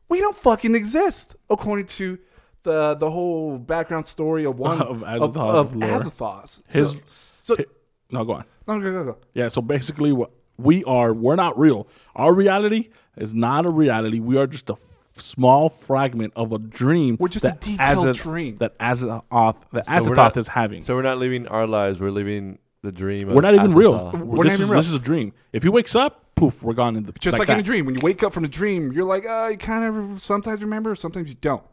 we 0.10 0.20
don't 0.20 0.36
fucking 0.36 0.76
exist, 0.76 1.36
according 1.50 1.88
to 1.88 2.20
the 2.68 2.96
the 2.96 3.10
whole 3.10 3.58
background 3.58 4.06
story 4.06 4.46
of 4.46 4.60
one 4.60 4.82
Of 4.94 5.04
of, 5.04 5.36
of, 5.38 5.38
of. 5.38 5.74
Azathoth. 5.74 6.62
His- 6.68 6.92
so, 7.08 7.56
so 7.56 7.56
hi- 7.58 7.66
no, 8.12 8.24
go 8.24 8.34
on. 8.34 8.46
no, 8.68 8.80
go, 8.80 8.92
go, 8.92 9.04
go. 9.14 9.18
Yeah, 9.34 9.48
so 9.50 9.62
basically, 9.62 10.12
what 10.12 10.32
we 10.58 10.84
are, 10.86 11.14
we're 11.14 11.36
not 11.36 11.58
real. 11.58 11.88
Our 12.16 12.34
reality 12.34 12.90
is 13.18 13.34
not 13.36 13.66
a 13.66 13.70
reality. 13.70 14.20
We 14.20 14.38
are 14.38 14.48
just 14.48 14.70
a 14.70 14.74
f- 14.74 14.80
small 15.16 15.70
fragment 15.70 16.34
of 16.36 16.52
a 16.52 16.58
dream. 16.60 17.18
We're 17.20 17.28
just 17.28 17.46
a 17.46 17.58
detailed 17.60 18.06
Azath- 18.08 18.22
dream. 18.24 18.58
that 18.58 18.78
Azathoth, 18.80 19.58
that 19.74 19.86
So 19.86 19.92
Azathoth 19.92 20.16
not- 20.16 20.38
is 20.38 20.48
having. 20.50 20.84
So 20.84 20.96
we're 20.96 21.02
not 21.12 21.18
living 21.18 21.48
our 21.48 21.68
lives. 21.68 22.00
We're 22.00 22.12
living 22.12 22.60
the 22.84 22.92
dream. 22.92 23.28
we're 23.28 23.38
of 23.38 23.42
not 23.44 23.56
even 23.56 23.74
real. 23.74 24.12
We're 24.14 24.46
this 24.46 24.54
not 24.54 24.54
even 24.54 24.66
is, 24.66 24.70
real. 24.72 24.80
This 24.80 24.90
is 24.90 24.96
a 24.96 25.00
dream. 25.00 25.34
If 25.52 25.64
he 25.64 25.70
wakes 25.70 25.96
up, 25.96 26.24
poof, 26.36 26.64
we're 26.64 26.74
gone 26.74 26.96
in 26.96 27.04
the 27.04 27.12
Just 27.14 27.40
like, 27.40 27.50
in 27.50 27.60
a 27.60 27.64
dream, 27.64 27.86
when 27.86 27.96
you 27.96 28.02
wake 28.04 28.22
up 28.24 28.32
from 28.34 28.46
a 28.46 28.48
dream, 28.48 28.92
you're 28.94 29.06
like, 29.06 29.26
uh, 29.26 29.50
you 29.52 29.58
kind 29.58 29.84
of 29.84 30.22
sometimes 30.24 30.62
remember, 30.62 30.96
sometimes 30.96 31.28
you 31.30 31.36
don't. 31.42 31.64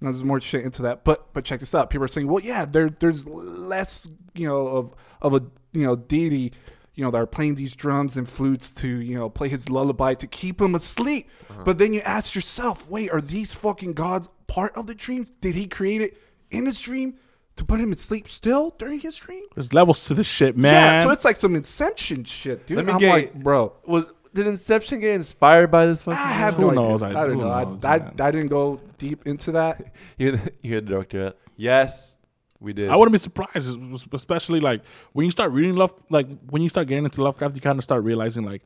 Now 0.00 0.10
there's 0.10 0.24
more 0.24 0.40
shit 0.40 0.64
into 0.64 0.82
that, 0.82 1.04
but 1.04 1.32
but 1.32 1.44
check 1.44 1.60
this 1.60 1.74
out. 1.74 1.88
People 1.90 2.04
are 2.04 2.08
saying, 2.08 2.28
well, 2.28 2.42
yeah, 2.42 2.64
there 2.64 2.90
there's 2.90 3.26
less, 3.26 4.08
you 4.34 4.46
know, 4.46 4.66
of 4.68 4.94
of 5.22 5.34
a 5.34 5.42
you 5.72 5.86
know 5.86 5.96
deity, 5.96 6.52
you 6.94 7.02
know, 7.04 7.10
that 7.10 7.18
are 7.18 7.26
playing 7.26 7.54
these 7.54 7.74
drums 7.74 8.16
and 8.16 8.28
flutes 8.28 8.70
to 8.72 8.88
you 8.88 9.14
know 9.14 9.30
play 9.30 9.48
his 9.48 9.68
lullaby 9.70 10.14
to 10.14 10.26
keep 10.26 10.60
him 10.60 10.74
asleep. 10.74 11.28
Uh-huh. 11.50 11.62
But 11.64 11.78
then 11.78 11.94
you 11.94 12.00
ask 12.02 12.34
yourself, 12.34 12.88
wait, 12.90 13.10
are 13.10 13.20
these 13.22 13.54
fucking 13.54 13.94
gods 13.94 14.28
part 14.46 14.76
of 14.76 14.86
the 14.86 14.94
dreams? 14.94 15.30
Did 15.40 15.54
he 15.54 15.66
create 15.66 16.02
it 16.02 16.20
in 16.50 16.66
his 16.66 16.80
dream 16.80 17.14
to 17.56 17.64
put 17.64 17.80
him 17.80 17.90
to 17.90 17.98
sleep 17.98 18.28
still 18.28 18.74
during 18.78 19.00
his 19.00 19.16
dream? 19.16 19.42
There's 19.54 19.72
levels 19.72 20.04
to 20.08 20.14
this 20.14 20.26
shit, 20.26 20.58
man. 20.58 20.74
Yeah, 20.98 21.02
so 21.04 21.10
it's 21.10 21.24
like 21.24 21.36
some 21.36 21.54
Inception 21.54 22.24
shit, 22.24 22.66
dude. 22.66 22.76
Let 22.76 22.84
me 22.86 22.92
I'm 22.92 22.98
get- 22.98 23.10
like, 23.10 23.34
bro. 23.34 23.72
Was 23.86 24.06
did 24.36 24.46
Inception 24.46 25.00
get 25.00 25.14
inspired 25.14 25.70
by 25.70 25.86
this 25.86 26.02
fucking? 26.02 26.18
I 26.18 26.26
have 26.32 26.54
Who 26.54 26.66
no 26.66 26.70
knows? 26.70 27.02
idea. 27.02 27.18
I- 27.18 27.22
I, 27.22 27.26
don't 27.26 27.34
who 27.36 27.40
know. 27.42 27.64
knows, 27.64 27.84
I, 27.84 27.94
I, 27.94 27.98
man? 27.98 28.14
I 28.20 28.30
didn't 28.30 28.48
go 28.48 28.80
deep 28.98 29.26
into 29.26 29.52
that. 29.52 29.92
You 30.18 30.28
hear 30.28 30.36
the, 30.36 30.52
you 30.62 30.70
hear 30.70 30.80
the 30.80 30.86
director. 30.88 31.32
Yes, 31.56 32.16
we 32.60 32.72
did. 32.72 32.88
I 32.88 32.96
wouldn't 32.96 33.12
be 33.12 33.18
surprised, 33.18 33.78
especially 34.12 34.60
like 34.60 34.82
when 35.12 35.24
you 35.24 35.30
start 35.30 35.50
reading 35.52 35.74
love, 35.74 35.92
like 36.10 36.26
when 36.48 36.62
you 36.62 36.68
start 36.68 36.86
getting 36.86 37.04
into 37.04 37.22
Lovecraft, 37.22 37.54
you 37.56 37.60
kind 37.60 37.78
of 37.78 37.84
start 37.84 38.02
realizing 38.04 38.44
like, 38.44 38.62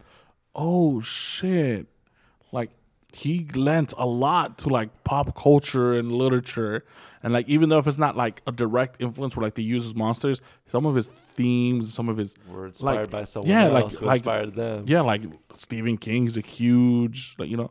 oh 0.54 1.00
shit, 1.00 1.86
like 2.52 2.70
he 3.14 3.46
lent 3.54 3.92
a 3.98 4.06
lot 4.06 4.58
to 4.58 4.68
like 4.68 5.04
pop 5.04 5.36
culture 5.36 5.94
and 5.94 6.12
literature, 6.12 6.84
and 7.22 7.32
like 7.32 7.48
even 7.48 7.68
though 7.68 7.78
if 7.78 7.86
it's 7.86 7.98
not 7.98 8.16
like 8.16 8.42
a 8.46 8.52
direct 8.52 9.00
influence 9.00 9.36
where 9.36 9.44
like 9.44 9.54
they 9.54 9.62
use 9.62 9.84
his 9.84 9.94
monsters, 9.94 10.40
some 10.66 10.86
of 10.86 10.94
his 10.94 11.06
themes, 11.34 11.92
some 11.92 12.08
of 12.08 12.16
his 12.16 12.34
We're 12.48 12.66
inspired 12.66 13.00
like, 13.00 13.10
by 13.10 13.24
someone 13.24 13.50
yeah, 13.50 13.64
else 13.66 13.94
like 13.94 14.02
like 14.02 14.18
inspired 14.18 14.54
them. 14.54 14.84
yeah, 14.86 15.00
like 15.00 15.22
Stephen 15.56 15.96
King's 15.96 16.36
a 16.36 16.40
huge, 16.40 17.34
like 17.38 17.48
you 17.48 17.56
know, 17.56 17.70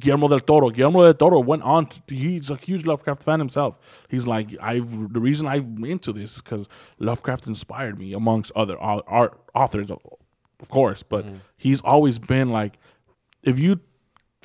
Guillermo 0.00 0.28
del 0.28 0.40
Toro. 0.40 0.70
Guillermo 0.70 1.04
del 1.04 1.14
Toro 1.14 1.40
went 1.40 1.62
on. 1.62 1.86
To, 1.86 2.14
he's 2.14 2.50
a 2.50 2.56
huge 2.56 2.84
Lovecraft 2.86 3.22
fan 3.22 3.38
himself. 3.38 3.78
He's 4.08 4.26
like, 4.26 4.56
I. 4.60 4.80
The 4.80 5.20
reason 5.20 5.46
I'm 5.46 5.84
into 5.84 6.12
this 6.12 6.36
is 6.36 6.42
because 6.42 6.68
Lovecraft 6.98 7.46
inspired 7.46 7.98
me, 7.98 8.12
amongst 8.12 8.52
other 8.54 8.78
art 8.78 9.38
authors, 9.54 9.90
of, 9.90 10.00
course. 10.68 11.02
But 11.02 11.24
mm-hmm. 11.24 11.36
he's 11.56 11.80
always 11.82 12.18
been 12.18 12.50
like, 12.50 12.78
if 13.42 13.58
you 13.58 13.80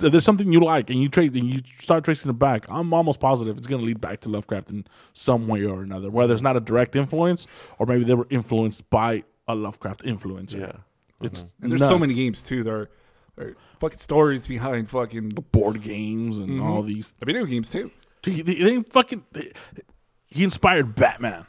there's 0.09 0.25
something 0.25 0.51
you 0.51 0.59
like 0.59 0.89
and 0.89 1.01
you 1.01 1.09
trace 1.09 1.31
and 1.31 1.49
you 1.49 1.61
start 1.79 2.03
tracing 2.03 2.29
it 2.29 2.39
back, 2.39 2.65
I'm 2.69 2.93
almost 2.93 3.19
positive 3.19 3.57
it's 3.57 3.67
going 3.67 3.81
to 3.81 3.85
lead 3.85 4.01
back 4.01 4.21
to 4.21 4.29
Lovecraft 4.29 4.69
in 4.69 4.85
some 5.13 5.47
way 5.47 5.65
or 5.65 5.81
another. 5.81 6.09
Whether 6.09 6.33
it's 6.33 6.41
not 6.41 6.57
a 6.57 6.59
direct 6.59 6.95
influence 6.95 7.47
or 7.79 7.85
maybe 7.85 8.03
they 8.03 8.13
were 8.13 8.27
influenced 8.29 8.89
by 8.89 9.23
a 9.47 9.55
Lovecraft 9.55 10.03
influencer. 10.03 10.59
Yeah. 10.59 10.65
Mm-hmm. 10.67 11.25
It's 11.25 11.45
And 11.61 11.71
there's 11.71 11.87
so 11.87 11.99
many 11.99 12.13
games 12.13 12.43
too. 12.43 12.63
There 12.63 12.75
are, 12.75 12.89
there 13.35 13.47
are 13.49 13.55
fucking 13.77 13.99
stories 13.99 14.47
behind 14.47 14.89
fucking 14.89 15.29
board 15.51 15.81
games 15.81 16.39
and 16.39 16.49
mm-hmm. 16.49 16.63
all 16.63 16.83
these. 16.83 17.13
video 17.23 17.45
games 17.45 17.69
too. 17.69 17.91
He, 18.23 18.41
they, 18.41 18.55
they 18.55 18.81
fucking. 18.83 19.25
he 20.27 20.43
inspired 20.43 20.95
Batman. 20.95 21.45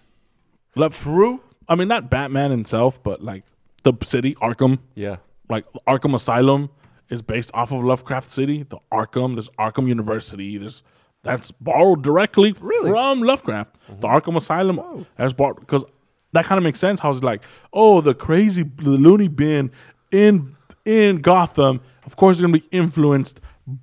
Love 0.77 0.97
true. 0.97 1.41
I 1.69 1.77
mean, 1.77 1.89
not 1.89 2.11
Batman 2.11 2.51
himself, 2.51 3.03
but 3.03 3.23
like 3.23 3.45
the 3.85 3.95
city 4.05 4.35
Arkham, 4.37 4.79
Yeah. 4.95 5.17
like 5.49 5.65
Arkham 5.87 6.15
Asylum, 6.15 6.71
is 7.11 7.23
based 7.23 7.51
off 7.55 7.73
of 7.73 7.83
Lovecraft 7.83 8.33
City. 8.33 8.63
The 8.63 8.79
Arkham, 8.93 9.35
there's 9.35 9.49
Arkham 9.59 9.89
University. 9.89 10.59
There's 10.59 10.83
that's 11.23 11.51
borrowed 11.53 12.03
directly 12.03 12.53
from 12.53 13.23
Lovecraft. 13.23 13.77
The 13.89 13.95
mm-hmm. 13.95 14.05
Arkham 14.05 14.37
Asylum 14.37 14.79
oh. 14.79 15.07
has 15.17 15.33
borrowed 15.33 15.61
because 15.61 15.85
that 16.33 16.45
kind 16.45 16.59
of 16.59 16.65
makes 16.65 16.79
sense. 16.81 17.01
How 17.01 17.11
it's 17.11 17.23
like, 17.23 17.43
oh, 17.73 18.01
the 18.01 18.15
crazy 18.15 18.63
the 18.63 18.91
loony 18.91 19.29
bin 19.29 19.71
in 20.13 20.57
in 20.85 21.21
Gotham. 21.21 21.81
Of 22.05 22.17
course, 22.17 22.37
it's 22.37 22.43
gonna 22.43 22.53
be 22.53 22.67
influenced 22.71 23.41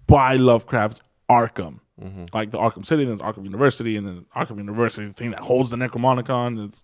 by 0.08 0.36
Lovecraft's 0.36 1.02
Arkham, 1.30 1.80
mm-hmm. 2.02 2.26
like 2.34 2.52
the 2.52 2.58
Arkham 2.58 2.86
City, 2.86 3.06
then 3.06 3.14
it's 3.14 3.22
Arkham 3.22 3.44
University, 3.44 3.96
and 3.96 4.06
then 4.06 4.26
Arkham 4.36 4.58
University, 4.58 5.08
the 5.08 5.14
thing 5.14 5.32
that 5.32 5.40
holds 5.40 5.70
the 5.70 5.78
Necronomicon. 5.78 6.68
It's 6.68 6.84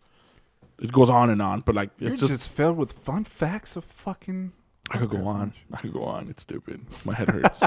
it 0.80 0.92
goes 0.92 1.10
on 1.10 1.30
and 1.30 1.42
on, 1.42 1.62
but 1.62 1.76
like 1.76 1.90
You're 2.00 2.12
it's 2.12 2.22
just, 2.22 2.32
just 2.32 2.50
filled 2.50 2.78
with 2.78 2.94
fun 2.94 3.24
facts 3.24 3.76
of 3.76 3.84
fucking. 3.84 4.54
I 4.90 4.98
could 4.98 5.10
go 5.10 5.26
on. 5.28 5.54
I 5.74 5.78
could 5.78 5.94
go 5.94 6.04
on. 6.04 6.30
It's 6.30 6.44
stupid. 6.44 6.86
My 7.04 7.14
head 7.14 7.30
hurts. 7.32 7.64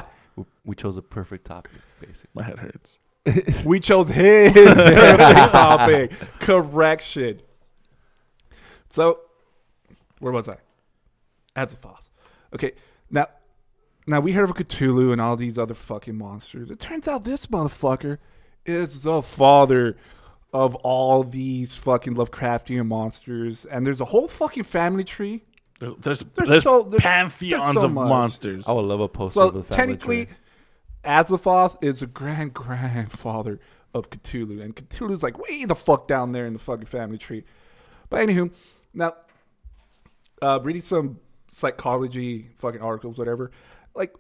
We, 0.65 0.75
chose 0.75 0.97
a 0.97 1.03
perfect 1.03 1.47
topic, 1.47 1.73
basically. 2.01 2.31
My 2.35 2.45
head 2.45 2.59
hurts. 2.59 3.01
We 3.65 3.81
chose 3.81 4.09
his 4.09 4.53
perfect 4.55 5.53
topic. 5.53 6.13
Correction. 6.41 7.43
So, 8.89 9.21
where 10.19 10.33
was 10.33 10.49
I? 10.49 10.57
Azathoth. 11.55 12.09
Okay, 12.55 12.73
now, 13.11 13.27
now 14.07 14.21
we 14.21 14.33
heard 14.33 14.49
of 14.49 14.57
Cthulhu 14.57 15.13
and 15.13 15.21
all 15.21 15.37
these 15.37 15.59
other 15.59 15.75
fucking 15.75 16.17
monsters. 16.17 16.71
It 16.71 16.81
turns 16.81 17.07
out 17.07 17.25
this 17.25 17.47
motherfucker 17.47 18.19
is 18.65 19.03
the 19.03 19.21
father 19.21 19.97
of 20.53 20.75
all 20.77 21.23
these 21.23 21.77
fucking 21.77 22.15
Lovecraftian 22.15 22.87
monsters, 22.87 23.65
and 23.65 23.87
there's 23.87 24.01
a 24.01 24.07
whole 24.07 24.29
fucking 24.29 24.65
family 24.65 25.05
tree. 25.05 25.45
There's 25.81 25.93
there's, 26.01 26.21
There's 26.37 26.49
there's 26.49 26.63
so- 26.63 26.83
there's- 26.85 27.03
pantheons 27.03 27.65
there's 27.65 27.75
so 27.81 27.87
of 27.87 27.93
much. 27.93 28.09
monsters. 28.09 28.69
I 28.69 28.73
would 28.73 28.85
love 28.85 29.01
a 29.01 29.09
poster 29.09 29.35
So 29.41 29.49
of 29.49 29.55
the 29.55 29.65
family 29.65 29.77
technically, 29.95 30.27
tree. 30.27 30.35
Azathoth 31.05 31.83
is 31.83 32.03
a 32.03 32.07
grand 32.07 32.55
grandfather 32.63 33.59
of 33.93 34.11
Cthulhu, 34.11 34.61
and 34.63 34.77
Cthulhu's 34.77 35.23
like 35.23 35.39
way 35.39 35.65
the 35.65 35.75
fuck 35.75 36.07
down 36.07 36.33
there 36.33 36.47
in 36.47 36.53
the 36.53 36.59
fucking 36.59 36.87
family 36.87 37.19
tree. 37.19 37.45
But 38.09 38.27
anywho, 38.29 38.53
now 38.95 39.15
uh, 40.43 40.61
reading 40.63 40.83
some 40.83 41.19
psychology 41.51 42.51
fucking 42.59 42.81
articles, 42.81 43.19
whatever. 43.19 43.51
Like, 43.95 44.15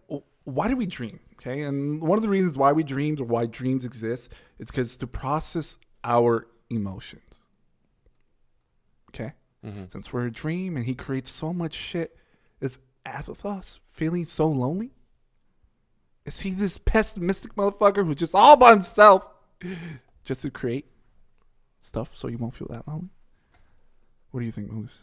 why 0.44 0.68
do 0.68 0.76
we 0.76 0.86
dream? 0.86 1.20
Okay, 1.36 1.62
and 1.62 2.02
one 2.02 2.18
of 2.18 2.22
the 2.22 2.28
reasons 2.28 2.56
why 2.58 2.72
we 2.72 2.82
dreams 2.82 3.20
or 3.20 3.24
why 3.24 3.46
dreams 3.46 3.84
exist 3.84 4.28
is 4.58 4.66
because 4.68 4.96
to 4.98 5.06
process 5.06 5.76
our 6.04 6.46
emotions. 6.70 7.29
Okay, 9.64 9.86
since 9.92 10.12
we're 10.12 10.26
a 10.26 10.30
dream 10.30 10.76
and 10.76 10.86
he 10.86 10.94
creates 10.94 11.30
so 11.30 11.52
much 11.52 11.74
shit, 11.74 12.16
is 12.61 12.78
Azathoth 13.06 13.78
feeling 13.86 14.26
so 14.26 14.48
lonely? 14.48 14.92
Is 16.24 16.40
he 16.40 16.50
this 16.50 16.78
pessimistic 16.78 17.54
motherfucker 17.54 18.04
who's 18.04 18.16
just 18.16 18.34
all 18.34 18.56
by 18.56 18.70
himself 18.70 19.26
just 20.24 20.42
to 20.42 20.50
create 20.50 20.86
stuff 21.80 22.16
so 22.16 22.28
you 22.28 22.38
won't 22.38 22.54
feel 22.54 22.68
that 22.70 22.86
lonely? 22.86 23.11
What 24.30 24.40
do 24.40 24.46
you 24.46 24.52
think, 24.52 24.70
Moose? 24.70 25.02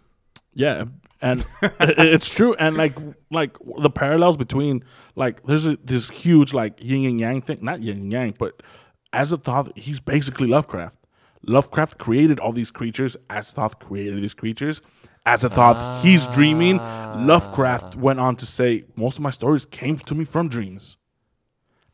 Yeah, 0.53 0.86
and 1.22 1.45
it's 1.62 2.30
true. 2.30 2.55
And 2.55 2.78
like 2.78 2.97
like 3.30 3.58
the 3.78 3.91
parallels 3.91 4.38
between 4.38 4.84
like 5.16 5.45
there's 5.45 5.68
a, 5.68 5.78
this 5.84 6.10
huge 6.10 6.53
like 6.53 6.84
yin 6.84 7.05
and 7.05 7.20
yang 7.20 7.41
thing, 7.41 7.60
not 7.62 7.84
yin 7.84 7.97
and 7.97 8.12
yang, 8.12 8.36
but 8.38 8.64
Azathoth, 9.14 9.78
he's 9.78 9.99
basically 9.99 10.47
Lovecraft. 10.47 10.97
Lovecraft 11.46 11.98
created 11.98 12.40
all 12.40 12.52
these 12.52 12.72
creatures. 12.72 13.16
Azathoth 13.30 13.80
created 13.80 14.22
these 14.22 14.34
creatures. 14.34 14.82
Azathoth, 15.26 16.02
he's 16.02 16.28
dreaming. 16.28 16.78
Lovecraft 16.78 17.96
ah. 17.96 18.00
went 18.00 18.20
on 18.20 18.36
to 18.38 18.46
say, 18.46 18.86
most 18.96 19.18
of 19.18 19.22
my 19.22 19.30
stories 19.30 19.66
came 19.66 19.98
to 19.98 20.16
me 20.16 20.26
from 20.26 20.48
dreams. 20.50 20.98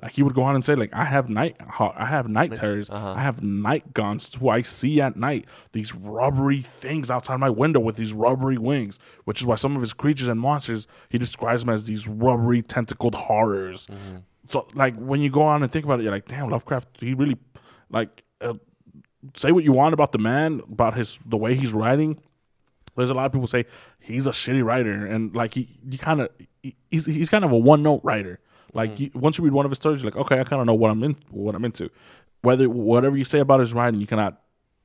Like 0.04 0.12
he 0.12 0.22
would 0.22 0.34
go 0.34 0.44
on 0.44 0.54
and 0.54 0.66
say, 0.66 0.76
like 0.76 0.94
I 0.94 1.06
have 1.06 1.30
night, 1.30 1.56
I 1.80 2.06
have 2.06 2.28
night 2.28 2.54
terrors, 2.56 2.90
uh-huh. 2.90 3.14
I 3.14 3.22
have 3.22 3.42
night 3.42 3.94
gaunts 3.94 4.36
who 4.36 4.50
I 4.50 4.62
see 4.62 5.00
at 5.00 5.16
night. 5.16 5.46
These 5.72 5.96
rubbery 5.96 6.62
things 6.62 7.10
outside 7.10 7.38
my 7.38 7.50
window 7.50 7.80
with 7.80 7.96
these 7.96 8.12
rubbery 8.12 8.58
wings, 8.58 9.00
which 9.24 9.40
is 9.40 9.48
why 9.48 9.56
some 9.56 9.78
of 9.78 9.82
his 9.82 9.94
creatures 9.94 10.28
and 10.28 10.42
monsters 10.42 10.88
he 11.08 11.18
describes 11.18 11.64
them 11.64 11.74
as 11.74 11.86
these 11.86 12.06
rubbery 12.06 12.62
tentacled 12.62 13.16
horrors. 13.16 13.88
Mm-hmm. 13.88 14.18
So, 14.50 14.68
like 14.74 14.98
when 14.98 15.22
you 15.22 15.30
go 15.30 15.44
on 15.44 15.64
and 15.64 15.72
think 15.72 15.86
about 15.86 16.02
it, 16.02 16.04
you're 16.04 16.12
like, 16.12 16.28
damn, 16.28 16.50
Lovecraft, 16.50 16.90
he 17.00 17.14
really, 17.14 17.38
like, 17.90 18.24
uh, 18.42 18.56
say 19.36 19.52
what 19.52 19.64
you 19.64 19.72
want 19.72 19.94
about 19.94 20.12
the 20.12 20.18
man, 20.18 20.62
about 20.72 20.96
his 20.96 21.20
the 21.26 21.38
way 21.38 21.56
he's 21.56 21.74
writing. 21.74 22.20
There's 22.96 23.10
a 23.10 23.14
lot 23.14 23.26
of 23.26 23.32
people 23.32 23.48
say 23.48 23.66
he's 24.00 24.28
a 24.28 24.32
shitty 24.32 24.64
writer, 24.64 25.06
and 25.06 25.36
like 25.36 25.56
he, 25.56 25.80
you 25.90 25.98
kind 25.98 26.22
of, 26.22 26.30
he's 26.90 27.06
he's 27.06 27.30
kind 27.30 27.44
of 27.44 27.52
a 27.52 27.58
one 27.58 27.82
note 27.82 28.02
writer. 28.04 28.40
Like 28.74 28.96
mm. 28.96 29.00
you, 29.00 29.12
once 29.16 29.38
you 29.38 29.44
read 29.44 29.54
one 29.54 29.66
of 29.66 29.72
his 29.72 29.78
stories, 29.78 30.02
you're 30.02 30.12
like, 30.12 30.20
okay, 30.20 30.40
I 30.40 30.44
kind 30.44 30.60
of 30.60 30.68
know 30.68 30.74
what 30.74 30.92
I'm 30.92 31.04
in, 31.04 31.16
what 31.30 31.56
I'm 31.56 31.66
into. 31.66 31.90
Whether 32.42 32.70
whatever 32.70 33.18
you 33.18 33.24
say 33.24 33.40
about 33.40 33.60
his 33.60 33.74
writing, 33.74 34.00
you 34.00 34.08
cannot 34.08 34.40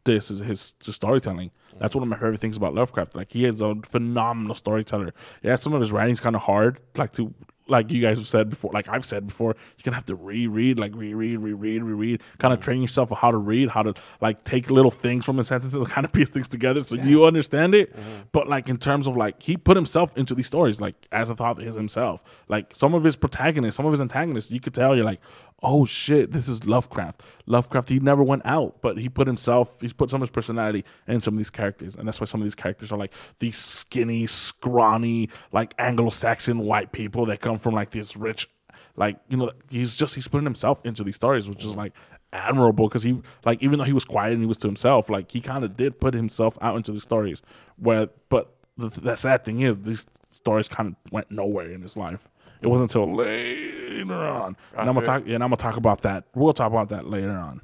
this 0.05 0.31
is 0.31 0.41
his, 0.41 0.75
his 0.85 0.95
storytelling. 0.95 1.51
That's 1.79 1.93
mm. 1.93 2.01
one 2.01 2.05
of 2.05 2.09
my 2.09 2.17
favorite 2.17 2.41
things 2.41 2.57
about 2.57 2.75
Lovecraft. 2.75 3.15
Like 3.15 3.33
he 3.33 3.45
is 3.45 3.61
a 3.61 3.75
phenomenal 3.85 4.55
storyteller. 4.55 5.13
Yeah, 5.43 5.57
some 5.57 5.75
of 5.75 5.81
his 5.81 5.93
writing's 5.93 6.21
kind 6.21 6.35
of 6.35 6.43
hard, 6.43 6.81
like 6.97 7.13
to 7.15 7.35
like 7.69 7.91
you 7.91 8.01
guys 8.03 8.19
have 8.19 8.29
said 8.29 8.51
before, 8.51 8.73
like 8.73 8.89
I've 8.89 9.05
said 9.05 9.27
before, 9.27 9.55
you're 9.77 9.83
gonna 9.85 9.97
have 9.97 10.07
to 10.07 10.15
reread, 10.15 10.79
like 10.79 10.95
reread, 10.95 11.39
reread, 11.39 11.83
reread, 11.83 12.23
kind 12.39 12.53
of 12.55 12.61
train 12.61 12.81
yourself 12.83 13.13
on 13.13 13.19
how 13.19 13.31
to 13.31 13.37
read, 13.37 13.69
how 13.69 13.83
to 13.83 13.95
like 14.21 14.45
take 14.45 14.71
little 14.71 14.91
things 14.91 15.25
from 15.25 15.39
his 15.39 15.49
sentences 15.49 15.79
and 15.79 15.89
kind 15.91 16.05
of 16.05 16.13
piece 16.13 16.31
things 16.31 16.49
together 16.49 16.83
so 16.83 16.97
you 16.97 17.25
understand 17.25 17.75
it. 17.75 17.95
Mm-hmm. 17.95 18.23
But 18.33 18.49
like 18.49 18.69
in 18.69 18.79
terms 18.79 19.07
of 19.07 19.17
like 19.17 19.43
he 19.43 19.57
put 19.57 19.77
himself 19.77 20.17
into 20.17 20.35
these 20.35 20.47
stories, 20.47 20.81
like 20.81 20.95
Azathoth 21.11 21.63
is 21.63 21.75
himself. 21.75 22.25
Like 22.49 22.75
some 22.75 22.95
of 22.95 23.05
his 23.05 23.17
protagonists, 23.17 23.77
some 23.77 23.87
of 23.87 23.93
his 23.93 24.01
antagonists, 24.01 24.51
you 24.51 24.61
could 24.61 24.75
tell 24.75 24.97
you're 24.97 25.05
like, 25.05 25.21
oh 25.63 25.85
shit, 25.85 26.33
this 26.33 26.49
is 26.49 26.67
Lovecraft. 26.67 27.23
Lovecraft, 27.47 27.89
he 27.89 27.99
never 27.99 28.23
went 28.23 28.43
out, 28.45 28.81
but 28.81 28.99
he 28.99 29.09
put 29.09 29.27
himself, 29.27 29.81
he's 29.81 29.93
put 29.93 30.11
some 30.11 30.23
of 30.23 30.29
his 30.29 30.33
personality 30.33 30.85
in 31.07 31.21
some 31.21 31.35
of 31.35 31.39
these 31.39 31.51
characters. 31.51 31.97
And 31.97 32.07
that's 32.07 32.21
why 32.21 32.27
some 32.27 32.41
of 32.41 32.45
these 32.45 32.55
characters 32.55 32.93
are 32.93 32.99
like 32.99 33.13
these 33.41 33.57
skinny, 33.57 34.27
scrawny, 34.27 35.31
like 35.53 35.75
Anglo-Saxon 35.79 36.61
white 36.61 36.93
people 36.93 37.27
that 37.27 37.41
come 37.41 37.59
from 37.59 37.75
like 37.75 37.91
this 37.91 38.17
rich, 38.17 38.49
like, 38.97 39.19
you 39.29 39.37
know, 39.37 39.51
he's 39.71 39.97
just, 39.97 40.15
he's 40.15 40.29
putting 40.29 40.47
himself 40.47 40.81
into 40.85 41.03
these 41.03 41.17
stories, 41.17 41.49
which 41.49 41.65
is 41.65 41.75
like 41.75 41.93
admirable 42.33 42.89
because 42.89 43.03
he, 43.03 43.21
like, 43.45 43.63
even 43.63 43.79
though 43.79 43.85
he 43.85 43.93
was 43.93 44.05
quiet 44.05 44.33
and 44.33 44.43
he 44.43 44.47
was 44.47 44.59
to 44.59 44.69
himself, 44.69 45.09
like, 45.09 45.31
he 45.31 45.41
kind 45.41 45.65
of 45.65 45.77
did 45.77 45.99
put 45.99 46.15
himself 46.15 46.57
out 46.61 46.77
into 46.77 46.93
these 46.93 47.03
stories. 47.03 47.43
Where, 47.77 48.09
but 48.29 48.55
the, 48.77 48.89
the 48.89 49.17
sad 49.17 49.45
thing 49.45 49.61
is, 49.61 49.77
these 49.83 50.07
stories 50.31 50.69
kind 50.69 50.89
of 50.89 51.13
went 51.13 51.31
nowhere 51.31 51.71
in 51.71 51.83
his 51.83 51.97
life. 51.97 52.29
It 52.61 52.67
wasn't 52.67 52.91
until 52.91 53.15
later 53.15 54.15
on. 54.15 54.57
And 54.77 54.89
I'm 54.89 54.95
gonna 54.95 55.07
talk. 55.07 55.23
Yeah, 55.27 55.37
and 55.37 55.45
I'm 55.45 55.51
gonna 55.51 55.57
talk 55.57 55.77
about 55.77 56.03
that. 56.03 56.25
We'll 56.35 56.53
talk 56.53 56.71
about 56.71 56.89
that 56.91 57.09
later 57.09 57.31
on. 57.33 57.61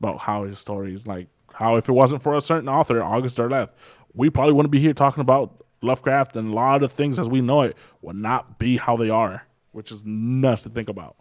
About 0.00 0.18
how 0.18 0.44
his 0.44 0.58
stories, 0.58 1.06
like 1.06 1.28
how 1.54 1.76
if 1.76 1.88
it 1.88 1.92
wasn't 1.92 2.20
for 2.20 2.36
a 2.36 2.40
certain 2.40 2.68
author, 2.68 3.02
August 3.02 3.38
Derleth, 3.38 3.70
we 4.12 4.28
probably 4.28 4.52
wouldn't 4.52 4.72
be 4.72 4.80
here 4.80 4.92
talking 4.92 5.20
about 5.20 5.64
Lovecraft 5.82 6.36
and 6.36 6.50
a 6.50 6.54
lot 6.54 6.82
of 6.82 6.92
things 6.92 7.18
as 7.18 7.28
we 7.28 7.40
know 7.40 7.62
it 7.62 7.76
would 8.02 8.16
not 8.16 8.58
be 8.58 8.76
how 8.76 8.96
they 8.96 9.08
are, 9.08 9.46
which 9.72 9.90
is 9.92 10.02
nuts 10.04 10.64
to 10.64 10.68
think 10.68 10.88
about. 10.88 11.16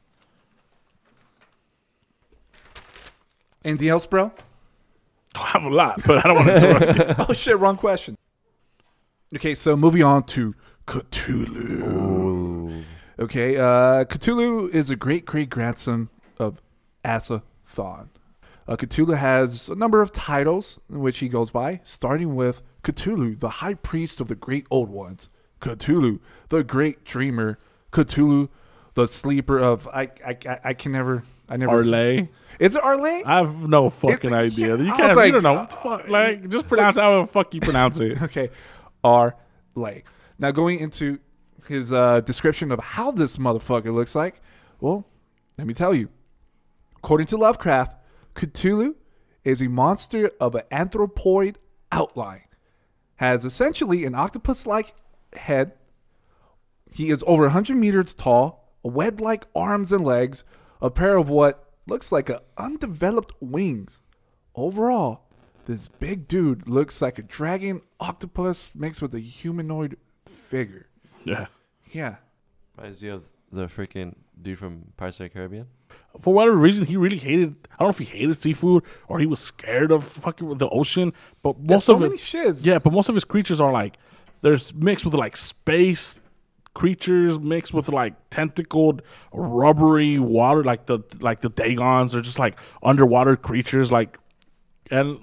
Anything 3.63 3.89
else, 3.89 4.05
bro? 4.05 4.31
I 5.35 5.47
have 5.47 5.63
a 5.63 5.69
lot, 5.69 6.01
but 6.05 6.25
I 6.25 6.27
don't 6.27 6.35
want 6.35 6.47
to 6.47 6.69
interrupt. 6.69 7.19
oh 7.29 7.33
shit, 7.33 7.57
wrong 7.57 7.77
question. 7.77 8.17
Okay, 9.35 9.55
so 9.55 9.75
moving 9.75 10.03
on 10.03 10.23
to 10.23 10.53
Cthulhu. 10.85 12.83
Okay, 13.19 13.57
uh, 13.57 14.05
Cthulhu 14.05 14.69
is 14.73 14.89
a 14.89 14.95
great 14.95 15.25
great 15.25 15.49
grandson 15.49 16.09
of 16.39 16.61
Asa 17.05 17.43
Thon. 17.63 18.09
Uh, 18.67 18.75
Cthulhu 18.75 19.17
has 19.17 19.69
a 19.69 19.75
number 19.75 20.01
of 20.01 20.11
titles 20.11 20.79
in 20.89 20.99
which 21.01 21.19
he 21.19 21.27
goes 21.29 21.51
by, 21.51 21.81
starting 21.83 22.33
with 22.35 22.61
Cthulhu, 22.83 23.39
the 23.39 23.49
high 23.61 23.73
priest 23.75 24.19
of 24.21 24.29
the 24.29 24.35
great 24.35 24.65
old 24.71 24.89
ones, 24.89 25.29
Cthulhu, 25.61 26.19
the 26.49 26.63
great 26.63 27.03
dreamer, 27.03 27.59
Cthulhu, 27.91 28.49
the 28.95 29.07
sleeper 29.07 29.59
of 29.59 29.87
I 29.89 30.09
I, 30.25 30.37
I, 30.47 30.59
I 30.65 30.73
can 30.73 30.91
never 30.93 31.23
I 31.49 31.57
never 31.57 31.83
R'lyeh. 31.83 32.29
Is 32.59 32.75
it 32.75 32.81
R'lyeh? 32.83 33.23
I 33.25 33.37
have 33.37 33.67
no 33.69 33.89
fucking 33.89 34.15
It's- 34.31 34.33
idea. 34.53 34.75
yeah, 34.77 34.83
You 34.83 34.93
can't. 34.93 35.15
like, 35.17 35.25
you 35.27 35.31
don't 35.33 35.43
know. 35.43 35.53
uh, 35.53 35.59
What 35.61 35.69
the 35.69 35.75
fuck? 35.75 36.07
Like, 36.07 36.49
just 36.49 36.67
pronounce 36.67 36.97
how 36.97 37.21
the 37.21 37.27
fuck 37.27 37.53
you 37.53 37.61
pronounce 37.61 37.99
it. 37.99 38.21
Okay, 38.23 38.49
R'lyeh. 39.03 40.03
Now 40.39 40.51
going 40.51 40.79
into 40.79 41.19
his 41.67 41.91
uh, 41.91 42.21
description 42.21 42.71
of 42.71 42.79
how 42.79 43.11
this 43.11 43.37
motherfucker 43.37 43.93
looks 43.93 44.15
like, 44.15 44.41
well, 44.79 45.05
let 45.57 45.67
me 45.67 45.73
tell 45.73 45.93
you. 45.93 46.09
According 46.97 47.27
to 47.27 47.37
Lovecraft, 47.37 47.95
Cthulhu 48.35 48.95
is 49.43 49.61
a 49.61 49.67
monster 49.67 50.31
of 50.39 50.55
an 50.55 50.63
anthropoid 50.71 51.55
outline, 51.91 52.45
has 53.17 53.45
essentially 53.45 54.05
an 54.05 54.15
octopus-like 54.15 54.93
head. 55.35 55.73
He 56.91 57.09
is 57.09 57.23
over 57.27 57.43
100 57.43 57.75
meters 57.75 58.13
tall, 58.13 58.73
web-like 58.83 59.45
arms 59.55 59.91
and 59.91 60.03
legs, 60.03 60.43
a 60.81 60.89
pair 60.89 61.17
of 61.17 61.29
what 61.29 61.71
looks 61.87 62.11
like 62.11 62.29
a 62.29 62.41
undeveloped 62.57 63.33
wings. 63.39 63.99
Overall, 64.55 65.21
this 65.65 65.87
big 65.87 66.27
dude 66.27 66.67
looks 66.67 67.01
like 67.01 67.17
a 67.17 67.23
dragon 67.23 67.81
octopus 67.99 68.73
mixed 68.75 69.01
with 69.01 69.13
a 69.15 69.19
humanoid 69.19 69.97
figure. 70.25 70.87
Yeah. 71.25 71.47
Yeah. 71.91 72.15
Reminds 72.77 73.01
you 73.03 73.13
of 73.13 73.23
the 73.51 73.67
freaking 73.67 74.15
dude 74.41 74.59
from 74.59 74.85
Pirates 74.97 75.19
of 75.19 75.25
the 75.25 75.29
Caribbean. 75.29 75.67
For 76.19 76.33
whatever 76.33 76.55
reason, 76.57 76.85
he 76.87 76.97
really 76.97 77.17
hated. 77.17 77.55
I 77.73 77.77
don't 77.79 77.87
know 77.87 77.89
if 77.89 77.97
he 77.99 78.05
hated 78.05 78.39
seafood 78.41 78.83
or 79.07 79.19
he 79.19 79.25
was 79.25 79.39
scared 79.39 79.91
of 79.91 80.03
fucking 80.03 80.57
the 80.57 80.69
ocean. 80.69 81.13
But 81.43 81.59
most 81.59 81.85
so 81.85 81.95
of 81.95 82.01
many 82.01 82.15
it, 82.15 82.19
shiz. 82.19 82.65
yeah. 82.65 82.79
But 82.79 82.93
most 82.93 83.09
of 83.09 83.15
his 83.15 83.25
creatures 83.25 83.61
are 83.61 83.71
like 83.71 83.97
there's 84.41 84.73
mixed 84.73 85.05
with 85.05 85.13
like 85.13 85.37
space 85.37 86.19
creatures 86.73 87.39
mixed 87.39 87.71
with 87.73 87.87
like 87.89 88.15
tentacled 88.31 89.03
rubbery 89.31 90.17
water 90.17 90.63
like 90.63 90.87
the 90.87 90.99
like 91.19 91.41
the 91.41 91.49
Dagons 91.51 92.15
are 92.15 92.21
just 92.21 92.39
like 92.39 92.57
underwater 92.81 93.35
creatures 93.35 93.91
like 93.91 94.17
and 94.89 95.09
ob- 95.11 95.21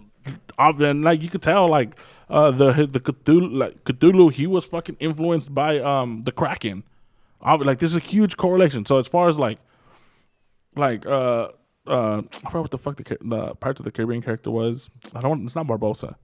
and 0.59 1.03
like 1.03 1.23
you 1.23 1.29
could 1.29 1.43
tell 1.43 1.69
like 1.69 1.97
uh 2.29 2.51
the 2.51 2.87
the 2.91 3.01
Cthulhu 3.01 3.57
like 3.57 3.85
Cthulhu 3.85 4.31
he 4.33 4.47
was 4.47 4.67
fucking 4.67 4.97
influenced 5.01 5.55
by 5.55 5.79
um 5.79 6.23
the 6.23 6.33
Kraken 6.33 6.83
Ob- 7.43 7.63
like 7.63 7.79
there's 7.79 7.97
a 7.97 8.01
huge 8.01 8.37
correlation 8.37 8.85
so 8.85 8.99
as 8.99 9.09
far 9.09 9.29
as 9.29 9.39
like 9.39 9.59
like 10.77 11.07
uh 11.07 11.49
uh 11.87 12.23
I 12.45 12.51
forgot 12.51 12.61
what 12.61 12.71
the 12.71 12.79
fuck 12.79 12.97
the, 12.97 13.05
cha- 13.05 13.15
the 13.23 13.55
Pirates 13.55 13.81
of 13.81 13.85
the 13.85 13.91
Caribbean 13.91 14.23
character 14.23 14.51
was 14.51 14.91
I 15.15 15.21
don't 15.21 15.45
it's 15.45 15.57
not 15.57 15.67
Barbossa 15.67 16.17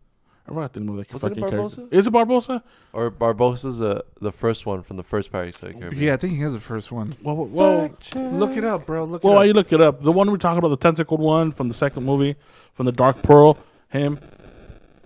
I 0.48 0.50
forgot 0.50 0.74
the 0.74 0.80
name 0.80 0.90
of 0.90 0.96
the 1.08 1.12
Was 1.14 1.24
it 1.24 1.28
fucking 1.30 1.42
character 1.42 1.82
Barbossa? 1.82 1.88
is 1.92 2.06
it 2.06 2.12
Barbossa 2.12 2.62
Or 2.92 3.10
Barbossa's 3.10 3.80
uh, 3.80 4.02
the 4.20 4.30
first 4.32 4.64
one 4.66 4.82
from 4.82 4.96
the 4.98 5.02
first 5.02 5.32
Pirates 5.32 5.62
of 5.62 5.72
the 5.72 5.78
Caribbean. 5.80 6.02
Yeah, 6.02 6.14
I 6.14 6.18
think 6.18 6.34
he 6.34 6.40
has 6.42 6.52
the 6.52 6.60
first 6.60 6.92
one. 6.92 7.12
well 7.22 7.36
well 7.46 7.90
Look 8.14 8.56
it 8.56 8.64
up, 8.64 8.86
bro. 8.86 9.04
Look 9.04 9.24
Well, 9.24 9.34
while 9.34 9.42
it 9.42 9.48
you 9.48 9.54
look 9.54 9.72
it 9.72 9.80
up, 9.80 10.02
the 10.02 10.12
one 10.12 10.30
we're 10.30 10.36
talking 10.36 10.58
about, 10.58 10.68
the 10.68 10.76
tentacled 10.76 11.20
one 11.20 11.50
from 11.50 11.66
the 11.68 11.74
second 11.74 12.04
movie, 12.04 12.36
from 12.74 12.86
the 12.86 12.92
Dark 12.92 13.22
Pearl, 13.22 13.58
him, 13.98 14.18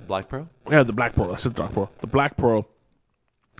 Black 0.07 0.29
Pearl. 0.29 0.49
yeah, 0.71 0.83
the 0.83 0.93
Black 0.93 1.15
Pearl. 1.15 1.33
I 1.33 1.37
said 1.37 1.55
Dark 1.55 1.73
Pearl. 1.73 1.91
The 2.01 2.07
Black 2.07 2.37
Pearl. 2.37 2.67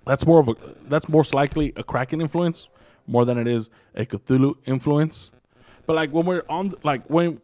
That's 0.07 0.27
more 0.27 0.41
of 0.41 0.49
a. 0.49 0.55
That's 0.89 1.09
most 1.09 1.35
likely 1.35 1.73
a 1.77 1.83
Kraken 1.83 2.21
influence 2.21 2.69
more 3.07 3.25
than 3.25 3.39
it 3.39 3.47
is 3.47 3.71
a 3.95 4.07
Cthulhu 4.07 4.55
influence. 4.67 5.31
But 5.87 5.97
like 5.97 6.11
when 6.11 6.27
we're 6.27 6.45
on, 6.49 6.73
like 6.83 7.09
when 7.09 7.41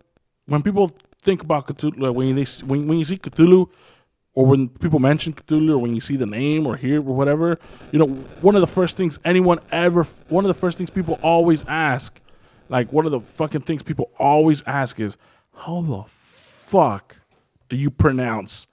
when 0.47 0.63
people 0.63 0.93
think 1.23 1.43
about 1.43 1.67
Cthulhu, 1.67 2.01
like 2.01 2.15
when 2.15 2.35
they 2.37 2.45
when 2.65 2.87
when 2.87 2.99
you 2.99 3.05
see 3.05 3.19
Cthulhu, 3.19 3.69
or 4.35 4.47
when 4.47 4.69
people 4.69 4.99
mention 4.99 5.33
Cthulhu, 5.33 5.71
or 5.73 5.79
when 5.79 5.95
you 5.95 6.01
see 6.01 6.17
the 6.17 6.27
name 6.27 6.67
or 6.67 6.77
hear 6.77 6.99
or 6.99 7.15
whatever, 7.15 7.59
you 7.93 7.99
know, 7.99 8.07
one 8.41 8.55
of 8.55 8.61
the 8.61 8.67
first 8.67 8.97
things 8.97 9.19
anyone 9.25 9.59
ever, 9.73 10.05
one 10.29 10.45
of 10.45 10.49
the 10.49 10.55
first 10.55 10.79
things 10.79 10.91
people 10.91 11.19
always 11.23 11.65
ask, 11.67 12.21
like 12.69 12.93
one 12.93 13.07
of 13.07 13.13
the 13.13 13.21
fucking 13.21 13.63
things 13.63 13.83
people 13.83 14.11
always 14.19 14.63
ask 14.67 15.01
is, 15.01 15.17
how 15.55 15.81
the 15.83 16.05
fuck 16.07 17.17
you 17.75 17.91
pronounce 17.91 18.69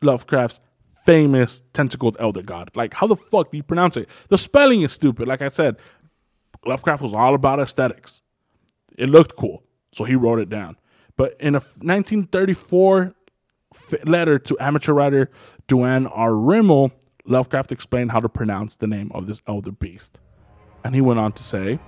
Lovecraft's 0.00 0.60
famous 1.04 1.62
tentacled 1.72 2.16
elder 2.20 2.42
god? 2.42 2.70
Like, 2.74 2.94
how 2.94 3.06
the 3.06 3.16
fuck 3.16 3.50
do 3.50 3.56
you 3.56 3.62
pronounce 3.62 3.96
it? 3.96 4.08
The 4.28 4.38
spelling 4.38 4.82
is 4.82 4.92
stupid. 4.92 5.26
Like 5.26 5.42
I 5.42 5.48
said, 5.48 5.76
Lovecraft 6.64 7.02
was 7.02 7.14
all 7.14 7.34
about 7.34 7.58
aesthetics. 7.58 8.22
It 8.96 9.10
looked 9.10 9.36
cool, 9.36 9.62
so 9.92 10.04
he 10.04 10.14
wrote 10.14 10.38
it 10.38 10.48
down. 10.48 10.76
But 11.16 11.36
in 11.40 11.54
a 11.54 11.60
1934 11.60 13.14
f- 13.74 14.04
letter 14.04 14.38
to 14.38 14.56
amateur 14.60 14.92
writer 14.92 15.30
Duane 15.66 16.06
R. 16.06 16.30
Rimel, 16.30 16.92
Lovecraft 17.24 17.72
explained 17.72 18.12
how 18.12 18.20
to 18.20 18.28
pronounce 18.28 18.76
the 18.76 18.86
name 18.86 19.10
of 19.14 19.26
this 19.26 19.40
elder 19.48 19.72
beast. 19.72 20.18
And 20.84 20.94
he 20.94 21.00
went 21.00 21.18
on 21.18 21.32
to 21.32 21.42
say, 21.42 21.80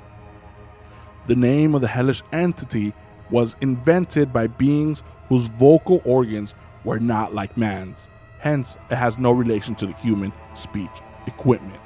the 1.26 1.36
name 1.36 1.74
of 1.74 1.82
the 1.82 1.88
hellish 1.88 2.22
entity 2.32 2.94
was 3.30 3.54
invented 3.60 4.32
by 4.32 4.46
beings 4.46 5.02
whose 5.28 5.46
vocal 5.46 6.00
organs 6.04 6.54
were 6.84 6.98
not 6.98 7.34
like 7.34 7.56
man's. 7.56 8.08
Hence, 8.38 8.76
it 8.90 8.96
has 8.96 9.18
no 9.18 9.32
relation 9.32 9.74
to 9.76 9.86
the 9.86 9.92
human 9.94 10.32
speech 10.54 10.90
equipment. 11.26 11.80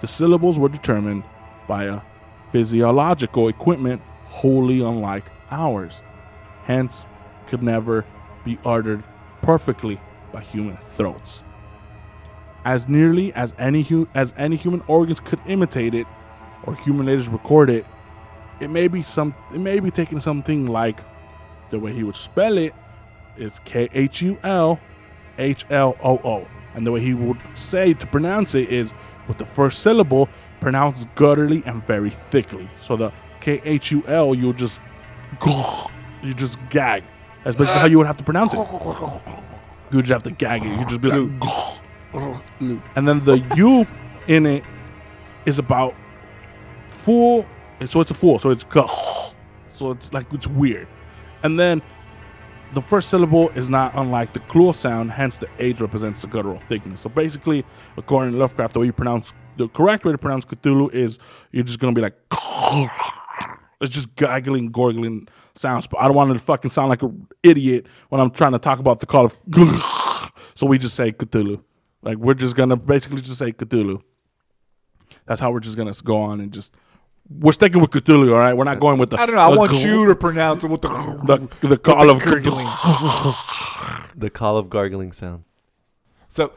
The 0.00 0.06
syllables 0.06 0.58
were 0.58 0.68
determined 0.68 1.24
by 1.68 1.84
a 1.84 2.00
physiological 2.50 3.48
equipment 3.48 4.02
wholly 4.26 4.80
unlike 4.80 5.30
ours. 5.50 6.02
Hence, 6.64 7.06
could 7.46 7.62
never 7.62 8.04
be 8.44 8.58
uttered 8.64 9.04
perfectly 9.42 10.00
by 10.32 10.40
human 10.40 10.76
throats. 10.76 11.42
As 12.64 12.88
nearly 12.88 13.32
as 13.34 13.52
any 13.58 13.82
hu- 13.82 14.08
as 14.14 14.32
any 14.36 14.56
human 14.56 14.82
organs 14.86 15.20
could 15.20 15.40
imitate 15.46 15.94
it, 15.94 16.06
or 16.64 16.74
human 16.74 17.06
letters 17.06 17.28
record 17.28 17.68
it, 17.68 17.84
it 18.60 18.68
may 18.68 18.88
be 18.88 19.02
some 19.02 19.34
it 19.52 19.58
may 19.58 19.80
be 19.80 19.90
taking 19.90 20.20
something 20.20 20.66
like 20.66 21.00
the 21.72 21.80
way 21.80 21.92
he 21.92 22.04
would 22.04 22.14
spell 22.14 22.58
it 22.58 22.72
is 23.36 23.58
K 23.64 23.88
H 23.92 24.22
U 24.22 24.38
L 24.44 24.78
H 25.38 25.64
L 25.70 25.96
O 26.04 26.18
O. 26.22 26.46
And 26.74 26.86
the 26.86 26.92
way 26.92 27.00
he 27.00 27.14
would 27.14 27.38
say 27.54 27.92
to 27.94 28.06
pronounce 28.06 28.54
it 28.54 28.68
is 28.68 28.92
with 29.26 29.38
the 29.38 29.46
first 29.46 29.80
syllable 29.80 30.28
pronounced 30.60 31.08
gutturally 31.16 31.64
and 31.66 31.84
very 31.84 32.10
thickly. 32.10 32.70
So 32.78 32.96
the 32.96 33.10
K 33.40 33.60
H 33.64 33.90
U 33.90 34.04
L 34.06 34.34
you'll 34.34 34.52
just 34.52 34.80
you 36.22 36.34
just 36.34 36.58
gag. 36.70 37.02
That's 37.42 37.56
basically 37.56 37.80
how 37.80 37.86
you 37.86 37.98
would 37.98 38.06
have 38.06 38.18
to 38.18 38.24
pronounce 38.24 38.54
it. 38.54 38.60
You 39.90 40.00
just 40.02 40.12
have 40.12 40.22
to 40.24 40.30
gag 40.30 40.64
it. 40.64 40.78
You 40.78 40.84
just 40.86 41.00
be 41.00 41.08
like 41.08 41.30
and 42.94 43.08
then 43.08 43.24
the 43.24 43.44
U 43.56 43.86
in 44.28 44.46
it 44.46 44.62
is 45.46 45.58
about 45.58 45.94
full. 46.86 47.46
So 47.86 48.00
it's 48.00 48.10
a 48.12 48.14
full. 48.14 48.38
So 48.38 48.50
it's. 48.50 48.64
So 49.72 49.90
it's 49.90 50.12
like 50.12 50.32
it's 50.32 50.46
weird. 50.46 50.86
And 51.42 51.58
then 51.58 51.82
the 52.72 52.80
first 52.80 53.08
syllable 53.08 53.50
is 53.50 53.68
not 53.68 53.92
unlike 53.94 54.32
the 54.32 54.40
clual 54.40 54.72
sound. 54.72 55.10
Hence, 55.10 55.38
the 55.38 55.48
H 55.58 55.80
represents 55.80 56.22
the 56.22 56.28
guttural 56.28 56.58
thickness. 56.58 57.00
So 57.00 57.08
basically, 57.08 57.64
according 57.96 58.32
to 58.32 58.38
Lovecraft, 58.38 58.74
the 58.74 58.80
way 58.80 58.86
you 58.86 58.92
pronounce 58.92 59.32
the 59.56 59.68
correct 59.68 60.04
way 60.04 60.12
to 60.12 60.18
pronounce 60.18 60.44
Cthulhu 60.44 60.92
is 60.92 61.18
you're 61.50 61.64
just 61.64 61.78
gonna 61.78 61.92
be 61.92 62.02
like. 62.02 62.16
It's 63.82 63.92
just 63.92 64.14
gaggling, 64.14 64.70
gorgling 64.70 65.26
sounds, 65.56 65.88
but 65.88 65.98
I 66.00 66.04
don't 66.04 66.14
want 66.14 66.32
to 66.32 66.38
fucking 66.38 66.70
sound 66.70 66.88
like 66.88 67.02
an 67.02 67.26
idiot 67.42 67.86
when 68.10 68.20
I'm 68.20 68.30
trying 68.30 68.52
to 68.52 68.60
talk 68.60 68.78
about 68.78 69.00
the 69.00 69.06
call 69.06 69.24
of. 69.26 69.34
so 70.54 70.66
we 70.66 70.78
just 70.78 70.94
say 70.94 71.10
Cthulhu. 71.10 71.60
Like 72.00 72.18
we're 72.18 72.34
just 72.34 72.54
gonna 72.54 72.76
basically 72.76 73.20
just 73.22 73.38
say 73.38 73.50
Cthulhu. 73.52 74.00
That's 75.26 75.40
how 75.40 75.50
we're 75.50 75.58
just 75.58 75.76
gonna 75.76 75.92
go 76.04 76.16
on 76.16 76.40
and 76.40 76.52
just 76.52 76.76
we're 77.28 77.52
sticking 77.52 77.80
with 77.80 77.90
Cthulhu. 77.90 78.32
All 78.32 78.38
right, 78.38 78.56
we're 78.56 78.64
not 78.64 78.80
going 78.80 78.98
with 78.98 79.10
the. 79.10 79.20
I 79.20 79.26
don't 79.26 79.34
know. 79.36 79.40
I 79.40 79.48
want 79.56 79.72
gl- 79.72 79.84
you 79.84 80.06
to 80.08 80.14
pronounce 80.14 80.64
it 80.64 80.68
with 80.70 80.82
the. 80.82 80.88
the 81.60 81.68
the 81.68 81.78
call 81.78 82.10
of 82.10 82.20
gurgling. 82.20 82.66
The 84.14 84.28
call 84.28 84.58
of 84.58 84.68
gargling 84.68 85.12
sound. 85.12 85.44
So, 86.28 86.52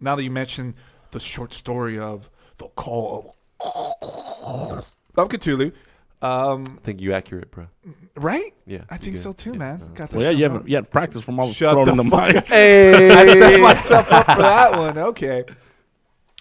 now 0.00 0.14
that 0.14 0.22
you 0.22 0.30
mentioned 0.30 0.74
the 1.10 1.18
short 1.18 1.52
story 1.52 1.98
of 1.98 2.30
the 2.58 2.68
call 2.68 3.34
of 3.60 4.92
of 5.16 5.28
Cthulhu, 5.28 5.72
um, 6.22 6.78
I 6.80 6.84
think 6.84 7.00
you 7.00 7.12
accurate, 7.12 7.50
bro. 7.50 7.66
right? 8.16 8.54
Yeah. 8.64 8.82
I 8.88 8.96
think 8.96 9.16
good. 9.16 9.22
so 9.22 9.32
too, 9.32 9.52
Yeah, 9.52 9.58
man. 9.58 9.78
no, 9.80 9.86
Got 9.88 10.12
Well, 10.12 10.22
yeah, 10.22 10.30
you 10.30 10.44
haven't 10.44 10.68
you 10.68 10.76
had 10.76 10.90
practice 10.90 11.20
from 11.22 11.38
all 11.40 11.52
Shut 11.52 11.74
throwing 11.74 11.96
the 11.96 12.02
the, 12.04 12.10
fuck 12.10 12.34
mic. 12.34 12.44
I 12.52 13.26
set 13.38 13.60
myself 13.60 14.12
up 14.12 14.26
for 14.26 14.42
that 14.42 14.78
one. 14.78 14.96
Okay. 14.98 15.44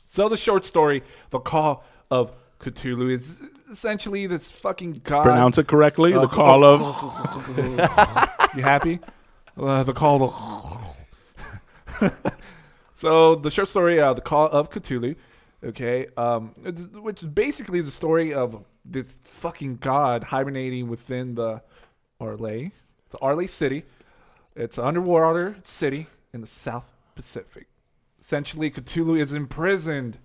So 0.05 0.29
the 0.29 0.37
short 0.37 0.63
story, 0.65 1.03
the 1.31 1.39
call 1.39 1.83
of 2.11 2.31
Cthulhu, 2.63 3.11
is 3.11 3.39
essentially 3.71 4.25
this 4.27 4.51
fucking 4.51 5.01
god. 5.03 5.23
Pronounce 5.23 5.57
it 5.57 5.67
correctly. 5.67 6.13
Uh, 6.13 6.21
the 6.21 6.27
call 6.27 6.63
of 6.63 7.57
you 8.55 8.63
happy? 8.63 8.99
Uh, 9.57 9.83
the 9.83 9.93
call 9.93 10.23
of. 10.23 12.11
so 12.93 13.35
the 13.35 13.51
short 13.51 13.67
story, 13.67 13.99
uh, 13.99 14.13
the 14.13 14.21
call 14.21 14.47
of 14.47 14.69
Cthulhu, 14.69 15.15
Okay, 15.63 16.07
um, 16.17 16.53
it's, 16.65 16.81
which 16.87 17.23
basically 17.33 17.79
is 17.79 17.85
the 17.85 17.91
story 17.91 18.33
of 18.33 18.65
this 18.83 19.19
fucking 19.23 19.77
god 19.77 20.25
hibernating 20.25 20.89
within 20.89 21.35
the 21.35 21.61
R'lyeh. 22.19 22.71
It's 23.05 23.15
R'lyeh 23.15 23.47
City. 23.47 23.83
It's 24.55 24.77
an 24.77 24.83
underwater 24.83 25.55
city 25.61 26.07
in 26.33 26.41
the 26.41 26.47
South 26.47 26.91
Pacific. 27.15 27.67
Essentially, 28.19 28.69
Cthulhu 28.69 29.19
is 29.19 29.31
imprisoned 29.31 30.17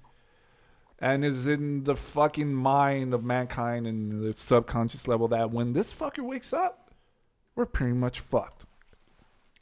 and 1.01 1.25
is 1.25 1.47
in 1.47 1.85
the 1.85 1.95
fucking 1.95 2.53
mind 2.55 3.15
of 3.15 3.23
mankind 3.25 3.87
and 3.87 4.25
the 4.25 4.33
subconscious 4.33 5.07
level 5.09 5.29
that 5.29 5.51
when 5.51 5.73
this 5.73 5.93
fucker 5.95 6.25
wakes 6.25 6.53
up, 6.53 6.91
we're 7.55 7.67
pretty 7.67 7.93
much 7.95 8.21
fucked. 8.21 8.65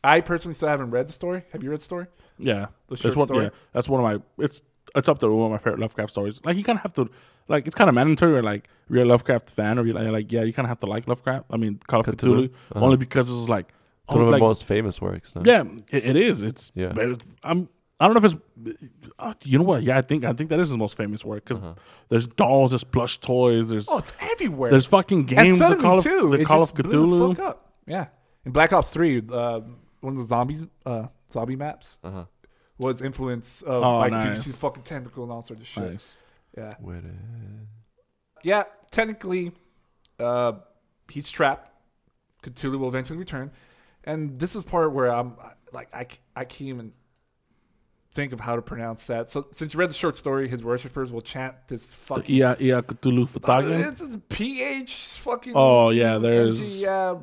I 0.05 0.20
personally 0.20 0.55
still 0.55 0.68
haven't 0.68 0.91
read 0.91 1.09
the 1.09 1.12
story. 1.12 1.45
Have 1.53 1.62
you 1.62 1.70
read 1.70 1.80
the 1.80 1.84
story? 1.84 2.07
Yeah, 2.39 2.66
The 2.89 2.95
that's 2.97 3.03
short 3.03 3.16
one. 3.16 3.26
story? 3.26 3.45
Yeah, 3.45 3.51
that's 3.72 3.89
one 3.89 4.05
of 4.05 4.20
my. 4.39 4.45
It's 4.45 4.62
it's 4.95 5.09
up 5.09 5.18
there 5.18 5.28
with 5.30 5.39
one 5.39 5.47
of 5.47 5.53
my 5.53 5.59
favorite 5.59 5.80
Lovecraft 5.80 6.11
stories. 6.11 6.41
Like 6.45 6.57
you 6.57 6.64
kind 6.64 6.78
of 6.78 6.82
have 6.82 6.93
to, 6.95 7.11
like 7.49 7.66
it's 7.66 7.74
kind 7.74 7.89
of 7.89 7.95
mandatory. 7.95 8.37
Or 8.39 8.43
like 8.43 8.68
if 8.89 8.95
you're 8.95 9.03
a 9.03 9.07
Lovecraft 9.07 9.51
fan, 9.51 9.78
or 9.78 9.84
you're 9.87 9.95
like, 9.95 10.09
like 10.09 10.32
yeah, 10.32 10.43
you 10.43 10.53
kind 10.53 10.64
of 10.66 10.68
have 10.68 10.78
to 10.80 10.87
like 10.87 11.09
Lovecraft. 11.09 11.47
I 11.51 11.57
mean, 11.57 11.80
Call 11.87 12.01
of 12.01 12.07
Cthulhu, 12.07 12.16
Cthulhu, 12.16 12.45
uh-huh. 12.72 12.84
only 12.84 12.97
because 12.99 13.28
it's 13.30 13.49
like, 13.49 13.68
It's 14.09 14.14
one 14.14 14.24
of 14.24 14.28
like 14.30 14.41
the 14.41 14.47
most 14.47 14.64
famous 14.64 15.01
works. 15.01 15.34
No? 15.34 15.43
yeah, 15.45 15.64
it, 15.91 16.05
it 16.07 16.16
is. 16.16 16.43
It's 16.43 16.70
Yeah. 16.74 16.93
but 16.95 17.05
it- 17.05 17.22
I'm. 17.43 17.68
I 17.99 18.07
don't 18.09 18.14
know 18.20 18.26
if 18.26 18.34
it's. 18.34 18.84
Uh, 19.18 19.32
you 19.44 19.59
know 19.59 19.64
what? 19.64 19.82
Yeah, 19.82 19.97
I 19.97 20.03
think 20.03 20.24
I 20.24 20.32
think 20.34 20.51
that 20.51 20.61
is 20.61 20.68
his 20.68 20.76
most 20.76 20.97
famous 20.97 21.24
work 21.24 21.44
because 21.44 21.57
Uh-huh. 21.62 21.74
there's 22.11 22.26
dolls, 22.26 22.72
there's 22.72 22.84
plush 22.84 23.18
toys, 23.20 23.70
there's 23.70 23.88
Oh, 23.88 23.99
it's 23.99 24.12
everywhere. 24.20 24.70
there's 24.70 24.86
fucking 24.86 25.24
games. 25.24 25.59
The 25.59 25.64
suddenly 25.64 25.82
Call 25.82 25.99
of, 25.99 26.05
too, 26.05 26.30
the 26.32 26.40
it 26.40 26.44
Call 26.47 26.62
of 26.62 26.68
just 26.68 26.76
the 26.76 26.82
fuck 26.82 26.92
Cthulhu. 26.92 27.38
up. 27.40 27.72
Yeah, 27.86 28.09
in 28.44 28.53
Black 28.53 28.72
Ops 28.74 28.90
Three, 28.92 29.22
uh, 29.32 29.61
one 30.01 30.12
of 30.12 30.18
the 30.18 30.24
zombies, 30.26 30.62
uh, 30.84 31.07
zombie 31.32 31.57
maps 31.57 31.97
Uh-huh. 32.05 32.24
was 32.78 33.01
influence 33.01 33.62
of 33.62 33.82
Oh, 33.82 33.99
like 33.99 34.11
nice. 34.12 34.44
dude, 34.44 34.55
fucking 34.57 34.82
tentacle 34.82 35.22
and 35.22 35.32
all 35.32 35.40
sorts 35.42 35.62
of 35.62 35.66
shit. 35.66 35.92
Nice. 35.92 36.16
Yeah, 36.57 36.74
With 36.80 37.05
it. 37.05 37.14
yeah. 38.42 38.64
Technically, 38.90 39.53
uh, 40.18 40.53
he's 41.11 41.30
trapped. 41.30 41.70
Cthulhu 42.42 42.78
will 42.78 42.88
eventually 42.88 43.18
return, 43.18 43.51
and 44.05 44.38
this 44.38 44.55
is 44.55 44.62
part 44.64 44.92
where 44.92 45.11
I'm 45.12 45.36
like, 45.72 45.88
I 45.94 46.07
I 46.36 46.44
can't 46.44 46.68
even 46.68 46.92
think 48.17 48.33
of 48.33 48.41
how 48.41 48.57
to 48.57 48.62
pronounce 48.62 49.07
that. 49.07 49.29
So 49.29 49.47
since 49.53 49.73
you 49.75 49.79
read 49.81 49.91
the 49.91 49.95
short 49.95 50.17
story, 50.17 50.49
his 50.49 50.64
worshippers 50.64 51.12
will 51.12 51.21
chant 51.21 51.55
this 51.69 51.93
fucking. 51.93 52.35
Ia 52.35 52.57
Ia 52.61 52.83
Cthulhu 52.83 53.25
Uh, 53.25 53.39
fhtagn. 53.39 53.93
it's, 53.93 54.01
it's 54.01 54.17
PH 54.29 54.93
fucking. 55.21 55.53
Oh 55.55 55.91
yeah, 55.91 56.19
there's 56.19 56.59
NG, 56.59 56.81
yeah. 56.83 57.14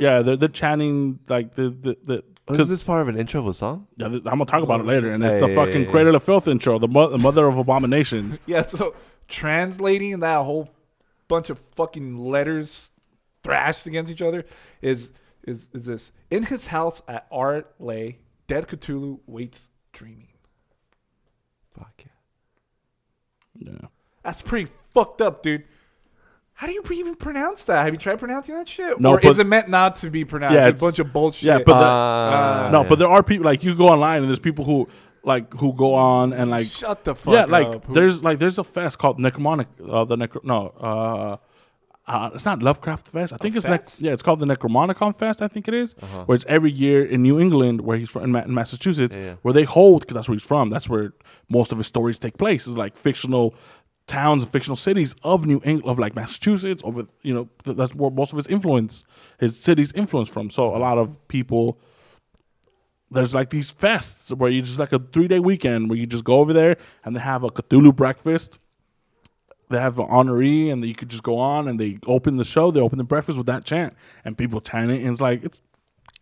yeah 0.00 0.22
they're 0.22 0.36
they're 0.36 0.48
chanting 0.48 1.20
like 1.28 1.54
the 1.54 1.70
the 1.70 1.96
the. 2.04 2.24
Oh, 2.48 2.54
Cause 2.54 2.62
is 2.62 2.68
this 2.70 2.82
part 2.82 3.00
of 3.02 3.06
an 3.08 3.16
intro 3.16 3.40
of 3.42 3.46
a 3.46 3.54
song? 3.54 3.86
yeah, 3.96 4.06
I'm 4.06 4.22
gonna 4.22 4.44
talk 4.44 4.64
about 4.64 4.80
it 4.80 4.86
later, 4.86 5.12
and 5.12 5.22
it's 5.22 5.34
Hey, 5.34 5.40
the 5.40 5.48
hey, 5.48 5.54
fucking 5.54 5.84
hey. 5.84 5.90
Cradle 5.92 6.16
of 6.16 6.24
Filth 6.24 6.48
intro, 6.48 6.80
the, 6.80 6.88
mo- 6.88 7.08
the 7.10 7.18
mother 7.18 7.46
of 7.46 7.56
abominations. 7.56 8.40
Yeah, 8.46 8.66
so 8.66 8.94
translating 9.28 10.18
that 10.20 10.42
whole 10.44 10.68
bunch 11.28 11.48
of 11.50 11.58
fucking 11.76 12.18
letters 12.18 12.90
thrashed 13.44 13.86
against 13.86 14.10
each 14.10 14.22
other 14.22 14.44
is 14.82 15.12
is 15.46 15.68
is 15.72 15.86
this. 15.86 16.10
In 16.28 16.44
his 16.46 16.66
house 16.68 17.02
at 17.06 17.30
R'lyeh, 17.30 18.16
dead 18.48 18.66
Cthulhu 18.66 19.20
waits 19.26 19.68
dreaming. 19.92 20.29
Fuck 21.76 21.92
yeah. 21.98 23.72
Yeah. 23.72 23.88
That's 24.24 24.42
pretty 24.42 24.70
fucked 24.92 25.20
up, 25.20 25.42
dude. 25.42 25.64
How 26.54 26.66
do 26.66 26.74
you 26.74 26.82
even 26.92 27.14
pronounce 27.14 27.64
that? 27.64 27.84
Have 27.84 27.94
you 27.94 27.98
tried 27.98 28.18
pronouncing 28.18 28.54
that 28.54 28.68
shit? 28.68 29.00
No, 29.00 29.12
or 29.14 29.20
is 29.20 29.38
it 29.38 29.46
meant 29.46 29.70
not 29.70 29.96
to 29.96 30.10
be 30.10 30.26
pronounced? 30.26 30.54
Yeah, 30.54 30.68
it's 30.68 30.82
a 30.82 30.84
bunch 30.84 30.98
of 30.98 31.10
bullshit. 31.10 31.46
Yeah, 31.46 31.58
but 31.58 31.66
the- 31.78 31.86
Ah, 31.86 32.68
no, 32.70 32.82
yeah. 32.82 32.88
but 32.88 32.98
there 32.98 33.08
are 33.08 33.22
people 33.22 33.46
like 33.46 33.64
you 33.64 33.74
go 33.74 33.88
online 33.88 34.20
and 34.20 34.28
there's 34.28 34.38
people 34.38 34.66
who 34.66 34.86
like 35.24 35.52
who 35.54 35.72
go 35.72 35.94
on 35.94 36.32
and 36.34 36.50
like 36.50 36.66
shut 36.66 37.04
the 37.04 37.14
fuck 37.14 37.32
yeah, 37.32 37.44
up. 37.44 37.48
like 37.48 37.84
Who- 37.84 37.94
there's 37.94 38.22
like 38.22 38.38
there's 38.40 38.58
a 38.58 38.64
fest 38.64 38.98
called 38.98 39.18
Necromonic. 39.18 39.66
Uh, 39.82 40.04
the 40.04 40.16
Necro 40.16 40.44
no, 40.44 40.68
uh, 40.68 41.36
uh, 42.12 42.30
it's 42.34 42.44
not 42.44 42.62
Lovecraft 42.62 43.06
Fest. 43.08 43.32
I 43.32 43.36
think 43.36 43.54
it's 43.56 43.64
nec- 43.66 43.82
fest? 43.82 44.00
yeah, 44.00 44.12
it's 44.12 44.22
called 44.22 44.40
the 44.40 44.46
Necronomicon 44.46 45.14
Fest. 45.16 45.40
I 45.42 45.48
think 45.48 45.68
it 45.68 45.74
is, 45.74 45.94
Uh-huh. 46.02 46.24
where 46.26 46.34
it's 46.36 46.44
every 46.48 46.72
year 46.84 47.04
in 47.04 47.22
New 47.22 47.38
England, 47.44 47.80
where 47.82 47.96
he's 47.98 48.10
from 48.10 48.24
in, 48.24 48.32
Ma- 48.32 48.42
in 48.48 48.52
Massachusetts, 48.54 49.14
Yeah, 49.16 49.24
yeah. 49.24 49.34
where 49.42 49.54
they 49.54 49.64
hold 49.64 50.00
because 50.02 50.14
that's 50.16 50.28
where 50.28 50.36
he's 50.38 50.46
from. 50.54 50.68
That's 50.70 50.88
where 50.88 51.12
most 51.48 51.72
of 51.72 51.78
his 51.78 51.86
stories 51.86 52.18
take 52.18 52.36
place. 52.36 52.66
Is 52.66 52.76
like 52.76 52.96
fictional 52.96 53.54
towns 54.06 54.42
and 54.42 54.50
fictional 54.50 54.76
cities 54.76 55.14
of 55.22 55.46
New 55.46 55.60
England, 55.64 55.84
of 55.90 55.98
like 55.98 56.14
Massachusetts. 56.16 56.82
Over 56.84 57.06
you 57.22 57.32
know 57.34 57.48
th- 57.64 57.76
that's 57.76 57.94
where 57.94 58.10
most 58.10 58.32
of 58.32 58.36
his 58.38 58.48
influence, 58.48 59.04
his 59.38 59.52
city's 59.58 59.92
influence 59.92 60.28
from. 60.28 60.50
So 60.50 60.74
a 60.74 60.80
lot 60.88 60.98
of 60.98 61.16
people 61.28 61.78
there's 63.12 63.34
like 63.34 63.50
these 63.50 63.72
fests 63.72 64.32
where 64.36 64.50
you 64.50 64.62
just 64.62 64.78
like 64.78 64.92
a 64.92 64.98
three 64.98 65.26
day 65.28 65.40
weekend 65.40 65.88
where 65.90 65.98
you 65.98 66.06
just 66.06 66.24
go 66.24 66.38
over 66.40 66.52
there 66.52 66.76
and 67.04 67.14
they 67.16 67.20
have 67.20 67.42
a 67.44 67.48
Cthulhu 67.50 67.94
breakfast. 67.94 68.58
They 69.70 69.80
have 69.80 69.98
an 69.98 70.06
honoree 70.08 70.70
and 70.72 70.84
you 70.84 70.94
could 70.94 71.08
just 71.08 71.22
go 71.22 71.38
on 71.38 71.68
and 71.68 71.78
they 71.80 71.98
open 72.06 72.36
the 72.36 72.44
show, 72.44 72.70
they 72.70 72.80
open 72.80 72.98
the 72.98 73.04
breakfast 73.04 73.38
with 73.38 73.46
that 73.46 73.64
chant 73.64 73.94
and 74.24 74.36
people 74.36 74.60
chant 74.60 74.90
it 74.90 75.00
and 75.02 75.12
it's 75.12 75.20
like 75.20 75.44
it's 75.44 75.60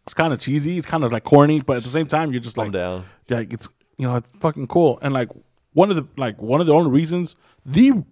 it's 0.05 0.15
kind 0.15 0.33
of 0.33 0.41
cheesy, 0.41 0.77
it's 0.79 0.87
kind 0.87 1.05
of 1.05 1.13
like 1.13 1.25
corny, 1.25 1.61
but 1.61 1.77
at 1.79 1.83
the 1.83 1.89
same 1.91 2.07
time 2.07 2.31
you're 2.33 2.41
just 2.41 2.57
Calm 2.57 2.67
like 2.67 2.73
down. 2.73 3.05
like 3.29 3.53
it's 3.53 3.69
you 3.97 4.07
know 4.07 4.17
it's 4.17 4.31
fucking 4.41 4.67
cool 4.69 4.99
and 5.03 5.13
like 5.13 5.31
one 5.73 5.91
of 5.91 5.97
the 5.97 6.07
like 6.17 6.41
one 6.41 6.61
of 6.61 6.67
the 6.67 6.73
only 6.75 6.91
reasons 6.91 7.37
the 7.67 8.05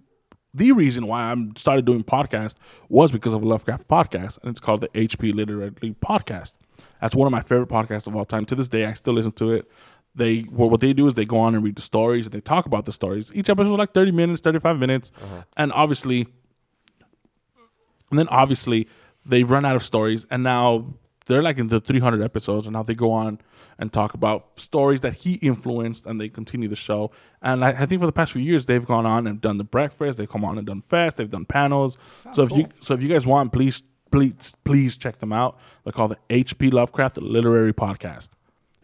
the 0.54 0.72
reason 0.72 1.06
why 1.06 1.30
I 1.32 1.36
started 1.56 1.84
doing 1.84 2.02
podcast 2.02 2.54
was 2.88 3.12
because 3.12 3.34
of 3.34 3.42
a 3.42 3.46
Lovecraft 3.46 3.88
podcast 3.88 4.38
and 4.42 4.50
it's 4.50 4.60
called 4.60 4.80
the 4.80 4.88
HP 4.88 5.34
Literary 5.34 5.70
Podcast. 5.70 6.54
That's 7.00 7.14
one 7.14 7.26
of 7.26 7.32
my 7.32 7.42
favorite 7.42 7.68
podcasts 7.68 8.06
of 8.06 8.16
all 8.16 8.24
time. 8.24 8.46
To 8.46 8.54
this 8.54 8.68
day, 8.68 8.86
I 8.86 8.94
still 8.94 9.12
listen 9.12 9.32
to 9.32 9.50
it. 9.52 9.70
They 10.16 10.40
what 10.40 10.70
what 10.70 10.80
they 10.80 10.92
do 10.92 11.06
is 11.06 11.14
they 11.14 11.26
go 11.26 11.38
on 11.38 11.54
and 11.54 11.62
read 11.62 11.76
the 11.76 11.82
stories 11.82 12.26
and 12.26 12.34
they 12.34 12.40
talk 12.40 12.66
about 12.66 12.86
the 12.86 12.92
stories. 12.92 13.30
Each 13.34 13.50
episode 13.50 13.72
is 13.72 13.78
like 13.78 13.92
thirty 13.92 14.12
minutes, 14.12 14.40
thirty 14.40 14.58
five 14.58 14.78
minutes, 14.78 15.12
uh-huh. 15.22 15.42
and 15.56 15.72
obviously, 15.72 16.26
and 18.10 18.18
then 18.18 18.26
obviously 18.28 18.88
they 19.26 19.42
run 19.42 19.64
out 19.64 19.76
of 19.76 19.84
stories 19.84 20.26
and 20.30 20.42
now 20.42 20.94
they're 21.26 21.42
like 21.42 21.58
in 21.58 21.68
the 21.68 21.80
300 21.80 22.22
episodes 22.22 22.66
and 22.66 22.74
now 22.74 22.82
they 22.82 22.94
go 22.94 23.12
on 23.12 23.40
and 23.78 23.92
talk 23.92 24.14
about 24.14 24.58
stories 24.58 25.00
that 25.00 25.12
he 25.12 25.34
influenced 25.34 26.06
and 26.06 26.20
they 26.20 26.28
continue 26.28 26.68
the 26.68 26.76
show. 26.76 27.10
And 27.42 27.64
I, 27.64 27.70
I 27.70 27.86
think 27.86 28.00
for 28.00 28.06
the 28.06 28.12
past 28.12 28.32
few 28.32 28.42
years 28.42 28.66
they've 28.66 28.86
gone 28.86 29.04
on 29.04 29.26
and 29.26 29.40
done 29.40 29.58
the 29.58 29.64
breakfast 29.64 30.18
they've 30.18 30.28
come 30.28 30.44
on 30.44 30.56
and 30.56 30.66
done 30.66 30.80
fest 30.80 31.16
they've 31.16 31.30
done 31.30 31.44
panels. 31.44 31.98
Ah, 32.24 32.32
so 32.32 32.44
if 32.44 32.52
you 32.52 32.68
so 32.80 32.94
if 32.94 33.02
you 33.02 33.08
guys 33.08 33.26
want 33.26 33.52
please 33.52 33.82
please 34.10 34.54
please 34.64 34.96
check 34.96 35.18
them 35.18 35.32
out. 35.32 35.58
They're 35.84 35.92
called 35.92 36.12
the 36.12 36.44
hp 36.44 36.72
lovecraft 36.72 37.18
literary 37.18 37.74
podcast 37.74 38.30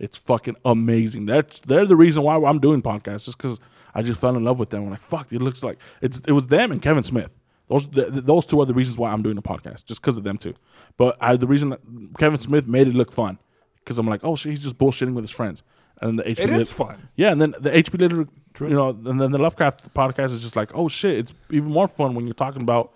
it's 0.03 0.19
fucking 0.19 0.57
amazing 0.65 1.25
that's 1.27 1.61
they're 1.61 1.87
the 1.87 1.97
reason 1.97 2.23
why 2.23 2.35
i'm 2.37 2.59
doing 2.59 2.83
podcasts 2.83 3.25
just 3.25 3.39
because 3.39 3.59
i 3.95 4.03
just 4.03 4.21
fell 4.21 4.37
in 4.37 4.45
love 4.45 4.59
with 4.59 4.69
them 4.71 4.83
i'm 4.85 4.91
like 4.91 5.01
fuck 5.01 5.33
it 5.33 5.41
looks 5.41 5.63
like 5.63 5.79
it's 6.03 6.21
it 6.27 6.33
was 6.33 6.49
them 6.49 6.71
and 6.73 6.83
kevin 6.83 7.03
smith 7.03 7.35
those 7.73 7.87
th- 7.87 8.13
th- 8.13 8.25
those 8.25 8.45
two 8.45 8.61
are 8.61 8.67
the 8.67 8.75
reasons 8.75 8.99
why 8.99 9.11
I'm 9.13 9.23
doing 9.23 9.37
the 9.37 9.43
podcast, 9.43 9.87
just 9.87 10.03
because 10.03 10.17
of 10.19 10.25
them 10.25 10.37
two. 10.37 10.55
But 10.99 11.17
I, 11.21 11.37
the 11.37 11.47
reason 11.47 11.71
that 11.71 11.81
Kevin 12.19 12.39
Smith 12.39 12.67
made 12.67 12.87
it 12.89 12.95
look 12.95 13.11
fun, 13.11 13.39
because 13.77 13.99
I'm 13.99 14.07
like, 14.07 14.23
oh 14.25 14.37
shit, 14.37 14.51
he's 14.51 14.63
just 14.63 14.77
bullshitting 14.77 15.15
with 15.15 15.25
his 15.25 15.31
friends. 15.31 15.63
And 16.01 16.19
the 16.19 16.25
HP 16.25 16.41
it 16.41 16.51
Lit- 16.51 16.61
is 16.61 16.73
fun. 16.73 17.09
yeah, 17.17 17.31
and 17.31 17.41
then 17.41 17.55
the 17.61 17.71
HP 17.71 17.99
Liter, 17.99 18.27
you 18.61 18.75
know, 18.75 18.91
and 18.91 19.21
then 19.21 19.31
the 19.31 19.39
Lovecraft 19.39 19.95
podcast 19.95 20.33
is 20.33 20.43
just 20.43 20.57
like, 20.57 20.75
oh 20.75 20.89
shit, 20.89 21.17
it's 21.19 21.35
even 21.51 21.71
more 21.71 21.89
fun 21.89 22.15
when 22.15 22.27
you're 22.27 22.35
talking 22.35 22.61
about 22.63 22.93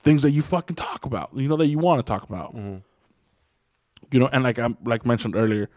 things 0.00 0.22
that 0.22 0.30
you 0.30 0.42
fucking 0.42 0.76
talk 0.76 1.04
about, 1.04 1.30
you 1.34 1.48
know, 1.48 1.56
that 1.56 1.66
you 1.66 1.78
want 1.78 2.04
to 2.04 2.10
talk 2.10 2.24
about. 2.24 2.56
Mm-hmm. 2.56 2.78
You 4.10 4.20
know, 4.20 4.28
and 4.32 4.42
like 4.42 4.58
I 4.58 4.64
am 4.64 4.76
like 4.84 5.04
mentioned 5.06 5.36
earlier, 5.36 5.68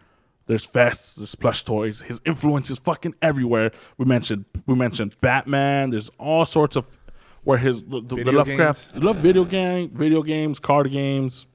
there's 0.46 0.66
fests, 0.66 1.16
there's 1.16 1.34
plush 1.34 1.64
toys. 1.64 2.02
His 2.02 2.20
influence 2.24 2.70
is 2.70 2.78
fucking 2.78 3.14
everywhere. 3.22 3.72
We 3.98 4.04
mentioned 4.04 4.44
we 4.66 4.74
mentioned 4.74 5.16
Batman. 5.20 5.90
There's 5.90 6.10
all 6.18 6.44
sorts 6.44 6.76
of 6.76 6.96
where 7.44 7.58
his 7.58 7.82
the, 7.84 8.00
the, 8.00 8.08
the 8.08 8.14
Video 8.16 8.32
Lovecraft 8.32 8.96
love 8.96 9.16
video 9.16 9.44
game, 9.44 9.90
video 9.90 10.22
games, 10.22 10.58
card 10.58 10.90
games. 10.90 11.46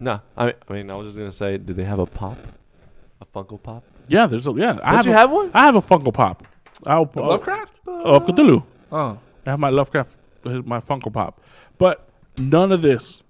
No, 0.00 0.20
I, 0.36 0.54
I 0.68 0.72
mean, 0.72 0.90
I 0.90 0.96
was 0.96 1.08
just 1.08 1.18
gonna 1.18 1.32
say, 1.32 1.58
do 1.58 1.72
they 1.72 1.84
have 1.84 1.98
a 1.98 2.06
pop, 2.06 2.38
a 3.20 3.26
Funko 3.26 3.60
Pop? 3.60 3.82
Yeah, 4.06 4.26
there's 4.26 4.46
a 4.46 4.52
yeah. 4.52 4.78
I 4.82 4.92
Don't 4.96 5.06
you 5.06 5.12
a- 5.12 5.16
have 5.16 5.30
one? 5.30 5.50
I 5.54 5.64
have 5.66 5.74
a 5.76 5.80
Funko 5.82 6.12
Pop. 6.14 6.46
I'll, 6.86 7.02
Of 7.02 7.16
Lovecraft? 7.16 7.72
of 7.86 8.24
Cthulhu. 8.24 8.62
Oh, 8.92 9.18
I 9.46 9.50
have 9.50 9.58
my 9.58 9.70
Lovecraft, 9.70 10.16
my 10.44 10.78
Funko 10.80 11.12
Pop. 11.12 11.40
But 11.78 12.08
none 12.36 12.70
of 12.70 12.82
this 12.82 13.22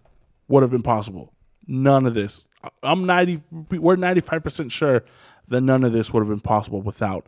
would 0.49 0.62
have 0.62 0.70
been 0.70 0.82
possible. 0.82 1.32
None 1.66 2.05
of 2.07 2.12
this. 2.14 2.44
I'm 2.83 3.07
90, 3.07 3.43
we're 3.71 3.97
95% 3.97 4.71
sure 4.71 5.05
that 5.49 5.61
none 5.61 5.85
of 5.85 5.93
this 5.93 6.13
would 6.13 6.21
have 6.21 6.29
been 6.29 6.41
possible 6.41 6.83
without 6.83 7.27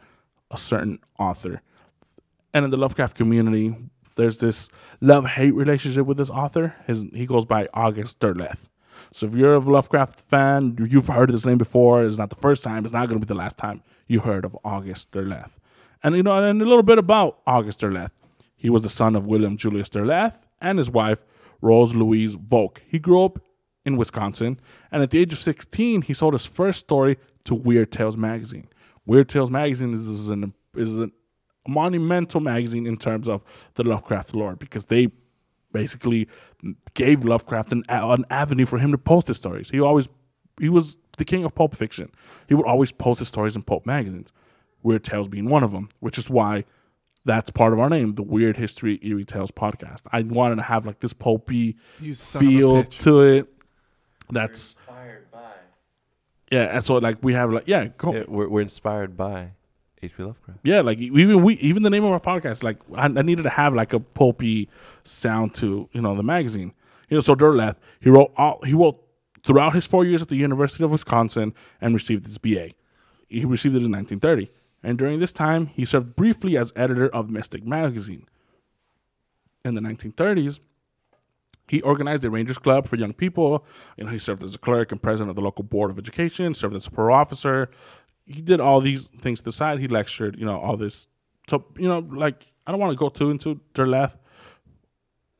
a 0.50 0.56
certain 0.56 0.98
author. 1.18 1.62
And 2.52 2.64
in 2.64 2.70
the 2.70 2.76
Lovecraft 2.76 3.16
community, 3.16 3.76
there's 4.16 4.38
this 4.38 4.68
love 5.00 5.24
hate 5.26 5.54
relationship 5.54 6.06
with 6.06 6.16
this 6.16 6.30
author. 6.30 6.74
His, 6.86 7.06
he 7.14 7.26
goes 7.26 7.46
by 7.46 7.68
August 7.72 8.18
Derleth. 8.18 8.66
So 9.12 9.26
if 9.26 9.34
you're 9.34 9.54
a 9.54 9.58
Lovecraft 9.58 10.20
fan, 10.20 10.76
you've 10.78 11.06
heard 11.06 11.32
this 11.32 11.46
name 11.46 11.58
before. 11.58 12.04
It's 12.04 12.18
not 12.18 12.30
the 12.30 12.36
first 12.36 12.62
time. 12.62 12.84
It's 12.84 12.92
not 12.92 13.08
going 13.08 13.20
to 13.20 13.26
be 13.26 13.32
the 13.32 13.38
last 13.38 13.56
time 13.56 13.82
you 14.06 14.20
heard 14.20 14.44
of 14.44 14.56
August 14.64 15.10
Derleth. 15.12 15.56
And 16.02 16.16
you 16.16 16.22
know, 16.22 16.42
and 16.42 16.60
a 16.60 16.64
little 16.64 16.82
bit 16.82 16.98
about 16.98 17.38
August 17.46 17.80
Derleth. 17.80 18.12
He 18.56 18.68
was 18.68 18.82
the 18.82 18.88
son 18.88 19.16
of 19.16 19.26
William 19.26 19.56
Julius 19.56 19.88
Derleth 19.88 20.46
and 20.60 20.78
his 20.78 20.90
wife 20.90 21.24
Rose 21.62 21.94
Louise 21.94 22.34
Volk. 22.34 22.82
He 22.86 22.98
grew 22.98 23.24
up 23.24 23.38
in 23.84 23.96
Wisconsin, 23.96 24.60
and 24.92 25.02
at 25.02 25.10
the 25.10 25.18
age 25.18 25.32
of 25.32 25.38
16, 25.38 26.02
he 26.02 26.14
sold 26.14 26.34
his 26.34 26.46
first 26.46 26.80
story 26.80 27.18
to 27.44 27.54
Weird 27.54 27.90
Tales 27.90 28.16
magazine. 28.16 28.68
Weird 29.06 29.28
Tales 29.28 29.50
magazine 29.50 29.92
is, 29.92 30.06
is 30.06 30.28
an 30.28 30.54
is 30.74 30.98
an 30.98 31.12
monumental 31.66 32.40
magazine 32.40 32.86
in 32.86 32.96
terms 32.96 33.28
of 33.28 33.44
the 33.74 33.84
Lovecraft 33.84 34.34
lore 34.34 34.56
because 34.56 34.86
they 34.86 35.08
basically 35.72 36.28
gave 36.94 37.24
Lovecraft 37.24 37.72
an, 37.72 37.84
an 37.88 38.24
avenue 38.30 38.66
for 38.66 38.78
him 38.78 38.90
to 38.92 38.98
post 38.98 39.28
his 39.28 39.36
stories. 39.36 39.70
He 39.70 39.80
always 39.80 40.08
he 40.60 40.68
was 40.68 40.96
the 41.18 41.24
king 41.24 41.44
of 41.44 41.54
pulp 41.54 41.74
fiction. 41.74 42.10
He 42.48 42.54
would 42.54 42.66
always 42.66 42.92
post 42.92 43.20
his 43.20 43.28
stories 43.28 43.56
in 43.56 43.62
pulp 43.62 43.86
magazines. 43.86 44.32
Weird 44.82 45.04
Tales 45.04 45.28
being 45.28 45.48
one 45.48 45.62
of 45.62 45.72
them, 45.72 45.90
which 46.00 46.18
is 46.18 46.30
why 46.30 46.64
that's 47.24 47.50
part 47.50 47.72
of 47.72 47.78
our 47.78 47.90
name, 47.90 48.14
the 48.14 48.22
Weird 48.22 48.56
History 48.56 48.98
Eerie 49.02 49.24
Tales 49.24 49.50
podcast. 49.50 50.00
I 50.10 50.22
wanted 50.22 50.56
to 50.56 50.62
have 50.62 50.86
like 50.86 51.00
this 51.00 51.12
pulpy 51.12 51.76
You 52.00 52.14
son 52.14 52.42
of 52.42 52.48
a 52.48 52.50
feel 52.50 52.84
to 52.84 53.20
it. 53.20 53.52
That's 54.32 54.74
Inspired 54.88 55.30
by. 55.30 55.52
yeah, 56.50 56.76
and 56.76 56.84
so 56.84 56.94
like 56.96 57.18
we 57.22 57.32
have 57.34 57.50
like 57.52 57.64
yeah, 57.66 57.88
go, 57.96 58.14
Yeah, 58.14 58.24
we're, 58.28 58.48
we're 58.48 58.60
inspired 58.60 59.16
by 59.16 59.52
H.P. 60.02 60.22
Lovecraft. 60.22 60.60
Yeah, 60.62 60.80
like 60.80 60.98
even 60.98 61.42
we 61.42 61.54
even 61.54 61.82
the 61.82 61.90
name 61.90 62.04
of 62.04 62.12
our 62.12 62.20
podcast, 62.20 62.62
like 62.62 62.78
I, 62.94 63.04
I 63.04 63.22
needed 63.22 63.42
to 63.42 63.50
have 63.50 63.74
like 63.74 63.92
a 63.92 64.00
pulpy 64.00 64.68
sound 65.04 65.54
to 65.56 65.88
you 65.92 66.00
know 66.00 66.14
the 66.14 66.22
magazine. 66.22 66.72
You 67.08 67.16
know, 67.16 67.20
so 67.20 67.34
Derleth 67.34 67.78
he 68.00 68.08
wrote 68.10 68.32
all 68.36 68.60
he 68.64 68.72
wrote 68.72 69.02
throughout 69.44 69.74
his 69.74 69.86
four 69.86 70.04
years 70.04 70.22
at 70.22 70.28
the 70.28 70.36
University 70.36 70.84
of 70.84 70.90
Wisconsin 70.90 71.54
and 71.80 71.94
received 71.94 72.26
his 72.26 72.38
BA. 72.38 72.70
He 73.28 73.44
received 73.44 73.74
it 73.74 73.82
in 73.82 73.92
1930, 73.92 74.50
and 74.82 74.98
during 74.98 75.20
this 75.20 75.32
time 75.32 75.66
he 75.66 75.84
served 75.84 76.16
briefly 76.16 76.56
as 76.56 76.72
editor 76.76 77.08
of 77.08 77.30
Mystic 77.30 77.64
magazine. 77.64 78.26
In 79.64 79.74
the 79.74 79.80
1930s, 79.82 80.60
he 81.70 81.80
organized 81.82 82.24
a 82.24 82.30
Rangers 82.30 82.58
Club 82.58 82.88
for 82.88 82.96
young 82.96 83.12
people. 83.12 83.64
You 83.96 84.02
know, 84.02 84.10
he 84.10 84.18
served 84.18 84.42
as 84.42 84.56
a 84.56 84.58
clerk 84.58 84.90
and 84.90 85.00
president 85.00 85.30
of 85.30 85.36
the 85.36 85.42
local 85.42 85.62
board 85.62 85.92
of 85.92 86.00
education. 86.00 86.52
Served 86.52 86.74
as 86.74 86.88
a 86.88 86.90
parole 86.90 87.16
officer. 87.16 87.70
He 88.26 88.42
did 88.42 88.60
all 88.60 88.80
these 88.80 89.06
things 89.22 89.38
to 89.38 89.44
the 89.44 89.52
side. 89.52 89.78
He 89.78 89.86
lectured. 89.86 90.36
You 90.36 90.46
know, 90.46 90.58
all 90.58 90.76
this. 90.76 91.06
So 91.48 91.64
you 91.78 91.86
know, 91.86 92.00
like 92.00 92.50
I 92.66 92.72
don't 92.72 92.80
want 92.80 92.90
to 92.92 92.98
go 92.98 93.08
too 93.08 93.30
into 93.30 93.60
Derleth, 93.72 94.16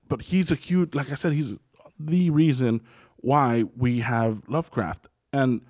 but 0.08 0.22
he's 0.22 0.52
a 0.52 0.54
huge. 0.54 0.94
Like 0.94 1.10
I 1.10 1.16
said, 1.16 1.32
he's 1.32 1.56
the 1.98 2.30
reason 2.30 2.82
why 3.16 3.64
we 3.76 3.98
have 3.98 4.42
Lovecraft. 4.46 5.08
And, 5.32 5.62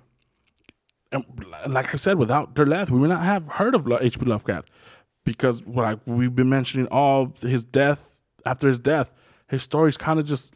and 1.11 1.25
like 1.67 1.91
I 1.91 1.97
said, 1.97 2.19
without 2.19 2.53
Derleth, 2.53 2.91
we 2.91 2.99
would 2.99 3.09
not 3.09 3.23
have 3.23 3.47
heard 3.47 3.73
of 3.73 3.91
H.P. 3.91 4.27
Lovecraft 4.27 4.69
because 5.25 5.65
like 5.65 5.97
we've 6.05 6.35
been 6.35 6.49
mentioning 6.49 6.85
all 6.87 7.33
his 7.41 7.63
death 7.63 8.19
after 8.45 8.67
his 8.67 8.77
death 8.77 9.11
his 9.51 9.63
stories 9.63 9.97
kind 9.97 10.19
of 10.19 10.25
just 10.25 10.53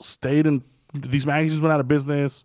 stayed 0.00 0.46
in 0.46 0.62
these 0.94 1.26
magazines 1.26 1.60
went 1.60 1.72
out 1.72 1.80
of 1.80 1.88
business 1.88 2.44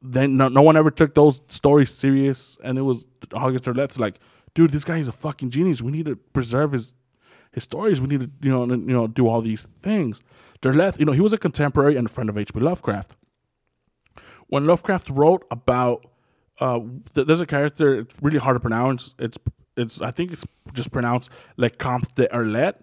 then 0.00 0.36
no, 0.36 0.48
no 0.48 0.62
one 0.62 0.76
ever 0.76 0.90
took 0.90 1.14
those 1.14 1.40
stories 1.48 1.92
serious 1.92 2.58
and 2.62 2.78
it 2.78 2.82
was 2.82 3.06
august 3.32 3.64
Derleth's 3.64 3.98
like 3.98 4.18
dude 4.54 4.70
this 4.70 4.84
guy 4.84 4.98
is 4.98 5.08
a 5.08 5.12
fucking 5.12 5.50
genius 5.50 5.82
we 5.82 5.92
need 5.92 6.06
to 6.06 6.16
preserve 6.16 6.72
his 6.72 6.94
his 7.52 7.64
stories 7.64 8.00
we 8.00 8.06
need 8.06 8.20
to 8.20 8.30
you 8.40 8.50
know 8.50 8.64
you 8.64 8.92
know 8.92 9.06
do 9.06 9.28
all 9.28 9.40
these 9.40 9.62
things 9.62 10.22
Derleth 10.62 10.98
you 10.98 11.04
know 11.04 11.12
he 11.12 11.20
was 11.20 11.32
a 11.32 11.38
contemporary 11.38 11.96
and 11.96 12.06
a 12.06 12.10
friend 12.10 12.30
of 12.30 12.36
hp 12.36 12.60
lovecraft 12.60 13.16
when 14.48 14.66
lovecraft 14.66 15.10
wrote 15.10 15.44
about 15.50 16.06
uh, 16.60 16.80
th- 17.14 17.26
there's 17.26 17.40
a 17.40 17.46
character. 17.46 18.00
It's 18.00 18.14
really 18.22 18.38
hard 18.38 18.56
to 18.56 18.60
pronounce. 18.60 19.14
It's 19.18 19.38
it's 19.76 20.00
I 20.00 20.10
think 20.10 20.32
it's 20.32 20.44
just 20.72 20.92
pronounced 20.92 21.30
Le 21.56 21.70
Comte 21.70 22.14
de 22.14 22.28
Erlet. 22.28 22.74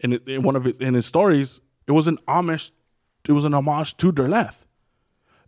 In, 0.00 0.12
in 0.26 0.42
one 0.42 0.56
of 0.56 0.66
it, 0.66 0.80
in 0.80 0.94
his 0.94 1.06
stories, 1.06 1.60
it 1.86 1.92
was 1.92 2.06
an 2.06 2.18
homage. 2.28 2.72
It 3.28 3.32
was 3.32 3.44
an 3.44 3.54
homage 3.54 3.96
to 3.96 4.12
Derleth. 4.12 4.64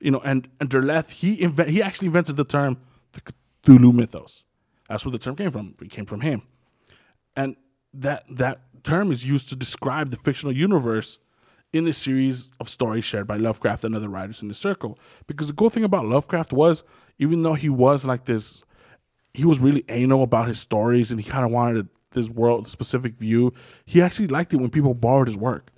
You 0.00 0.12
know, 0.12 0.20
and 0.20 0.48
and 0.60 0.70
Derleth 0.70 1.10
he 1.10 1.40
invent, 1.42 1.70
he 1.70 1.82
actually 1.82 2.06
invented 2.06 2.36
the 2.36 2.44
term 2.44 2.78
the 3.12 3.20
Cthulhu 3.20 3.92
mythos. 3.92 4.44
That's 4.88 5.04
where 5.04 5.12
the 5.12 5.18
term 5.18 5.36
came 5.36 5.50
from. 5.50 5.74
It 5.82 5.90
came 5.90 6.06
from 6.06 6.20
him, 6.20 6.42
and 7.36 7.56
that 7.92 8.24
that 8.30 8.60
term 8.84 9.10
is 9.10 9.24
used 9.24 9.48
to 9.50 9.56
describe 9.56 10.10
the 10.10 10.16
fictional 10.16 10.54
universe 10.54 11.18
in 11.72 11.84
the 11.84 11.92
series 11.92 12.50
of 12.60 12.68
stories 12.68 13.04
shared 13.04 13.26
by 13.26 13.36
Lovecraft 13.36 13.84
and 13.84 13.94
other 13.94 14.08
writers 14.08 14.40
in 14.40 14.48
the 14.48 14.54
circle. 14.54 14.98
Because 15.26 15.48
the 15.48 15.52
cool 15.52 15.70
thing 15.70 15.84
about 15.84 16.06
Lovecraft 16.06 16.52
was, 16.52 16.82
even 17.18 17.42
though 17.42 17.54
he 17.54 17.68
was 17.68 18.04
like 18.04 18.24
this, 18.24 18.62
he 19.34 19.44
was 19.44 19.60
really 19.60 19.84
anal 19.88 20.22
about 20.22 20.48
his 20.48 20.58
stories 20.58 21.10
and 21.10 21.20
he 21.20 21.28
kind 21.28 21.44
of 21.44 21.50
wanted 21.50 21.84
a, 21.84 21.88
this 22.12 22.28
world 22.28 22.68
specific 22.68 23.14
view. 23.14 23.52
He 23.84 24.00
actually 24.02 24.28
liked 24.28 24.52
it 24.52 24.56
when 24.56 24.70
people 24.70 24.94
borrowed 24.94 25.28
his 25.28 25.36
work. 25.36 25.70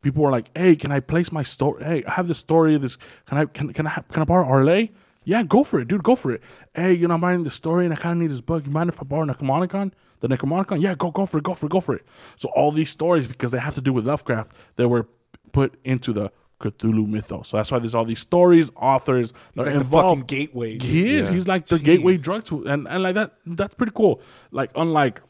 People 0.00 0.22
were 0.22 0.30
like, 0.30 0.50
"Hey, 0.56 0.76
can 0.76 0.92
I 0.92 1.00
place 1.00 1.32
my 1.32 1.42
story? 1.42 1.82
Hey, 1.84 2.04
I 2.04 2.12
have 2.12 2.28
this 2.28 2.38
story. 2.38 2.74
of 2.74 2.82
This 2.82 2.96
can 3.26 3.38
I 3.38 3.44
can 3.46 3.72
can 3.72 3.86
I 3.86 3.90
ha- 3.90 4.04
can 4.12 4.22
I 4.22 4.24
borrow 4.24 4.46
R'lyeh? 4.46 4.90
Yeah, 5.24 5.42
go 5.42 5.62
for 5.64 5.80
it, 5.80 5.88
dude. 5.88 6.02
Go 6.04 6.16
for 6.16 6.32
it. 6.32 6.40
Hey, 6.74 6.94
you 6.94 7.06
know, 7.08 7.14
I'm 7.14 7.22
writing 7.22 7.44
the 7.44 7.50
story 7.50 7.84
and 7.84 7.92
I 7.92 7.96
kind 7.96 8.12
of 8.12 8.18
need 8.22 8.30
this 8.30 8.40
book. 8.40 8.64
You 8.64 8.70
mind 8.70 8.88
if 8.88 9.00
I 9.00 9.04
borrow 9.04 9.26
Necronomicon? 9.26 9.92
The 10.20 10.28
Necronomicon? 10.28 10.80
Yeah, 10.80 10.94
go 10.94 11.10
go 11.10 11.26
for 11.26 11.38
it. 11.38 11.44
Go 11.44 11.54
for 11.54 11.66
it. 11.66 11.72
Go 11.72 11.80
for 11.80 11.94
it. 11.96 12.06
So 12.36 12.48
all 12.54 12.72
these 12.72 12.90
stories, 12.90 13.26
because 13.26 13.50
they 13.50 13.58
have 13.58 13.74
to 13.74 13.80
do 13.80 13.92
with 13.92 14.06
Lovecraft, 14.06 14.52
they 14.76 14.86
were 14.86 15.08
put 15.52 15.74
into 15.84 16.12
the 16.12 16.30
Cthulhu 16.60 17.06
mythos. 17.06 17.48
So 17.48 17.56
that's 17.56 17.70
why 17.70 17.78
there's 17.78 17.94
all 17.94 18.04
these 18.04 18.20
stories, 18.20 18.70
authors 18.76 19.32
that 19.54 19.66
He's 19.66 19.66
are 19.66 19.70
like 19.78 19.78
the 19.78 19.90
fucking 19.90 20.20
gateway. 20.22 20.78
He 20.78 21.16
is. 21.16 21.28
Yeah. 21.28 21.34
He's 21.34 21.46
like 21.48 21.66
the 21.66 21.76
Jeez. 21.76 21.84
gateway 21.84 22.16
drug 22.16 22.44
to, 22.46 22.64
and 22.66 22.88
and 22.88 23.02
like 23.02 23.14
that. 23.16 23.34
That's 23.46 23.74
pretty 23.74 23.92
cool. 23.94 24.20
Like 24.50 24.70
unlike 24.76 25.20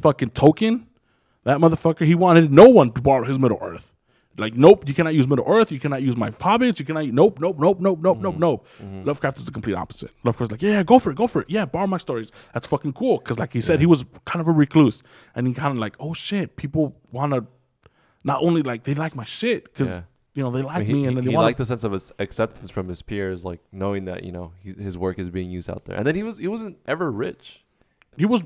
fucking 0.00 0.30
Tolkien, 0.30 0.86
that 1.44 1.58
motherfucker, 1.58 2.06
he 2.06 2.14
wanted 2.14 2.52
no 2.52 2.68
one 2.68 2.92
to 2.92 3.00
borrow 3.00 3.26
his 3.26 3.38
Middle 3.38 3.58
Earth. 3.60 3.94
Like, 4.38 4.54
nope, 4.54 4.88
you 4.88 4.94
cannot 4.94 5.14
use 5.14 5.28
Middle 5.28 5.44
Earth. 5.46 5.70
You 5.70 5.80
cannot 5.80 6.02
use 6.02 6.16
my 6.16 6.30
hobbits. 6.30 6.78
You 6.78 6.84
cannot. 6.86 7.06
Nope, 7.06 7.38
nope, 7.40 7.56
nope, 7.58 7.78
nope, 7.80 7.98
nope, 8.00 8.18
nope, 8.20 8.32
mm-hmm. 8.34 8.40
nope. 8.40 8.66
Mm-hmm. 8.82 9.04
Lovecraft 9.04 9.36
was 9.38 9.44
the 9.44 9.52
complete 9.52 9.74
opposite. 9.74 10.10
Lovecraft's 10.24 10.52
like, 10.52 10.62
yeah, 10.62 10.70
yeah, 10.70 10.82
go 10.82 10.98
for 10.98 11.10
it, 11.10 11.16
go 11.16 11.26
for 11.26 11.42
it. 11.42 11.50
Yeah, 11.50 11.66
borrow 11.66 11.86
my 11.86 11.98
stories. 11.98 12.30
That's 12.54 12.66
fucking 12.66 12.94
cool. 12.94 13.18
Because, 13.18 13.38
like 13.38 13.52
he 13.52 13.60
said, 13.60 13.80
he 13.80 13.86
was 13.86 14.04
kind 14.24 14.40
of 14.40 14.48
a 14.48 14.52
recluse, 14.52 15.02
and 15.34 15.46
he 15.46 15.52
kind 15.52 15.72
of 15.72 15.78
like, 15.78 15.96
oh 16.00 16.14
shit, 16.14 16.56
people 16.56 16.96
want 17.12 17.32
to. 17.32 17.44
Not 18.22 18.42
only 18.42 18.62
like 18.62 18.84
they 18.84 18.94
like 18.94 19.16
my 19.16 19.24
shit 19.24 19.64
because 19.64 19.88
Yeah. 19.88 20.02
you 20.34 20.42
know 20.42 20.50
they 20.50 20.60
like 20.60 20.76
I 20.76 20.78
mean, 20.80 20.86
he, 20.86 20.92
me, 20.92 21.06
and 21.06 21.16
then 21.16 21.24
he 21.24 21.30
they 21.30 21.34
want 21.34 21.46
liked 21.46 21.58
the 21.58 21.64
sense 21.64 21.84
of 21.84 21.92
his 21.92 22.12
acceptance 22.18 22.70
from 22.70 22.86
his 22.88 23.00
peers, 23.00 23.44
like 23.44 23.60
knowing 23.72 24.04
that 24.04 24.24
you 24.24 24.32
know 24.32 24.52
he, 24.62 24.72
his 24.74 24.98
work 24.98 25.18
is 25.18 25.30
being 25.30 25.50
used 25.50 25.70
out 25.70 25.86
there. 25.86 25.96
And 25.96 26.06
then 26.06 26.14
he 26.14 26.22
was 26.22 26.36
he 26.36 26.46
wasn't 26.46 26.76
ever 26.86 27.10
rich. 27.10 27.64
He 28.18 28.26
was 28.26 28.44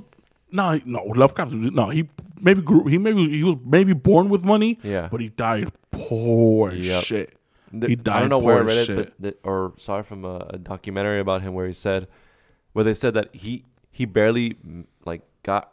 no, 0.54 0.80
no 0.86 1.02
Lovecraft. 1.04 1.52
was- 1.52 1.72
No, 1.72 1.90
he 1.90 2.08
maybe 2.40 2.62
grew. 2.62 2.84
He 2.86 2.96
maybe 2.98 3.28
he 3.28 3.42
was 3.44 3.56
maybe 3.64 3.92
born 3.92 4.28
with 4.30 4.42
money. 4.42 4.78
Yeah. 4.82 5.08
but 5.10 5.20
he 5.20 5.28
died 5.28 5.70
poor 5.90 6.70
as 6.70 6.78
Yep. 6.86 7.04
shit. 7.04 7.38
Th- 7.72 7.90
He 7.90 7.96
I 8.10 8.20
don't 8.20 8.28
know 8.28 8.38
where 8.38 8.58
I 8.58 8.60
read 8.60 8.88
it, 8.88 8.96
but 8.96 9.22
th- 9.22 9.36
or 9.42 9.74
saw 9.78 9.98
it 9.98 10.06
from 10.06 10.24
a, 10.24 10.36
a 10.50 10.58
documentary 10.58 11.20
about 11.20 11.42
him 11.42 11.54
where 11.54 11.66
he 11.66 11.72
said, 11.74 12.06
where 12.72 12.84
they 12.84 12.94
said 12.94 13.14
that 13.14 13.34
he 13.34 13.64
he 13.90 14.04
barely 14.04 14.54
mm, 14.54 14.84
like 15.04 15.22
got 15.42 15.72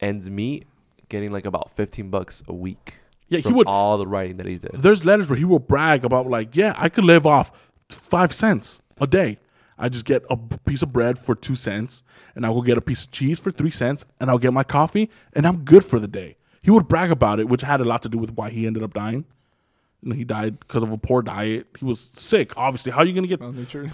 ends 0.00 0.30
meet, 0.30 0.66
getting 1.08 1.32
like 1.32 1.44
about 1.46 1.74
fifteen 1.76 2.10
bucks 2.10 2.42
a 2.48 2.52
week. 2.54 2.94
Yeah, 3.28 3.38
he 3.38 3.42
from 3.42 3.54
would- 3.54 3.66
all 3.66 3.98
the 3.98 4.06
writing 4.06 4.36
that 4.36 4.46
he 4.46 4.56
did. 4.56 4.72
There's 4.74 5.04
letters 5.04 5.28
where 5.30 5.38
he 5.38 5.44
will 5.44 5.58
brag 5.58 6.04
about 6.04 6.28
like, 6.28 6.54
yeah, 6.54 6.74
I 6.76 6.88
could 6.88 7.04
live 7.04 7.26
off 7.26 7.50
five 7.88 8.32
cents 8.32 8.80
a 9.00 9.06
day. 9.06 9.38
I 9.82 9.88
just 9.88 10.04
get 10.04 10.22
a 10.30 10.36
piece 10.36 10.82
of 10.82 10.92
bread 10.92 11.18
for 11.18 11.34
two 11.34 11.56
cents, 11.56 12.04
and 12.36 12.46
I 12.46 12.50
will 12.50 12.62
get 12.62 12.78
a 12.78 12.80
piece 12.80 13.04
of 13.04 13.10
cheese 13.10 13.40
for 13.40 13.50
three 13.50 13.72
cents, 13.72 14.06
and 14.20 14.30
I'll 14.30 14.38
get 14.38 14.52
my 14.52 14.62
coffee, 14.62 15.10
and 15.32 15.44
I'm 15.44 15.64
good 15.64 15.84
for 15.84 15.98
the 15.98 16.06
day. 16.06 16.36
He 16.62 16.70
would 16.70 16.86
brag 16.86 17.10
about 17.10 17.40
it, 17.40 17.48
which 17.48 17.62
had 17.62 17.80
a 17.80 17.84
lot 17.84 18.02
to 18.04 18.08
do 18.08 18.16
with 18.16 18.32
why 18.34 18.50
he 18.50 18.64
ended 18.64 18.84
up 18.84 18.94
dying. 18.94 19.24
You 20.00 20.10
know, 20.10 20.14
he 20.14 20.22
died 20.22 20.60
because 20.60 20.84
of 20.84 20.92
a 20.92 20.98
poor 20.98 21.20
diet. 21.20 21.66
He 21.80 21.84
was 21.84 21.98
sick. 22.00 22.56
Obviously, 22.56 22.92
how 22.92 22.98
are 22.98 23.04
you 23.04 23.12
gonna 23.12 23.26
get? 23.26 23.40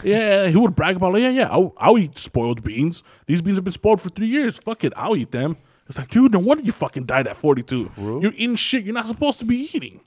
Yeah, 0.04 0.48
he 0.48 0.56
would 0.58 0.74
brag 0.74 0.96
about, 0.96 1.14
like, 1.14 1.22
yeah, 1.22 1.30
yeah, 1.30 1.48
I'll, 1.50 1.72
I'll 1.78 1.98
eat 1.98 2.18
spoiled 2.18 2.62
beans. 2.62 3.02
These 3.26 3.40
beans 3.40 3.56
have 3.56 3.64
been 3.64 3.72
spoiled 3.72 4.02
for 4.02 4.10
three 4.10 4.26
years. 4.28 4.58
Fuck 4.58 4.84
it, 4.84 4.92
I'll 4.94 5.16
eat 5.16 5.30
them. 5.30 5.56
It's 5.88 5.96
like, 5.96 6.10
dude, 6.10 6.32
no 6.32 6.38
wonder 6.38 6.62
you 6.64 6.72
fucking 6.72 7.06
died 7.06 7.26
at 7.26 7.38
42. 7.38 7.92
You're 8.20 8.32
eating 8.34 8.56
shit 8.56 8.84
you're 8.84 8.92
not 8.92 9.06
supposed 9.06 9.38
to 9.38 9.46
be 9.46 9.70
eating. 9.72 10.00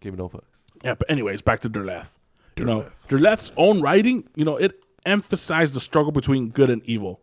Give 0.00 0.14
me 0.14 0.16
no 0.16 0.30
fucks. 0.30 0.40
Yeah, 0.82 0.94
but 0.94 1.10
anyways, 1.10 1.42
back 1.42 1.60
to 1.60 1.68
Derleth. 1.68 2.06
You 2.56 2.64
know, 2.64 2.86
Derleth's 3.08 3.52
own 3.56 3.80
writing, 3.80 4.28
you 4.34 4.44
know, 4.44 4.56
it 4.56 4.82
emphasized 5.06 5.74
the 5.74 5.80
struggle 5.80 6.12
between 6.12 6.50
good 6.50 6.70
and 6.70 6.84
evil. 6.84 7.20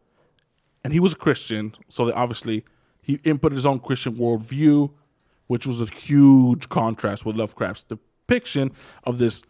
And 0.83 0.93
he 0.93 0.99
was 0.99 1.13
a 1.13 1.17
Christian, 1.17 1.75
so 1.87 2.05
that 2.05 2.15
obviously 2.15 2.65
he 3.01 3.17
inputted 3.19 3.53
his 3.53 3.65
own 3.65 3.79
Christian 3.79 4.15
worldview, 4.15 4.91
which 5.47 5.67
was 5.67 5.81
a 5.81 5.85
huge 5.85 6.69
contrast 6.69 7.25
with 7.25 7.35
Lovecraft's 7.35 7.83
depiction 7.83 8.71
of 9.03 9.17
this 9.17 9.43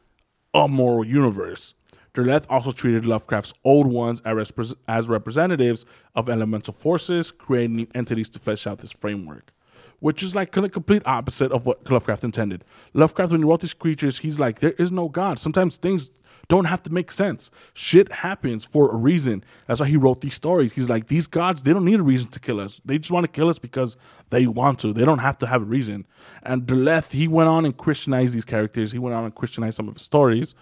immoral 0.54 1.06
universe. 1.06 1.76
Derleth 2.14 2.46
also 2.50 2.72
treated 2.72 3.06
Lovecraft's 3.06 3.54
old 3.64 3.88
ones 3.88 4.22
as, 4.26 4.76
as 4.88 5.08
representatives 5.08 5.86
of 6.16 6.28
elemental 6.28 6.74
forces, 6.74 7.32
creating 7.32 7.76
new 7.76 7.88
entities 7.94 8.30
to 8.30 8.40
flesh 8.40 8.66
out 8.66 8.80
this 8.80 8.92
framework 8.92 9.52
which 10.00 10.24
is 10.24 10.36
like 10.36 10.52
the 10.52 10.70
complete 10.70 11.04
opposite 11.06 11.52
of 11.52 11.66
what 11.66 11.90
Lovecraft 11.90 12.24
intended. 12.24 12.64
Lovecraft, 12.94 13.32
when 13.32 13.42
he 13.42 13.46
wrote 13.46 13.62
these 13.62 13.74
creatures, 13.74 14.20
he's 14.20 14.40
like, 14.40 14.60
there 14.60 14.74
is 14.74 14.92
no 14.92 15.10
God. 15.10 15.40
Sometimes 15.40 15.78
things 15.78 16.12
don't 16.48 16.66
have 16.66 16.82
to 16.84 16.90
make 16.90 17.12
sense. 17.12 17.52
Shit 17.74 18.12
happens 18.12 18.66
for 18.66 18.92
a 18.92 18.96
reason. 18.96 19.44
That's 19.68 19.80
why 19.80 19.88
he 19.88 19.98
wrote 19.98 20.22
these 20.22 20.34
stories. 20.34 20.74
He's 20.74 20.90
like, 20.90 21.08
these 21.08 21.28
gods, 21.28 21.62
they 21.62 21.74
don't 21.74 21.86
need 21.86 22.00
a 22.00 22.04
reason 22.04 22.30
to 22.30 22.40
kill 22.40 22.60
us. 22.60 22.82
They 22.84 22.98
just 22.98 23.12
want 23.12 23.26
to 23.26 23.32
kill 23.32 23.50
us 23.50 23.60
because 23.60 23.98
they 24.30 24.48
want 24.48 24.80
to. 24.80 24.92
They 24.92 25.06
don't 25.06 25.20
have 25.20 25.38
to 25.40 25.48
have 25.48 25.62
a 25.62 25.66
reason. 25.66 26.08
And 26.42 26.64
Derleth, 26.64 27.12
he 27.12 27.28
went 27.28 27.50
on 27.50 27.66
and 27.66 27.78
Christianized 27.78 28.34
these 28.34 28.46
characters. 28.46 28.92
He 28.92 29.00
went 29.00 29.16
on 29.16 29.26
and 29.26 29.36
Christianized 29.36 29.78
some 29.78 29.88
of 29.88 29.94
his 29.94 30.04
stories. 30.04 30.56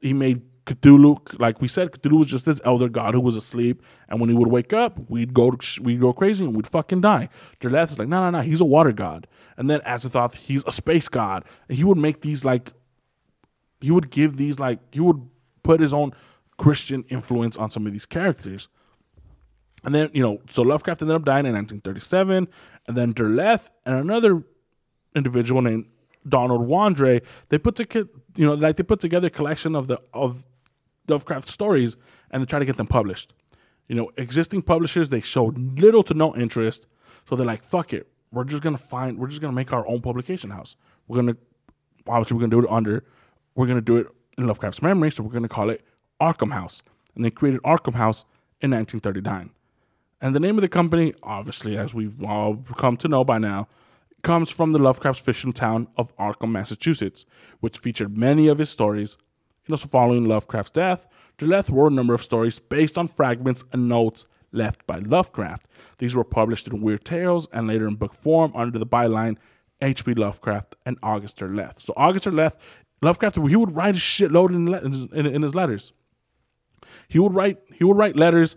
He 0.00 0.12
made 0.12 0.42
Cthulhu, 0.66 1.40
like 1.40 1.60
we 1.60 1.66
said, 1.66 1.90
Cthulhu 1.90 2.18
was 2.18 2.28
just 2.28 2.44
this 2.44 2.60
elder 2.64 2.88
god 2.88 3.14
who 3.14 3.20
was 3.20 3.36
asleep, 3.36 3.82
and 4.08 4.20
when 4.20 4.30
he 4.30 4.36
would 4.36 4.48
wake 4.48 4.72
up, 4.72 4.98
we'd 5.10 5.34
go 5.34 5.56
we'd 5.80 6.00
go 6.00 6.12
crazy 6.12 6.44
and 6.44 6.54
we'd 6.54 6.68
fucking 6.68 7.00
die. 7.00 7.28
Derleth 7.60 7.92
is 7.92 7.98
like, 7.98 8.08
no, 8.08 8.20
no, 8.22 8.38
no, 8.38 8.44
he's 8.44 8.60
a 8.60 8.64
water 8.64 8.92
god, 8.92 9.26
and 9.56 9.68
then 9.68 9.80
Azathoth, 9.80 10.36
he's 10.36 10.64
a 10.64 10.70
space 10.70 11.08
god, 11.08 11.44
and 11.68 11.78
he 11.78 11.84
would 11.84 11.98
make 11.98 12.20
these 12.20 12.44
like, 12.44 12.72
he 13.80 13.90
would 13.90 14.10
give 14.10 14.36
these 14.36 14.60
like, 14.60 14.78
he 14.92 15.00
would 15.00 15.28
put 15.64 15.80
his 15.80 15.92
own 15.92 16.12
Christian 16.58 17.04
influence 17.08 17.56
on 17.56 17.70
some 17.70 17.86
of 17.86 17.92
these 17.92 18.06
characters. 18.06 18.68
And 19.84 19.92
then, 19.92 20.10
you 20.12 20.22
know, 20.22 20.40
so 20.48 20.62
Lovecraft 20.62 21.02
ended 21.02 21.16
up 21.16 21.24
dying 21.24 21.44
in 21.44 21.54
1937, 21.54 22.46
and 22.86 22.96
then 22.96 23.12
Derleth 23.12 23.68
and 23.84 23.96
another 23.96 24.44
individual 25.16 25.60
named 25.60 25.88
Donald 26.28 26.68
Wandrei, 26.68 27.24
they 27.48 27.58
put 27.58 27.74
together, 27.74 28.08
you 28.36 28.46
know, 28.46 28.54
like 28.54 28.76
they 28.76 28.84
put 28.84 29.00
together 29.00 29.26
a 29.26 29.30
collection 29.30 29.74
of 29.74 29.88
the 29.88 30.00
of 30.14 30.44
Lovecraft 31.08 31.48
stories 31.48 31.96
and 32.30 32.42
they 32.42 32.46
try 32.46 32.58
to 32.58 32.64
get 32.64 32.76
them 32.76 32.86
published. 32.86 33.34
You 33.88 33.96
know, 33.96 34.10
existing 34.16 34.62
publishers 34.62 35.10
they 35.10 35.20
showed 35.20 35.58
little 35.78 36.02
to 36.04 36.14
no 36.14 36.34
interest, 36.34 36.86
so 37.28 37.36
they're 37.36 37.46
like, 37.46 37.64
"Fuck 37.64 37.92
it, 37.92 38.10
we're 38.30 38.44
just 38.44 38.62
gonna 38.62 38.78
find, 38.78 39.18
we're 39.18 39.28
just 39.28 39.40
gonna 39.40 39.52
make 39.52 39.72
our 39.72 39.86
own 39.86 40.00
publication 40.00 40.50
house. 40.50 40.76
We're 41.06 41.16
gonna, 41.16 41.36
obviously, 42.06 42.36
we're 42.36 42.42
gonna 42.42 42.62
do 42.62 42.66
it 42.66 42.70
under, 42.70 43.04
we're 43.54 43.66
gonna 43.66 43.80
do 43.80 43.98
it 43.98 44.06
in 44.38 44.46
Lovecraft's 44.46 44.82
memory, 44.82 45.10
so 45.10 45.22
we're 45.22 45.32
gonna 45.32 45.48
call 45.48 45.70
it 45.70 45.84
Arkham 46.20 46.52
House." 46.52 46.82
And 47.14 47.24
they 47.24 47.30
created 47.30 47.60
Arkham 47.62 47.94
House 47.94 48.24
in 48.60 48.70
1939. 48.70 49.50
And 50.20 50.34
the 50.34 50.40
name 50.40 50.56
of 50.56 50.62
the 50.62 50.68
company, 50.68 51.12
obviously, 51.22 51.76
as 51.76 51.92
we've 51.92 52.22
all 52.22 52.64
come 52.76 52.96
to 52.98 53.08
know 53.08 53.24
by 53.24 53.38
now, 53.38 53.68
comes 54.22 54.50
from 54.50 54.72
the 54.72 54.78
Lovecraft's 54.78 55.20
fictional 55.20 55.52
town 55.52 55.88
of 55.96 56.16
Arkham, 56.16 56.52
Massachusetts, 56.52 57.26
which 57.60 57.78
featured 57.78 58.16
many 58.16 58.46
of 58.46 58.58
his 58.58 58.70
stories. 58.70 59.16
And 59.66 59.72
also, 59.72 59.88
following 59.88 60.24
Lovecraft's 60.24 60.70
death, 60.70 61.06
Derleth 61.38 61.70
wrote 61.70 61.92
a 61.92 61.94
number 61.94 62.14
of 62.14 62.22
stories 62.22 62.58
based 62.58 62.98
on 62.98 63.08
fragments 63.08 63.64
and 63.72 63.88
notes 63.88 64.26
left 64.50 64.86
by 64.86 64.98
Lovecraft. 64.98 65.66
These 65.98 66.14
were 66.14 66.24
published 66.24 66.68
in 66.68 66.80
Weird 66.80 67.04
Tales 67.04 67.48
and 67.52 67.66
later 67.66 67.86
in 67.86 67.94
book 67.94 68.12
form 68.12 68.52
under 68.54 68.78
the 68.78 68.86
byline 68.86 69.36
H.P. 69.80 70.14
Lovecraft 70.14 70.76
and 70.84 70.98
August 71.02 71.38
Derleth. 71.38 71.80
So, 71.80 71.92
August 71.96 72.24
Derleth, 72.24 72.56
Lovecraft, 73.00 73.36
he 73.36 73.56
would 73.56 73.74
write 73.74 73.96
a 73.96 73.98
shitload 73.98 74.50
in, 74.50 74.72
in, 74.72 74.92
his, 74.92 75.06
in, 75.12 75.42
his 75.42 75.54
letters. 75.54 75.92
He 77.08 77.18
would 77.18 77.34
write. 77.34 77.58
He 77.72 77.84
would 77.84 77.96
write 77.96 78.16
letters 78.16 78.56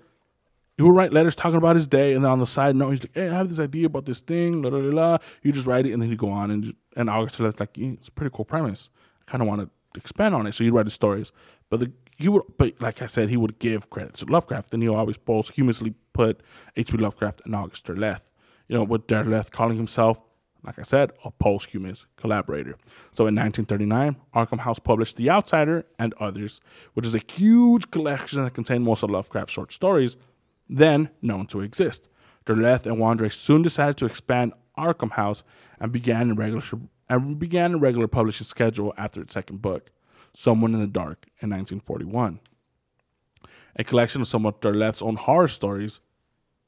he 0.77 0.83
would 0.83 0.95
write 0.95 1.13
letters 1.13 1.35
talking 1.35 1.57
about 1.57 1.77
his 1.77 1.87
day, 1.87 2.13
and 2.13 2.23
then 2.23 2.31
on 2.31 2.39
the 2.39 2.47
side 2.47 2.75
note, 2.75 2.89
he's 2.89 3.03
like, 3.03 3.15
"Hey, 3.15 3.29
I 3.29 3.33
have 3.33 3.47
this 3.47 3.59
idea 3.59 3.85
about 3.85 4.05
this 4.05 4.19
thing." 4.19 4.61
La 4.61 4.69
la 4.69 4.79
la. 4.79 5.17
You 5.41 5.53
just 5.53 5.67
write 5.67 5.85
it, 5.85 5.93
and 5.93 6.01
then 6.01 6.09
he'd 6.09 6.17
go 6.17 6.29
on, 6.29 6.51
and 6.51 6.73
and 6.97 7.09
August 7.09 7.37
Derleth's 7.37 7.59
like, 7.59 7.77
yeah, 7.77 7.91
"It's 7.91 8.09
a 8.09 8.11
pretty 8.11 8.35
cool 8.35 8.45
premise. 8.45 8.89
I 9.21 9.31
kind 9.31 9.41
of 9.41 9.47
want 9.47 9.61
to 9.61 9.69
expand 9.97 10.35
on 10.35 10.47
it." 10.47 10.53
So 10.53 10.63
he'd 10.63 10.71
write 10.71 10.85
his 10.85 10.93
stories, 10.93 11.31
but 11.69 11.79
the 11.79 11.91
he 12.17 12.29
would, 12.29 12.43
but 12.57 12.81
like 12.81 13.01
I 13.01 13.07
said, 13.07 13.29
he 13.29 13.37
would 13.37 13.59
give 13.59 13.89
credit 13.89 14.15
to 14.15 14.25
Lovecraft, 14.25 14.73
and 14.73 14.81
he 14.81 14.89
always 14.89 15.17
posthumously 15.17 15.95
put 16.13 16.41
H.P. 16.77 16.97
Lovecraft 16.97 17.41
and 17.45 17.53
August 17.53 17.85
Derleth. 17.85 18.27
You 18.67 18.77
know, 18.77 18.83
with 18.83 19.07
Derleth 19.07 19.51
calling 19.51 19.75
himself, 19.75 20.21
like 20.63 20.79
I 20.79 20.83
said, 20.83 21.11
a 21.23 21.31
posthumous 21.31 22.05
collaborator. 22.15 22.77
So 23.11 23.27
in 23.27 23.35
1939, 23.35 24.15
Arkham 24.33 24.61
House 24.61 24.79
published 24.79 25.17
The 25.17 25.29
Outsider 25.29 25.85
and 25.99 26.13
Others, 26.19 26.61
which 26.93 27.05
is 27.05 27.13
a 27.13 27.21
huge 27.31 27.91
collection 27.91 28.43
that 28.43 28.53
contained 28.53 28.85
most 28.85 29.03
of 29.03 29.09
Lovecraft's 29.09 29.51
short 29.51 29.71
stories 29.73 30.15
then 30.67 31.09
known 31.21 31.45
to 31.47 31.61
exist. 31.61 32.09
Derleth 32.45 32.85
and 32.85 32.97
Wandrei 32.97 33.31
soon 33.31 33.61
decided 33.61 33.97
to 33.97 34.05
expand 34.05 34.53
Arkham 34.77 35.11
House 35.11 35.43
and 35.79 35.91
began 35.91 36.31
a 36.31 36.33
regular 36.33 36.63
and 37.09 37.39
began 37.39 37.73
a 37.73 37.77
regular 37.77 38.07
publishing 38.07 38.47
schedule 38.47 38.93
after 38.97 39.21
its 39.21 39.33
second 39.33 39.61
book, 39.61 39.91
Someone 40.33 40.73
in 40.73 40.79
the 40.79 40.87
Dark, 40.87 41.27
in 41.39 41.49
1941. 41.49 42.39
A 43.77 43.83
collection 43.83 44.21
of 44.21 44.27
some 44.27 44.45
of 44.45 44.59
Derleth's 44.59 45.01
own 45.01 45.15
horror 45.15 45.47
stories, 45.47 45.99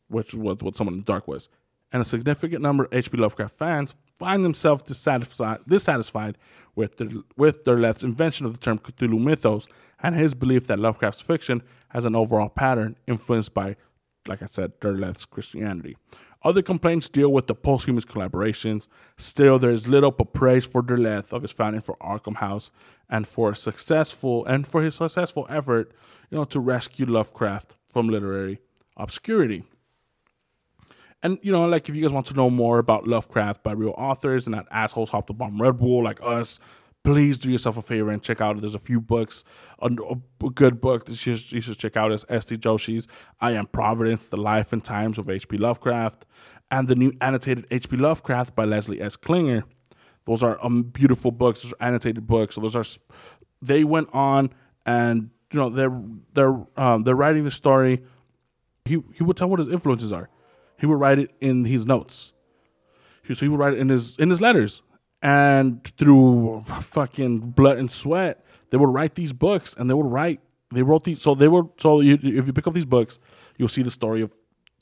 which 0.07 0.33
was 0.33 0.57
what 0.61 0.77
Someone 0.77 0.95
in 0.95 0.99
the 1.01 1.05
Dark 1.05 1.27
was, 1.27 1.49
and 1.91 2.01
a 2.01 2.05
significant 2.05 2.61
number 2.61 2.85
of 2.85 2.93
H.P. 2.93 3.17
Lovecraft 3.17 3.55
fans 3.55 3.95
find 4.19 4.43
themselves 4.43 4.83
dissatisfied, 4.83 5.59
dissatisfied 5.67 6.37
with, 6.75 6.97
the, 6.97 7.23
with 7.37 7.63
Derleth's 7.63 8.03
invention 8.03 8.45
of 8.45 8.53
the 8.53 8.59
term 8.59 8.79
Cthulhu 8.79 9.19
mythos 9.19 9.67
and 10.01 10.15
his 10.15 10.33
belief 10.33 10.67
that 10.67 10.79
Lovecraft's 10.79 11.21
fiction 11.21 11.63
has 11.89 12.05
an 12.05 12.15
overall 12.15 12.49
pattern 12.49 12.97
influenced 13.07 13.53
by 13.53 13.75
like 14.27 14.41
I 14.41 14.45
said, 14.45 14.79
Derleth's 14.79 15.25
Christianity. 15.25 15.97
Other 16.43 16.61
complaints 16.61 17.09
deal 17.09 17.29
with 17.29 17.47
the 17.47 17.55
posthumous 17.55 18.05
collaborations. 18.05 18.87
Still, 19.17 19.57
there 19.57 19.71
is 19.71 19.87
little 19.87 20.11
but 20.11 20.33
praise 20.33 20.65
for 20.65 20.83
Derleth 20.83 21.33
of 21.33 21.41
his 21.41 21.51
founding 21.51 21.81
for 21.81 21.97
Arkham 21.97 22.37
House 22.37 22.69
and 23.09 23.27
for 23.27 23.51
a 23.51 23.55
successful 23.55 24.45
and 24.45 24.67
for 24.67 24.81
his 24.81 24.95
successful 24.95 25.47
effort, 25.49 25.91
you 26.29 26.37
know, 26.37 26.45
to 26.45 26.59
rescue 26.59 27.05
Lovecraft 27.05 27.75
from 27.87 28.09
literary 28.09 28.59
obscurity. 28.95 29.63
And 31.23 31.39
you 31.41 31.51
know, 31.51 31.65
like 31.65 31.89
if 31.89 31.95
you 31.95 32.01
guys 32.03 32.13
want 32.13 32.27
to 32.27 32.33
know 32.35 32.49
more 32.49 32.77
about 32.77 33.07
Lovecraft 33.07 33.63
by 33.63 33.71
real 33.71 33.95
authors 33.97 34.45
and 34.45 34.55
not 34.55 34.67
assholes 34.69 35.09
hop 35.09 35.27
the 35.27 35.33
bomb 35.33 35.61
Red 35.61 35.79
Bull 35.79 36.03
like 36.03 36.19
us, 36.21 36.59
please 37.07 37.37
do 37.37 37.49
yourself 37.49 37.77
a 37.77 37.81
favor 37.81 38.11
and 38.11 38.21
check 38.21 38.41
out. 38.41 38.59
There's 38.59 38.75
a 38.75 38.79
few 38.79 38.99
books, 38.99 39.45
a, 39.79 39.89
a 40.43 40.49
good 40.49 40.81
book 40.81 41.05
that 41.05 41.25
you 41.25 41.37
should, 41.37 41.51
you 41.53 41.61
should 41.61 41.77
check 41.77 41.95
out 41.95 42.11
is 42.11 42.25
S.T. 42.27 42.57
Joshi's 42.57 43.07
I 43.39 43.51
Am 43.51 43.67
Providence, 43.67 44.27
The 44.27 44.35
Life 44.35 44.73
and 44.73 44.83
Times 44.83 45.17
of 45.17 45.29
H.P. 45.29 45.55
Lovecraft, 45.55 46.25
and 46.69 46.89
the 46.89 46.95
new 46.95 47.13
annotated 47.21 47.65
H.P. 47.71 47.95
Lovecraft 47.95 48.55
by 48.55 48.65
Leslie 48.65 49.01
S. 49.01 49.15
Klinger. 49.15 49.63
Those 50.25 50.43
are 50.43 50.61
um, 50.61 50.83
beautiful 50.83 51.31
books. 51.31 51.61
Those 51.61 51.71
are 51.71 51.87
annotated 51.87 52.27
books. 52.27 52.55
So 52.55 52.61
those 52.61 52.75
are, 52.75 52.83
they 53.61 53.85
went 53.85 54.09
on 54.11 54.49
and, 54.85 55.29
you 55.53 55.59
know, 55.61 55.69
they're, 55.69 56.01
they're, 56.33 56.59
um, 56.75 57.03
they're 57.03 57.15
writing 57.15 57.45
the 57.45 57.51
story. 57.51 58.03
He, 58.83 59.01
he 59.15 59.23
would 59.23 59.37
tell 59.37 59.49
what 59.49 59.59
his 59.59 59.69
influences 59.69 60.11
are. 60.11 60.29
He 60.77 60.85
would 60.85 60.99
write 60.99 61.19
it 61.19 61.31
in 61.39 61.63
his 61.63 61.85
notes. 61.85 62.33
He, 63.23 63.33
so 63.33 63.45
he 63.45 63.49
would 63.49 63.61
write 63.61 63.75
it 63.75 63.79
in 63.79 63.87
his, 63.87 64.17
in 64.17 64.29
his 64.29 64.41
letters 64.41 64.81
and 65.21 65.83
through 65.97 66.63
fucking 66.83 67.51
blood 67.51 67.77
and 67.77 67.91
sweat, 67.91 68.45
they 68.69 68.77
would 68.77 68.89
write 68.89 69.15
these 69.15 69.33
books, 69.33 69.75
and 69.77 69.89
they 69.89 69.93
would 69.93 70.05
write. 70.05 70.41
They 70.71 70.81
wrote 70.83 71.05
these, 71.05 71.21
so 71.21 71.35
they 71.35 71.47
were. 71.47 71.63
So 71.77 72.01
you, 72.01 72.17
if 72.21 72.47
you 72.47 72.53
pick 72.53 72.67
up 72.67 72.73
these 72.73 72.85
books, 72.85 73.19
you'll 73.57 73.69
see 73.69 73.83
the 73.83 73.91
story 73.91 74.21
of 74.21 74.35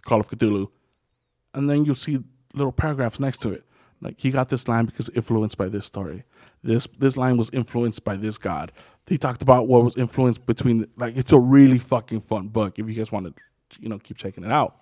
Call 0.04 0.20
of 0.20 0.30
Cthulhu, 0.30 0.68
and 1.54 1.70
then 1.70 1.86
you'll 1.86 1.96
see 1.96 2.20
little 2.54 2.72
paragraphs 2.72 3.20
next 3.20 3.42
to 3.42 3.52
it. 3.52 3.66
Like 4.02 4.20
he 4.20 4.32
got 4.32 4.50
this 4.50 4.68
line 4.68 4.86
because 4.86 5.10
influenced 5.10 5.58
by 5.58 5.70
this 5.70 5.86
story. 5.86 6.24
This 6.64 6.88
this 6.98 7.16
line 7.16 7.38
was 7.38 7.50
influenced 7.52 8.04
by 8.04 8.18
this 8.18 8.38
god. 8.38 8.72
He 9.08 9.18
talked 9.18 9.42
about 9.42 9.68
what 9.68 9.84
was 9.84 9.98
influenced 9.98 10.46
between. 10.46 10.88
Like 10.98 11.16
it's 11.16 11.32
a 11.32 11.40
really 11.40 11.80
fucking 11.80 12.22
fun 12.22 12.50
book. 12.50 12.78
If 12.78 12.88
you 12.88 12.96
guys 12.96 13.12
want 13.12 13.28
to, 13.28 13.34
you 13.80 13.90
know, 13.90 14.00
keep 14.00 14.18
checking 14.18 14.44
it 14.44 14.52
out. 14.52 14.78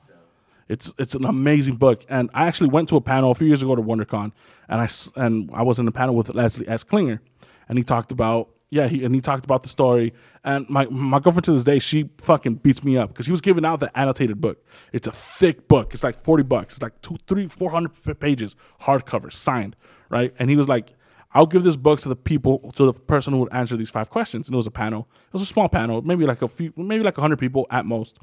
It's 0.67 0.93
it's 0.97 1.15
an 1.15 1.25
amazing 1.25 1.75
book, 1.75 2.05
and 2.09 2.29
I 2.33 2.47
actually 2.47 2.69
went 2.69 2.89
to 2.89 2.95
a 2.95 3.01
panel 3.01 3.31
a 3.31 3.35
few 3.35 3.47
years 3.47 3.61
ago 3.61 3.75
to 3.75 3.81
WonderCon, 3.81 4.31
and 4.69 4.81
I 4.81 4.89
and 5.15 5.49
I 5.53 5.61
was 5.61 5.79
in 5.79 5.87
a 5.87 5.91
panel 5.91 6.15
with 6.15 6.29
Leslie 6.29 6.67
S. 6.67 6.83
Klinger, 6.83 7.21
and 7.67 7.77
he 7.77 7.83
talked 7.83 8.11
about 8.11 8.49
yeah, 8.73 8.87
he 8.87 9.05
and 9.05 9.13
he 9.13 9.21
talked 9.21 9.45
about 9.45 9.61
the 9.61 9.69
story. 9.69 10.13
And 10.43 10.67
my 10.67 10.85
my 10.85 11.19
girlfriend 11.19 11.45
to 11.45 11.51
this 11.51 11.63
day, 11.63 11.77
she 11.77 12.09
fucking 12.17 12.55
beats 12.55 12.83
me 12.83 12.97
up 12.97 13.09
because 13.09 13.27
he 13.27 13.31
was 13.31 13.39
giving 13.39 13.65
out 13.65 13.79
the 13.79 13.95
annotated 13.97 14.41
book. 14.41 14.65
It's 14.91 15.07
a 15.07 15.11
thick 15.11 15.67
book. 15.67 15.93
It's 15.93 16.03
like 16.03 16.17
forty 16.17 16.41
bucks. 16.41 16.73
It's 16.73 16.81
like 16.81 16.99
two, 17.01 17.17
three, 17.27 17.47
four 17.47 17.69
hundred 17.69 18.19
pages, 18.19 18.55
hardcover, 18.81 19.31
signed, 19.31 19.75
right? 20.09 20.33
And 20.39 20.49
he 20.49 20.55
was 20.55 20.67
like, 20.67 20.95
"I'll 21.35 21.45
give 21.45 21.63
this 21.63 21.75
book 21.75 21.99
to 21.99 22.09
the 22.09 22.15
people, 22.15 22.71
to 22.75 22.91
the 22.91 22.93
person 22.93 23.33
who 23.33 23.39
would 23.41 23.53
answer 23.53 23.77
these 23.77 23.91
five 23.91 24.09
questions." 24.09 24.47
And 24.47 24.55
it 24.55 24.57
was 24.57 24.67
a 24.67 24.71
panel. 24.71 25.07
It 25.27 25.33
was 25.33 25.43
a 25.43 25.45
small 25.45 25.69
panel, 25.69 26.01
maybe 26.01 26.25
like 26.25 26.41
a 26.41 26.47
few, 26.47 26.73
maybe 26.75 27.03
like 27.03 27.15
hundred 27.15 27.37
people 27.37 27.67
at 27.69 27.85
most. 27.85 28.17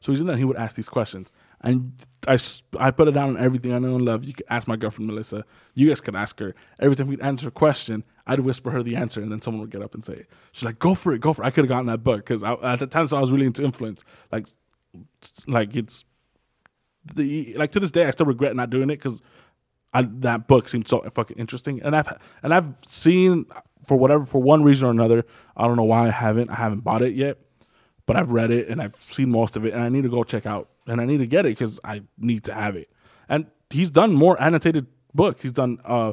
So 0.00 0.12
he's 0.12 0.20
in 0.20 0.26
there. 0.26 0.36
He 0.36 0.44
would 0.44 0.56
ask 0.56 0.76
these 0.76 0.88
questions, 0.88 1.32
and 1.60 1.92
I, 2.26 2.38
I 2.78 2.90
put 2.90 3.08
it 3.08 3.12
down 3.12 3.30
on 3.30 3.38
everything 3.38 3.72
I 3.72 3.78
know 3.78 3.96
and 3.96 4.04
love. 4.04 4.24
You 4.24 4.34
can 4.34 4.46
ask 4.48 4.68
my 4.68 4.76
girlfriend 4.76 5.08
Melissa. 5.08 5.44
You 5.74 5.88
guys 5.88 6.00
can 6.00 6.14
ask 6.14 6.38
her. 6.40 6.54
Every 6.78 6.96
time 6.96 7.06
we'd 7.08 7.20
answer 7.20 7.48
a 7.48 7.50
question, 7.50 8.04
I'd 8.26 8.40
whisper 8.40 8.70
her 8.70 8.82
the 8.82 8.96
answer, 8.96 9.20
and 9.20 9.30
then 9.30 9.40
someone 9.40 9.60
would 9.60 9.70
get 9.70 9.82
up 9.82 9.94
and 9.94 10.04
say 10.04 10.14
it. 10.14 10.30
She's 10.52 10.64
like, 10.64 10.78
"Go 10.78 10.94
for 10.94 11.12
it, 11.12 11.20
go 11.20 11.32
for 11.32 11.42
it." 11.42 11.46
I 11.46 11.50
could 11.50 11.64
have 11.64 11.68
gotten 11.68 11.86
that 11.86 12.02
book 12.02 12.18
because 12.18 12.42
at 12.42 12.78
the 12.78 12.86
time, 12.86 13.06
so 13.06 13.16
I 13.16 13.20
was 13.20 13.32
really 13.32 13.46
into 13.46 13.62
influence. 13.62 14.04
Like, 14.30 14.46
like 15.46 15.74
it's 15.74 16.04
the 17.14 17.54
like 17.56 17.72
to 17.72 17.80
this 17.80 17.90
day, 17.90 18.04
I 18.06 18.10
still 18.10 18.26
regret 18.26 18.56
not 18.56 18.70
doing 18.70 18.90
it 18.90 18.96
because 18.96 19.20
that 19.92 20.48
book 20.48 20.68
seemed 20.68 20.88
so 20.88 21.00
fucking 21.14 21.38
interesting, 21.38 21.82
and 21.82 21.94
I've 21.94 22.12
and 22.42 22.52
I've 22.54 22.68
seen 22.88 23.46
for 23.86 23.96
whatever 23.96 24.24
for 24.24 24.42
one 24.42 24.62
reason 24.62 24.88
or 24.88 24.90
another. 24.90 25.24
I 25.56 25.66
don't 25.66 25.76
know 25.76 25.84
why 25.84 26.08
I 26.08 26.10
haven't. 26.10 26.50
I 26.50 26.56
haven't 26.56 26.80
bought 26.80 27.02
it 27.02 27.14
yet 27.14 27.38
but 28.06 28.16
I've 28.16 28.30
read 28.30 28.50
it 28.50 28.68
and 28.68 28.82
I've 28.82 28.96
seen 29.08 29.30
most 29.30 29.56
of 29.56 29.64
it, 29.64 29.72
and 29.72 29.82
I 29.82 29.88
need 29.88 30.02
to 30.02 30.08
go 30.08 30.24
check 30.24 30.46
out 30.46 30.68
and 30.86 31.00
I 31.00 31.04
need 31.04 31.18
to 31.18 31.26
get 31.26 31.46
it 31.46 31.50
because 31.50 31.80
I 31.84 32.02
need 32.18 32.44
to 32.44 32.54
have 32.54 32.76
it. 32.76 32.90
And 33.28 33.46
he's 33.70 33.90
done 33.90 34.12
more 34.12 34.40
annotated 34.40 34.86
books. 35.14 35.42
He's 35.42 35.52
done 35.52 35.78
uh, 35.84 36.12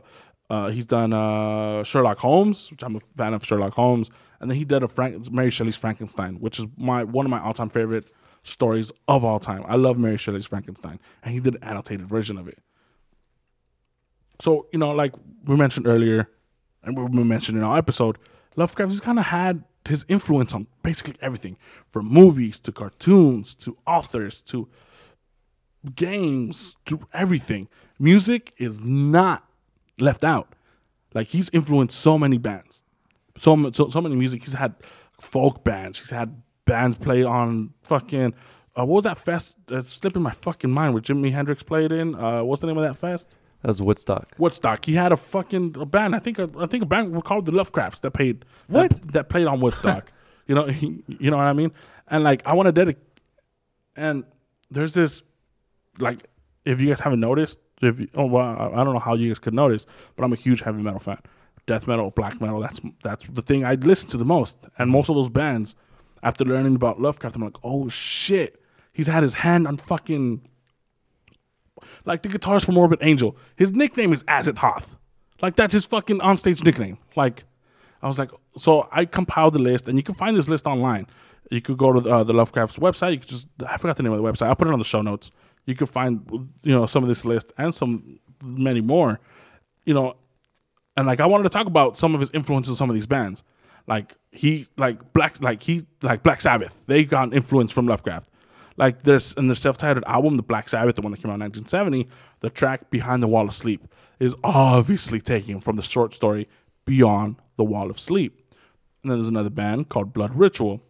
uh, 0.50 0.70
he's 0.70 0.86
done 0.86 1.14
uh, 1.14 1.84
Sherlock 1.84 2.18
Holmes, 2.18 2.70
which 2.72 2.84
I'm 2.84 2.96
a 2.96 3.00
fan 3.16 3.34
of 3.34 3.46
Sherlock 3.46 3.74
Holmes, 3.74 4.10
and 4.40 4.50
then 4.50 4.58
he 4.58 4.66
did 4.66 4.84
a 4.84 4.88
Frank- 4.88 5.32
Mary 5.32 5.50
Shelley's 5.50 5.78
Frankenstein, 5.78 6.36
which 6.36 6.60
is 6.60 6.68
my 6.78 7.04
one 7.04 7.26
of 7.26 7.30
my 7.30 7.42
all 7.42 7.54
time 7.54 7.70
favorite 7.70 8.06
stories 8.44 8.92
of 9.08 9.24
all 9.24 9.40
time. 9.40 9.64
I 9.68 9.76
love 9.76 9.98
Mary 9.98 10.18
Shelley's 10.18 10.46
Frankenstein, 10.46 11.00
and 11.24 11.34
he 11.34 11.40
did 11.40 11.56
an 11.56 11.64
annotated 11.64 12.08
version 12.08 12.38
of 12.38 12.48
it. 12.48 12.60
So 14.40 14.68
you 14.74 14.80
know, 14.80 14.92
like 14.92 15.14
we 15.46 15.56
mentioned 15.56 15.88
earlier, 15.88 16.30
and 16.84 16.98
we 16.98 17.24
mentioned 17.24 17.58
in 17.58 17.64
our 17.64 17.78
episode, 17.78 18.18
Lovecraft 18.56 18.92
has 18.92 19.00
kind 19.00 19.20
of 19.20 19.26
had 19.26 19.64
his 19.88 20.06
influence 20.08 20.54
on 20.54 20.68
basically 20.84 21.16
everything 21.22 21.58
from 21.90 22.06
movies 22.08 22.60
to 22.60 22.72
cartoons 22.72 23.56
to 23.56 23.78
authors 23.88 24.42
to 24.42 24.68
games 25.96 26.78
to 26.86 27.00
everything. 27.14 27.68
Music 28.00 28.54
is 28.58 28.80
not 28.82 29.48
left 30.00 30.24
out. 30.24 30.56
Like 31.14 31.28
he's 31.28 31.50
influenced 31.50 32.00
so 32.00 32.18
many 32.18 32.38
bands, 32.38 32.84
so 33.38 33.72
so 33.72 33.90
so 33.90 34.02
many 34.02 34.16
music. 34.16 34.44
He's 34.44 34.54
had 34.54 34.76
folk 35.20 35.64
bands. 35.64 36.00
He's 36.00 36.10
had 36.10 36.42
bands 36.66 36.98
play 36.98 37.24
on 37.24 37.74
fucking. 37.84 38.34
Uh, 38.74 38.86
what 38.86 38.96
was 38.96 39.04
that 39.04 39.18
fest? 39.18 39.58
That's 39.68 39.94
slipping 39.94 40.22
my 40.22 40.32
fucking 40.32 40.72
mind. 40.72 40.94
Where 40.94 41.02
Jimi 41.02 41.34
Hendrix 41.34 41.64
played 41.64 41.92
in. 41.92 42.16
Uh, 42.16 42.44
what's 42.44 42.62
the 42.62 42.68
name 42.68 42.78
of 42.78 42.84
that 42.84 42.96
fest? 42.96 43.36
That 43.62 43.68
was 43.70 43.82
Woodstock. 43.82 44.30
Woodstock. 44.38 44.86
He 44.86 44.96
had 44.96 45.12
a 45.12 45.18
fucking 45.18 45.76
a 45.80 45.86
band. 45.86 46.16
I 46.16 46.20
think 46.20 46.40
a, 46.40 46.50
I 46.58 46.66
think 46.66 46.84
a 46.84 46.86
band 46.86 47.14
were 47.14 47.22
called 47.22 47.46
the 47.46 47.52
Lovecrafts 47.52 48.02
that 48.02 48.12
played 48.12 48.46
What? 48.68 48.90
that, 48.90 49.12
that 49.14 49.30
played 49.30 49.48
on 49.48 49.60
Woodstock. 49.60 50.12
you 50.48 50.56
know, 50.56 50.66
he, 50.66 51.04
you 51.08 51.30
know 51.30 51.38
what 51.38 51.46
I 51.46 51.54
mean. 51.54 51.72
And 52.10 52.24
like 52.24 52.42
I 52.46 52.54
want 52.54 52.68
to 52.68 52.72
dedicate. 52.72 53.04
And 53.96 54.24
there's 54.70 54.94
this, 54.94 55.22
like, 56.00 56.26
if 56.66 56.80
you 56.80 56.88
guys 56.88 57.02
haven't 57.02 57.20
noticed, 57.20 57.60
if 57.82 58.00
you, 58.00 58.08
oh 58.16 58.26
well, 58.26 58.46
I 58.46 58.82
I 58.82 58.84
don't 58.84 58.94
know 58.94 59.00
how 59.00 59.16
you 59.16 59.30
guys 59.30 59.40
could 59.40 59.54
notice, 59.54 59.86
but 60.16 60.24
I'm 60.24 60.34
a 60.34 60.38
huge 60.38 60.62
heavy 60.62 60.82
metal 60.82 61.00
fan. 61.00 61.20
Death 61.68 61.88
metal, 61.88 62.10
black 62.12 62.40
metal. 62.42 62.60
That's 62.60 62.80
that's 63.04 63.26
the 63.28 63.42
thing 63.42 63.66
I 63.66 63.76
listen 63.76 64.10
to 64.10 64.18
the 64.18 64.26
most. 64.26 64.58
And 64.78 64.90
most 64.90 65.10
of 65.10 65.16
those 65.16 65.30
bands, 65.30 65.76
after 66.24 66.46
learning 66.46 66.76
about 66.76 67.00
Lovecraft, 67.02 67.36
I'm 67.36 67.44
like, 67.44 67.58
oh 67.64 67.90
shit, 67.90 68.62
he's 68.94 69.08
had 69.08 69.24
his 69.24 69.36
hand 69.36 69.68
on 69.68 69.78
fucking 69.78 70.48
like 72.06 72.22
the 72.22 72.30
guitarist 72.30 72.66
from 72.66 72.76
Morbid 72.76 73.00
Angel. 73.02 73.36
His 73.56 73.74
nickname 73.74 74.14
is 74.14 74.24
Azagthoth. 74.26 74.96
Like 75.42 75.56
that's 75.56 75.74
his 75.74 75.86
fucking 75.86 76.20
onstage 76.20 76.64
nickname. 76.64 76.98
Like 77.16 77.44
I 78.02 78.08
was 78.08 78.20
like, 78.20 78.32
so 78.58 78.88
I 78.92 79.06
compiled 79.06 79.54
the 79.54 79.60
list, 79.60 79.88
and 79.88 79.98
you 79.98 80.04
can 80.04 80.16
find 80.16 80.36
this 80.36 80.48
list 80.48 80.66
online. 80.68 81.08
You 81.50 81.62
could 81.62 81.78
go 81.78 82.00
to 82.00 82.10
uh, 82.10 82.24
the 82.24 82.34
Lovecraft's 82.34 82.78
website. 82.78 83.14
You 83.14 83.20
could 83.20 83.30
just 83.30 83.48
I 83.66 83.78
forgot 83.78 83.98
the 83.98 84.04
name 84.04 84.14
of 84.14 84.22
the 84.22 84.24
website. 84.24 84.48
I'll 84.48 84.56
put 84.56 84.68
it 84.68 84.74
on 84.74 84.80
the 84.80 84.86
show 84.86 85.02
notes. 85.02 85.32
You 85.66 85.76
can 85.76 85.88
find 85.88 86.50
you 86.64 86.74
know 86.74 86.86
some 86.86 87.04
of 87.04 87.10
this 87.10 87.26
list 87.26 87.52
and 87.58 87.74
some 87.74 88.20
many 88.44 88.82
more. 88.82 89.20
You 89.86 89.94
know, 89.94 90.16
and 90.96 91.08
like 91.08 91.20
I 91.20 91.26
wanted 91.26 91.44
to 91.44 91.50
talk 91.50 91.68
about 91.68 91.98
some 91.98 92.14
of 92.14 92.20
his 92.20 92.32
influences 92.32 92.78
some 92.78 92.90
of 92.90 92.94
these 92.94 93.06
bands. 93.06 93.44
Like 93.88 94.16
he 94.32 94.68
like 94.78 95.12
black 95.14 95.42
like 95.42 95.64
he 95.64 95.86
like 96.02 96.24
Black 96.24 96.42
Sabbath. 96.42 96.84
They 96.88 97.04
got 97.04 97.34
influence 97.34 97.72
from 97.72 97.88
Lovecraft. 97.88 98.30
Like 98.82 99.04
there's 99.04 99.34
in 99.34 99.46
their 99.48 99.56
self-titled 99.56 100.04
album, 100.08 100.38
the 100.38 100.44
Black 100.44 100.68
Sabbath, 100.68 100.96
the 100.96 101.04
one 101.04 101.12
that 101.12 101.22
came 101.22 101.30
out 101.30 101.36
in 101.36 101.42
1970, 101.42 102.10
the 102.40 102.50
track 102.50 102.90
"Behind 102.90 103.22
the 103.22 103.28
Wall 103.28 103.48
of 103.48 103.54
Sleep" 103.54 103.88
is 104.20 104.36
obviously 104.44 105.22
taken 105.22 105.60
from 105.62 105.76
the 105.76 105.84
short 105.84 106.16
story 106.16 106.50
"Beyond 106.86 107.36
the 107.58 107.64
Wall 107.64 107.92
of 107.92 108.00
Sleep." 108.00 108.44
And 109.04 109.12
then 109.12 109.20
there's 109.20 109.30
another 109.30 109.52
band 109.52 109.90
called 109.90 110.14
Blood 110.14 110.36
Ritual. 110.36 110.82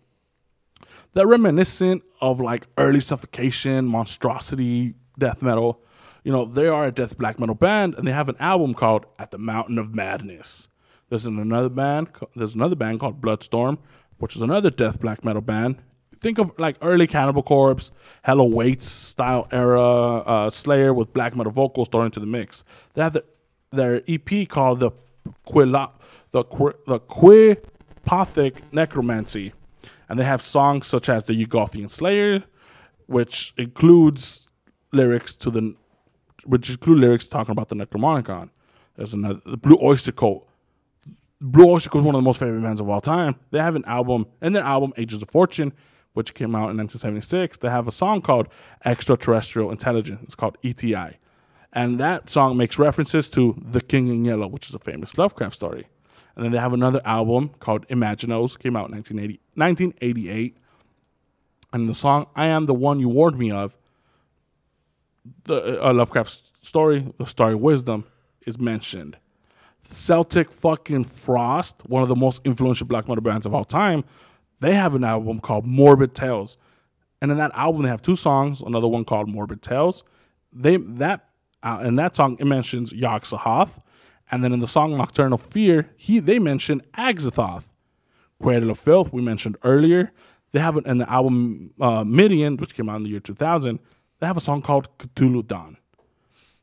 They're 1.11 1.27
reminiscent 1.27 2.03
of 2.21 2.39
like 2.39 2.67
early 2.77 3.01
suffocation, 3.01 3.87
monstrosity, 3.87 4.95
death 5.19 5.41
metal. 5.41 5.81
You 6.23 6.31
know, 6.31 6.45
they 6.45 6.67
are 6.67 6.85
a 6.85 6.93
death 6.93 7.17
black 7.17 7.41
metal 7.41 7.55
band, 7.55 7.95
and 7.95 8.07
they 8.07 8.13
have 8.13 8.29
an 8.29 8.37
album 8.39 8.73
called 8.73 9.05
"At 9.19 9.31
the 9.31 9.37
Mountain 9.37 9.77
of 9.77 9.93
Madness." 9.93 10.69
There's 11.09 11.25
another 11.25 11.67
band. 11.67 12.07
There's 12.37 12.55
another 12.55 12.77
band 12.77 13.01
called 13.01 13.19
Bloodstorm, 13.19 13.79
which 14.17 14.37
is 14.37 14.41
another 14.41 14.69
death 14.69 15.01
black 15.01 15.25
metal 15.25 15.41
band. 15.41 15.81
Think 16.21 16.37
of 16.37 16.57
like 16.59 16.77
early 16.81 17.07
Cannibal 17.07 17.41
Corpse, 17.41 17.89
Hell 18.21 18.39
Awaits 18.39 18.85
style 18.85 19.47
era 19.51 20.17
uh, 20.17 20.49
Slayer 20.51 20.93
with 20.93 21.11
black 21.13 21.35
metal 21.35 21.51
vocals 21.51 21.89
thrown 21.89 22.05
into 22.05 22.19
the 22.19 22.27
mix. 22.27 22.63
They 22.93 23.01
have 23.01 23.13
the, 23.13 23.25
their 23.71 24.03
EP 24.07 24.47
called 24.47 24.81
the 24.81 24.91
Quila, 25.47 25.89
the 26.29 26.43
Qui- 26.43 26.73
the 26.85 26.99
Quipothic 26.99 28.61
Necromancy, 28.71 29.53
and 30.07 30.19
they 30.19 30.23
have 30.23 30.43
songs 30.43 30.85
such 30.85 31.09
as 31.09 31.25
the 31.25 31.33
Ugothian 31.33 31.89
Slayer, 31.89 32.43
which 33.07 33.53
includes 33.57 34.47
lyrics 34.93 35.35
to 35.37 35.49
the 35.49 35.75
which 36.45 36.69
include 36.69 36.99
lyrics 36.99 37.27
talking 37.27 37.51
about 37.51 37.69
the 37.69 37.75
Necronomicon. 37.75 38.49
There's 38.95 39.15
another 39.15 39.41
the 39.43 39.57
Blue 39.57 39.77
Oyster 39.81 40.11
Cult. 40.11 40.47
Blue 41.39 41.67
Oyster 41.67 41.89
Cult 41.89 42.03
is 42.03 42.05
one 42.05 42.13
of 42.13 42.19
the 42.19 42.25
most 42.25 42.39
favorite 42.39 42.61
bands 42.61 42.79
of 42.79 42.87
all 42.87 43.01
time. 43.01 43.37
They 43.49 43.57
have 43.57 43.75
an 43.75 43.85
album, 43.85 44.27
and 44.39 44.55
their 44.55 44.63
album 44.63 44.93
Agents 44.97 45.23
of 45.23 45.29
Fortune, 45.31 45.73
which 46.13 46.33
came 46.33 46.55
out 46.55 46.69
in 46.69 46.77
1976. 46.77 47.57
They 47.57 47.69
have 47.69 47.87
a 47.87 47.91
song 47.91 48.21
called 48.21 48.47
Extraterrestrial 48.83 49.71
Intelligence. 49.71 50.21
It's 50.23 50.35
called 50.35 50.57
ETI. 50.63 51.17
And 51.73 51.99
that 51.99 52.29
song 52.29 52.57
makes 52.57 52.77
references 52.77 53.29
to 53.29 53.61
The 53.65 53.81
King 53.81 54.09
in 54.09 54.25
Yellow, 54.25 54.47
which 54.47 54.67
is 54.67 54.75
a 54.75 54.79
famous 54.79 55.17
Lovecraft 55.17 55.55
story. 55.55 55.87
And 56.35 56.43
then 56.43 56.51
they 56.51 56.57
have 56.57 56.73
another 56.73 57.01
album 57.05 57.51
called 57.59 57.87
Imaginos, 57.87 58.59
came 58.59 58.75
out 58.75 58.89
in 58.89 58.95
1980, 58.95 59.39
1988. 59.55 60.57
And 61.73 61.87
the 61.87 61.93
song 61.93 62.27
I 62.35 62.47
Am 62.47 62.65
the 62.65 62.73
One 62.73 62.99
You 62.99 63.09
Warned 63.09 63.37
Me 63.37 63.51
of, 63.51 63.77
the 65.45 65.85
uh, 65.85 65.93
Lovecraft 65.93 66.65
story, 66.65 67.13
the 67.17 67.25
story 67.25 67.55
Wisdom, 67.55 68.05
is 68.45 68.57
mentioned. 68.57 69.17
Celtic 69.93 70.51
fucking 70.51 71.03
Frost, 71.03 71.81
one 71.85 72.01
of 72.01 72.09
the 72.09 72.15
most 72.15 72.41
influential 72.45 72.87
black 72.87 73.07
metal 73.07 73.21
bands 73.21 73.45
of 73.45 73.53
all 73.53 73.65
time, 73.65 74.03
they 74.61 74.73
have 74.73 74.95
an 74.95 75.03
album 75.03 75.39
called 75.39 75.65
Morbid 75.65 76.15
Tales. 76.15 76.57
And 77.21 77.29
in 77.29 77.37
that 77.37 77.51
album, 77.53 77.83
they 77.83 77.89
have 77.89 78.01
two 78.01 78.15
songs. 78.15 78.61
Another 78.61 78.87
one 78.87 79.05
called 79.05 79.27
Morbid 79.27 79.61
Tales. 79.61 80.03
They 80.53 80.77
that 80.77 81.29
uh, 81.61 81.81
in 81.83 81.95
that 81.97 82.15
song 82.15 82.37
it 82.39 82.45
mentions 82.45 82.93
Yog 82.93 83.25
and 84.31 84.43
then 84.43 84.53
in 84.53 84.59
the 84.61 84.67
song 84.67 84.97
Nocturnal 84.97 85.37
Fear, 85.37 85.89
he 85.97 86.19
they 86.19 86.39
mention 86.39 86.81
Azathoth. 86.93 87.65
Cradle 88.41 88.71
of 88.71 88.79
Filth 88.79 89.11
we 89.13 89.21
mentioned 89.21 89.57
earlier. 89.63 90.11
They 90.51 90.59
have 90.59 90.77
it 90.77 90.85
in 90.85 90.97
the 90.97 91.09
album 91.11 91.73
uh, 91.79 92.03
Midian, 92.03 92.57
which 92.57 92.73
came 92.75 92.89
out 92.89 92.97
in 92.97 93.03
the 93.03 93.09
year 93.09 93.19
2000. 93.19 93.79
They 94.19 94.27
have 94.27 94.37
a 94.37 94.41
song 94.41 94.61
called 94.61 94.97
Cthulhu 94.97 95.45
Dawn. 95.47 95.77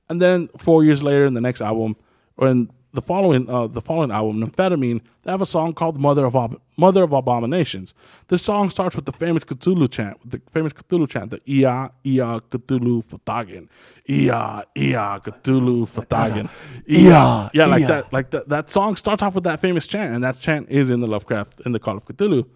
And 0.08 0.20
then 0.20 0.48
four 0.56 0.82
years 0.84 1.02
later, 1.02 1.26
in 1.26 1.34
the 1.34 1.40
next 1.40 1.60
album, 1.60 1.96
in 2.40 2.70
the 2.92 3.02
following 3.02 3.48
uh, 3.50 3.66
the 3.66 3.80
following 3.80 4.10
album, 4.10 4.40
Nymphetamine, 4.42 5.02
they 5.22 5.30
have 5.30 5.42
a 5.42 5.46
song 5.46 5.74
called 5.74 5.98
"Mother 5.98 6.24
of 6.24 6.34
Ab- 6.34 6.60
Mother 6.76 7.02
of 7.02 7.12
Abominations." 7.12 7.94
This 8.28 8.42
song 8.42 8.70
starts 8.70 8.96
with 8.96 9.04
the 9.04 9.12
famous 9.12 9.44
Cthulhu 9.44 9.90
chant, 9.90 10.18
the 10.28 10.40
famous 10.50 10.72
Cthulhu 10.72 11.08
chant, 11.08 11.30
the 11.30 11.40
"Ia 11.46 11.90
Ia 12.04 12.40
Cthulhu 12.50 13.04
fhtagn, 13.04 13.68
Ia 14.08 14.64
Ia 14.76 15.20
Cthulhu 15.22 15.86
fhtagn, 15.86 16.48
Ia, 16.88 17.50
yeah, 17.52 17.66
like 17.66 17.86
that, 17.86 18.12
like 18.12 18.30
that. 18.30 18.48
That 18.48 18.70
song 18.70 18.96
starts 18.96 19.22
off 19.22 19.34
with 19.34 19.44
that 19.44 19.60
famous 19.60 19.86
chant, 19.86 20.14
and 20.14 20.24
that 20.24 20.38
chant 20.40 20.68
is 20.70 20.88
in 20.90 21.00
the 21.00 21.06
Lovecraft 21.06 21.60
in 21.66 21.72
the 21.72 21.78
Call 21.78 21.96
of 21.96 22.06
Cthulhu. 22.06 22.46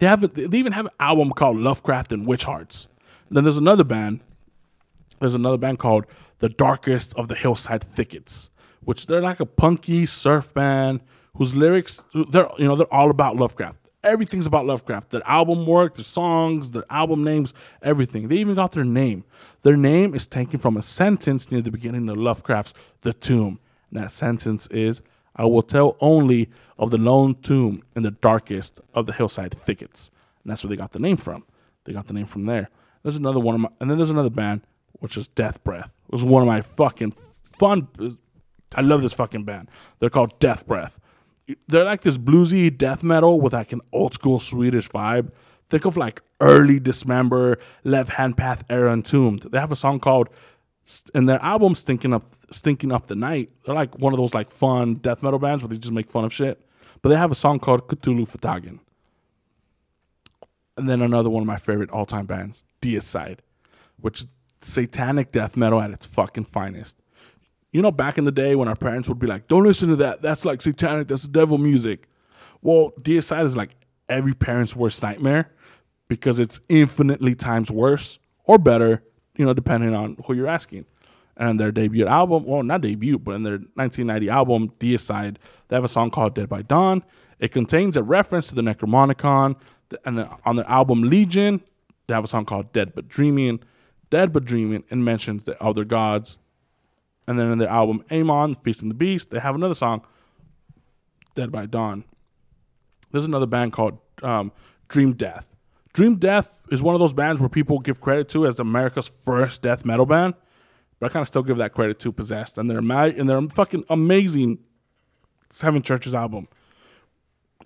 They 0.00 0.06
have 0.06 0.24
it, 0.24 0.34
they 0.34 0.58
even 0.58 0.72
have 0.72 0.86
an 0.86 0.92
album 0.98 1.30
called 1.32 1.58
Lovecraft 1.58 2.12
and 2.12 2.26
Witch 2.26 2.44
Hearts. 2.44 2.88
then 3.30 3.44
there's 3.44 3.58
another 3.58 3.84
band 3.84 4.20
there's 5.22 5.34
another 5.34 5.56
band 5.56 5.78
called 5.78 6.04
The 6.40 6.48
Darkest 6.48 7.14
of 7.14 7.28
the 7.28 7.36
Hillside 7.36 7.84
Thickets, 7.84 8.50
which 8.84 9.06
they're 9.06 9.22
like 9.22 9.40
a 9.40 9.46
punky 9.46 10.06
surf 10.06 10.52
band 10.54 11.00
whose 11.36 11.54
lyrics 11.54 12.04
they're 12.30 12.48
you 12.58 12.66
know 12.66 12.76
they're 12.76 12.92
all 12.92 13.10
about 13.10 13.36
Lovecraft. 13.36 13.78
Everything's 14.04 14.46
about 14.46 14.66
Lovecraft. 14.66 15.10
Their 15.10 15.26
album 15.26 15.64
work, 15.64 15.94
their 15.94 16.04
songs, 16.04 16.72
their 16.72 16.84
album 16.90 17.22
names, 17.22 17.54
everything. 17.82 18.28
They 18.28 18.36
even 18.36 18.56
got 18.56 18.72
their 18.72 18.84
name. 18.84 19.24
Their 19.62 19.76
name 19.76 20.14
is 20.14 20.26
taken 20.26 20.58
from 20.58 20.76
a 20.76 20.82
sentence 20.82 21.52
near 21.52 21.62
the 21.62 21.70
beginning 21.70 22.08
of 22.08 22.16
Lovecraft's 22.16 22.74
The 23.02 23.12
Tomb. 23.12 23.60
And 23.90 24.02
that 24.02 24.10
sentence 24.10 24.66
is 24.68 25.02
I 25.36 25.44
will 25.44 25.62
tell 25.62 25.96
only 26.00 26.50
of 26.78 26.90
the 26.90 26.98
lone 26.98 27.36
tomb 27.42 27.84
in 27.94 28.02
the 28.02 28.10
darkest 28.10 28.80
of 28.92 29.06
the 29.06 29.12
hillside 29.12 29.54
thickets. 29.54 30.10
And 30.42 30.50
that's 30.50 30.64
where 30.64 30.68
they 30.68 30.76
got 30.76 30.90
the 30.90 30.98
name 30.98 31.16
from. 31.16 31.44
They 31.84 31.92
got 31.92 32.06
the 32.06 32.14
name 32.14 32.26
from 32.26 32.46
there. 32.46 32.70
There's 33.02 33.16
another 33.16 33.40
one 33.40 33.54
of 33.54 33.60
my, 33.60 33.68
and 33.80 33.90
then 33.90 33.98
there's 33.98 34.10
another 34.10 34.30
band, 34.30 34.62
which 34.94 35.16
is 35.16 35.28
Death 35.28 35.62
Breath. 35.64 35.92
It 36.06 36.12
was 36.12 36.24
one 36.24 36.42
of 36.42 36.46
my 36.46 36.60
fucking 36.60 37.12
fun. 37.44 37.88
I 38.74 38.80
love 38.80 39.02
this 39.02 39.12
fucking 39.12 39.44
band. 39.44 39.70
They're 39.98 40.10
called 40.10 40.38
Death 40.38 40.66
Breath. 40.66 40.98
They're 41.68 41.84
like 41.84 42.02
this 42.02 42.18
bluesy 42.18 42.76
death 42.76 43.02
metal 43.02 43.40
with 43.40 43.52
like 43.52 43.72
an 43.72 43.80
old 43.92 44.14
school 44.14 44.38
Swedish 44.38 44.88
vibe. 44.88 45.32
Think 45.68 45.84
of 45.84 45.96
like 45.96 46.22
early 46.40 46.78
Dismember, 46.78 47.58
Left 47.84 48.10
Hand 48.10 48.36
Path 48.36 48.64
era 48.68 48.92
Entombed. 48.92 49.42
They 49.50 49.58
have 49.58 49.72
a 49.72 49.76
song 49.76 50.00
called 50.00 50.28
and 51.14 51.28
their 51.28 51.42
album 51.42 51.74
Stinking 51.74 52.12
Up 52.12 52.24
Stinking 52.50 52.92
Up 52.92 53.06
the 53.06 53.14
Night. 53.14 53.50
They're 53.64 53.74
like 53.74 53.98
one 53.98 54.12
of 54.12 54.18
those 54.18 54.34
like 54.34 54.50
fun 54.50 54.94
death 54.94 55.22
metal 55.22 55.38
bands 55.38 55.62
where 55.62 55.68
they 55.68 55.76
just 55.76 55.92
make 55.92 56.10
fun 56.10 56.24
of 56.24 56.32
shit. 56.32 56.60
But 57.00 57.08
they 57.08 57.16
have 57.16 57.32
a 57.32 57.36
song 57.36 57.58
called 57.58 57.88
Cthulhu 57.88 58.28
fhtagn. 58.28 58.80
And 60.76 60.88
then 60.88 61.02
another 61.02 61.30
one 61.30 61.42
of 61.42 61.46
my 61.46 61.56
favorite 61.56 61.90
all 61.90 62.06
time 62.06 62.26
bands, 62.26 62.64
Deicide, 62.80 63.38
which 64.00 64.22
is 64.22 64.26
satanic 64.60 65.32
death 65.32 65.56
metal 65.56 65.80
at 65.80 65.90
its 65.90 66.06
fucking 66.06 66.44
finest. 66.44 66.96
You 67.72 67.82
know, 67.82 67.90
back 67.90 68.18
in 68.18 68.24
the 68.24 68.32
day 68.32 68.54
when 68.54 68.68
our 68.68 68.76
parents 68.76 69.08
would 69.08 69.18
be 69.18 69.26
like, 69.26 69.48
don't 69.48 69.64
listen 69.64 69.88
to 69.88 69.96
that. 69.96 70.22
That's 70.22 70.44
like 70.44 70.60
satanic. 70.60 71.08
That's 71.08 71.26
devil 71.26 71.58
music. 71.58 72.08
Well, 72.60 72.92
Deicide 73.00 73.44
is 73.44 73.56
like 73.56 73.70
every 74.08 74.34
parent's 74.34 74.76
worst 74.76 75.02
nightmare 75.02 75.50
because 76.06 76.38
it's 76.38 76.60
infinitely 76.68 77.34
times 77.34 77.70
worse 77.70 78.18
or 78.44 78.58
better, 78.58 79.02
you 79.36 79.44
know, 79.44 79.54
depending 79.54 79.94
on 79.94 80.16
who 80.26 80.34
you're 80.34 80.48
asking. 80.48 80.84
And 81.34 81.58
their 81.58 81.72
debut 81.72 82.06
album, 82.06 82.44
well, 82.44 82.62
not 82.62 82.82
debut, 82.82 83.18
but 83.18 83.34
in 83.34 83.42
their 83.42 83.58
1990 83.74 84.28
album, 84.28 84.72
Deicide, 84.78 85.36
they 85.68 85.76
have 85.76 85.84
a 85.84 85.88
song 85.88 86.10
called 86.10 86.34
Dead 86.34 86.48
by 86.48 86.60
Dawn. 86.60 87.02
It 87.38 87.52
contains 87.52 87.96
a 87.96 88.02
reference 88.02 88.48
to 88.48 88.54
the 88.54 88.62
Necronomicon. 88.62 89.56
And 90.04 90.18
then 90.18 90.28
on 90.44 90.56
the 90.56 90.70
album 90.70 91.02
Legion, 91.02 91.62
they 92.06 92.14
have 92.14 92.24
a 92.24 92.28
song 92.28 92.44
called 92.44 92.72
Dead 92.74 92.94
But 92.94 93.08
Dreaming. 93.08 93.60
Dead 94.10 94.30
But 94.30 94.44
Dreaming, 94.44 94.84
and 94.90 95.04
mentions 95.04 95.44
the 95.44 95.60
other 95.62 95.86
gods. 95.86 96.36
And 97.26 97.38
then 97.38 97.50
in 97.50 97.58
their 97.58 97.68
album 97.68 98.04
Amon, 98.10 98.54
Feasting 98.54 98.88
the 98.88 98.94
Beast, 98.94 99.30
they 99.30 99.38
have 99.38 99.54
another 99.54 99.74
song, 99.74 100.02
Dead 101.34 101.52
by 101.52 101.66
Dawn. 101.66 102.04
There's 103.10 103.26
another 103.26 103.46
band 103.46 103.72
called 103.72 103.98
um, 104.22 104.52
Dream 104.88 105.12
Death. 105.14 105.54
Dream 105.92 106.16
Death 106.16 106.60
is 106.70 106.82
one 106.82 106.94
of 106.94 107.00
those 107.00 107.12
bands 107.12 107.40
where 107.40 107.50
people 107.50 107.78
give 107.78 108.00
credit 108.00 108.28
to 108.30 108.46
as 108.46 108.58
America's 108.58 109.08
first 109.08 109.60
death 109.60 109.84
metal 109.84 110.06
band, 110.06 110.34
but 110.98 111.10
I 111.10 111.12
kind 111.12 111.22
of 111.22 111.28
still 111.28 111.42
give 111.42 111.58
that 111.58 111.74
credit 111.74 111.98
to 112.00 112.12
Possessed 112.12 112.56
and 112.56 112.70
their 112.70 112.80
ma- 112.80 113.04
and 113.04 113.28
their 113.28 113.40
fucking 113.42 113.84
amazing 113.90 114.58
Seven 115.50 115.82
Churches 115.82 116.14
album. 116.14 116.48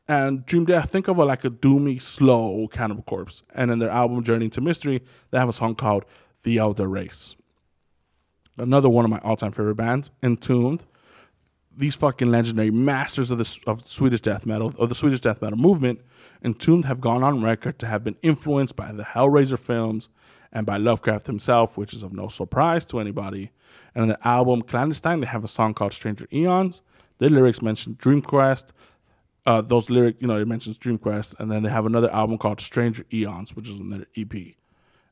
And 0.09 0.45
Dream 0.47 0.65
Death, 0.65 0.91
think 0.91 1.09
of 1.09 1.19
it 1.19 1.25
like 1.25 1.45
a 1.45 1.51
doomy, 1.51 2.01
slow 2.01 2.69
Cannibal 2.69 3.03
Corpse. 3.03 3.43
And 3.55 3.71
in 3.71 3.79
their 3.79 3.91
album 3.91 4.23
Journey 4.23 4.47
into 4.47 4.61
Mystery, 4.61 5.03
they 5.31 5.39
have 5.39 5.49
a 5.49 5.53
song 5.53 5.75
called 5.75 6.05
The 6.43 6.59
Elder 6.59 6.89
Race. 6.89 7.35
Another 8.59 8.89
one 8.89 9.05
of 9.05 9.11
my 9.11 9.19
all-time 9.19 9.53
favorite 9.53 9.77
bands, 9.77 10.11
Entombed 10.23 10.83
these 11.77 11.95
fucking 11.95 12.31
legendary 12.31 12.71
masters 12.71 13.31
of 13.31 13.39
the 13.39 13.61
of 13.67 13.87
Swedish 13.87 14.23
death 14.23 14.47
metal 14.47 14.73
of 14.79 14.89
the 14.89 14.95
Swedish 14.95 15.21
death 15.21 15.43
metal 15.43 15.59
movement, 15.59 16.01
Entombed 16.43 16.87
have 16.87 17.01
gone 17.01 17.23
on 17.23 17.43
record 17.43 17.79
to 17.81 17.87
have 17.87 18.03
been 18.03 18.17
influenced 18.23 18.77
by 18.77 18.93
the 18.93 19.03
Hellraiser 19.03 19.59
films 19.59 20.09
and 20.53 20.65
by 20.65 20.79
Lovecraft 20.79 21.27
himself, 21.27 21.77
which 21.77 21.93
is 21.93 22.03
of 22.03 22.13
no 22.13 22.29
surprise 22.29 22.85
to 22.87 22.99
anybody. 22.99 23.51
And 23.95 24.05
in 24.05 24.09
the 24.09 24.27
album 24.27 24.63
Clandestine, 24.63 25.21
they 25.21 25.27
have 25.27 25.45
a 25.45 25.49
song 25.49 25.75
called 25.75 25.93
Stranger 25.93 26.27
Eons. 26.33 26.81
Their 27.19 27.31
lyrics 27.31 27.61
mention 27.61 27.95
DreamQuest. 27.97 28.69
Uh, 29.45 29.61
those 29.61 29.91
lyric, 29.91 30.17
you 30.21 30.27
know, 30.27 30.39
it 30.39 30.49
mentions 30.49 30.79
DreamQuest, 30.79 31.39
and 31.39 31.53
then 31.53 31.63
they 31.63 31.71
have 31.71 31.87
another 31.87 32.13
album 32.13 32.37
called 32.39 32.61
Stranger 32.61 33.05
Eons, 33.13 33.55
which 33.55 33.69
is 33.69 33.81
another 33.81 34.07
EP. 34.17 34.35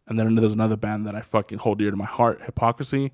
And 0.06 0.18
then 0.18 0.34
there's 0.34 0.54
another 0.54 0.76
band 0.76 1.06
that 1.06 1.14
I 1.14 1.20
fucking 1.20 1.58
hold 1.58 1.78
dear 1.78 1.90
to 1.90 1.96
my 1.96 2.04
heart, 2.04 2.42
Hypocrisy, 2.44 3.12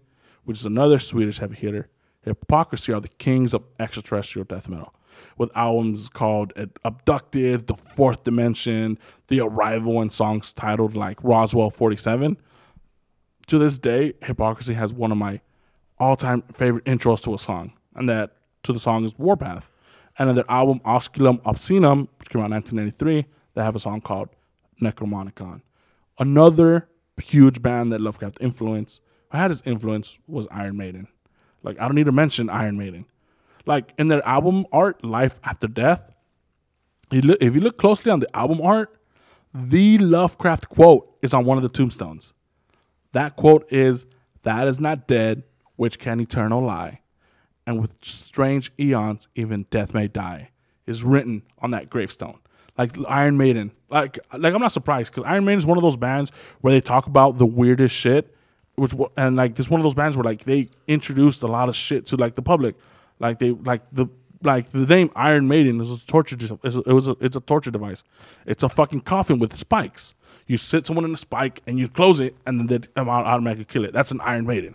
which 0.50 0.58
is 0.58 0.66
another 0.66 0.98
Swedish 0.98 1.38
heavy 1.38 1.54
hitter. 1.54 1.88
Hypocrisy 2.22 2.92
are 2.92 3.00
the 3.00 3.06
kings 3.06 3.54
of 3.54 3.62
extraterrestrial 3.78 4.44
death 4.44 4.68
metal, 4.68 4.92
with 5.38 5.48
albums 5.56 6.08
called 6.08 6.52
Abducted, 6.84 7.68
The 7.68 7.76
Fourth 7.76 8.24
Dimension, 8.24 8.98
The 9.28 9.42
Arrival, 9.42 10.00
and 10.00 10.12
songs 10.12 10.52
titled 10.52 10.96
like 10.96 11.22
Roswell 11.22 11.70
47. 11.70 12.36
To 13.46 13.58
this 13.60 13.78
day, 13.78 14.14
Hypocrisy 14.24 14.74
has 14.74 14.92
one 14.92 15.12
of 15.12 15.18
my 15.18 15.40
all 16.00 16.16
time 16.16 16.42
favorite 16.52 16.84
intros 16.84 17.22
to 17.22 17.34
a 17.34 17.38
song, 17.38 17.72
and 17.94 18.08
that 18.08 18.32
to 18.64 18.72
the 18.72 18.80
song 18.80 19.04
is 19.04 19.16
Warpath. 19.16 19.70
And 20.18 20.28
in 20.30 20.34
their 20.34 20.50
album 20.50 20.80
Osculum 20.80 21.40
Obscenum, 21.42 22.08
which 22.18 22.28
came 22.28 22.42
out 22.42 22.46
in 22.46 22.54
1993, 22.54 23.24
they 23.54 23.62
have 23.62 23.76
a 23.76 23.78
song 23.78 24.00
called 24.00 24.30
Necronomicon. 24.82 25.60
Another 26.18 26.88
huge 27.18 27.62
band 27.62 27.92
that 27.92 28.00
Lovecraft 28.00 28.38
influenced, 28.40 29.00
or 29.32 29.38
had 29.38 29.50
his 29.50 29.62
influence, 29.64 30.18
was 30.26 30.46
Iron 30.50 30.76
Maiden. 30.76 31.08
Like, 31.62 31.78
I 31.80 31.86
don't 31.86 31.94
need 31.94 32.06
to 32.06 32.12
mention 32.12 32.50
Iron 32.50 32.76
Maiden. 32.76 33.06
Like, 33.66 33.92
in 33.98 34.08
their 34.08 34.26
album 34.26 34.66
art, 34.72 35.04
Life 35.04 35.40
After 35.44 35.68
Death, 35.68 36.10
if 37.12 37.54
you 37.54 37.60
look 37.60 37.76
closely 37.76 38.10
on 38.10 38.20
the 38.20 38.36
album 38.36 38.60
art, 38.60 38.96
the 39.52 39.98
Lovecraft 39.98 40.68
quote 40.68 41.16
is 41.22 41.34
on 41.34 41.44
one 41.44 41.56
of 41.56 41.62
the 41.62 41.68
tombstones. 41.68 42.32
That 43.12 43.36
quote 43.36 43.70
is, 43.72 44.06
That 44.42 44.68
is 44.68 44.80
not 44.80 45.06
dead, 45.06 45.42
which 45.76 45.98
can 45.98 46.20
eternal 46.20 46.62
lie. 46.62 47.00
And 47.66 47.80
with 47.80 47.94
strange 48.02 48.72
eons, 48.78 49.28
even 49.34 49.66
death 49.70 49.92
may 49.92 50.08
die, 50.08 50.50
is 50.86 51.04
written 51.04 51.42
on 51.58 51.72
that 51.72 51.90
gravestone. 51.90 52.38
Like 52.78 52.96
Iron 53.08 53.36
Maiden. 53.36 53.72
Like, 53.90 54.18
like 54.36 54.54
I'm 54.54 54.60
not 54.60 54.72
surprised 54.72 55.12
because 55.12 55.28
Iron 55.28 55.44
Maiden 55.44 55.58
is 55.58 55.66
one 55.66 55.76
of 55.76 55.82
those 55.82 55.96
bands 55.96 56.30
where 56.60 56.72
they 56.72 56.80
talk 56.80 57.06
about 57.06 57.38
the 57.38 57.46
weirdest 57.46 57.94
shit 57.94 58.34
which 58.80 58.94
and 59.16 59.36
like 59.36 59.54
this 59.56 59.68
one 59.68 59.78
of 59.78 59.84
those 59.84 59.94
bands 59.94 60.16
where 60.16 60.24
like 60.24 60.44
they 60.44 60.68
introduced 60.86 61.42
a 61.42 61.46
lot 61.46 61.68
of 61.68 61.76
shit 61.76 62.06
to 62.06 62.16
like 62.16 62.34
the 62.34 62.42
public, 62.42 62.76
like 63.18 63.38
they 63.38 63.50
like 63.50 63.82
the 63.92 64.06
like 64.42 64.70
the 64.70 64.86
name 64.86 65.10
Iron 65.14 65.46
Maiden 65.48 65.80
is 65.80 66.02
a 66.02 66.06
torture. 66.06 66.36
It 66.40 66.92
was 66.92 67.08
a, 67.08 67.16
it's 67.20 67.36
a 67.36 67.40
torture 67.40 67.70
device. 67.70 68.02
It's 68.46 68.62
a 68.62 68.70
fucking 68.70 69.02
coffin 69.02 69.38
with 69.38 69.54
spikes. 69.56 70.14
You 70.46 70.56
sit 70.56 70.86
someone 70.86 71.04
in 71.04 71.12
a 71.12 71.18
spike 71.18 71.60
and 71.66 71.78
you 71.78 71.88
close 71.88 72.20
it, 72.20 72.34
and 72.46 72.58
then 72.58 72.66
they 72.66 73.00
automatically 73.00 73.66
kill 73.66 73.84
it. 73.84 73.92
That's 73.92 74.10
an 74.10 74.20
Iron 74.22 74.46
Maiden. 74.46 74.74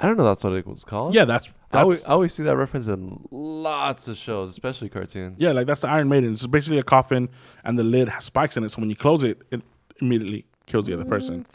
I 0.00 0.06
don't 0.06 0.16
know 0.16 0.24
that's 0.24 0.42
what 0.42 0.54
it 0.54 0.66
was 0.66 0.82
called. 0.82 1.14
Yeah, 1.14 1.24
that's, 1.24 1.48
I 1.70 1.82
always, 1.82 2.04
I 2.04 2.08
always 2.08 2.34
see 2.34 2.42
that 2.42 2.56
reference 2.56 2.88
in 2.88 3.24
lots 3.30 4.08
of 4.08 4.16
shows, 4.16 4.50
especially 4.50 4.88
cartoons. 4.88 5.36
yeah, 5.38 5.52
like 5.52 5.68
that's 5.68 5.82
the 5.82 5.88
Iron 5.88 6.08
Maiden. 6.08 6.32
It's 6.32 6.44
basically 6.48 6.78
a 6.78 6.82
coffin, 6.82 7.28
and 7.62 7.78
the 7.78 7.84
lid 7.84 8.08
has 8.08 8.24
spikes 8.24 8.56
in 8.56 8.64
it. 8.64 8.70
So 8.70 8.80
when 8.80 8.90
you 8.90 8.96
close 8.96 9.22
it, 9.22 9.40
it 9.52 9.62
immediately 10.00 10.44
kills 10.66 10.86
the 10.86 10.94
other 10.94 11.04
person. 11.04 11.46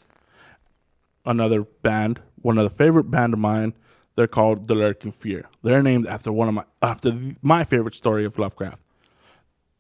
Another 1.28 1.64
band, 1.64 2.22
one 2.42 2.58
of 2.58 2.64
the 2.64 2.70
favorite 2.70 3.12
band 3.12 3.34
of 3.34 3.40
mine. 3.40 3.74
They're 4.16 4.28
called 4.28 4.68
The 4.68 4.76
Lurking 4.76 5.12
Fear. 5.12 5.48
They're 5.62 5.84
named 5.84 6.08
after 6.08 6.32
one 6.32 6.48
of 6.48 6.54
my 6.56 6.64
after 6.82 7.16
my 7.42 7.64
favorite 7.66 7.94
story 7.94 8.26
of 8.26 8.40
Lovecraft. 8.40 8.82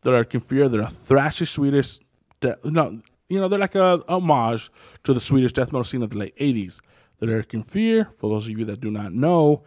The 0.02 0.11
Lurking 0.11 0.41
Fear. 0.41 0.69
They're 0.69 0.82
a 0.82 0.86
thrashy 0.86 1.48
Swedish. 1.48 1.99
De- 2.41 2.57
no, 2.65 3.02
you 3.30 3.40
know 3.40 3.48
they're 3.48 3.57
like 3.57 3.76
a 3.76 4.03
homage 4.10 4.69
to 5.06 5.14
the 5.14 5.19
Swedish 5.22 5.53
death 5.53 5.72
metal 5.72 5.86
scene 5.86 6.03
of 6.03 6.10
the 6.11 6.18
late 6.18 6.38
'80s. 6.38 6.82
The 7.19 7.28
Lurking 7.28 7.64
Fear, 7.64 8.10
for 8.14 8.30
those 8.30 8.48
of 8.48 8.60
you 8.60 8.65
that 8.65 8.82
do 8.82 8.91
not 8.91 9.14
know, 9.14 9.64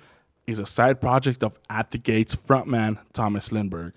is 0.47 0.59
a 0.59 0.66
side 0.66 1.01
project 1.01 1.43
of 1.43 1.59
At 1.69 1.90
the 1.90 1.98
Gates 1.98 2.36
frontman 2.36 2.98
Tomas 3.12 3.48
Lindberg. 3.48 3.94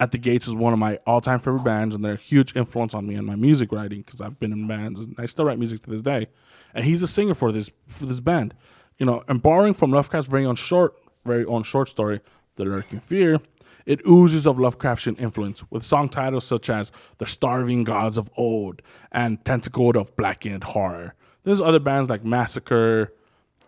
At 0.00 0.12
the 0.12 0.18
Gates 0.18 0.48
is 0.48 0.54
one 0.54 0.72
of 0.72 0.78
my 0.78 0.96
all-time 1.06 1.40
favorite 1.40 1.62
bands, 1.62 1.94
and 1.94 2.02
they're 2.02 2.14
a 2.14 2.16
huge 2.16 2.56
influence 2.56 2.94
on 2.94 3.06
me 3.06 3.16
and 3.16 3.26
my 3.26 3.36
music 3.36 3.70
writing 3.70 4.00
because 4.00 4.22
I've 4.22 4.40
been 4.40 4.50
in 4.50 4.66
bands 4.66 4.98
and 4.98 5.14
I 5.18 5.26
still 5.26 5.44
write 5.44 5.58
music 5.58 5.82
to 5.82 5.90
this 5.90 6.00
day. 6.00 6.28
And 6.74 6.86
he's 6.86 7.02
a 7.02 7.06
singer 7.06 7.34
for 7.34 7.52
this 7.52 7.70
for 7.86 8.06
this 8.06 8.20
band, 8.20 8.54
you 8.96 9.04
know. 9.04 9.22
And 9.28 9.42
borrowing 9.42 9.74
from 9.74 9.92
Lovecraft's 9.92 10.30
very 10.30 10.46
own 10.46 10.56
short, 10.56 10.94
very 11.26 11.44
own 11.44 11.64
short 11.64 11.90
story, 11.90 12.20
"The 12.56 12.64
Lurking 12.64 13.00
Fear," 13.00 13.40
it 13.84 14.00
oozes 14.06 14.46
of 14.46 14.56
Lovecraftian 14.56 15.20
influence 15.20 15.70
with 15.70 15.82
song 15.82 16.08
titles 16.08 16.46
such 16.46 16.70
as 16.70 16.92
"The 17.18 17.26
Starving 17.26 17.84
Gods 17.84 18.16
of 18.16 18.30
Old" 18.38 18.80
and 19.12 19.44
"Tentacled 19.44 19.96
of 19.96 20.16
Blackened 20.16 20.64
Horror." 20.64 21.14
There's 21.44 21.60
other 21.60 21.78
bands 21.78 22.08
like 22.08 22.24
Massacre, 22.24 23.12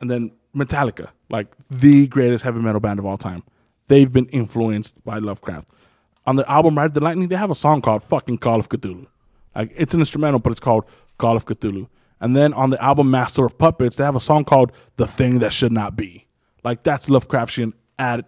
and 0.01 0.11
then 0.11 0.31
Metallica, 0.57 1.09
like 1.29 1.49
the 1.71 2.07
greatest 2.07 2.45
heavy 2.45 2.61
metal 2.61 2.81
band 2.81 2.99
of 2.99 3.05
all 3.05 3.19
time. 3.19 3.43
They've 3.89 4.11
been 4.11 4.27
influenced 4.27 5.05
by 5.05 5.19
Lovecraft. 5.19 5.69
On 6.27 6.37
the 6.37 6.49
album 6.51 6.77
Ride 6.77 6.95
the 6.95 7.01
Lightning, 7.01 7.29
they 7.29 7.37
have 7.37 7.51
a 7.51 7.55
song 7.55 7.83
called 7.83 8.03
fucking 8.03 8.39
Call 8.39 8.61
of 8.61 8.69
Cthulhu. 8.69 9.07
Like 9.55 9.73
it's 9.77 9.95
an 9.95 10.01
instrumental, 10.01 10.41
but 10.41 10.51
it's 10.51 10.61
called 10.61 10.85
Call 11.19 11.37
of 11.37 11.47
Cthulhu. 11.47 11.89
And 12.21 12.37
then 12.37 12.55
on 12.55 12.71
the 12.71 12.83
album 12.83 13.11
Master 13.11 13.45
of 13.45 13.59
Puppets, 13.59 13.97
they 13.97 14.05
have 14.05 14.15
a 14.15 14.21
song 14.21 14.45
called 14.45 14.73
The 14.97 15.07
Thing 15.07 15.41
That 15.41 15.53
Should 15.53 15.73
Not 15.73 15.97
Be. 15.97 16.27
Like 16.63 16.85
that's 16.85 17.07
Lovecraftian 17.07 17.73
at 17.99 18.27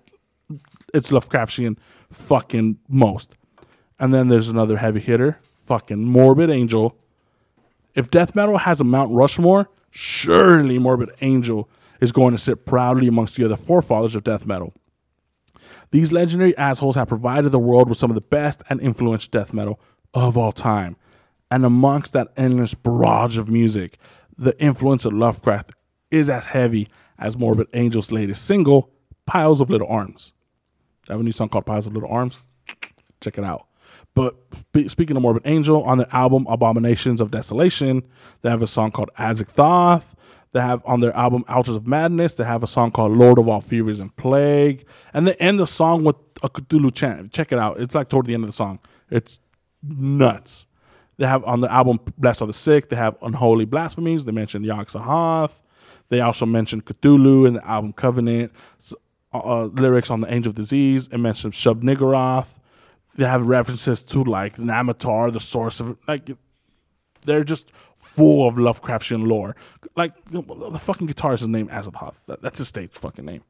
it's 0.92 1.10
Lovecraftian 1.10 1.76
fucking 2.10 2.78
most. 2.88 3.34
And 3.98 4.12
then 4.12 4.28
there's 4.28 4.48
another 4.48 4.76
heavy 4.78 5.00
hitter, 5.00 5.38
fucking 5.60 6.04
Morbid 6.04 6.50
Angel. 6.50 6.96
If 7.94 8.10
death 8.10 8.34
metal 8.34 8.58
has 8.58 8.80
a 8.80 8.84
Mount 8.84 9.12
Rushmore, 9.12 9.70
surely 9.90 10.78
Morbid 10.78 11.10
Angel 11.20 11.68
is 12.00 12.10
going 12.10 12.32
to 12.32 12.38
sit 12.38 12.66
proudly 12.66 13.06
amongst 13.06 13.36
the 13.36 13.44
other 13.44 13.56
forefathers 13.56 14.14
of 14.16 14.24
death 14.24 14.46
metal. 14.46 14.74
These 15.94 16.10
legendary 16.10 16.58
assholes 16.58 16.96
have 16.96 17.06
provided 17.06 17.50
the 17.50 17.58
world 17.60 17.88
with 17.88 17.98
some 17.98 18.10
of 18.10 18.16
the 18.16 18.20
best 18.20 18.64
and 18.68 18.80
influential 18.80 19.30
death 19.30 19.54
metal 19.54 19.78
of 20.12 20.36
all 20.36 20.50
time. 20.50 20.96
And 21.52 21.64
amongst 21.64 22.12
that 22.14 22.32
endless 22.36 22.74
barrage 22.74 23.38
of 23.38 23.48
music, 23.48 23.96
the 24.36 24.60
influence 24.60 25.04
of 25.04 25.12
Lovecraft 25.12 25.70
is 26.10 26.28
as 26.28 26.46
heavy 26.46 26.88
as 27.16 27.38
Morbid 27.38 27.68
Angel's 27.72 28.10
latest 28.10 28.44
single, 28.44 28.90
Piles 29.24 29.60
of 29.60 29.70
Little 29.70 29.86
Arms. 29.86 30.32
I 31.08 31.12
have 31.12 31.20
a 31.20 31.22
new 31.22 31.30
song 31.30 31.48
called 31.48 31.64
Piles 31.64 31.86
of 31.86 31.92
Little 31.92 32.10
Arms. 32.10 32.40
Check 33.20 33.38
it 33.38 33.44
out. 33.44 33.68
But 34.16 34.34
speaking 34.88 35.16
of 35.16 35.22
Morbid 35.22 35.42
Angel, 35.44 35.84
on 35.84 35.98
their 35.98 36.12
album 36.12 36.44
Abominations 36.48 37.20
of 37.20 37.30
Desolation, 37.30 38.02
they 38.42 38.50
have 38.50 38.62
a 38.62 38.66
song 38.66 38.90
called 38.90 39.10
Azagthoth. 39.16 40.14
They 40.54 40.60
have 40.60 40.82
on 40.86 41.00
their 41.00 41.14
album 41.16 41.44
Altars 41.48 41.74
of 41.74 41.84
Madness, 41.88 42.36
they 42.36 42.44
have 42.44 42.62
a 42.62 42.68
song 42.68 42.92
called 42.92 43.10
Lord 43.10 43.38
of 43.38 43.48
All 43.48 43.60
Fevers 43.60 43.98
and 43.98 44.14
Plague. 44.14 44.86
And 45.12 45.26
they 45.26 45.34
end 45.34 45.58
the 45.58 45.66
song 45.66 46.04
with 46.04 46.14
a 46.44 46.48
Cthulhu 46.48 46.94
chant. 46.94 47.32
Check 47.32 47.50
it 47.50 47.58
out. 47.58 47.80
It's 47.80 47.92
like 47.92 48.08
toward 48.08 48.26
the 48.26 48.34
end 48.34 48.44
of 48.44 48.48
the 48.48 48.52
song. 48.52 48.78
It's 49.10 49.40
nuts. 49.82 50.66
They 51.16 51.26
have 51.26 51.42
on 51.42 51.60
the 51.60 51.70
album 51.72 51.98
Blessed 52.16 52.42
of 52.42 52.46
the 52.46 52.54
Sick, 52.54 52.88
they 52.88 52.94
have 52.94 53.16
Unholy 53.20 53.64
Blasphemies. 53.64 54.26
They 54.26 54.32
mention 54.32 54.62
Yog-Sothoth. 54.62 55.60
They 56.08 56.20
also 56.20 56.46
mention 56.46 56.82
Cthulhu 56.82 57.48
in 57.48 57.54
the 57.54 57.68
album 57.68 57.92
Covenant. 57.92 58.52
Uh, 59.32 59.38
uh, 59.38 59.64
lyrics 59.64 60.08
on 60.12 60.20
the 60.20 60.32
Angel 60.32 60.50
of 60.50 60.54
Disease. 60.54 61.08
It 61.08 61.18
mentions 61.18 61.56
Shub 61.56 61.82
Niggurath. 61.82 62.60
They 63.16 63.24
have 63.24 63.44
references 63.44 64.02
to 64.02 64.22
like 64.22 64.56
Namatar, 64.56 65.32
the 65.32 65.40
source 65.40 65.80
of 65.80 65.98
like 66.06 66.30
they're 67.24 67.42
just 67.42 67.72
full 68.14 68.46
of 68.46 68.54
Lovecraftian 68.54 69.26
lore. 69.26 69.56
Like 69.96 70.12
the, 70.30 70.42
fucking 70.78 71.08
guitarist 71.08 71.42
is 71.42 71.48
named 71.48 71.70
Azathoth. 71.70 72.16
That's 72.26 72.58
his 72.58 72.68
stage 72.68 72.92
fucking 72.92 73.24
name. 73.24 73.42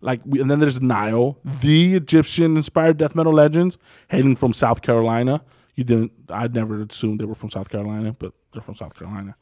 Like, 0.00 0.20
and 0.24 0.50
then 0.50 0.60
there's 0.60 0.80
Nile, 0.80 1.38
the 1.44 1.94
Egyptian-inspired 1.94 2.96
death 2.96 3.14
metal 3.14 3.34
legends, 3.34 3.76
hailing 4.08 4.34
from 4.34 4.52
South 4.52 4.80
Carolina. 4.80 5.42
You 5.74 5.84
didn't. 5.84 6.12
I'd 6.30 6.54
never 6.54 6.82
assumed 6.82 7.20
they 7.20 7.26
were 7.26 7.34
from 7.34 7.50
South 7.50 7.68
Carolina, 7.68 8.16
but 8.18 8.32
they're 8.52 8.62
from 8.62 8.74
South 8.74 8.94
Carolina. 8.98 9.36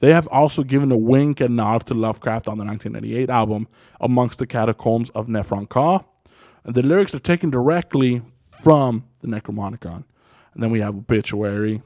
They 0.00 0.12
have 0.12 0.26
also 0.28 0.64
given 0.64 0.90
a 0.90 0.96
wink 0.96 1.40
and 1.40 1.54
nod 1.54 1.86
to 1.86 1.94
Lovecraft 1.94 2.48
on 2.48 2.58
the 2.58 2.64
1998 2.64 3.30
album, 3.30 3.68
Amongst 4.00 4.40
the 4.40 4.46
Catacombs 4.46 5.10
of 5.10 5.28
Nephren-Ka. 5.28 6.04
And 6.64 6.74
the 6.74 6.82
lyrics 6.82 7.14
are 7.14 7.20
taken 7.20 7.50
directly 7.50 8.22
from 8.62 9.04
the 9.20 9.28
Necronomicon. 9.28 10.04
And 10.54 10.62
then 10.62 10.70
we 10.70 10.80
have 10.80 10.96
Obituary. 10.96 11.82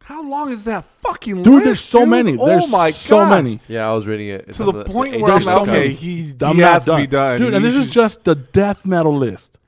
How 0.00 0.22
long 0.26 0.50
is 0.52 0.64
that 0.64 0.84
fucking 0.84 1.42
Dude, 1.42 1.52
list, 1.54 1.64
there's 1.64 1.80
so 1.80 2.00
dude? 2.00 2.08
many. 2.08 2.38
Oh 2.38 2.46
There's 2.46 2.70
my 2.72 2.90
so 2.90 3.18
gosh. 3.18 3.30
many. 3.30 3.60
Yeah, 3.68 3.90
I 3.90 3.94
was 3.94 4.06
reading 4.06 4.28
it. 4.30 4.46
It's 4.48 4.56
To 4.58 4.64
on 4.68 4.74
the 4.74 4.84
point 4.84 5.14
it- 5.16 5.20
where 5.20 5.32
I'm 5.32 5.36
it's 5.38 5.46
like, 5.46 5.62
okay, 5.68 5.88
the- 5.88 5.94
he, 5.94 6.34
I'm 6.40 6.54
he 6.56 6.60
not 6.62 6.72
has 6.74 6.84
to 6.86 6.96
be 6.96 7.06
done. 7.06 7.38
Dude, 7.38 7.52
and 7.54 7.64
this 7.64 7.76
is 7.76 7.90
just 7.90 8.24
the 8.24 8.34
death 8.34 8.86
metal 8.86 9.16
list. 9.16 9.58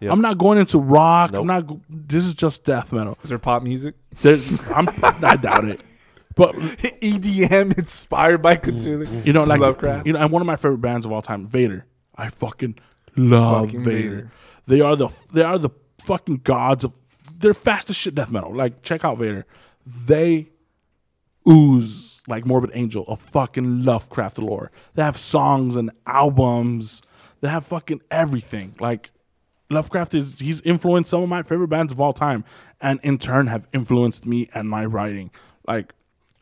Yep. 0.00 0.12
I'm 0.12 0.20
not 0.20 0.36
going 0.36 0.58
into 0.58 0.78
rock. 0.78 1.32
Nope. 1.32 1.40
I'm 1.40 1.46
not. 1.46 1.66
go- 1.66 1.80
This 1.88 2.26
is 2.26 2.34
just 2.34 2.64
death 2.64 2.92
metal. 2.92 3.16
Is 3.24 3.30
there 3.30 3.38
pop 3.38 3.62
music? 3.62 3.94
There, 4.20 4.38
I'm. 4.74 4.88
I 5.02 5.36
doubt 5.36 5.64
it. 5.64 5.80
But 6.34 6.54
EDM 7.00 7.78
inspired 7.78 8.42
by 8.42 8.56
Cthulhu. 8.58 9.24
you 9.24 9.32
know, 9.32 9.44
like 9.44 9.60
Lovecraft. 9.60 10.06
you 10.06 10.12
know, 10.12 10.18
and 10.20 10.30
one 10.30 10.42
of 10.42 10.46
my 10.46 10.56
favorite 10.56 10.82
bands 10.82 11.06
of 11.06 11.12
all 11.12 11.22
time, 11.22 11.46
Vader. 11.46 11.86
I 12.14 12.28
fucking 12.28 12.78
love 13.16 13.66
Fucking 13.68 13.84
Vader. 13.84 14.10
Vader. 14.10 14.30
They 14.66 14.80
are 14.82 14.96
the 14.96 15.08
they 15.32 15.42
are 15.42 15.58
the 15.58 15.70
fucking 16.02 16.38
gods 16.44 16.84
of. 16.84 16.92
They're 17.38 17.54
fast 17.54 17.88
as 17.88 17.96
shit 17.96 18.14
death 18.14 18.30
metal. 18.30 18.54
Like 18.54 18.82
check 18.82 19.02
out 19.04 19.16
Vader. 19.16 19.46
They 19.86 20.48
ooze 21.48 22.22
like 22.28 22.44
Morbid 22.44 22.70
Angel 22.74 23.04
of 23.06 23.20
fucking 23.20 23.84
Lovecraft 23.84 24.38
lore. 24.38 24.72
They 24.94 25.02
have 25.02 25.16
songs 25.16 25.76
and 25.76 25.90
albums. 26.06 27.02
They 27.40 27.48
have 27.48 27.64
fucking 27.64 28.00
everything. 28.10 28.74
Like 28.80 29.10
Lovecraft 29.70 30.14
is 30.14 30.38
he's 30.40 30.60
influenced 30.62 31.10
some 31.10 31.22
of 31.22 31.28
my 31.28 31.42
favorite 31.42 31.68
bands 31.68 31.92
of 31.92 32.00
all 32.00 32.12
time, 32.12 32.44
and 32.80 32.98
in 33.02 33.18
turn 33.18 33.46
have 33.46 33.66
influenced 33.72 34.26
me 34.26 34.48
and 34.54 34.68
my 34.68 34.84
writing. 34.84 35.30
Like 35.66 35.92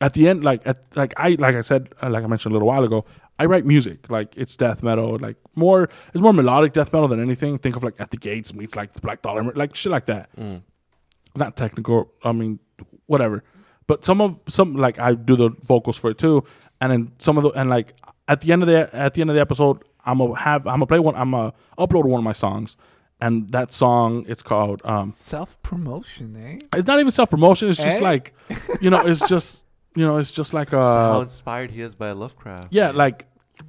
at 0.01 0.15
the 0.15 0.29
end, 0.29 0.43
like 0.45 0.67
at 0.67 0.85
like 0.97 1.13
I 1.17 1.37
like 1.39 1.55
I 1.55 1.61
said, 1.61 1.91
uh, 2.03 2.09
like 2.11 2.25
I 2.25 2.27
mentioned 2.27 2.53
a 2.53 2.55
little 2.55 2.69
while 2.69 2.85
ago, 2.85 3.05
I 3.39 3.47
write 3.47 3.67
music. 3.67 4.09
Like 4.11 4.35
it's 4.37 4.57
death 4.57 4.83
metal, 4.83 5.19
like 5.19 5.37
more 5.55 5.89
it's 6.15 6.23
more 6.23 6.33
melodic 6.33 6.73
death 6.73 6.93
metal 6.93 7.09
than 7.09 7.21
anything. 7.21 7.59
Think 7.59 7.77
of 7.77 7.85
like 7.85 7.95
At 7.99 8.11
the 8.11 8.17
Gates 8.17 8.55
meets 8.55 8.77
like 8.77 8.93
the 8.95 9.01
Black 9.01 9.23
Dahlia, 9.23 9.51
like 9.55 9.75
shit 9.77 9.93
like 9.93 10.07
that. 10.07 10.31
It's 10.37 11.39
not 11.39 11.57
technical. 11.57 12.13
I 12.23 12.33
mean, 12.33 12.59
whatever. 13.07 13.43
But 13.87 14.05
some 14.05 14.21
of 14.21 14.39
some 14.49 14.75
like 14.77 14.99
I 14.99 15.15
do 15.15 15.37
the 15.37 15.51
vocals 15.63 15.97
for 15.99 16.11
it 16.11 16.19
too, 16.19 16.45
and 16.81 16.91
then 16.93 17.13
some 17.19 17.37
of 17.37 17.43
the 17.43 17.51
and 17.51 17.69
like 17.69 17.95
at 18.29 18.41
the 18.41 18.53
end 18.53 18.63
of 18.63 18.69
the 18.69 18.89
at 18.95 19.15
the 19.15 19.21
end 19.21 19.31
of 19.31 19.35
the 19.37 19.41
episode, 19.43 19.83
I'm 20.05 20.19
gonna 20.19 20.39
have 20.39 20.67
I'm 20.67 20.75
gonna 20.77 20.87
play 20.87 20.99
one. 21.01 21.15
I'm 21.17 21.33
gonna 21.33 21.53
upload 21.79 22.05
one 22.07 22.19
of 22.21 22.25
my 22.25 22.33
songs, 22.33 22.77
and 23.21 23.51
that 23.53 23.73
song 23.73 24.25
it's 24.27 24.43
called 24.43 24.81
um 24.85 25.09
Self 25.09 25.61
promotion, 25.63 26.35
eh? 26.37 26.59
it's 26.77 26.87
not 26.87 26.99
even 26.99 27.13
self 27.13 27.29
promotion. 27.29 27.69
It's 27.69 27.77
just 27.79 28.01
Eh? 28.01 28.03
like 28.05 28.35
you 28.81 28.89
know, 28.89 29.05
it's 29.07 29.29
just 29.29 29.67
you 29.95 30.05
know, 30.07 30.17
it's 30.17 30.33
just 30.33 30.55
like 30.55 30.71
how 30.71 31.19
uh 31.19 31.21
inspired 31.21 31.71
he 31.71 31.83
is 31.83 31.95
by 31.95 32.13
Lovecraft. 32.13 32.69
yeah, 32.71 32.91
like 32.91 33.27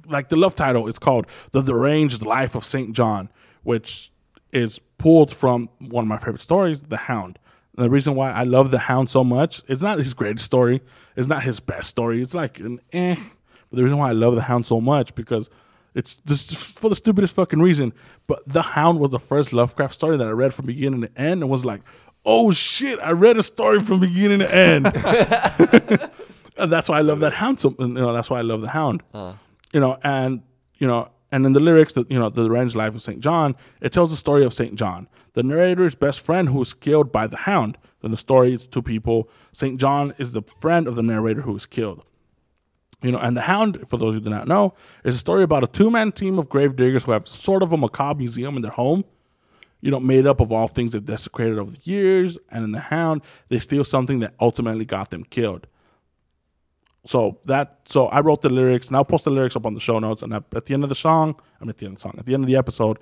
like 0.08 0.30
the 0.30 0.36
love 0.36 0.54
title. 0.54 0.88
It's 0.88 0.98
called 0.98 1.26
"The 1.52 1.60
Deranged 1.60 2.24
Life 2.24 2.54
of 2.54 2.64
Saint 2.64 2.94
John," 2.96 3.28
which 3.64 4.10
is 4.50 4.78
pulled 4.96 5.30
from 5.34 5.68
one 5.78 6.04
of 6.04 6.08
my 6.08 6.16
favorite 6.16 6.40
stories, 6.40 6.82
The 6.84 6.96
Hound. 6.96 7.38
And 7.76 7.84
the 7.84 7.90
reason 7.90 8.14
why 8.14 8.32
I 8.32 8.44
love 8.44 8.70
The 8.70 8.78
Hound 8.78 9.10
so 9.10 9.22
much, 9.22 9.62
it's 9.68 9.82
not 9.82 9.98
his 9.98 10.14
greatest 10.14 10.44
story. 10.44 10.82
It's 11.16 11.28
not 11.28 11.42
his 11.42 11.60
best 11.60 11.90
story. 11.90 12.22
It's 12.22 12.34
like 12.34 12.58
an 12.60 12.80
eh. 12.92 13.16
But 13.70 13.76
the 13.76 13.82
reason 13.82 13.98
why 13.98 14.10
I 14.10 14.12
love 14.12 14.34
The 14.34 14.42
Hound 14.42 14.66
so 14.66 14.80
much 14.80 15.14
because 15.14 15.50
it's 15.94 16.16
just 16.26 16.54
for 16.56 16.88
the 16.88 16.94
stupidest 16.94 17.34
fucking 17.34 17.60
reason. 17.60 17.92
But 18.26 18.42
The 18.46 18.62
Hound 18.62 19.00
was 19.00 19.10
the 19.10 19.18
first 19.20 19.52
Lovecraft 19.52 19.94
story 19.94 20.16
that 20.16 20.26
I 20.26 20.30
read 20.30 20.54
from 20.54 20.66
beginning 20.66 21.02
to 21.02 21.10
end 21.20 21.42
and 21.42 21.50
was 21.50 21.64
like, 21.64 21.82
oh 22.24 22.50
shit, 22.50 22.98
I 23.00 23.10
read 23.12 23.36
a 23.36 23.42
story 23.42 23.80
from 23.80 24.00
beginning 24.00 24.40
to 24.40 24.54
end. 24.54 24.86
and 26.56 26.72
that's 26.72 26.88
why 26.88 26.98
I 26.98 27.02
love 27.02 27.20
that 27.20 27.34
Hound. 27.34 27.60
So, 27.60 27.74
you 27.78 27.88
know, 27.88 28.12
that's 28.12 28.30
why 28.30 28.38
I 28.38 28.42
love 28.42 28.62
The 28.62 28.68
Hound 28.68 29.02
you 29.72 29.80
know, 29.80 29.98
and 30.02 30.42
you 30.76 30.86
know, 30.86 31.10
and 31.32 31.44
in 31.44 31.52
the 31.52 31.60
lyrics, 31.60 31.92
that 31.94 32.10
you 32.10 32.18
know, 32.18 32.30
the 32.30 32.48
Range 32.50 32.74
Life 32.74 32.94
of 32.94 33.02
Saint 33.02 33.20
John, 33.20 33.56
it 33.80 33.92
tells 33.92 34.10
the 34.10 34.16
story 34.16 34.44
of 34.44 34.54
Saint 34.54 34.74
John, 34.76 35.08
the 35.36 35.42
narrator's 35.42 35.94
best 35.94 36.22
friend 36.22 36.48
who 36.48 36.58
was 36.58 36.72
killed 36.72 37.12
by 37.12 37.26
the 37.26 37.36
Hound. 37.36 37.76
In 38.02 38.10
the 38.10 38.16
story, 38.16 38.54
it's 38.54 38.66
two 38.66 38.80
people. 38.80 39.28
Saint 39.52 39.78
John 39.78 40.14
is 40.18 40.32
the 40.32 40.40
friend 40.40 40.88
of 40.88 40.94
the 40.94 41.02
narrator 41.02 41.42
who 41.42 41.52
was 41.52 41.66
killed. 41.66 42.02
You 43.02 43.12
know, 43.12 43.18
and 43.18 43.36
the 43.36 43.42
Hound, 43.42 43.86
for 43.86 43.98
those 43.98 44.14
who 44.14 44.20
do 44.20 44.30
not 44.30 44.48
know, 44.48 44.72
is 45.04 45.14
a 45.14 45.18
story 45.18 45.42
about 45.42 45.62
a 45.62 45.66
two-man 45.66 46.12
team 46.12 46.38
of 46.38 46.48
grave 46.48 46.74
diggers 46.74 47.04
who 47.04 47.12
have 47.12 47.28
sort 47.28 47.62
of 47.62 47.70
a 47.70 47.76
macabre 47.76 48.18
museum 48.18 48.56
in 48.56 48.62
their 48.62 48.70
home. 48.70 49.04
You 49.82 49.90
know, 49.90 50.00
made 50.00 50.26
up 50.26 50.40
of 50.40 50.52
all 50.52 50.68
things 50.68 50.92
they've 50.92 51.04
desecrated 51.04 51.58
over 51.58 51.70
the 51.70 51.80
years. 51.82 52.38
And 52.50 52.64
in 52.64 52.72
the 52.72 52.80
Hound, 52.80 53.20
they 53.50 53.58
steal 53.58 53.84
something 53.84 54.20
that 54.20 54.32
ultimately 54.40 54.86
got 54.86 55.10
them 55.10 55.22
killed. 55.22 55.66
So 57.04 57.40
that 57.44 57.80
so 57.84 58.06
I 58.06 58.20
wrote 58.20 58.40
the 58.40 58.48
lyrics 58.48 58.88
and 58.88 58.96
I'll 58.96 59.04
post 59.04 59.24
the 59.24 59.30
lyrics 59.30 59.54
up 59.54 59.64
on 59.64 59.74
the 59.74 59.80
show 59.80 59.98
notes 60.00 60.22
and 60.22 60.34
at, 60.34 60.42
at 60.54 60.66
the 60.66 60.74
end 60.74 60.82
of 60.82 60.88
the 60.88 60.96
song, 60.96 61.38
I'm 61.60 61.68
at 61.68 61.78
the 61.78 61.86
end 61.86 61.92
of 61.92 61.98
the 61.98 62.02
song, 62.02 62.14
at 62.18 62.26
the 62.26 62.34
end 62.34 62.42
of 62.42 62.48
the 62.48 62.56
episode, 62.56 62.98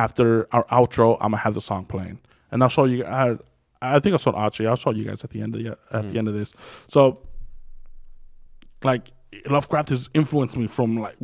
after 0.00 0.48
our 0.52 0.64
outro, 0.68 1.16
I'm 1.20 1.32
gonna 1.32 1.42
have 1.42 1.54
the 1.54 1.60
song 1.60 1.84
playing 1.84 2.18
and 2.50 2.62
I'll 2.62 2.70
show 2.70 2.84
you. 2.84 3.04
I 3.04 3.36
I 3.82 4.00
think 4.00 4.14
I 4.14 4.16
saw 4.16 4.30
Archie. 4.30 4.66
I'll 4.66 4.76
show 4.76 4.92
you 4.92 5.04
guys 5.04 5.24
at 5.24 5.30
the 5.30 5.42
end 5.42 5.54
of 5.54 5.62
the, 5.62 5.78
at 5.92 6.02
the 6.08 6.14
mm. 6.14 6.18
end 6.18 6.28
of 6.28 6.34
this. 6.34 6.54
So 6.88 7.26
like 8.82 9.10
Lovecraft 9.46 9.90
has 9.90 10.08
influenced 10.14 10.56
me 10.56 10.66
from 10.66 10.98
like 10.98 11.16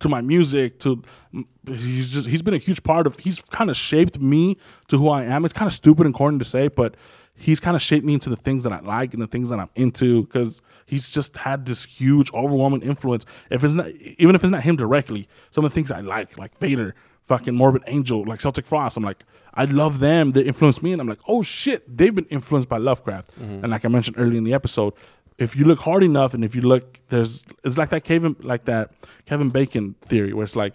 to 0.00 0.08
my 0.08 0.20
music 0.20 0.78
to 0.80 1.02
mm, 1.32 1.44
he's 1.66 2.12
just 2.12 2.28
he's 2.28 2.42
been 2.42 2.54
a 2.54 2.58
huge 2.58 2.82
part 2.82 3.06
of 3.06 3.16
he's 3.18 3.40
kind 3.50 3.70
of 3.70 3.76
shaped 3.76 4.18
me 4.20 4.56
to 4.88 4.98
who 4.98 5.08
I 5.08 5.22
am. 5.22 5.44
It's 5.44 5.54
kind 5.54 5.68
of 5.68 5.72
stupid 5.72 6.04
and 6.04 6.14
corny 6.14 6.38
to 6.38 6.44
say, 6.44 6.66
but 6.66 6.96
he's 7.36 7.60
kind 7.60 7.76
of 7.76 7.82
shaped 7.82 8.04
me 8.04 8.14
into 8.14 8.30
the 8.30 8.36
things 8.36 8.64
that 8.64 8.72
I 8.72 8.80
like 8.80 9.12
and 9.12 9.22
the 9.22 9.26
things 9.28 9.50
that 9.50 9.60
I'm 9.60 9.70
into 9.76 10.22
because 10.24 10.62
he's 10.84 11.10
just 11.10 11.36
had 11.36 11.66
this 11.66 11.84
huge 11.84 12.32
overwhelming 12.32 12.82
influence. 12.82 13.24
If 13.50 13.62
it's 13.62 13.74
not 13.74 13.88
even 14.18 14.34
if 14.34 14.42
it's 14.42 14.50
not 14.50 14.64
him 14.64 14.76
directly, 14.76 15.28
some 15.50 15.64
of 15.64 15.70
the 15.70 15.74
things 15.74 15.90
I 15.90 16.00
like, 16.00 16.36
like 16.36 16.58
Vader, 16.58 16.94
fucking 17.26 17.54
Morbid 17.54 17.82
Angel, 17.86 18.24
like 18.24 18.40
Celtic 18.40 18.66
Frost, 18.66 18.96
I'm 18.96 19.04
like 19.04 19.24
I 19.54 19.64
love 19.64 20.00
them. 20.00 20.32
They 20.32 20.42
influenced 20.42 20.82
me, 20.82 20.92
and 20.92 21.00
I'm 21.00 21.08
like, 21.08 21.20
oh 21.26 21.42
shit, 21.42 21.96
they've 21.96 22.14
been 22.14 22.26
influenced 22.26 22.68
by 22.68 22.76
Lovecraft. 22.76 23.30
Mm-hmm. 23.40 23.64
And 23.64 23.70
like 23.70 23.86
I 23.86 23.88
mentioned 23.88 24.16
earlier 24.18 24.36
in 24.36 24.44
the 24.44 24.52
episode, 24.52 24.92
if 25.38 25.56
you 25.56 25.64
look 25.64 25.80
hard 25.80 26.02
enough 26.02 26.34
and 26.34 26.44
if 26.44 26.54
you 26.54 26.62
look 26.62 27.00
there's 27.08 27.44
it's 27.64 27.76
like 27.76 27.90
that 27.90 28.04
Kevin 28.04 28.36
like 28.40 28.64
that 28.66 28.92
Kevin 29.26 29.50
Bacon 29.50 29.94
theory 30.02 30.32
where 30.32 30.44
it's 30.44 30.56
like 30.56 30.74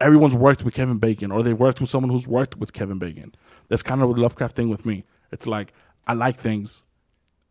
everyone's 0.00 0.34
worked 0.34 0.64
with 0.64 0.74
Kevin 0.74 0.98
Bacon 0.98 1.30
or 1.30 1.42
they've 1.42 1.58
worked 1.58 1.80
with 1.80 1.88
someone 1.88 2.10
who's 2.10 2.26
worked 2.26 2.56
with 2.56 2.72
Kevin 2.72 2.98
Bacon. 2.98 3.34
That's 3.68 3.82
kind 3.82 4.02
of 4.02 4.14
the 4.14 4.20
Lovecraft 4.20 4.54
thing 4.54 4.68
with 4.68 4.86
me. 4.86 5.04
It's 5.32 5.46
like 5.46 5.72
I 6.06 6.12
like 6.12 6.38
things 6.38 6.84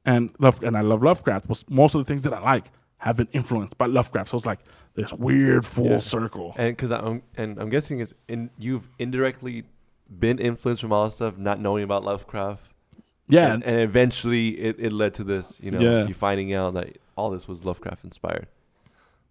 and 0.05 0.33
love 0.39 0.63
and 0.63 0.77
I 0.77 0.81
love 0.81 1.03
Lovecraft, 1.03 1.47
but 1.47 1.63
most 1.69 1.95
of 1.95 2.05
the 2.05 2.05
things 2.05 2.23
that 2.23 2.33
I 2.33 2.39
like 2.39 2.65
have 2.99 3.17
been 3.17 3.27
influenced 3.33 3.77
by 3.77 3.85
Lovecraft. 3.85 4.29
So 4.29 4.37
it's 4.37 4.45
like 4.45 4.59
this 4.97 5.13
weird 5.13 5.65
full 5.65 5.85
Yeah. 5.85 5.97
circle. 5.99 6.53
And 6.57 6.75
because 6.75 6.91
I'm 6.91 7.05
um, 7.05 7.21
and 7.37 7.57
I'm 7.59 7.69
guessing 7.69 7.99
it's 8.01 8.13
in 8.27 8.49
you've 8.57 8.87
indirectly 8.99 9.63
been 10.19 10.39
influenced 10.39 10.81
from 10.81 10.91
all 10.91 11.05
this 11.05 11.15
stuff, 11.15 11.37
not 11.37 11.59
knowing 11.61 11.83
about 11.83 12.03
Lovecraft. 12.03 12.63
yeah, 13.29 13.53
and, 13.53 13.63
and 13.63 13.79
eventually 13.79 14.49
it, 14.59 14.75
it 14.79 14.91
led 14.93 15.13
to 15.15 15.23
this. 15.23 15.59
You 15.61 15.71
know, 15.71 15.79
Yeah. 15.79 16.07
you 16.07 16.13
finding 16.13 16.53
out 16.53 16.73
that 16.73 16.97
all 17.15 17.29
this 17.29 17.47
was 17.47 17.63
Lovecraft 17.63 18.03
inspired. 18.03 18.47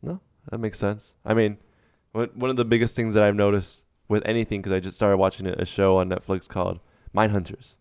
No, 0.03 0.21
that 0.51 0.59
makes 0.59 0.79
sense. 0.79 1.13
I 1.25 1.35
mean, 1.35 1.59
one 2.13 2.31
one 2.35 2.51
of 2.51 2.57
the 2.57 2.65
biggest 2.65 2.95
things 2.97 3.15
that 3.15 3.23
I've 3.25 3.35
noticed 3.35 3.85
with 4.09 4.23
anything 4.25 4.61
because 4.63 4.73
I 4.73 4.81
just 4.81 4.97
started 4.97 5.17
watching 5.19 5.47
a 5.47 5.53
a 5.59 5.67
show 5.67 5.97
on 5.99 6.09
Netflix 6.11 6.49
called 6.49 6.79
Mindhunters, 7.15 7.75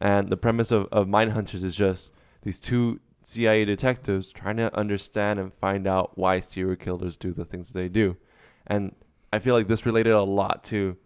and 0.00 0.30
the 0.30 0.36
premise 0.36 0.70
of 0.70 0.86
of 0.92 1.06
Mindhunters 1.06 1.64
is 1.64 1.74
just 1.74 2.12
these 2.42 2.60
two 2.60 3.00
CIA 3.30 3.64
detectives 3.64 4.32
trying 4.32 4.56
to 4.56 4.76
understand 4.76 5.38
and 5.38 5.54
find 5.54 5.86
out 5.86 6.18
why 6.18 6.40
serial 6.40 6.76
killers 6.76 7.16
do 7.16 7.32
the 7.32 7.44
things 7.44 7.70
they 7.70 7.88
do, 7.88 8.16
and 8.66 8.94
I 9.32 9.38
feel 9.38 9.54
like 9.54 9.68
this 9.68 9.86
related 9.86 10.12
a 10.12 10.22
lot 10.22 10.64
to 10.64 10.96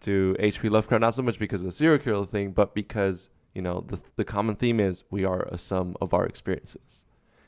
to 0.00 0.36
H.P. 0.38 0.68
Lovecraft, 0.68 1.00
not 1.00 1.14
so 1.14 1.22
much 1.22 1.38
because 1.38 1.60
of 1.62 1.66
the 1.66 1.72
serial 1.72 1.98
killer 1.98 2.26
thing, 2.26 2.52
but 2.52 2.74
because 2.74 3.28
you 3.54 3.62
know 3.62 3.84
the 3.86 4.00
the 4.16 4.24
common 4.24 4.54
theme 4.54 4.78
is 4.78 5.04
we 5.10 5.24
are 5.24 5.42
a 5.42 5.58
sum 5.58 5.96
of 6.00 6.14
our 6.14 6.24
experiences, 6.24 7.04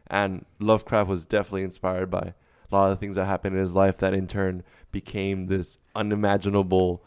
and 0.08 0.44
Lovecraft 0.58 1.08
was 1.08 1.24
definitely 1.24 1.62
inspired 1.62 2.10
by 2.10 2.34
a 2.70 2.74
lot 2.74 2.90
of 2.90 2.90
the 2.90 2.96
things 2.96 3.14
that 3.14 3.26
happened 3.26 3.54
in 3.54 3.60
his 3.60 3.74
life 3.74 3.98
that 3.98 4.12
in 4.12 4.26
turn 4.26 4.64
became 4.90 5.46
this 5.46 5.78
unimaginable 5.94 7.04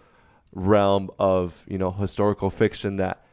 realm 0.53 1.09
of 1.19 1.63
you 1.67 1.77
know 1.77 1.91
historical 1.91 2.49
fiction 2.49 2.95
that 2.95 3.25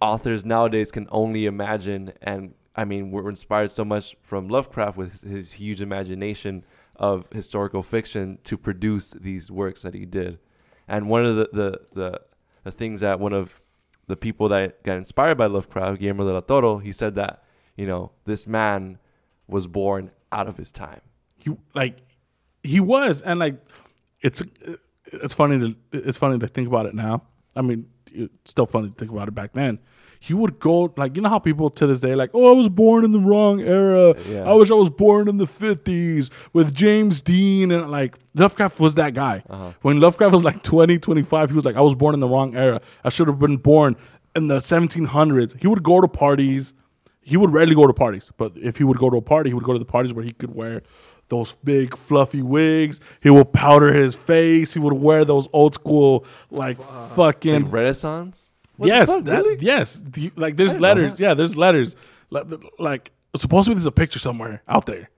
authors 0.00 0.44
nowadays 0.44 0.90
can 0.90 1.06
only 1.10 1.46
imagine 1.46 2.12
and 2.22 2.54
I 2.74 2.84
mean 2.84 3.10
we're 3.10 3.28
inspired 3.28 3.72
so 3.72 3.84
much 3.84 4.16
from 4.22 4.48
Lovecraft 4.48 4.96
with 4.96 5.22
his 5.22 5.52
huge 5.52 5.80
imagination 5.80 6.64
of 6.96 7.26
historical 7.32 7.82
fiction 7.82 8.38
to 8.44 8.56
produce 8.56 9.10
these 9.10 9.50
works 9.50 9.82
that 9.82 9.94
he 9.94 10.06
did. 10.06 10.38
And 10.88 11.08
one 11.08 11.24
of 11.24 11.36
the 11.36 11.48
the, 11.52 11.80
the, 11.92 12.20
the 12.64 12.70
things 12.70 13.00
that 13.00 13.20
one 13.20 13.32
of 13.32 13.60
the 14.06 14.16
people 14.16 14.48
that 14.50 14.82
got 14.82 14.96
inspired 14.96 15.36
by 15.36 15.46
Lovecraft, 15.46 16.00
Guillermo 16.00 16.26
de 16.26 16.32
la 16.32 16.40
Toro, 16.40 16.78
he 16.78 16.92
said 16.92 17.14
that 17.16 17.42
you 17.76 17.86
know 17.86 18.12
this 18.24 18.46
man 18.46 18.98
was 19.48 19.66
born 19.66 20.10
out 20.32 20.48
of 20.48 20.56
his 20.56 20.70
time. 20.72 21.00
he 21.38 21.50
like 21.74 21.98
he 22.62 22.80
was 22.80 23.22
and 23.22 23.38
like 23.38 23.56
it's 24.20 24.42
it's 25.04 25.34
funny 25.34 25.58
to 25.60 25.76
it's 25.92 26.18
funny 26.18 26.38
to 26.38 26.48
think 26.48 26.66
about 26.66 26.86
it 26.86 26.94
now 26.94 27.22
i 27.54 27.62
mean 27.62 27.86
it's 28.12 28.50
still 28.50 28.66
funny 28.66 28.88
to 28.88 28.94
think 28.94 29.10
about 29.10 29.28
it 29.28 29.34
back 29.34 29.52
then. 29.52 29.78
He 30.18 30.34
would 30.34 30.58
go 30.58 30.92
like 30.96 31.14
you 31.14 31.22
know 31.22 31.28
how 31.28 31.38
people 31.38 31.70
to 31.70 31.86
this 31.86 32.00
day 32.00 32.14
like 32.14 32.30
oh 32.32 32.50
i 32.50 32.54
was 32.56 32.68
born 32.70 33.04
in 33.04 33.10
the 33.12 33.20
wrong 33.20 33.60
era. 33.60 34.14
Yeah. 34.26 34.44
i 34.50 34.54
wish 34.54 34.70
i 34.70 34.74
was 34.74 34.88
born 34.90 35.28
in 35.28 35.36
the 35.36 35.46
50s 35.46 36.30
with 36.54 36.74
james 36.74 37.20
dean 37.22 37.70
and 37.70 37.90
like 37.90 38.18
lovecraft 38.34 38.80
was 38.80 38.94
that 38.94 39.12
guy. 39.14 39.42
Uh-huh. 39.48 39.72
When 39.82 40.00
lovecraft 40.00 40.32
was 40.32 40.42
like 40.42 40.62
20 40.62 40.98
25 40.98 41.50
he 41.50 41.54
was 41.54 41.64
like 41.64 41.76
i 41.76 41.80
was 41.82 41.94
born 41.94 42.14
in 42.14 42.20
the 42.20 42.28
wrong 42.28 42.56
era. 42.56 42.80
I 43.04 43.10
should 43.10 43.28
have 43.28 43.38
been 43.38 43.58
born 43.58 43.94
in 44.34 44.48
the 44.48 44.58
1700s 44.58 45.60
he 45.60 45.66
would 45.68 45.82
go 45.82 46.00
to 46.00 46.08
parties. 46.08 46.74
He 47.20 47.36
would 47.36 47.52
rarely 47.52 47.74
go 47.74 47.86
to 47.88 47.92
parties, 47.92 48.30
but 48.36 48.52
if 48.54 48.76
he 48.76 48.84
would 48.84 48.98
go 48.98 49.10
to 49.10 49.16
a 49.16 49.22
party, 49.22 49.50
he 49.50 49.54
would 49.54 49.64
go 49.64 49.72
to 49.72 49.80
the 49.80 49.84
parties 49.84 50.12
where 50.14 50.24
he 50.24 50.30
could 50.32 50.54
wear 50.54 50.82
those 51.28 51.56
big 51.64 51.96
fluffy 51.96 52.42
wigs. 52.42 53.00
He 53.22 53.30
would 53.30 53.52
powder 53.52 53.92
his 53.92 54.14
face. 54.14 54.72
He 54.72 54.78
would 54.78 54.92
wear 54.94 55.24
those 55.24 55.48
old 55.52 55.74
school 55.74 56.24
like 56.50 56.80
fucking 57.14 57.64
Like 57.64 57.72
Renaissance. 57.72 58.50
What 58.76 58.88
yes, 58.88 59.08
fuck, 59.08 59.24
that- 59.24 59.44
really? 59.44 59.56
yes. 59.60 60.00
The- 60.04 60.32
like 60.36 60.56
there's 60.56 60.78
letters. 60.78 61.18
Yeah, 61.18 61.34
there's 61.34 61.56
letters. 61.56 61.96
Like, 62.30 62.44
like 62.78 63.12
supposedly 63.36 63.74
there's 63.74 63.86
a 63.86 63.92
picture 63.92 64.18
somewhere 64.18 64.62
out 64.68 64.86
there 64.86 65.08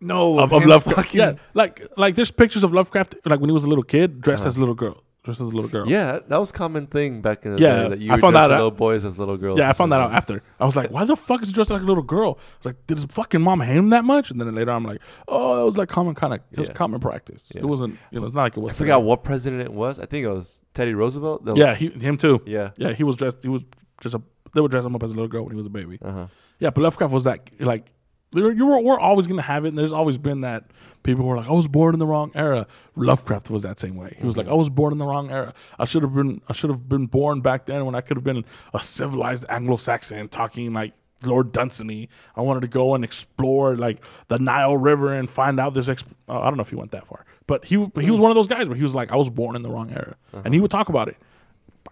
No, 0.00 0.38
of, 0.38 0.52
of 0.52 0.64
Lovecraft. 0.66 1.14
Yeah, 1.14 1.34
like 1.54 1.80
like 1.96 2.14
there's 2.16 2.30
pictures 2.30 2.62
of 2.64 2.72
Lovecraft 2.72 3.14
like 3.24 3.40
when 3.40 3.48
he 3.48 3.54
was 3.54 3.64
a 3.64 3.68
little 3.68 3.84
kid, 3.84 4.20
dressed 4.20 4.44
as 4.44 4.56
a 4.56 4.60
little 4.60 4.74
girl, 4.74 5.02
dressed 5.24 5.40
as 5.40 5.48
a 5.48 5.54
little 5.54 5.68
girl. 5.70 5.82
Uh-huh. 5.82 5.90
Yeah, 5.90 6.18
that 6.28 6.38
was 6.38 6.52
common 6.52 6.86
thing 6.86 7.20
back 7.22 7.44
in 7.46 7.54
the 7.56 7.60
Yeah, 7.60 7.82
day. 7.84 7.88
That 7.88 7.98
you 8.00 8.12
I 8.12 8.20
found 8.20 8.36
that 8.36 8.44
out- 8.50 8.56
little 8.56 8.70
boys 8.70 9.04
as 9.04 9.18
little 9.18 9.36
girls. 9.36 9.58
Yeah, 9.58 9.68
I 9.68 9.72
found 9.72 9.90
that 9.90 10.00
out 10.00 10.12
after. 10.12 10.42
I 10.60 10.66
was 10.66 10.76
like, 10.76 10.90
why 10.90 11.04
the 11.04 11.16
fuck 11.16 11.42
is 11.42 11.48
he 11.48 11.54
dressed 11.54 11.70
like 11.70 11.82
a 11.82 11.84
little 11.84 12.02
girl? 12.02 12.38
I 12.38 12.56
was 12.58 12.66
like, 12.66 12.86
did 12.86 12.98
his 12.98 13.06
fucking 13.06 13.40
mom 13.40 13.60
hate 13.60 13.76
him 13.76 13.90
that 13.90 14.04
much? 14.04 14.30
And 14.30 14.40
then 14.40 14.54
later 14.54 14.70
I'm 14.70 14.84
like, 14.84 15.00
oh, 15.26 15.56
that 15.56 15.64
was 15.64 15.76
like 15.78 15.88
common 15.88 16.14
kind 16.14 16.34
of, 16.34 16.40
it 16.52 16.58
was 16.58 16.68
Yeah. 16.68 16.74
common 16.74 17.00
practice. 17.00 17.50
Yeah. 17.54 17.62
It 17.62 17.66
wasn't, 17.66 17.98
you 18.10 18.20
know, 18.20 18.26
it's 18.26 18.34
not 18.34 18.42
like 18.42 18.56
it 18.56 18.60
was. 18.60 18.74
I 18.74 18.76
forgot 18.76 18.96
today. 18.98 19.06
what 19.08 19.24
president 19.24 19.62
it 19.62 19.72
was. 19.72 19.98
I 19.98 20.06
think 20.06 20.24
it 20.24 20.28
was 20.30 20.60
Teddy 20.74 20.94
Roosevelt. 20.94 21.44
That 21.46 21.52
was- 21.52 21.58
Yeah, 21.58 21.74
he, 21.74 21.88
him 21.88 22.16
too. 22.18 22.42
yeah. 22.46 22.70
Yeah, 22.76 22.92
he 22.92 23.02
was 23.02 23.16
dressed, 23.16 23.38
he 23.42 23.48
was 23.48 23.64
just 24.00 24.14
a, 24.14 24.22
they 24.54 24.60
would 24.60 24.70
dress 24.70 24.84
him 24.84 24.94
up 24.94 25.02
as 25.02 25.10
a 25.10 25.14
little 25.14 25.28
girl 25.28 25.42
when 25.44 25.52
he 25.52 25.56
was 25.56 25.66
a 25.66 25.70
baby. 25.70 25.98
Uh 26.02 26.12
huh. 26.12 26.26
Yeah, 26.60 26.70
but 26.70 26.82
Lovecraft 26.82 27.12
was 27.12 27.24
that, 27.24 27.40
like, 27.60 27.92
there- 28.34 28.52
you 28.52 28.66
were, 28.66 28.80
we're 28.80 29.00
always 29.00 29.26
going 29.26 29.38
to 29.38 29.42
have 29.42 29.64
it. 29.64 29.68
And 29.68 29.78
there's 29.78 29.92
always 29.92 30.18
been 30.18 30.42
that 30.42 30.64
people 31.02 31.24
were 31.24 31.36
like, 31.36 31.48
I 31.48 31.52
was 31.52 31.68
born 31.68 31.94
in 31.94 31.98
the 31.98 32.06
wrong 32.06 32.32
era. 32.34 32.66
Lovecraft 32.96 33.50
was 33.50 33.62
that 33.62 33.78
same 33.78 33.96
way. 33.96 34.16
He 34.18 34.26
was 34.26 34.36
like, 34.36 34.46
mm-hmm. 34.46 34.54
I 34.54 34.56
was 34.56 34.68
born 34.68 34.92
in 34.92 34.98
the 34.98 35.06
wrong 35.06 35.30
era. 35.30 35.54
I 35.78 35.84
should 35.84 36.02
have 36.02 36.14
been, 36.14 36.40
I 36.48 36.52
should 36.52 36.70
have 36.70 36.88
been 36.88 37.06
born 37.06 37.40
back 37.40 37.66
then 37.66 37.84
when 37.84 37.94
I 37.94 38.00
could 38.00 38.16
have 38.16 38.24
been 38.24 38.44
a 38.72 38.80
civilized 38.80 39.44
Anglo-Saxon 39.48 40.28
talking 40.28 40.72
like 40.72 40.94
Lord 41.22 41.52
Dunsany. 41.52 42.08
I 42.36 42.40
wanted 42.42 42.60
to 42.60 42.68
go 42.68 42.94
and 42.94 43.04
explore 43.04 43.76
like 43.76 43.98
the 44.28 44.38
Nile 44.38 44.76
River 44.76 45.12
and 45.12 45.28
find 45.28 45.60
out 45.60 45.74
this. 45.74 45.88
Exp- 45.88 46.04
uh, 46.28 46.40
I 46.40 46.44
don't 46.44 46.56
know 46.56 46.62
if 46.62 46.70
he 46.70 46.76
went 46.76 46.90
that 46.92 47.06
far, 47.06 47.24
but 47.46 47.64
he 47.64 47.76
he 47.76 47.78
was 47.78 47.92
mm-hmm. 47.92 48.20
one 48.20 48.30
of 48.30 48.34
those 48.34 48.48
guys 48.48 48.68
where 48.68 48.76
he 48.76 48.82
was 48.82 48.94
like, 48.94 49.10
I 49.10 49.16
was 49.16 49.30
born 49.30 49.56
in 49.56 49.62
the 49.62 49.70
wrong 49.70 49.90
era, 49.90 50.16
and 50.32 50.52
he 50.52 50.58
uh-huh. 50.58 50.62
would 50.62 50.70
talk 50.70 50.88
about 50.88 51.08
it. 51.08 51.16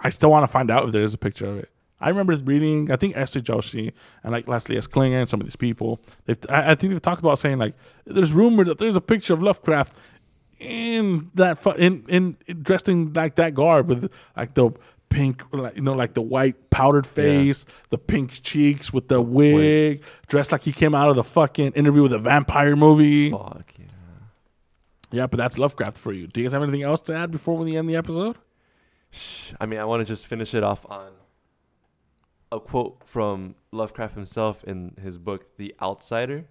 I 0.01 0.11
still 0.11 0.31
want 0.31 0.43
to 0.45 0.49
find 0.49 0.71
out 0.71 0.85
if 0.87 0.93
there 0.93 1.03
is 1.03 1.15
a 1.15 1.19
picture 1.19 1.47
of 1.47 1.59
it. 1.59 1.71
I 2.03 2.09
remember 2.09 2.35
reading, 2.37 2.91
I 2.91 2.97
think 2.97 3.17
S.T. 3.17 3.41
Joshi 3.41 3.93
and 4.23 4.33
like 4.33 4.49
Leslie 4.49 4.77
S. 4.77 4.87
Klinger 4.87 5.21
and 5.21 5.29
some 5.29 5.41
of 5.41 5.47
these 5.47 5.57
people. 5.57 6.01
They've, 6.27 6.39
I, 6.49 6.73
I 6.73 6.75
think 6.75 6.93
they've 6.93 7.03
talked 7.03 7.21
about 7.21 7.39
saying 7.39 7.59
like 7.59 7.75
there's 8.05 8.33
rumor 8.33 8.65
that 8.65 8.79
there's 8.79 8.97
a 8.97 9.01
picture 9.01 9.35
of 9.35 9.43
Lovecraft 9.43 9.95
in 10.59 11.31
that 11.35 11.59
fu- 11.59 11.71
in, 11.73 12.05
in 12.09 12.37
in 12.47 12.63
dressed 12.63 12.89
in 12.89 13.13
like 13.13 13.37
that 13.37 13.55
garb 13.55 13.89
with 13.89 14.11
like 14.37 14.55
the 14.55 14.71
pink, 15.09 15.43
like, 15.53 15.77
you 15.77 15.83
know, 15.83 15.93
like 15.95 16.15
the 16.15 16.23
white 16.23 16.71
powdered 16.71 17.07
face, 17.07 17.65
the 17.91 17.99
pink 17.99 18.43
cheeks 18.43 18.93
with 18.93 19.09
the 19.09 19.21
wig, 19.21 20.03
dressed 20.29 20.53
like 20.53 20.63
he 20.63 20.73
came 20.73 20.95
out 20.95 21.11
of 21.11 21.17
the 21.17 21.25
fucking 21.25 21.73
interview 21.73 22.03
with 22.03 22.13
a 22.13 22.19
vampire 22.19 22.77
movie. 22.77 23.31
Fuck 23.31 23.73
yeah. 23.79 23.87
Yeah, 25.11 25.27
but 25.27 25.37
that's 25.37 25.59
Lovecraft 25.59 25.99
for 25.99 26.13
you. 26.13 26.27
Do 26.27 26.41
you 26.41 26.47
guys 26.47 26.53
have 26.53 26.63
anything 26.63 26.83
else 26.83 27.03
to 27.03 27.15
add 27.15 27.31
before 27.31 27.57
we 27.59 27.77
end 27.77 27.89
the 27.89 27.97
episode? 27.97 28.39
I 29.61 29.67
mean, 29.67 29.79
I 29.79 29.85
want 29.85 30.01
to 30.01 30.07
just 30.07 30.27
finish 30.27 30.55
it 30.55 30.65
off 30.65 30.87
on 30.89 31.11
a 32.53 32.61
quote 32.61 33.03
from 33.07 33.57
Lovecraft 33.73 34.15
himself 34.15 34.63
in 34.65 34.95
his 35.03 35.17
book, 35.17 35.57
The 35.57 35.75
Outsider. 35.81 36.45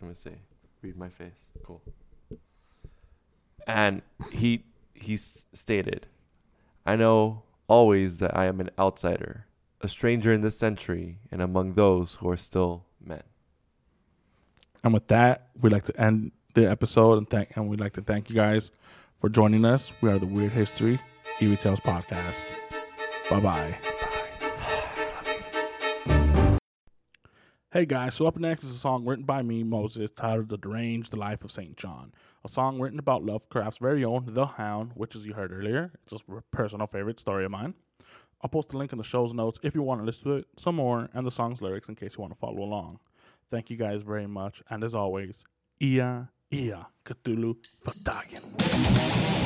Let 0.00 0.08
me 0.08 0.14
see. 0.14 0.36
Read 0.82 0.96
my 0.96 1.08
face. 1.08 1.48
Cool. 1.64 1.82
And 3.66 4.02
he 4.30 4.64
he 4.92 5.16
stated, 5.16 6.06
"I 6.84 6.94
know 6.94 7.42
always 7.66 8.18
that 8.18 8.36
I 8.36 8.44
am 8.44 8.60
an 8.60 8.70
outsider, 8.78 9.46
a 9.80 9.88
stranger 9.88 10.32
in 10.32 10.42
this 10.42 10.58
century, 10.58 11.18
and 11.32 11.40
among 11.40 11.72
those 11.72 12.16
who 12.20 12.28
are 12.28 12.36
still 12.36 12.84
men." 13.04 13.22
And 14.84 14.92
with 14.92 15.08
that, 15.08 15.48
we'd 15.60 15.72
like 15.72 15.84
to 15.86 16.00
end 16.00 16.32
the 16.54 16.70
episode 16.70 17.18
and 17.18 17.28
thank 17.28 17.56
and 17.56 17.68
we'd 17.68 17.80
like 17.80 17.94
to 17.94 18.02
thank 18.02 18.28
you 18.28 18.36
guys 18.36 18.70
for 19.18 19.30
joining 19.30 19.64
us. 19.64 19.92
We 20.02 20.10
are 20.10 20.18
the 20.18 20.26
Weird 20.26 20.52
History 20.52 21.00
Eerie 21.40 21.56
Tales 21.56 21.80
Podcast. 21.80 22.46
Bye 23.30 23.40
bye. 23.40 23.95
Hey 27.72 27.84
guys, 27.84 28.14
so 28.14 28.28
up 28.28 28.36
next 28.36 28.62
is 28.62 28.70
a 28.70 28.78
song 28.78 29.04
written 29.04 29.24
by 29.24 29.42
me, 29.42 29.64
Moises, 29.64 30.14
titled 30.14 30.50
The 30.50 30.56
Deranged 30.56 31.16
Life 31.16 31.42
of 31.42 31.50
St. 31.50 31.76
John. 31.76 32.12
A 32.44 32.48
song 32.48 32.80
written 32.80 33.00
about 33.00 33.24
Lovecraft's 33.24 33.78
very 33.78 34.04
own 34.04 34.24
The 34.28 34.46
Hound, 34.46 34.92
which, 34.94 35.16
as 35.16 35.26
you 35.26 35.34
heard 35.34 35.50
earlier, 35.50 35.90
it's 36.04 36.12
a 36.12 36.42
personal 36.52 36.86
favorite 36.86 37.18
story 37.18 37.44
of 37.44 37.50
mine. 37.50 37.74
I'll 38.40 38.50
post 38.50 38.72
a 38.72 38.78
link 38.78 38.92
in 38.92 38.98
the 38.98 39.04
show's 39.04 39.34
notes 39.34 39.58
if 39.64 39.74
you 39.74 39.82
want 39.82 40.00
to 40.00 40.04
listen 40.04 40.30
to 40.30 40.36
it 40.36 40.46
some 40.56 40.76
more 40.76 41.08
and 41.12 41.26
the 41.26 41.32
song's 41.32 41.60
lyrics 41.60 41.88
in 41.88 41.96
case 41.96 42.14
you 42.16 42.22
want 42.22 42.34
to 42.34 42.38
follow 42.38 42.62
along. 42.62 43.00
Thank 43.50 43.68
you 43.68 43.76
guys 43.76 44.02
very 44.02 44.28
much, 44.28 44.62
and 44.70 44.84
as 44.84 44.94
always, 44.94 45.44
Ia 45.82 46.30
Ia 46.52 46.86
Cthulhu 47.04 47.56
fhtagn. 47.84 49.45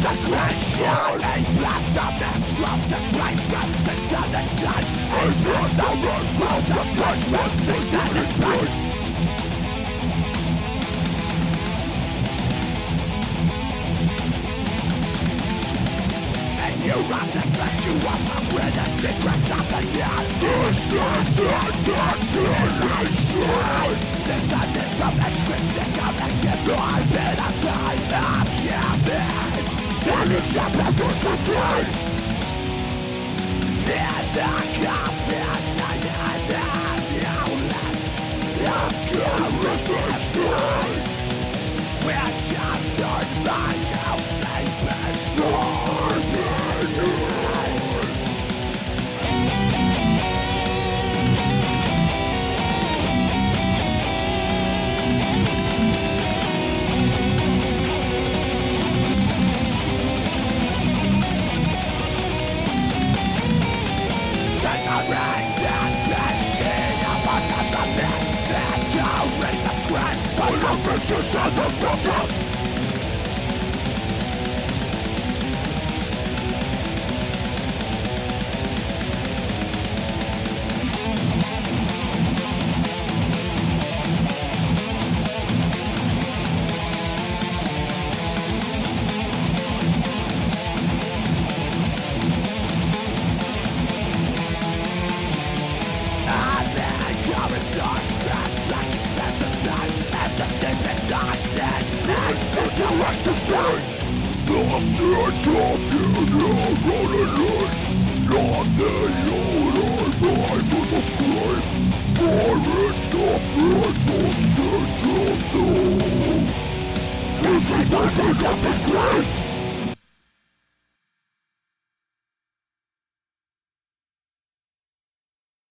Consecration 0.00 1.20
and 1.20 1.44
blasphemous 1.58 2.44
Love 2.58 2.88
just 2.88 3.12
Christ 3.12 3.44
from 3.50 3.70
Satan 3.84 4.32
and 4.32 4.50
dies 4.56 4.88
And 5.12 5.36
blasphemous 5.44 6.40
Love 6.40 6.64
just 6.64 6.92
Christ 6.96 7.26
from 7.28 7.50
Satan 7.60 8.16
and 8.16 8.32
You 16.80 16.96
are 16.96 17.28
to 17.28 17.42
fact 17.58 17.84
you 17.84 17.92
are 18.08 18.20
somewhere 18.24 18.72
the 18.72 18.84
secrets 19.04 19.50
of 19.52 19.64
the 19.68 19.80
yard 19.98 20.26
Is 20.48 20.80
that 20.96 21.26
the 21.36 21.60
detonation? 21.84 23.44
Descendants 24.24 25.00
of 25.02 25.14
exquisite, 25.20 25.92
I'm 26.02 26.16
active, 26.24 26.64
I've 26.72 27.04
been 27.12 27.36
a 27.36 27.50
time, 27.60 28.00
I'm 28.14 29.49
Они 30.18 30.36
все 30.36 30.62
придут 30.72 31.14
за 31.22 31.32
день 31.46 31.88
Это 33.86 34.48
капитальная 34.80 35.94
давление 36.48 36.90
Я 38.60 38.78
горюсь 39.12 39.84
душой 39.86 40.92
We're 42.02 42.30
captured 42.48 43.30
by 43.44 43.74
house 44.04 44.30
sleepers 44.38 45.22
Warning 45.38 46.60
I'll 69.20 69.28
raise 69.42 69.62
the 69.62 69.88
grand 69.88 70.18
by 70.34 70.50
the 70.50 70.76
virtues 70.82 71.34
of 71.34 71.54
the 71.54 71.86
cross. 71.86 72.49